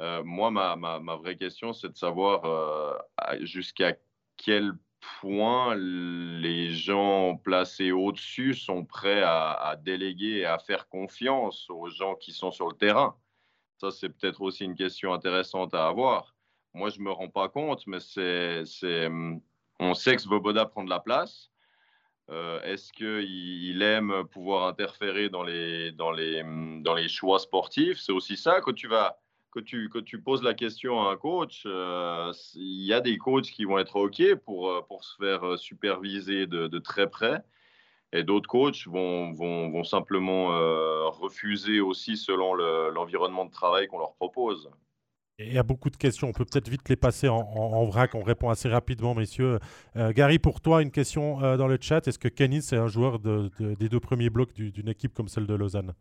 Euh, 0.00 0.22
moi, 0.24 0.50
ma, 0.50 0.76
ma, 0.76 1.16
vraie 1.16 1.36
question, 1.36 1.72
c'est 1.72 1.88
de 1.88 1.96
savoir 1.96 2.44
euh, 2.44 2.96
jusqu'à 3.40 3.96
quel 4.36 4.72
point 5.20 5.74
les 5.76 6.70
gens 6.70 7.36
placés 7.36 7.92
au-dessus 7.92 8.54
sont 8.54 8.84
prêts 8.84 9.22
à, 9.22 9.76
déléguer 9.82 10.38
et 10.38 10.46
à 10.46 10.58
faire 10.58 10.88
confiance 10.88 11.68
aux 11.70 11.88
gens 11.88 12.14
qui 12.14 12.32
sont 12.32 12.50
sur 12.50 12.68
le 12.68 12.74
terrain. 12.74 13.16
Ça, 13.78 13.90
c'est 13.90 14.08
peut-être 14.08 14.40
aussi 14.40 14.64
une 14.64 14.76
question 14.76 15.12
intéressante 15.12 15.74
à 15.74 15.86
avoir. 15.86 16.34
Moi, 16.72 16.88
je 16.90 16.98
ne 16.98 17.04
me 17.04 17.12
rends 17.12 17.28
pas 17.28 17.48
compte, 17.48 17.86
mais 17.86 18.00
c'est, 18.00 18.64
on 19.80 19.94
sait 19.94 20.16
que 20.16 20.22
Svoboda 20.22 20.66
prend 20.66 20.84
de 20.84 20.90
la 20.90 21.00
place. 21.00 21.50
Euh, 22.30 22.60
est-ce 22.62 22.92
qu'il 22.92 23.82
aime 23.82 24.24
pouvoir 24.30 24.66
interférer 24.66 25.28
dans 25.28 25.42
les, 25.42 25.92
dans 25.92 26.10
les, 26.10 26.42
dans 26.80 26.94
les 26.94 27.08
choix 27.08 27.38
sportifs? 27.38 27.98
C'est 27.98 28.12
aussi 28.12 28.36
ça 28.36 28.60
que 28.60 28.70
tu 28.70 28.88
vas 28.88 29.18
que 29.52 29.60
tu, 29.60 29.88
que 29.88 30.00
tu 30.00 30.20
poses 30.20 30.42
la 30.42 30.54
question 30.54 31.00
à 31.00 31.12
un 31.12 31.16
coach, 31.16 31.62
euh, 31.64 32.32
il 32.56 32.84
y 32.84 32.92
a 32.92 33.00
des 33.00 33.18
coachs 33.18 33.44
qui 33.44 33.64
vont 33.64 33.78
être 33.78 33.94
OK 33.94 34.20
pour, 34.44 34.68
euh, 34.68 34.82
pour 34.82 35.04
se 35.04 35.14
faire 35.16 35.56
superviser 35.56 36.48
de, 36.48 36.66
de 36.66 36.78
très 36.80 37.08
près. 37.08 37.40
Et 38.12 38.24
d'autres 38.24 38.48
coachs 38.48 38.88
vont, 38.88 39.32
vont, 39.32 39.70
vont 39.70 39.84
simplement 39.84 40.48
refuser 41.10 41.80
aussi 41.80 42.16
selon 42.16 42.54
l'environnement 42.54 43.44
de 43.44 43.50
travail 43.50 43.88
qu'on 43.88 43.98
leur 43.98 44.14
propose. 44.14 44.70
Il 45.38 45.52
y 45.52 45.58
a 45.58 45.62
beaucoup 45.62 45.90
de 45.90 45.96
questions. 45.96 46.28
On 46.28 46.32
peut 46.32 46.44
peut-être 46.44 46.68
vite 46.68 46.88
les 46.88 46.96
passer 46.96 47.28
en, 47.28 47.84
vrac. 47.86 48.14
On 48.14 48.22
répond 48.22 48.50
assez 48.50 48.68
rapidement, 48.68 49.14
messieurs. 49.14 49.58
Gary, 49.96 50.38
pour 50.38 50.60
toi, 50.60 50.80
une 50.80 50.92
question 50.92 51.56
dans 51.56 51.66
le 51.66 51.76
chat. 51.80 52.06
Est-ce 52.06 52.20
que 52.20 52.28
Kenny, 52.28 52.62
c'est 52.62 52.76
un 52.76 52.86
joueur 52.86 53.18
de, 53.18 53.50
des 53.58 53.88
deux 53.88 54.00
premiers 54.00 54.30
blocs 54.30 54.52
d'une 54.54 54.88
équipe 54.88 55.12
comme 55.12 55.26
celle 55.26 55.46
de 55.46 55.54
Lausanne? 55.54 55.92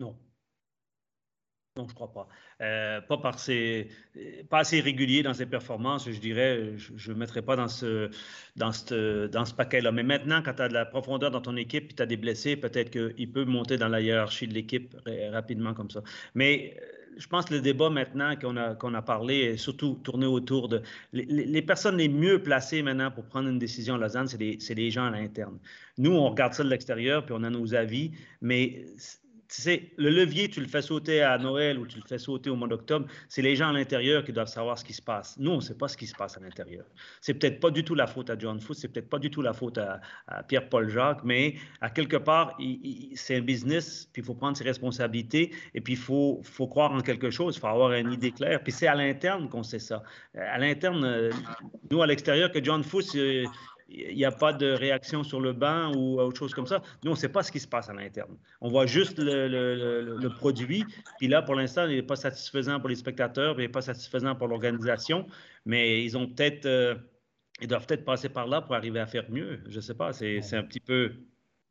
Non. 0.00 0.16
Non, 1.76 1.86
je 1.88 1.94
crois 1.94 2.12
pas. 2.12 2.26
Euh, 2.62 3.02
pas, 3.02 3.18
par 3.18 3.36
pas 4.48 4.58
assez 4.58 4.80
régulier 4.80 5.22
dans 5.22 5.34
ses 5.34 5.44
performances, 5.44 6.10
je 6.10 6.18
dirais, 6.18 6.72
je 6.76 7.12
ne 7.12 7.18
mettrais 7.18 7.42
pas 7.42 7.54
dans 7.54 7.68
ce, 7.68 8.10
dans 8.56 8.72
ce, 8.72 9.26
dans 9.26 9.44
ce 9.44 9.52
paquet-là. 9.52 9.92
Mais 9.92 10.02
maintenant, 10.02 10.40
quand 10.42 10.54
tu 10.54 10.62
as 10.62 10.68
de 10.68 10.74
la 10.74 10.86
profondeur 10.86 11.30
dans 11.30 11.42
ton 11.42 11.56
équipe 11.56 11.92
et 11.92 11.94
tu 11.94 12.02
as 12.02 12.06
des 12.06 12.16
blessés, 12.16 12.56
peut-être 12.56 12.90
qu'il 12.90 13.30
peut 13.30 13.44
monter 13.44 13.76
dans 13.76 13.88
la 13.88 14.00
hiérarchie 14.00 14.48
de 14.48 14.54
l'équipe 14.54 14.96
rapidement 15.30 15.74
comme 15.74 15.90
ça. 15.90 16.02
Mais 16.34 16.78
euh, 16.80 16.86
je 17.16 17.26
pense 17.26 17.46
que 17.46 17.54
le 17.54 17.60
débat 17.60 17.90
maintenant 17.90 18.34
qu'on 18.36 18.56
a, 18.56 18.76
a 18.98 19.02
parlé 19.02 19.36
est 19.36 19.56
surtout 19.56 19.94
tourné 20.02 20.26
autour 20.26 20.68
de. 20.68 20.82
Les, 21.12 21.24
les, 21.24 21.62
personnes 21.62 21.96
les 21.96 22.08
mieux 22.08 22.42
placées 22.42 22.82
maintenant 22.82 23.10
pour 23.10 23.24
prendre 23.24 23.48
une 23.48 23.58
décision 23.58 23.94
à 23.94 23.98
Lausanne, 23.98 24.28
c'est 24.28 24.38
les, 24.38 24.58
les 24.74 24.90
gens 24.90 25.06
à 25.06 25.10
l'interne. 25.10 25.58
Nous, 25.98 26.12
on 26.12 26.28
regarde 26.28 26.52
ça 26.52 26.64
de 26.64 26.68
l'extérieur 26.68 27.24
puis 27.24 27.34
on 27.36 27.42
a 27.42 27.50
nos 27.50 27.74
avis, 27.74 28.12
mais 28.40 28.86
sais, 29.48 29.92
le 29.96 30.10
levier, 30.10 30.48
tu 30.48 30.60
le 30.60 30.66
fais 30.66 30.82
sauter 30.82 31.22
à 31.22 31.38
Noël 31.38 31.78
ou 31.78 31.86
tu 31.86 31.98
le 31.98 32.04
fais 32.06 32.18
sauter 32.18 32.50
au 32.50 32.56
mois 32.56 32.68
d'octobre, 32.68 33.06
c'est 33.28 33.42
les 33.42 33.56
gens 33.56 33.68
à 33.68 33.72
l'intérieur 33.72 34.24
qui 34.24 34.32
doivent 34.32 34.48
savoir 34.48 34.78
ce 34.78 34.84
qui 34.84 34.92
se 34.92 35.02
passe. 35.02 35.36
Nous, 35.38 35.50
on 35.50 35.56
ne 35.56 35.60
sait 35.60 35.76
pas 35.76 35.88
ce 35.88 35.96
qui 35.96 36.06
se 36.06 36.14
passe 36.14 36.36
à 36.36 36.40
l'intérieur. 36.40 36.84
C'est 37.20 37.34
peut-être 37.34 37.60
pas 37.60 37.70
du 37.70 37.84
tout 37.84 37.94
la 37.94 38.06
faute 38.06 38.30
à 38.30 38.38
John 38.38 38.60
Foot, 38.60 38.76
c'est 38.76 38.88
peut-être 38.88 39.08
pas 39.08 39.18
du 39.18 39.30
tout 39.30 39.42
la 39.42 39.52
faute 39.52 39.78
à, 39.78 40.00
Pierre-Paul 40.48 40.88
Jacques, 40.88 41.24
mais 41.24 41.54
à 41.80 41.90
quelque 41.90 42.16
part, 42.16 42.56
c'est 43.14 43.36
un 43.36 43.40
business, 43.40 44.08
puis 44.12 44.22
il 44.22 44.24
faut 44.24 44.34
prendre 44.34 44.56
ses 44.56 44.64
responsabilités, 44.64 45.52
et 45.74 45.80
puis 45.80 45.94
il 45.94 45.98
faut, 45.98 46.40
faut 46.42 46.66
croire 46.66 46.92
en 46.92 47.00
quelque 47.00 47.30
chose, 47.30 47.56
il 47.56 47.60
faut 47.60 47.66
avoir 47.66 47.92
une 47.92 48.12
idée 48.12 48.32
claire. 48.32 48.62
Puis 48.62 48.72
c'est 48.72 48.86
à 48.86 48.94
l'interne 48.94 49.48
qu'on 49.48 49.62
sait 49.62 49.78
ça. 49.78 50.02
À 50.34 50.58
l'interne, 50.58 51.04
euh, 51.04 51.30
nous, 51.90 52.02
à 52.02 52.06
l'extérieur, 52.06 52.50
que 52.50 52.62
John 52.62 52.82
Foot, 52.82 53.16
il 53.88 54.16
n'y 54.16 54.24
a 54.24 54.32
pas 54.32 54.52
de 54.52 54.72
réaction 54.72 55.22
sur 55.22 55.40
le 55.40 55.52
banc 55.52 55.92
ou 55.94 56.20
autre 56.20 56.38
chose 56.38 56.54
comme 56.54 56.66
ça. 56.66 56.82
Nous, 57.04 57.10
on 57.10 57.14
ne 57.14 57.18
sait 57.18 57.28
pas 57.28 57.42
ce 57.42 57.52
qui 57.52 57.60
se 57.60 57.68
passe 57.68 57.88
à 57.88 57.92
l'interne. 57.92 58.36
On 58.60 58.68
voit 58.68 58.86
juste 58.86 59.18
le, 59.18 60.28
produit. 60.36 60.84
Puis 61.18 61.28
là, 61.28 61.42
pour 61.42 61.54
l'instant, 61.54 61.86
il 61.86 61.96
n'est 61.96 62.02
pas 62.02 62.16
satisfaisant 62.16 62.80
pour 62.80 62.88
les 62.88 62.96
spectateurs, 62.96 63.54
il 63.58 63.62
n'est 63.62 63.68
pas 63.68 63.82
satisfaisant 63.82 64.34
pour 64.34 64.48
l'organisation. 64.48 65.26
Mais 65.64 66.04
ils 66.04 66.16
ont 66.16 66.26
peut-être, 66.26 66.66
euh, 66.66 66.96
ils 67.60 67.68
doivent 67.68 67.86
peut-être 67.86 68.04
passer 68.04 68.28
par 68.28 68.46
là 68.46 68.60
pour 68.60 68.74
arriver 68.74 69.00
à 69.00 69.06
faire 69.06 69.30
mieux. 69.30 69.60
Je 69.68 69.76
ne 69.76 69.80
sais 69.80 69.94
pas. 69.94 70.12
C'est 70.12 70.54
un 70.54 70.64
petit 70.64 70.80
peu 70.80 71.12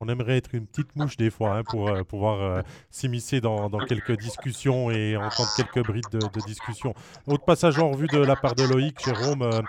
on 0.01 0.09
aimerait 0.09 0.37
être 0.37 0.53
une 0.53 0.67
petite 0.67 0.95
mouche 0.95 1.15
des 1.15 1.29
fois 1.29 1.55
hein, 1.55 1.63
pour 1.63 1.87
euh, 1.89 2.03
pouvoir 2.03 2.41
euh, 2.41 2.61
s'immiscer 2.89 3.39
dans, 3.39 3.69
quelques 3.87 4.17
discussions 4.17 4.91
et 4.91 5.15
entendre 5.15 5.49
quelques 5.55 5.85
brides 5.85 6.09
de, 6.11 6.45
discussion. 6.45 6.93
Autre 7.27 7.45
passage 7.45 7.79
en 7.79 7.91
revue 7.91 8.07
de 8.07 8.17
la 8.17 8.35
part 8.35 8.55
de 8.55 8.63
Loïc, 8.63 9.03
Jérôme. 9.03 9.41
Euh, 9.41 9.61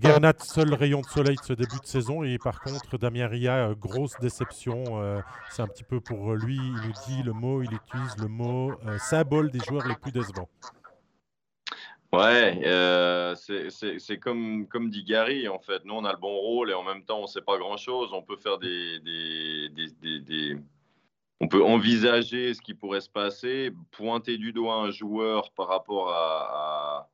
Gernat, 0.00 0.34
seul 0.40 0.72
rayon 0.72 1.00
de 1.00 1.06
soleil 1.06 1.36
de 1.36 1.42
ce 1.42 1.52
début 1.52 1.78
de 1.80 1.86
saison. 1.86 2.22
Et 2.22 2.38
par 2.38 2.60
contre, 2.60 2.96
Damien 2.96 3.26
Ria, 3.26 3.74
grosse 3.78 4.14
déception. 4.20 4.84
C'est 5.50 5.62
un 5.62 5.66
petit 5.66 5.84
peu 5.84 6.00
pour 6.00 6.34
lui, 6.34 6.56
il 6.56 6.72
nous 6.72 6.92
dit 7.06 7.22
le 7.22 7.32
mot, 7.32 7.62
il 7.62 7.72
utilise 7.72 8.16
le 8.18 8.28
mot 8.28 8.72
symbole 8.98 9.50
des 9.50 9.60
joueurs 9.60 9.86
les 9.86 9.96
plus 9.96 10.12
décevants. 10.12 10.48
Ouais, 12.16 12.62
euh, 12.64 13.34
c'est 13.34 14.18
comme, 14.18 14.66
comme 14.68 14.88
dit 14.88 15.04
Gary, 15.04 15.48
en 15.48 15.58
fait. 15.58 15.84
Nous, 15.84 15.92
on 15.92 16.04
a 16.04 16.12
le 16.12 16.18
bon 16.18 16.34
rôle 16.34 16.70
et 16.70 16.74
en 16.74 16.82
même 16.82 17.04
temps, 17.04 17.18
on 17.18 17.22
ne 17.22 17.26
sait 17.26 17.42
pas 17.42 17.58
grand-chose. 17.58 18.14
On 18.14 18.22
peut 18.22 18.38
faire 18.38 18.56
des, 18.56 19.00
des, 19.00 19.68
des, 20.00 20.20
des, 20.20 20.56
On 21.40 21.48
peut 21.48 21.62
envisager 21.62 22.54
ce 22.54 22.62
qui 22.62 22.72
pourrait 22.72 23.02
se 23.02 23.10
passer, 23.10 23.70
pointer 23.90 24.38
du 24.38 24.54
doigt 24.54 24.76
un 24.76 24.90
joueur 24.90 25.52
par 25.52 25.68
rapport 25.68 26.10
à, 26.10 27.10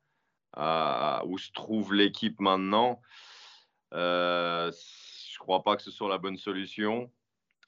à, 0.53 1.25
où 1.27 1.37
se 1.37 1.51
trouve 1.51 1.95
l'équipe 1.95 2.39
maintenant. 2.41 3.01
Euh, 3.95 4.71
je 4.71 5.35
ne 5.35 5.39
crois 5.41 5.65
pas 5.65 5.75
que 5.75 5.83
ce 5.83 5.91
soit 5.91 6.09
la 6.09 6.19
bonne 6.19 6.37
solution. 6.37 7.11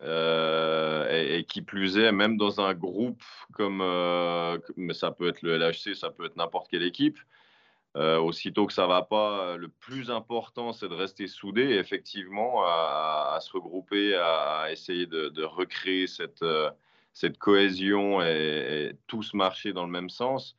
Euh, 0.02 1.08
et, 1.38 1.44
qui 1.44 1.62
plus 1.62 1.98
est, 1.98 2.10
même 2.12 2.36
dans 2.36 2.60
un 2.60 2.74
groupe 2.74 3.22
comme, 3.52 3.80
euh, 3.80 4.58
ça 4.92 5.12
peut 5.12 5.28
être 5.28 5.42
le 5.42 5.56
LHC, 5.56 5.94
ça 5.94 6.10
peut 6.10 6.26
être 6.26 6.36
n'importe 6.36 6.68
quelle 6.68 6.82
équipe, 6.82 7.18
euh, 7.96 8.18
aussitôt 8.18 8.66
que 8.66 8.72
ça 8.72 8.86
va 8.88 9.02
pas, 9.02 9.56
le 9.56 9.68
plus 9.68 10.10
important, 10.10 10.72
c'est 10.72 10.88
de 10.88 10.94
rester 10.94 11.28
soudé, 11.28 11.62
effectivement, 11.74 12.64
à, 12.64 13.38
se 13.40 13.52
regrouper, 13.52 14.16
à, 14.16 14.72
essayer 14.72 15.06
de, 15.06 15.42
recréer 15.44 16.06
cette, 16.08 16.44
cohésion 17.38 18.20
et, 18.20 18.96
tous 19.06 19.32
marcher 19.34 19.72
dans 19.72 19.84
le 19.84 19.92
même 19.92 20.10
sens. 20.10 20.56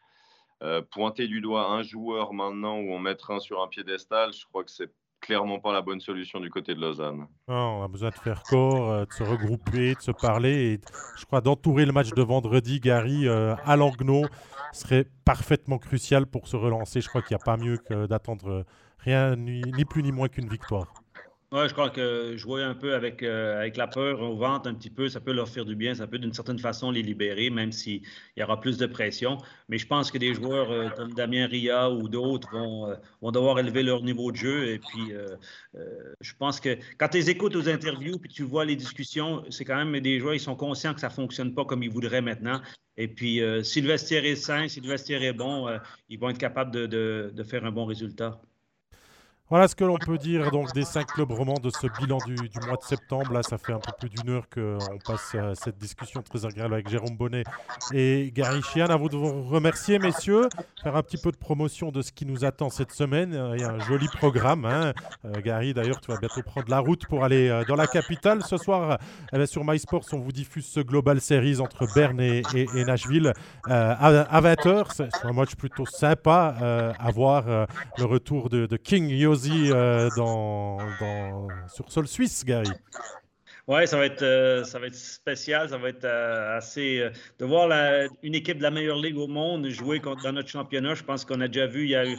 pointer 0.92 1.28
du 1.28 1.42
doigt 1.42 1.70
un 1.72 1.84
joueur 1.84 2.34
maintenant 2.34 2.80
ou 2.80 2.94
en 2.94 3.00
mettre 3.00 3.32
un 3.32 3.40
sur 3.40 3.62
un 3.62 3.68
piédestal, 3.68 4.34
je 4.34 4.46
crois 4.46 4.64
que 4.64 4.72
c'est 4.72 4.92
clairement 5.26 5.60
pas 5.60 5.74
la 5.74 5.82
bonne 5.82 6.00
solution 6.00 6.40
du 6.40 6.50
côté 6.52 6.76
de 6.76 6.80
Lausanne. 6.80 7.28
on 7.48 7.84
a 7.84 7.88
besoin 7.88 8.10
de 8.10 8.16
faire 8.16 8.44
corps, 8.44 8.92
euh, 8.92 9.06
de 9.06 9.12
se 9.12 9.24
regrouper, 9.24 9.96
de 9.96 10.02
se 10.02 10.12
parler. 10.12 10.74
Et 10.74 10.82
je 11.18 11.26
crois 11.26 11.42
d'entourer 11.42 11.86
le 11.86 11.92
match 11.92 12.12
de 12.12 12.22
vendredi, 12.22 12.80
Gary, 12.80 13.28
euh, 13.28 13.56
à 13.66 13.76
Langnau, 13.76 14.26
serait 14.72 15.08
parfaitement 15.26 15.80
crucial 15.80 16.28
pour 16.28 16.48
se 16.48 16.56
relancer. 16.56 17.02
Je 17.02 17.10
crois 17.10 17.22
qu'il 17.24 17.36
n'y 17.36 17.42
a 17.42 17.44
pas 17.44 17.58
mieux 17.58 17.78
que 17.78 18.06
d'attendre 18.06 18.66
rien, 19.00 19.36
ni, 19.36 19.86
plus 19.86 20.04
ni 20.04 20.12
moins 20.12 20.28
qu'une 20.28 20.48
victoire. 20.48 20.94
Oui, 21.56 21.70
je 21.70 21.74
crois 21.74 21.90
que 21.90 22.36
jouer 22.36 22.64
un 22.64 22.76
peu 22.76 22.96
avec, 22.96 23.24
euh, 23.24 23.58
avec 23.58 23.78
la 23.78 23.88
peur 23.88 24.20
au 24.20 24.36
ventre 24.36 24.68
un 24.68 24.74
petit 24.74 24.90
peu, 24.90 25.08
ça 25.08 25.22
peut 25.22 25.32
leur 25.32 25.48
faire 25.48 25.64
du 25.64 25.74
bien, 25.74 25.96
ça 25.96 26.06
peut 26.06 26.20
d'une 26.20 26.34
certaine 26.34 26.60
façon 26.60 26.92
les 26.92 27.02
libérer, 27.02 27.50
même 27.50 27.72
s'il 27.72 28.02
y 28.36 28.44
aura 28.44 28.60
plus 28.60 28.78
de 28.78 28.86
pression. 28.86 29.38
Mais 29.70 29.78
je 29.78 29.88
pense 29.88 30.12
que 30.12 30.18
des 30.18 30.34
joueurs 30.34 30.70
euh, 30.70 30.90
comme 30.90 31.14
Damien 31.14 31.48
Ria 31.48 31.90
ou 31.90 32.10
d'autres 32.10 32.52
vont, 32.52 32.90
euh, 32.90 32.96
vont 33.22 33.32
devoir 33.32 33.58
élever 33.58 33.84
leur 33.84 34.02
niveau 34.04 34.34
de 34.34 34.36
jeu. 34.36 34.68
Et 34.68 34.80
puis, 34.80 35.14
je 36.20 36.34
pense 36.38 36.60
que 36.60 36.78
quand 36.98 37.08
tu 37.08 37.18
les 37.20 37.30
écoutes 37.30 37.56
aux 37.56 37.70
interviews 37.70 38.20
puis 38.20 38.30
tu 38.30 38.44
vois 38.44 38.66
les 38.66 38.76
discussions, 38.76 39.46
c'est 39.50 39.64
quand 39.64 39.78
même 39.78 39.98
des 40.02 40.20
joueurs, 40.20 40.34
ils 40.34 40.40
sont 40.42 40.58
conscients 40.58 40.94
que 40.94 41.00
ça 41.00 41.08
ne 41.08 41.14
fonctionne 41.14 41.54
pas 41.54 41.64
comme 41.64 41.84
ils 41.84 41.90
voudraient 41.92 42.22
maintenant. 42.22 42.60
Et 42.98 43.08
puis, 43.08 43.42
si 43.64 43.82
le 43.82 43.88
vestiaire 43.88 44.26
est 44.26 44.36
sain, 44.36 44.68
si 44.68 44.82
le 44.82 44.90
vestiaire 44.90 45.24
est 45.24 45.34
bon, 45.34 45.70
ils 46.10 46.20
vont 46.20 46.30
être 46.30 46.38
capables 46.38 46.72
de, 46.72 46.86
de, 46.86 47.32
de 47.34 47.44
faire 47.44 47.64
un 47.66 47.72
bon 47.72 47.86
résultat. 47.86 48.42
Voilà 49.48 49.68
ce 49.68 49.76
que 49.76 49.84
l'on 49.84 50.00
peut 50.00 50.18
dire 50.18 50.50
donc 50.50 50.74
des 50.74 50.84
cinq 50.84 51.06
clubs 51.06 51.32
romans 51.32 51.60
de 51.62 51.70
ce 51.70 51.86
bilan 52.02 52.18
du, 52.26 52.34
mois 52.66 52.78
de 52.78 52.84
septembre. 52.84 53.32
Là, 53.32 53.44
ça 53.44 53.60
fait 53.60 53.74
un 53.74 53.80
peu 53.80 53.92
plus 54.00 54.10
d'une 54.10 54.32
heure 54.32 54.50
qu'on 54.50 54.98
passe 55.06 55.36
à 55.36 55.54
cette 55.54 55.78
discussion 55.78 56.24
très 56.24 56.48
agréable 56.48 56.74
avec 56.74 56.90
Jérôme 56.90 57.16
Bonnet 57.16 57.44
et 57.94 58.32
Gary 58.34 58.64
Chian. 58.64 58.88
À 58.88 58.96
vous 58.96 59.08
de 59.08 59.16
vous 59.16 59.44
remercier, 59.44 60.00
messieurs. 60.00 60.50
Faire 60.82 60.96
un 60.96 61.04
petit 61.04 61.18
peu 61.22 61.32
de 61.32 61.38
promotion 61.38 61.92
de 61.92 62.02
ce 62.02 62.12
qui 62.12 62.26
nous 62.26 62.44
attend 62.44 62.72
cette 62.72 62.92
semaine. 62.92 63.40
Il 63.54 63.62
y 63.62 63.64
a 63.64 63.70
un 63.70 63.80
joli 63.82 64.08
programme. 64.08 64.66
Hein. 64.66 64.94
Euh, 65.26 65.42
Gary, 65.42 65.76
d'ailleurs, 65.76 66.02
tu 66.02 66.12
vas 66.12 66.18
bientôt 66.18 66.42
prendre 66.42 66.72
la 66.72 66.80
route 66.80 67.06
pour 67.06 67.24
aller 67.24 67.48
euh, 67.48 67.64
dans 67.68 67.76
la 67.76 67.86
capitale. 67.86 68.42
Ce 68.42 68.58
soir, 68.58 68.98
eh 69.32 69.38
ben, 69.38 69.46
sur 69.46 69.64
MySports, 69.64 70.06
on 70.14 70.22
vous 70.22 70.32
diffuse 70.32 70.66
ce 70.66 70.80
Global 70.80 71.22
Series 71.22 71.60
entre 71.60 71.86
Berne 71.94 72.20
et, 72.20 72.42
Nashville 72.84 73.32
euh, 73.68 73.96
à, 74.00 74.42
20h. 74.42 74.86
C'est 74.96 75.10
un 75.24 75.34
match 75.34 75.54
plutôt 75.54 75.86
sympa 75.86 76.96
à 76.98 77.12
voir. 77.12 77.68
le 78.00 78.06
retour 78.06 78.50
de, 78.50 78.66
de 78.66 78.78
King 78.78 79.08
Yo 79.10 79.35
euh, 79.44 80.10
dans, 80.16 80.78
sur 81.68 81.92
sol 81.92 82.08
suisse, 82.08 82.44
Gary. 82.46 82.70
Oui, 83.68 83.88
ça, 83.88 83.98
va 83.98 84.06
être, 84.06 84.22
euh, 84.22 84.64
ça 84.64 84.78
va 84.78 84.88
être 84.88 84.96
spécial. 84.96 85.70
Ça 85.70 85.78
va 85.78 85.90
être 85.90 86.06
euh, 86.06 86.58
assez. 86.58 87.10
de 87.40 87.46
voir 87.46 87.72
une 88.22 88.36
équipe 88.36 88.60
de 88.60 88.64
la 88.64 88.72
meilleure 88.72 88.98
ligue 88.98 89.18
au 89.18 89.28
monde 89.28 89.68
jouer 89.70 90.00
dans 90.00 90.32
notre 90.32 90.50
championnat. 90.50 90.94
Je 90.94 91.04
pense 91.04 91.26
qu'on 91.26 91.42
a 91.42 91.48
déjà 91.48 91.66
vu, 91.68 91.84
il 91.84 91.90
y 91.90 91.96
a 91.96 92.06
eu. 92.06 92.18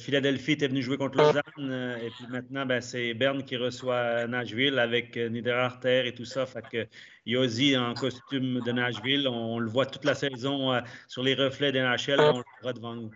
Philadelphie 0.00 0.52
était 0.52 0.66
venu 0.66 0.82
jouer 0.82 0.96
contre 0.96 1.18
Lausanne 1.18 1.96
et 2.02 2.10
puis 2.10 2.26
maintenant, 2.28 2.66
ben, 2.66 2.80
c'est 2.80 3.14
Berne 3.14 3.44
qui 3.44 3.56
reçoit 3.56 4.26
Nashville 4.26 4.76
avec 4.76 5.16
Niederarter 5.16 6.08
et 6.08 6.12
tout 6.12 6.24
ça. 6.24 6.46
Fait 6.46 6.64
que 6.68 6.88
Yossi 7.26 7.76
en 7.76 7.94
costume 7.94 8.58
de 8.58 8.72
Nashville, 8.72 9.28
on, 9.28 9.60
le 9.60 9.70
voit 9.70 9.86
toute 9.86 10.04
la 10.04 10.16
saison 10.16 10.82
sur 11.06 11.22
les 11.22 11.34
reflets 11.34 11.70
des 11.70 11.80
NHL, 11.80 12.18
on 12.18 12.38
le 12.38 12.44
verra 12.60 12.72
devant 12.72 12.96
nous 12.96 13.10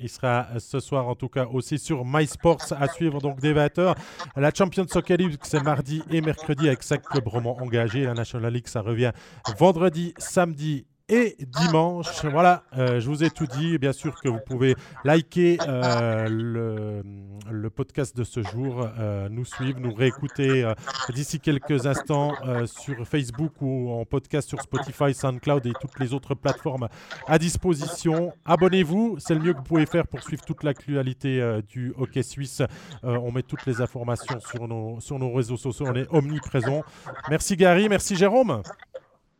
il 0.00 0.08
sera 0.08 0.46
euh, 0.54 0.60
ce 0.60 0.78
soir 0.78 1.08
en 1.08 1.16
tout 1.16 1.28
cas 1.28 1.46
aussi 1.46 1.80
sur 1.80 2.04
MySports 2.04 2.72
à 2.78 2.86
suivre 2.86 3.20
donc 3.20 3.40
des 3.40 3.52
20h. 3.52 3.96
La 4.36 4.52
Champions 4.54 4.86
Soccer 4.86 5.16
League 5.16 5.36
c'est 5.42 5.62
mardi 5.64 6.00
et 6.12 6.20
mercredi 6.20 6.68
avec 6.68 6.84
5 6.84 7.02
clubs 7.02 7.26
romans 7.26 7.60
engagés. 7.60 8.04
La 8.04 8.14
National 8.14 8.52
League 8.52 8.68
ça 8.68 8.82
revient 8.82 9.10
vendredi, 9.58 10.14
samedi 10.16 10.86
et 11.08 11.36
dimanche. 11.38 12.24
Voilà, 12.24 12.64
euh, 12.78 12.98
je 12.98 13.08
vous 13.08 13.24
ai 13.24 13.30
tout 13.30 13.46
dit. 13.46 13.78
Bien 13.78 13.92
sûr 13.92 14.20
que 14.20 14.28
vous 14.28 14.40
pouvez 14.40 14.74
liker 15.04 15.58
euh, 15.68 16.28
le, 16.28 17.02
le, 17.50 17.70
podcast 17.70 18.16
de 18.16 18.24
ce 18.24 18.42
jour, 18.42 18.88
euh, 18.98 19.28
nous 19.28 19.44
suivre, 19.44 19.80
nous 19.80 19.92
réécouter 19.92 20.72
d'ici 21.10 21.40
quelques 21.40 21.86
instants 21.86 22.34
sur 22.66 23.06
Facebook 23.06 23.52
ou 23.60 23.90
en 23.92 24.04
podcast 24.04 24.48
sur 24.48 24.60
Spotify, 24.60 25.12
SoundCloud 25.12 25.66
et 25.66 25.72
toutes 25.80 25.98
les 25.98 26.14
autres 26.14 26.34
plateformes 26.34 26.88
à 27.26 27.38
disposition. 27.38 28.32
Abonnez-vous, 28.44 29.16
c'est 29.18 29.34
le 29.34 29.40
mieux 29.40 29.52
que 29.52 29.58
vous 29.58 29.64
pouvez 29.64 29.86
faire 29.86 30.06
pour 30.06 30.22
suivre 30.22 30.44
toute 30.44 30.62
l'actualité 30.62 31.60
du 31.68 31.92
hockey 31.96 32.22
suisse. 32.22 32.62
on 33.02 33.30
met 33.32 33.42
toutes 33.42 33.66
les 33.66 33.80
informations 33.80 34.40
sur 34.40 34.66
nos, 34.66 35.00
sur 35.00 35.18
nos 35.18 35.32
réseaux 35.32 35.56
sociaux, 35.56 35.86
on 35.88 35.94
est 35.94 36.06
omniprésent. 36.10 36.82
Merci 37.28 37.56
Gary, 37.56 37.88
merci 37.88 38.16
Jérôme. 38.16 38.62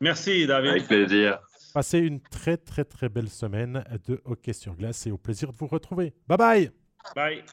Merci 0.01 0.47
David. 0.47 0.71
Avec 0.71 0.87
plaisir. 0.87 1.39
Passez 1.75 1.99
une 1.99 2.21
très 2.21 2.57
très 2.57 2.85
très 2.85 3.09
belle 3.09 3.29
semaine 3.29 3.83
de 4.07 4.23
hockey 4.25 4.53
sur 4.53 4.77
glace 4.77 5.09
et 5.09 5.11
au 5.11 5.19
plaisir 5.19 5.53
de 5.53 5.59
vous 5.59 5.67
retrouver. 5.67 6.15
Bye 6.29 6.39
bye. 6.39 6.71
Bye. 7.17 7.45